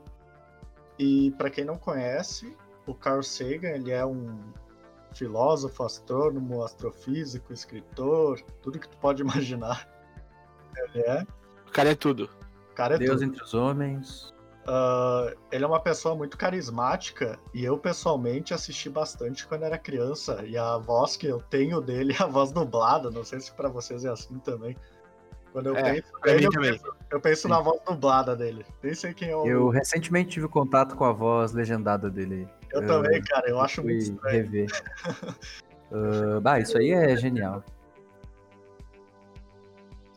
E 0.98 1.32
para 1.38 1.50
quem 1.50 1.64
não 1.64 1.78
conhece, 1.78 2.54
o 2.86 2.94
Carl 2.94 3.24
Sagan 3.24 3.70
ele 3.70 3.92
é 3.92 4.06
um 4.06 4.38
filósofo, 5.14 5.84
astrônomo, 5.86 6.62
astrofísico, 6.62 7.54
escritor, 7.54 8.42
tudo 8.62 8.78
que 8.78 8.90
tu 8.90 8.98
pode 8.98 9.22
imaginar. 9.22 9.88
Ele 10.76 11.00
é. 11.00 11.26
O 11.66 11.72
cara 11.72 11.92
é 11.92 11.96
tudo. 11.96 12.30
O 12.72 12.76
cara 12.76 12.96
é 12.96 12.98
Deus 12.98 13.22
tudo. 13.22 13.24
entre 13.24 13.42
os 13.42 13.54
homens. 13.54 14.34
Ah, 14.68 15.34
ele 15.50 15.64
é 15.64 15.68
uma 15.68 15.80
pessoa 15.80 16.14
muito 16.14 16.38
carismática 16.38 17.40
e 17.54 17.64
eu 17.64 17.78
pessoalmente 17.78 18.54
assisti 18.54 18.90
bastante 18.90 19.48
quando 19.48 19.64
era 19.64 19.78
criança 19.78 20.44
e 20.46 20.58
a 20.58 20.78
voz 20.78 21.16
que 21.16 21.26
eu 21.26 21.42
tenho 21.42 21.80
dele 21.80 22.14
é 22.20 22.22
a 22.22 22.28
voz 22.28 22.52
dublada, 22.52 23.10
não 23.10 23.24
sei 23.24 23.40
se 23.40 23.54
pra 23.54 23.70
vocês 23.70 24.04
é 24.04 24.10
assim 24.10 24.38
também. 24.40 24.76
Quando 25.52 25.68
eu 25.68 25.76
É, 25.76 25.94
penso 25.94 26.12
nele, 26.26 26.46
eu 26.46 26.52
também. 26.52 26.72
penso, 26.72 26.96
eu 27.12 27.20
penso 27.22 27.48
na 27.48 27.60
voz 27.60 27.82
dublada 27.88 28.36
dele. 28.36 28.66
Nem 28.84 28.94
sei 28.94 29.14
quem 29.14 29.30
é 29.30 29.36
o. 29.36 29.46
Eu 29.48 29.70
recentemente 29.70 30.30
tive 30.30 30.48
contato 30.48 30.96
com 30.96 31.06
a 31.06 31.12
voz 31.12 31.52
legendada 31.54 32.10
dele. 32.10 32.48
eu 32.72 32.86
também, 32.86 33.22
cara, 33.24 33.50
eu 33.50 33.60
acho 33.60 33.82
muito 33.84 33.98
estranho. 34.00 34.36
rever. 34.44 34.68
Ah, 35.92 36.40
bah, 36.40 36.60
isso 36.60 36.78
aí 36.78 36.92
é 36.92 37.18
genial. 37.18 37.64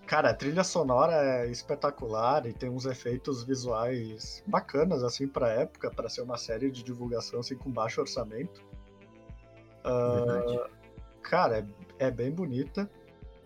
Cara, 0.07 0.29
a 0.29 0.35
trilha 0.35 0.63
sonora 0.63 1.15
é 1.15 1.47
espetacular 1.51 2.45
e 2.45 2.53
tem 2.53 2.69
uns 2.69 2.85
efeitos 2.85 3.43
visuais 3.43 4.45
bacanas, 4.47 5.03
assim, 5.03 5.27
pra 5.27 5.49
época, 5.49 5.91
pra 5.91 6.11
ser 6.11 6.21
uma 6.21 6.37
série 6.37 6.71
de 6.71 6.83
divulgação, 6.83 7.41
assim, 7.41 7.57
com 7.57 7.71
baixo 7.71 8.03
orçamento. 8.03 8.63
Verdade. 9.83 10.61
cara, 11.23 11.67
é, 11.99 12.07
é 12.07 12.11
bem 12.11 12.31
bonita. 12.31 12.91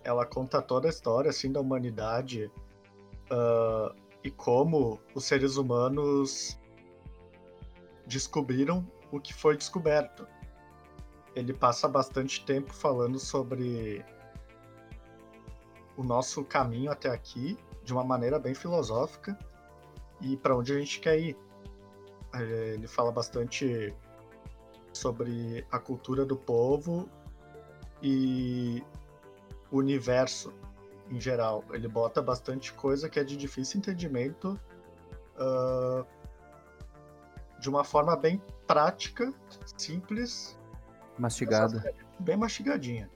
Ela 0.06 0.24
conta 0.24 0.62
toda 0.62 0.86
a 0.86 0.90
história, 0.90 1.30
assim, 1.30 1.50
da 1.50 1.60
humanidade 1.60 2.48
ah, 3.28 3.92
e 4.22 4.30
como 4.30 5.00
os 5.16 5.24
seres 5.24 5.56
humanos 5.56 6.56
descobriram 8.06 8.86
o 9.10 9.18
que 9.18 9.34
foi 9.34 9.56
descoberto. 9.56 10.24
Ele 11.34 11.52
passa 11.52 11.88
bastante 11.88 12.44
tempo 12.44 12.72
falando 12.72 13.18
sobre 13.18 14.04
o 15.96 16.04
nosso 16.04 16.44
caminho 16.44 16.92
até 16.92 17.10
aqui 17.10 17.58
de 17.82 17.92
uma 17.92 18.04
maneira 18.04 18.38
bem 18.38 18.54
filosófica 18.54 19.36
e 20.20 20.36
para 20.36 20.56
onde 20.56 20.72
a 20.72 20.78
gente 20.78 21.00
quer 21.00 21.18
ir. 21.18 21.36
Eh, 22.32 22.74
Ele 22.74 22.86
fala 22.86 23.10
bastante 23.10 23.92
sobre 24.92 25.66
a 25.70 25.80
cultura 25.80 26.24
do 26.24 26.36
povo 26.36 27.08
e 28.00 28.84
o 29.76 29.78
universo 29.80 30.52
em 31.10 31.20
geral. 31.20 31.64
Ele 31.70 31.86
bota 31.88 32.20
bastante 32.20 32.72
coisa 32.72 33.08
que 33.08 33.18
é 33.20 33.24
de 33.24 33.36
difícil 33.36 33.78
entendimento 33.78 34.58
ah, 35.38 36.04
de 37.60 37.68
uma 37.68 37.84
forma 37.84 38.16
bem 38.16 38.42
prática, 38.66 39.32
simples 39.76 40.58
Mastigada. 41.18 41.94
bem 42.18 42.36
mastigadinha. 42.36 43.08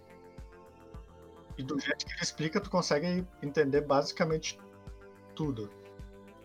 E 1.58 1.62
do 1.62 1.78
jeito 1.78 2.06
que 2.06 2.12
ele 2.12 2.22
explica, 2.22 2.60
tu 2.60 2.70
consegue 2.70 3.26
entender 3.42 3.82
basicamente 3.82 4.58
tudo. 5.34 5.68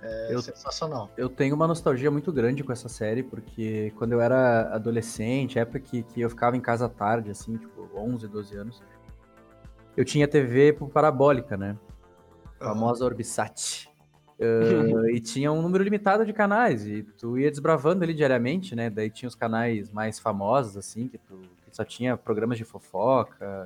É 0.01 0.33
Eu- 0.33 0.41
sensacional. 0.41 1.09
Eu 1.15 1.29
tenho 1.29 1.55
uma 1.55 1.65
nostalgia 1.67 2.11
muito 2.11 2.31
grande 2.33 2.63
com 2.63 2.71
essa 2.73 2.89
série, 2.89 3.23
porque 3.23 3.93
quando 3.97 4.11
eu 4.11 4.19
era 4.21 4.73
adolescente, 4.75 5.57
época 5.57 5.79
que, 5.79 6.03
que 6.03 6.19
eu 6.21 6.29
ficava 6.29 6.57
em 6.57 6.61
casa 6.61 6.87
à 6.87 6.89
tarde, 6.89 7.31
assim, 7.31 7.55
tipo, 7.57 7.89
11, 7.95 8.27
12 8.27 8.57
anos, 8.57 8.83
eu 9.95 10.05
tinha 10.05 10.27
TV 10.27 10.73
por 10.73 10.89
parabólica, 10.89 11.55
né? 11.57 11.77
A 12.59 12.65
famosa 12.65 13.05
Orbisat. 13.05 13.89
Ah, 14.37 15.09
e 15.13 15.21
tinha 15.21 15.49
um 15.49 15.61
número 15.61 15.81
limitado 15.81 16.25
de 16.25 16.33
canais, 16.33 16.85
e 16.85 17.03
tu 17.03 17.37
ia 17.39 17.49
desbravando 17.49 18.03
ali 18.03 18.13
diariamente, 18.13 18.75
né? 18.75 18.89
Daí 18.89 19.09
tinha 19.09 19.29
os 19.29 19.33
canais 19.33 19.89
mais 19.89 20.19
famosos, 20.19 20.75
assim, 20.75 21.07
que, 21.07 21.17
tu, 21.17 21.39
que 21.63 21.73
só 21.73 21.85
tinha 21.85 22.17
programas 22.17 22.57
de 22.57 22.65
fofoca, 22.65 23.65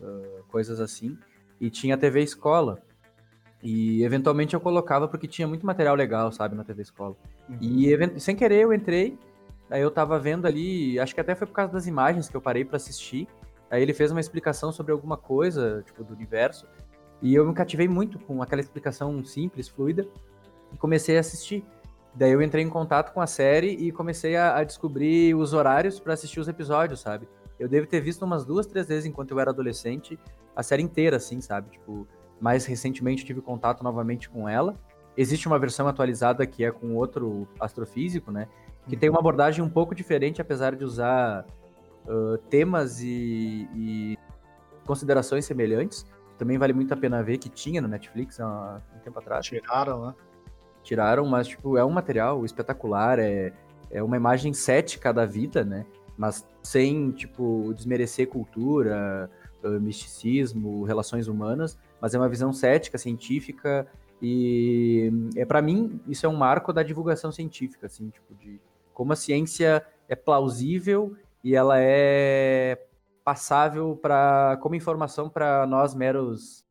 ah, 0.00 0.42
coisas 0.48 0.78
assim. 0.78 1.18
E 1.60 1.70
tinha 1.70 1.96
a 1.96 1.98
TV 1.98 2.22
Escola. 2.22 2.80
E 3.62 4.04
eventualmente 4.04 4.54
eu 4.54 4.60
colocava 4.60 5.08
porque 5.08 5.26
tinha 5.26 5.48
muito 5.48 5.66
material 5.66 5.96
legal, 5.96 6.30
sabe, 6.30 6.54
na 6.54 6.62
TV 6.62 6.82
Escola. 6.82 7.16
Uhum. 7.48 7.58
E 7.60 8.20
sem 8.20 8.36
querer 8.36 8.62
eu 8.62 8.72
entrei, 8.72 9.18
aí 9.70 9.82
eu 9.82 9.90
tava 9.90 10.18
vendo 10.18 10.46
ali, 10.46 11.00
acho 11.00 11.14
que 11.14 11.20
até 11.20 11.34
foi 11.34 11.46
por 11.46 11.54
causa 11.54 11.72
das 11.72 11.86
imagens 11.86 12.28
que 12.28 12.36
eu 12.36 12.40
parei 12.40 12.64
pra 12.64 12.76
assistir. 12.76 13.26
Aí 13.70 13.82
ele 13.82 13.92
fez 13.92 14.10
uma 14.10 14.20
explicação 14.20 14.70
sobre 14.72 14.92
alguma 14.92 15.16
coisa, 15.16 15.82
tipo, 15.84 16.04
do 16.04 16.14
universo. 16.14 16.66
E 17.20 17.34
eu 17.34 17.46
me 17.46 17.54
cativei 17.54 17.88
muito 17.88 18.18
com 18.18 18.42
aquela 18.42 18.60
explicação 18.60 19.24
simples, 19.24 19.68
fluida, 19.68 20.06
e 20.72 20.76
comecei 20.76 21.16
a 21.16 21.20
assistir. 21.20 21.64
Daí 22.14 22.32
eu 22.32 22.40
entrei 22.40 22.64
em 22.64 22.68
contato 22.68 23.12
com 23.12 23.20
a 23.20 23.26
série 23.26 23.68
e 23.68 23.92
comecei 23.92 24.36
a, 24.36 24.56
a 24.56 24.64
descobrir 24.64 25.34
os 25.34 25.52
horários 25.52 26.00
pra 26.00 26.14
assistir 26.14 26.40
os 26.40 26.48
episódios, 26.48 27.00
sabe? 27.00 27.28
Eu 27.58 27.68
devo 27.68 27.86
ter 27.86 28.00
visto 28.00 28.22
umas 28.24 28.44
duas, 28.44 28.66
três 28.66 28.86
vezes 28.86 29.06
enquanto 29.06 29.30
eu 29.32 29.40
era 29.40 29.50
adolescente, 29.50 30.18
a 30.54 30.62
série 30.62 30.82
inteira, 30.82 31.16
assim, 31.16 31.40
sabe? 31.40 31.70
Tipo, 31.70 32.06
mais 32.40 32.64
recentemente 32.66 33.24
tive 33.24 33.40
contato 33.40 33.82
novamente 33.82 34.28
com 34.28 34.48
ela. 34.48 34.74
Existe 35.16 35.46
uma 35.46 35.58
versão 35.58 35.88
atualizada 35.88 36.46
que 36.46 36.64
é 36.64 36.70
com 36.70 36.94
outro 36.94 37.48
astrofísico, 37.58 38.30
né? 38.30 38.48
Que 38.86 38.96
tem 38.96 39.08
uma 39.08 39.18
abordagem 39.18 39.64
um 39.64 39.70
pouco 39.70 39.94
diferente, 39.94 40.40
apesar 40.40 40.76
de 40.76 40.84
usar 40.84 41.46
ah, 42.08 42.38
temas 42.48 43.00
e, 43.00 43.68
e 43.74 44.18
considerações 44.84 45.44
semelhantes. 45.44 46.04
Também 46.38 46.58
vale 46.58 46.72
muito 46.72 46.92
a 46.92 46.96
pena 46.96 47.22
ver 47.22 47.38
que 47.38 47.48
tinha 47.48 47.80
no 47.80 47.88
Netflix 47.88 48.38
há 48.40 48.80
um 48.94 48.98
tempo 49.00 49.18
atrás. 49.18 49.46
Tiraram, 49.46 50.06
né? 50.06 50.14
Tiraram, 50.82 51.26
mas 51.26 51.48
tipo, 51.48 51.76
é 51.76 51.84
um 51.84 51.90
material 51.90 52.44
espetacular, 52.44 53.18
é, 53.18 53.52
é 53.90 54.02
uma 54.02 54.16
imagem 54.16 54.52
cética 54.52 55.12
da 55.12 55.24
vida, 55.24 55.64
né? 55.64 55.84
Mas 56.16 56.46
sem, 56.62 57.10
tipo, 57.10 57.72
desmerecer 57.74 58.28
cultura, 58.28 59.30
misticismo, 59.80 60.84
relações 60.84 61.26
humanas, 61.26 61.78
mas 62.00 62.14
é 62.14 62.18
uma 62.18 62.28
visão 62.28 62.52
cética, 62.52 62.96
científica, 62.98 63.86
e 64.22 65.10
é 65.36 65.44
para 65.44 65.60
mim 65.60 66.00
isso 66.06 66.24
é 66.24 66.28
um 66.28 66.36
marco 66.36 66.72
da 66.72 66.82
divulgação 66.82 67.32
científica, 67.32 67.86
assim, 67.86 68.08
tipo, 68.08 68.34
de 68.34 68.60
como 68.94 69.12
a 69.12 69.16
ciência 69.16 69.84
é 70.08 70.14
plausível 70.14 71.14
e 71.46 71.54
ela 71.54 71.76
é 71.78 72.76
passável 73.22 73.94
para 73.94 74.58
como 74.60 74.74
informação 74.74 75.30
para 75.30 75.64
nós 75.64 75.94
meros 75.94 76.66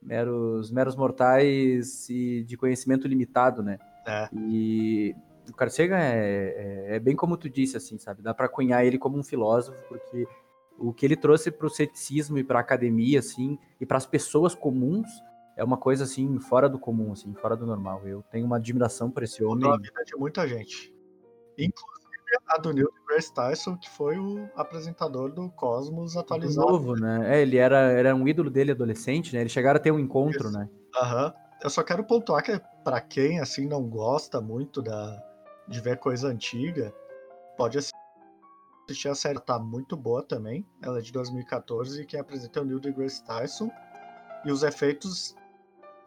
meros 0.00 0.70
meros 0.70 0.94
mortais 0.94 2.08
e 2.08 2.44
de 2.44 2.56
conhecimento 2.56 3.08
limitado, 3.08 3.64
né? 3.64 3.80
É. 4.06 4.28
E 4.32 5.12
o 5.50 5.52
Carl 5.56 5.72
Sagan 5.72 5.98
é, 5.98 6.86
é, 6.88 6.96
é 6.96 7.00
bem 7.00 7.16
como 7.16 7.36
tu 7.36 7.50
disse, 7.50 7.76
assim, 7.76 7.98
sabe? 7.98 8.22
Dá 8.22 8.32
para 8.32 8.48
cunhar 8.48 8.86
ele 8.86 8.96
como 8.96 9.18
um 9.18 9.24
filósofo, 9.24 9.76
porque 9.88 10.28
o 10.78 10.92
que 10.92 11.04
ele 11.04 11.16
trouxe 11.16 11.50
para 11.50 11.66
o 11.66 11.70
ceticismo 11.70 12.38
e 12.38 12.44
para 12.44 12.60
a 12.60 12.62
academia, 12.62 13.18
assim, 13.18 13.58
e 13.80 13.84
para 13.84 13.96
as 13.96 14.06
pessoas 14.06 14.54
comuns 14.54 15.08
é 15.56 15.64
uma 15.64 15.76
coisa 15.76 16.04
assim 16.04 16.38
fora 16.38 16.68
do 16.68 16.78
comum, 16.78 17.10
assim, 17.10 17.34
fora 17.34 17.56
do 17.56 17.66
normal. 17.66 18.06
Eu 18.06 18.22
tenho 18.30 18.46
uma 18.46 18.58
admiração 18.58 19.10
por 19.10 19.24
esse 19.24 19.42
homem. 19.42 19.64
Mudou 19.64 19.72
a 19.72 19.78
vida 19.78 20.04
de 20.04 20.16
muita 20.16 20.46
gente. 20.46 20.94
Inclusive 21.58 21.95
a 22.48 22.58
do 22.58 22.72
Neil 22.72 22.90
deGrasse 22.92 23.32
Tyson, 23.32 23.76
que 23.76 23.88
foi 23.88 24.18
o 24.18 24.48
apresentador 24.56 25.30
do 25.30 25.48
Cosmos 25.50 26.14
Do 26.14 26.20
atualizado. 26.20 26.66
novo, 26.66 26.94
né? 26.94 27.36
É, 27.36 27.42
ele 27.42 27.56
era, 27.56 27.78
era 27.92 28.14
um 28.14 28.26
ídolo 28.26 28.50
dele 28.50 28.72
adolescente, 28.72 29.34
né? 29.34 29.40
Eles 29.40 29.52
chegaram 29.52 29.78
a 29.78 29.82
ter 29.82 29.90
um 29.90 29.98
encontro, 29.98 30.48
Isso. 30.48 30.58
né? 30.58 30.68
Aham. 30.96 31.32
Eu 31.62 31.70
só 31.70 31.82
quero 31.82 32.04
pontuar 32.04 32.42
que 32.42 32.60
pra 32.84 33.00
quem 33.00 33.40
assim 33.40 33.66
não 33.66 33.82
gosta 33.82 34.40
muito 34.40 34.82
da 34.82 35.22
de 35.66 35.80
ver 35.80 35.98
coisa 35.98 36.28
antiga, 36.28 36.94
pode 37.56 37.78
assistir 37.78 39.08
a 39.08 39.14
série, 39.14 39.40
tá 39.40 39.58
muito 39.58 39.96
boa 39.96 40.22
também. 40.22 40.64
Ela 40.80 40.98
é 40.98 41.02
de 41.02 41.10
2014 41.12 42.02
e 42.02 42.06
quem 42.06 42.20
apresenta 42.20 42.60
é 42.60 42.62
o 42.62 42.64
Neil 42.64 42.78
deGrasse 42.78 43.24
Tyson. 43.24 43.68
E 44.44 44.52
os 44.52 44.62
efeitos 44.62 45.34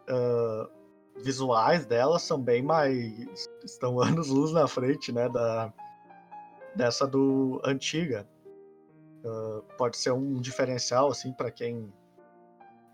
ah, 0.07 0.69
visuais 1.17 1.85
dela 1.85 2.17
são 2.19 2.41
bem 2.41 2.61
mais 2.61 3.49
estão 3.63 3.99
anos 4.01 4.29
luz 4.29 4.51
na 4.51 4.67
frente, 4.67 5.11
né, 5.11 5.29
da 5.29 5.73
dessa 6.80 7.06
do 7.06 7.61
antiga. 7.64 8.26
Ah, 9.26 9.61
pode 9.77 9.97
ser 9.97 10.11
um 10.11 10.39
diferencial 10.39 11.10
assim 11.10 11.34
para 11.34 11.51
quem 11.51 11.93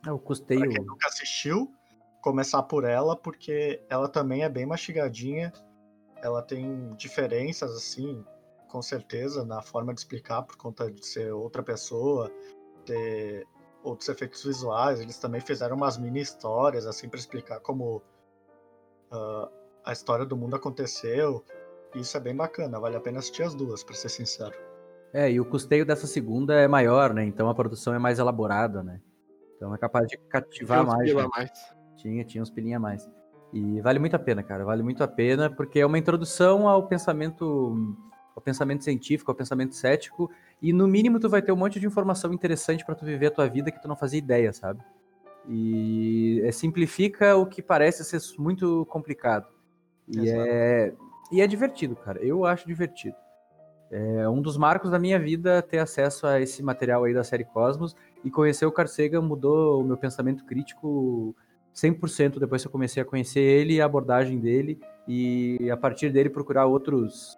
É, 0.06 0.12
o 0.12 0.18
custeio. 0.18 0.62
Pra 0.62 0.70
quem 0.70 0.84
nunca 0.84 1.08
assistiu, 1.08 1.72
começar 2.22 2.64
por 2.64 2.84
ela, 2.84 3.16
porque 3.16 3.84
ela 3.88 4.10
também 4.10 4.44
é 4.44 4.50
bem 4.50 4.66
mastigadinha. 4.66 5.54
Ela 6.22 6.42
tem 6.42 6.96
diferenças, 6.96 7.72
assim, 7.76 8.26
com 8.68 8.82
certeza, 8.82 9.46
na 9.46 9.62
forma 9.62 9.94
de 9.94 10.00
explicar, 10.00 10.42
por 10.42 10.58
conta 10.58 10.90
de 10.92 11.06
ser 11.06 11.32
outra 11.32 11.62
pessoa, 11.62 12.32
ter 12.86 13.46
outros 13.84 14.10
efeitos 14.10 14.44
visuais. 14.44 15.00
Eles 15.00 15.20
também 15.20 15.42
fizeram 15.42 15.76
umas 15.76 15.96
mini 15.96 16.22
histórias, 16.22 16.88
assim, 16.88 17.08
para 17.08 17.20
explicar 17.20 17.60
como 17.60 18.02
ah, 19.12 19.50
a 19.86 19.94
história 19.94 20.26
do 20.26 20.36
mundo 20.36 20.56
aconteceu. 20.56 21.46
Isso 21.96 22.18
é 22.18 22.20
bem 22.20 22.36
bacana, 22.36 22.80
vale 22.80 22.96
a 22.96 23.00
pena 23.00 23.20
assistir 23.20 23.44
as 23.44 23.56
duas, 23.56 23.84
pra 23.84 23.96
ser 23.96 24.10
sincero. 24.10 24.54
É, 25.14 25.32
e 25.32 25.40
o 25.40 25.46
custeio 25.46 25.86
dessa 25.86 26.06
segunda 26.06 26.54
é 26.56 26.68
maior, 26.68 27.14
né? 27.14 27.24
Então 27.24 27.50
a 27.50 27.56
produção 27.56 27.94
é 27.94 28.00
mais 28.00 28.20
elaborada, 28.20 28.84
né? 28.84 29.00
Então 29.56 29.74
é 29.74 29.78
capaz 29.78 30.08
de 30.08 30.18
cativar 30.18 30.80
Tinha 30.80 30.90
uns 30.90 30.96
mais. 30.96 31.10
pila 31.10 31.22
né? 31.22 31.30
a 31.32 31.38
mais. 31.40 31.52
Tinha, 31.96 32.26
tinha 32.26 32.42
uns 32.42 32.50
pilinha 32.50 32.78
a 32.78 32.80
mais. 32.80 33.10
E 33.54 33.80
vale 33.80 34.00
muito 34.00 34.16
a 34.16 34.20
pena, 34.20 34.44
cara. 34.44 34.66
Vale 34.66 34.84
muito 34.84 35.02
a 35.02 35.08
pena, 35.08 35.50
porque 35.50 35.80
é 35.80 35.86
uma 35.86 35.98
introdução 35.98 36.68
ao 36.68 36.86
pensamento 36.88 37.96
ao 38.36 38.42
pensamento 38.42 38.84
científico, 38.84 39.32
ao 39.32 39.36
pensamento 39.36 39.74
cético, 39.74 40.30
e 40.62 40.74
no 40.74 40.90
mínimo 40.90 41.22
tu 41.22 41.30
vai 41.30 41.42
ter 41.42 41.54
um 41.54 41.56
monte 41.56 41.80
de 41.80 41.88
informação 41.88 42.34
interessante 42.34 42.86
pra 42.86 42.94
tu 42.94 43.06
viver 43.06 43.28
a 43.28 43.32
tua 43.32 43.48
vida 43.48 43.72
que 43.72 43.82
tu 43.82 43.88
não 43.88 43.96
fazia 43.96 44.20
ideia, 44.20 44.52
sabe? 44.52 44.82
E 45.48 46.42
é, 46.44 46.52
simplifica 46.52 47.38
o 47.38 47.46
que 47.46 47.62
parece 47.62 48.04
ser 48.04 48.20
muito 48.38 48.86
complicado. 48.88 49.48
E 50.06 50.20
Exato. 50.20 50.50
é, 50.50 50.94
e 51.32 51.42
é 51.42 51.48
divertido, 51.48 51.96
cara. 51.96 52.24
Eu 52.24 52.46
acho 52.46 52.68
divertido. 52.68 53.16
É 53.92 54.28
um 54.28 54.42
dos 54.42 54.58
marcos 54.58 54.90
da 54.90 54.98
minha 54.98 55.20
vida 55.20 55.62
ter 55.62 55.80
acesso 55.80 56.26
a 56.26 56.42
esse 56.42 56.64
material 56.64 57.04
aí 57.04 57.14
da 57.14 57.24
série 57.24 57.46
Cosmos 57.46 57.96
e 58.24 58.32
conhecer 58.32 58.66
o 58.66 58.72
Carl 58.72 58.88
Sagan 58.88 59.22
mudou 59.22 59.82
o 59.82 59.84
meu 59.84 59.96
pensamento 59.96 60.44
crítico 60.44 61.36
100% 61.74 62.40
depois 62.40 62.62
que 62.62 62.68
eu 62.68 62.72
comecei 62.72 63.02
a 63.04 63.06
conhecer 63.06 63.42
ele 63.42 63.76
e 63.76 63.82
a 63.82 63.86
abordagem 63.86 64.40
dele 64.40 64.80
e 65.08 65.70
a 65.72 65.78
partir 65.78 66.10
dele 66.10 66.30
procurar 66.30 66.66
outros 66.66 67.38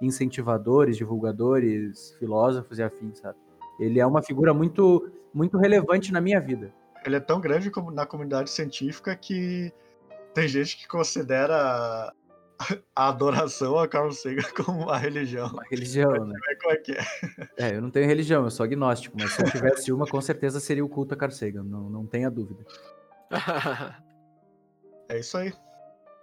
incentivadores, 0.00 0.96
divulgadores, 0.96 2.14
filósofos 2.18 2.78
e 2.78 2.82
afins, 2.82 3.18
sabe? 3.18 3.38
Ele 3.80 3.98
é 3.98 4.06
uma 4.06 4.22
figura 4.22 4.54
muito 4.54 5.10
muito 5.34 5.58
relevante 5.58 6.12
na 6.12 6.20
minha 6.20 6.40
vida. 6.40 6.72
Ele 7.04 7.16
é 7.16 7.20
tão 7.20 7.40
grande 7.40 7.70
como 7.70 7.90
na 7.90 8.06
comunidade 8.06 8.50
científica 8.50 9.14
que 9.16 9.72
tem 10.32 10.48
gente 10.48 10.76
que 10.76 10.86
considera 10.86 12.12
a 12.94 13.08
adoração 13.08 13.78
a 13.78 13.86
Carl 13.86 14.10
Sagan 14.12 14.42
como 14.56 14.84
uma 14.84 14.98
religião. 14.98 15.48
Uma 15.48 15.64
religião, 15.70 16.26
né? 16.26 16.34
É 16.48 16.54
como 16.56 16.72
é 16.72 16.76
que 16.76 16.92
é? 16.92 17.04
É, 17.56 17.76
eu 17.76 17.82
não 17.82 17.90
tenho 17.90 18.06
religião, 18.06 18.44
eu 18.44 18.50
sou 18.50 18.64
agnóstico, 18.64 19.16
mas 19.18 19.32
se 19.32 19.42
eu 19.42 19.50
tivesse 19.50 19.92
uma, 19.92 20.06
com 20.06 20.20
certeza 20.20 20.60
seria 20.60 20.84
o 20.84 20.88
culto 20.88 21.14
a 21.14 21.16
Carl 21.16 21.32
Sagan, 21.32 21.62
não, 21.62 21.88
não 21.88 22.06
tenha 22.06 22.30
dúvida. 22.30 22.64
É 25.10 25.18
isso 25.20 25.38
aí. 25.38 25.54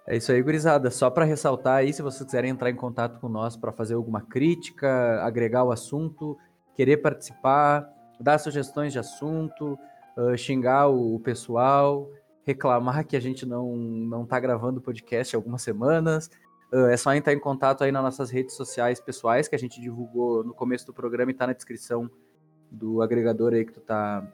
É 0.08 0.16
isso 0.16 0.32
aí, 0.32 0.40
gurizada. 0.40 0.92
Só 0.92 1.10
para 1.10 1.26
ressaltar 1.26 1.78
aí, 1.78 1.92
se 1.92 2.04
vocês 2.04 2.24
quiserem 2.24 2.52
entrar 2.52 2.70
em 2.70 2.76
contato 2.76 3.20
com 3.20 3.28
nós 3.28 3.58
para 3.58 3.72
fazer 3.72 3.96
alguma 3.96 4.22
crítica, 4.22 5.24
agregar 5.24 5.64
o 5.64 5.72
assunto, 5.72 6.38
querer 6.76 6.98
participar, 6.98 7.90
dar 8.20 8.38
sugestões 8.38 8.94
de 8.94 9.00
assunto, 9.00 9.76
ah, 10.16 10.38
xingar 10.38 10.88
o, 10.88 11.16
o 11.16 11.20
pessoal, 11.20 12.08
reclamar 12.46 13.06
que 13.06 13.18
a 13.18 13.20
gente 13.20 13.46
não, 13.46 13.76
não 13.76 14.26
tá 14.26 14.40
gravando 14.40 14.80
podcast 14.80 15.36
há 15.36 15.40
algumas 15.40 15.62
semanas, 15.62 16.30
ah, 16.72 16.92
é 16.92 16.98
só 16.98 17.14
entrar 17.14 17.34
em 17.34 17.40
contato 17.40 17.84
aí 17.84 17.92
nas 17.92 18.04
nossas 18.04 18.30
redes 18.30 18.56
sociais 18.56 19.00
pessoais 19.00 19.48
que 19.48 19.56
a 19.56 19.60
gente 19.60 19.80
divulgou 19.80 20.44
no 20.44 20.54
começo 20.54 20.86
do 20.86 20.94
programa 20.94 21.32
e 21.32 21.34
tá 21.34 21.48
na 21.48 21.54
descrição 21.54 22.12
do 22.70 23.02
agregador 23.02 23.54
aí 23.54 23.64
que 23.66 23.72
tu 23.72 23.80
tá, 23.82 24.28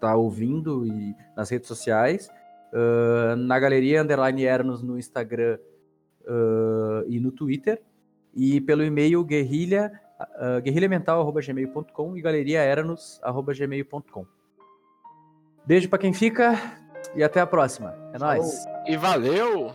tá 0.00 0.16
ouvindo 0.16 0.84
e 0.86 1.14
nas 1.36 1.48
redes 1.48 1.68
sociais. 1.68 2.28
Uh, 2.72 3.36
na 3.36 3.58
galeria 3.58 4.02
underline 4.02 4.44
Eranos 4.44 4.82
no 4.82 4.98
Instagram 4.98 5.58
uh, 6.22 7.04
e 7.08 7.18
no 7.18 7.32
Twitter 7.32 7.82
e 8.34 8.60
pelo 8.60 8.84
e-mail 8.84 9.24
guerrilha 9.24 9.90
uh, 10.20 10.60
guerrilhamental@gmail.com 10.62 12.16
e 12.16 12.20
galeriaeranos@gmail.com. 12.20 14.26
Beijo 15.66 15.88
pra 15.88 15.98
quem 15.98 16.12
fica 16.12 16.54
e 17.14 17.22
até 17.22 17.40
a 17.40 17.46
próxima. 17.46 17.94
É 18.12 18.18
nóis. 18.18 18.64
e 18.86 18.96
valeu! 18.96 19.72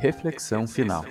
Reflexão 0.00 0.66
final. 0.66 1.04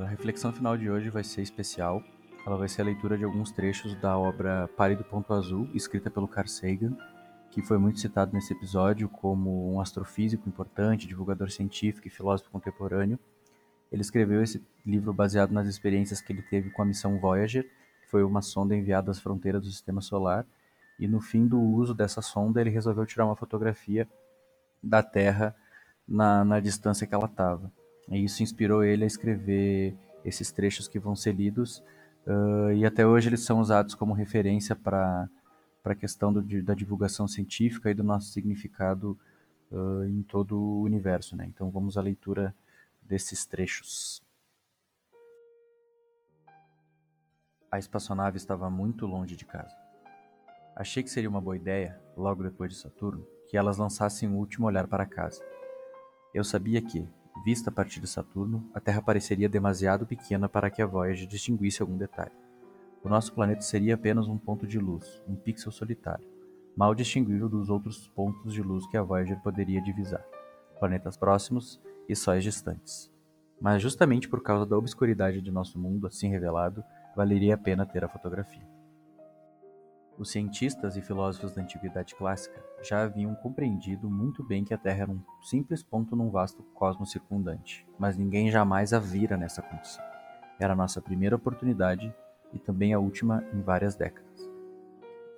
A 0.00 0.06
reflexão 0.06 0.52
final 0.52 0.76
de 0.76 0.90
hoje 0.90 1.08
vai 1.08 1.22
ser 1.22 1.40
especial. 1.42 2.02
Ela 2.44 2.56
vai 2.56 2.68
ser 2.68 2.82
a 2.82 2.84
leitura 2.84 3.16
de 3.16 3.22
alguns 3.24 3.52
trechos 3.52 3.94
da 3.94 4.18
obra 4.18 4.68
Pálido 4.76 5.04
Ponto 5.04 5.32
Azul, 5.32 5.68
escrita 5.74 6.10
pelo 6.10 6.26
Carl 6.26 6.48
Sagan, 6.48 6.96
que 7.52 7.62
foi 7.62 7.78
muito 7.78 8.00
citado 8.00 8.32
nesse 8.32 8.52
episódio 8.52 9.08
como 9.08 9.72
um 9.72 9.80
astrofísico 9.80 10.48
importante, 10.48 11.06
divulgador 11.06 11.52
científico 11.52 12.08
e 12.08 12.10
filósofo 12.10 12.50
contemporâneo. 12.50 13.16
Ele 13.92 14.02
escreveu 14.02 14.42
esse 14.42 14.60
livro 14.84 15.12
baseado 15.12 15.52
nas 15.52 15.68
experiências 15.68 16.20
que 16.20 16.32
ele 16.32 16.42
teve 16.42 16.70
com 16.70 16.82
a 16.82 16.84
missão 16.84 17.20
Voyager, 17.20 17.62
que 18.00 18.10
foi 18.10 18.24
uma 18.24 18.42
sonda 18.42 18.74
enviada 18.74 19.12
às 19.12 19.20
fronteiras 19.20 19.62
do 19.62 19.70
Sistema 19.70 20.00
Solar, 20.00 20.44
e 20.98 21.06
no 21.06 21.20
fim 21.20 21.46
do 21.46 21.60
uso 21.60 21.94
dessa 21.94 22.20
sonda 22.20 22.60
ele 22.60 22.70
resolveu 22.70 23.06
tirar 23.06 23.24
uma 23.24 23.36
fotografia 23.36 24.08
da 24.82 25.00
Terra 25.00 25.54
na, 26.08 26.44
na 26.44 26.58
distância 26.58 27.06
que 27.06 27.14
ela 27.14 27.26
estava. 27.26 27.70
E 28.10 28.24
isso 28.24 28.42
inspirou 28.42 28.82
ele 28.82 29.04
a 29.04 29.06
escrever 29.06 29.94
esses 30.24 30.50
trechos 30.50 30.88
que 30.88 30.98
vão 30.98 31.14
ser 31.14 31.34
lidos 31.34 31.84
ah, 32.26 32.72
e 32.74 32.84
até 32.84 33.06
hoje 33.06 33.28
eles 33.28 33.40
são 33.40 33.60
usados 33.60 33.94
como 33.94 34.12
referência 34.12 34.76
para 34.76 35.28
a 35.84 35.94
questão 35.94 36.32
do, 36.32 36.62
da 36.62 36.74
divulgação 36.74 37.26
científica 37.26 37.90
e 37.90 37.94
do 37.94 38.04
nosso 38.04 38.30
significado 38.30 39.18
ah, 39.72 40.06
em 40.06 40.22
todo 40.22 40.58
o 40.58 40.82
universo. 40.82 41.36
Né? 41.36 41.46
Então 41.46 41.70
vamos 41.70 41.96
à 41.96 42.02
leitura 42.02 42.54
desses 43.02 43.44
trechos. 43.44 44.22
A 47.70 47.78
espaçonave 47.78 48.36
estava 48.36 48.68
muito 48.68 49.06
longe 49.06 49.34
de 49.34 49.46
casa. 49.46 49.74
Achei 50.76 51.02
que 51.02 51.10
seria 51.10 51.28
uma 51.28 51.40
boa 51.40 51.56
ideia, 51.56 52.00
logo 52.16 52.42
depois 52.42 52.72
de 52.72 52.78
Saturno, 52.78 53.26
que 53.48 53.56
elas 53.56 53.78
lançassem 53.78 54.28
o 54.28 54.36
último 54.36 54.66
olhar 54.66 54.86
para 54.86 55.06
casa. 55.06 55.42
Eu 56.34 56.44
sabia 56.44 56.80
que, 56.80 57.06
vista 57.44 57.70
a 57.70 57.72
partir 57.72 58.00
de 58.00 58.06
Saturno, 58.06 58.68
a 58.74 58.80
Terra 58.80 59.02
pareceria 59.02 59.48
demasiado 59.48 60.06
pequena 60.06 60.48
para 60.48 60.70
que 60.70 60.82
a 60.82 60.86
Voyager 60.86 61.26
distinguisse 61.26 61.82
algum 61.82 61.96
detalhe. 61.96 62.32
O 63.02 63.08
nosso 63.08 63.32
planeta 63.32 63.62
seria 63.62 63.94
apenas 63.94 64.28
um 64.28 64.38
ponto 64.38 64.66
de 64.66 64.78
luz, 64.78 65.22
um 65.26 65.34
pixel 65.34 65.72
solitário, 65.72 66.26
mal 66.76 66.94
distinguível 66.94 67.48
dos 67.48 67.68
outros 67.68 68.08
pontos 68.08 68.52
de 68.52 68.62
luz 68.62 68.86
que 68.86 68.96
a 68.96 69.02
Voyager 69.02 69.40
poderia 69.40 69.82
divisar, 69.82 70.24
planetas 70.78 71.16
próximos 71.16 71.80
e 72.08 72.14
sóis 72.14 72.44
distantes. 72.44 73.10
Mas 73.60 73.82
justamente 73.82 74.28
por 74.28 74.42
causa 74.42 74.66
da 74.66 74.76
obscuridade 74.76 75.40
de 75.40 75.50
nosso 75.50 75.78
mundo 75.78 76.06
assim 76.06 76.28
revelado, 76.28 76.84
valeria 77.16 77.54
a 77.54 77.58
pena 77.58 77.86
ter 77.86 78.04
a 78.04 78.08
fotografia. 78.08 78.71
Os 80.18 80.30
cientistas 80.30 80.96
e 80.96 81.02
filósofos 81.02 81.52
da 81.52 81.62
antiguidade 81.62 82.14
clássica 82.14 82.62
já 82.82 83.02
haviam 83.02 83.34
compreendido 83.34 84.10
muito 84.10 84.44
bem 84.44 84.62
que 84.62 84.74
a 84.74 84.78
Terra 84.78 85.02
era 85.02 85.10
um 85.10 85.20
simples 85.42 85.82
ponto 85.82 86.14
num 86.14 86.30
vasto 86.30 86.62
cosmos 86.74 87.10
circundante, 87.10 87.86
mas 87.98 88.16
ninguém 88.16 88.50
jamais 88.50 88.92
a 88.92 88.98
vira 88.98 89.36
nessa 89.36 89.62
condição. 89.62 90.04
Era 90.60 90.74
a 90.74 90.76
nossa 90.76 91.00
primeira 91.00 91.36
oportunidade 91.36 92.14
e 92.52 92.58
também 92.58 92.92
a 92.92 92.98
última 92.98 93.42
em 93.52 93.62
várias 93.62 93.96
décadas. 93.96 94.32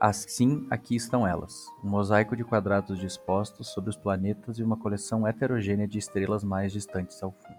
Assim, 0.00 0.66
aqui 0.70 0.96
estão 0.96 1.26
elas: 1.26 1.66
um 1.82 1.88
mosaico 1.88 2.36
de 2.36 2.44
quadrados 2.44 2.98
dispostos 2.98 3.68
sobre 3.68 3.90
os 3.90 3.96
planetas 3.96 4.58
e 4.58 4.62
uma 4.62 4.76
coleção 4.76 5.26
heterogênea 5.26 5.86
de 5.86 5.98
estrelas 5.98 6.42
mais 6.42 6.72
distantes 6.72 7.22
ao 7.22 7.30
fundo. 7.30 7.58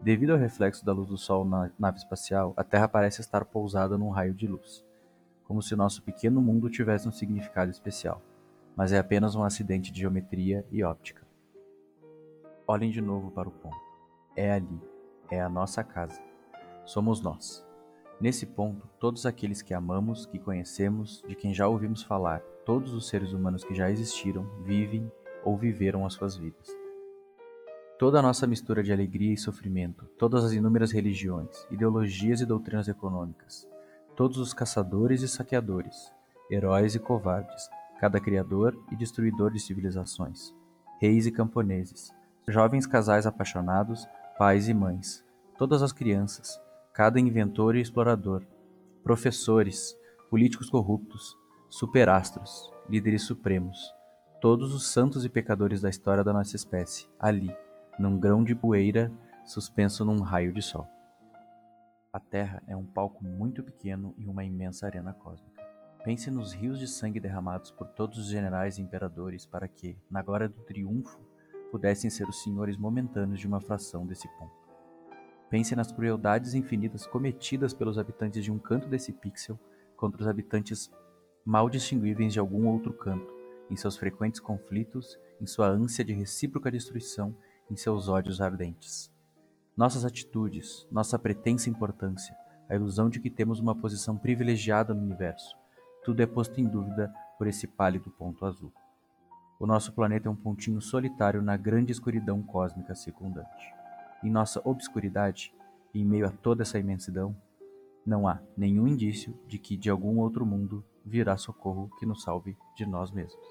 Devido 0.00 0.30
ao 0.30 0.38
reflexo 0.38 0.84
da 0.84 0.92
luz 0.92 1.08
do 1.08 1.16
Sol 1.16 1.44
na 1.44 1.70
nave 1.78 1.98
espacial, 1.98 2.52
a 2.56 2.62
Terra 2.62 2.88
parece 2.88 3.20
estar 3.20 3.44
pousada 3.44 3.96
num 3.96 4.10
raio 4.10 4.34
de 4.34 4.46
luz, 4.46 4.84
como 5.48 5.62
se 5.62 5.74
nosso 5.74 6.02
pequeno 6.02 6.42
mundo 6.42 6.68
tivesse 6.68 7.08
um 7.08 7.12
significado 7.12 7.70
especial, 7.70 8.22
mas 8.76 8.92
é 8.92 8.98
apenas 8.98 9.34
um 9.34 9.42
acidente 9.42 9.90
de 9.90 10.00
geometria 10.00 10.64
e 10.70 10.84
óptica. 10.84 11.26
Olhem 12.66 12.90
de 12.90 13.00
novo 13.00 13.30
para 13.30 13.48
o 13.48 13.52
ponto. 13.52 13.80
É 14.36 14.52
ali, 14.52 14.78
é 15.30 15.40
a 15.40 15.48
nossa 15.48 15.82
casa. 15.82 16.20
Somos 16.84 17.22
nós. 17.22 17.66
Nesse 18.20 18.44
ponto, 18.44 18.86
todos 19.00 19.24
aqueles 19.24 19.62
que 19.62 19.72
amamos, 19.72 20.26
que 20.26 20.38
conhecemos, 20.38 21.24
de 21.26 21.34
quem 21.34 21.54
já 21.54 21.66
ouvimos 21.66 22.02
falar, 22.02 22.40
todos 22.66 22.92
os 22.92 23.08
seres 23.08 23.32
humanos 23.32 23.64
que 23.64 23.74
já 23.74 23.90
existiram, 23.90 24.44
vivem 24.64 25.10
ou 25.44 25.56
viveram 25.56 26.04
as 26.04 26.12
suas 26.12 26.36
vidas. 26.36 26.68
Toda 27.98 28.18
a 28.18 28.22
nossa 28.22 28.46
mistura 28.46 28.82
de 28.82 28.92
alegria 28.92 29.32
e 29.32 29.38
sofrimento, 29.38 30.04
todas 30.18 30.44
as 30.44 30.52
inúmeras 30.52 30.92
religiões, 30.92 31.66
ideologias 31.70 32.40
e 32.40 32.46
doutrinas 32.46 32.86
econômicas, 32.86 33.66
todos 34.18 34.38
os 34.38 34.52
caçadores 34.52 35.22
e 35.22 35.28
saqueadores, 35.28 36.12
heróis 36.50 36.96
e 36.96 36.98
covardes, 36.98 37.70
cada 38.00 38.18
criador 38.18 38.76
e 38.90 38.96
destruidor 38.96 39.52
de 39.52 39.60
civilizações, 39.60 40.52
reis 41.00 41.24
e 41.24 41.30
camponeses, 41.30 42.10
jovens 42.48 42.84
casais 42.84 43.26
apaixonados, 43.26 44.08
pais 44.36 44.68
e 44.68 44.74
mães, 44.74 45.24
todas 45.56 45.84
as 45.84 45.92
crianças, 45.92 46.60
cada 46.92 47.20
inventor 47.20 47.76
e 47.76 47.80
explorador, 47.80 48.42
professores, 49.04 49.96
políticos 50.28 50.68
corruptos, 50.68 51.36
superastros, 51.68 52.72
líderes 52.90 53.22
supremos, 53.22 53.78
todos 54.40 54.74
os 54.74 54.88
santos 54.88 55.24
e 55.24 55.28
pecadores 55.28 55.80
da 55.80 55.90
história 55.90 56.24
da 56.24 56.32
nossa 56.32 56.56
espécie, 56.56 57.08
ali, 57.20 57.56
num 57.96 58.18
grão 58.18 58.42
de 58.42 58.56
poeira 58.56 59.12
suspenso 59.46 60.04
num 60.04 60.22
raio 60.22 60.52
de 60.52 60.60
sol. 60.60 60.97
A 62.18 62.20
Terra 62.20 62.60
é 62.66 62.74
um 62.74 62.84
palco 62.84 63.22
muito 63.22 63.62
pequeno 63.62 64.12
e 64.18 64.26
uma 64.26 64.42
imensa 64.42 64.86
arena 64.86 65.12
cósmica. 65.12 65.62
Pense 66.02 66.28
nos 66.32 66.52
rios 66.52 66.76
de 66.76 66.88
sangue 66.88 67.20
derramados 67.20 67.70
por 67.70 67.86
todos 67.86 68.18
os 68.18 68.26
generais 68.26 68.76
e 68.76 68.82
imperadores 68.82 69.46
para 69.46 69.68
que, 69.68 69.96
na 70.10 70.20
glória 70.20 70.48
do 70.48 70.60
triunfo, 70.62 71.20
pudessem 71.70 72.10
ser 72.10 72.28
os 72.28 72.42
senhores 72.42 72.76
momentâneos 72.76 73.38
de 73.38 73.46
uma 73.46 73.60
fração 73.60 74.04
desse 74.04 74.26
ponto. 74.36 74.52
Pense 75.48 75.76
nas 75.76 75.92
crueldades 75.92 76.54
infinitas 76.54 77.06
cometidas 77.06 77.72
pelos 77.72 77.96
habitantes 77.96 78.42
de 78.42 78.50
um 78.50 78.58
canto 78.58 78.88
desse 78.88 79.12
pixel 79.12 79.56
contra 79.96 80.20
os 80.20 80.26
habitantes 80.26 80.90
mal 81.44 81.70
distinguíveis 81.70 82.32
de 82.32 82.40
algum 82.40 82.66
outro 82.66 82.92
canto, 82.92 83.32
em 83.70 83.76
seus 83.76 83.96
frequentes 83.96 84.40
conflitos, 84.40 85.16
em 85.40 85.46
sua 85.46 85.68
ânsia 85.68 86.04
de 86.04 86.14
recíproca 86.14 86.68
destruição, 86.68 87.32
em 87.70 87.76
seus 87.76 88.08
ódios 88.08 88.40
ardentes. 88.40 89.08
Nossas 89.78 90.04
atitudes, 90.04 90.88
nossa 90.90 91.16
pretensa 91.16 91.70
importância, 91.70 92.36
a 92.68 92.74
ilusão 92.74 93.08
de 93.08 93.20
que 93.20 93.30
temos 93.30 93.60
uma 93.60 93.76
posição 93.76 94.18
privilegiada 94.18 94.92
no 94.92 95.00
universo, 95.00 95.56
tudo 96.04 96.20
é 96.20 96.26
posto 96.26 96.60
em 96.60 96.64
dúvida 96.64 97.14
por 97.38 97.46
esse 97.46 97.64
pálido 97.68 98.10
ponto 98.10 98.44
azul. 98.44 98.72
O 99.56 99.68
nosso 99.68 99.92
planeta 99.92 100.26
é 100.26 100.30
um 100.32 100.34
pontinho 100.34 100.80
solitário 100.80 101.40
na 101.40 101.56
grande 101.56 101.92
escuridão 101.92 102.42
cósmica 102.42 102.92
circundante. 102.96 103.72
Em 104.24 104.28
nossa 104.28 104.60
obscuridade, 104.64 105.54
em 105.94 106.04
meio 106.04 106.26
a 106.26 106.32
toda 106.32 106.62
essa 106.62 106.80
imensidão, 106.80 107.36
não 108.04 108.26
há 108.26 108.40
nenhum 108.56 108.88
indício 108.88 109.32
de 109.46 109.60
que 109.60 109.76
de 109.76 109.88
algum 109.88 110.18
outro 110.18 110.44
mundo 110.44 110.84
virá 111.06 111.36
socorro 111.36 111.88
que 112.00 112.04
nos 112.04 112.24
salve 112.24 112.56
de 112.76 112.84
nós 112.84 113.12
mesmos. 113.12 113.46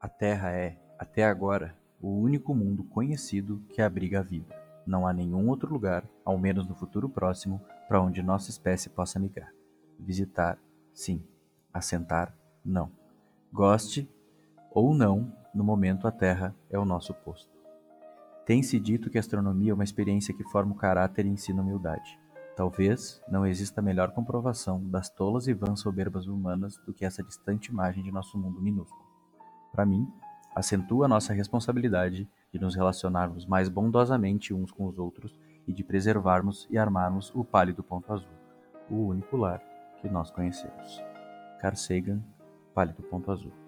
A 0.00 0.08
Terra 0.08 0.52
é, 0.52 0.80
até 0.98 1.26
agora, 1.26 1.76
o 2.00 2.18
único 2.18 2.54
mundo 2.54 2.82
conhecido 2.82 3.62
que 3.68 3.82
abriga 3.82 4.20
a 4.20 4.22
vida. 4.22 4.67
Não 4.88 5.06
há 5.06 5.12
nenhum 5.12 5.50
outro 5.50 5.70
lugar, 5.70 6.02
ao 6.24 6.38
menos 6.38 6.66
no 6.66 6.74
futuro 6.74 7.10
próximo, 7.10 7.60
para 7.86 8.00
onde 8.00 8.22
nossa 8.22 8.48
espécie 8.48 8.88
possa 8.88 9.18
migrar. 9.18 9.52
Visitar, 10.00 10.58
sim. 10.94 11.22
Assentar, 11.70 12.34
não. 12.64 12.90
Goste 13.52 14.10
ou 14.70 14.94
não, 14.94 15.30
no 15.54 15.62
momento 15.62 16.08
a 16.08 16.10
Terra 16.10 16.56
é 16.70 16.78
o 16.78 16.86
nosso 16.86 17.12
posto. 17.12 17.50
Tem-se 18.46 18.80
dito 18.80 19.10
que 19.10 19.18
a 19.18 19.20
astronomia 19.20 19.72
é 19.72 19.74
uma 19.74 19.84
experiência 19.84 20.32
que 20.32 20.42
forma 20.44 20.72
o 20.72 20.78
caráter 20.78 21.26
e 21.26 21.28
ensina 21.28 21.60
humildade. 21.60 22.18
Talvez 22.56 23.22
não 23.28 23.46
exista 23.46 23.82
melhor 23.82 24.12
comprovação 24.12 24.82
das 24.88 25.10
tolas 25.10 25.48
e 25.48 25.52
vãs 25.52 25.80
soberbas 25.80 26.26
humanas 26.26 26.78
do 26.86 26.94
que 26.94 27.04
essa 27.04 27.22
distante 27.22 27.70
imagem 27.70 28.02
de 28.02 28.10
nosso 28.10 28.38
mundo 28.38 28.58
minúsculo. 28.58 29.04
Para 29.70 29.84
mim, 29.84 30.10
acentua 30.54 31.04
a 31.04 31.08
nossa 31.08 31.34
responsabilidade 31.34 32.26
de 32.52 32.58
nos 32.58 32.74
relacionarmos 32.74 33.46
mais 33.46 33.68
bondosamente 33.68 34.54
uns 34.54 34.70
com 34.70 34.86
os 34.86 34.98
outros 34.98 35.38
e 35.66 35.72
de 35.72 35.84
preservarmos 35.84 36.66
e 36.70 36.78
armarmos 36.78 37.30
o 37.34 37.44
pálido 37.44 37.82
ponto 37.82 38.12
azul, 38.12 38.32
o 38.90 39.08
único 39.08 39.36
lar 39.36 39.62
que 40.00 40.08
nós 40.08 40.30
conhecemos. 40.30 41.02
Carl 41.60 41.76
Sagan, 41.76 42.22
Pálido 42.74 43.02
Ponto 43.02 43.32
Azul. 43.32 43.67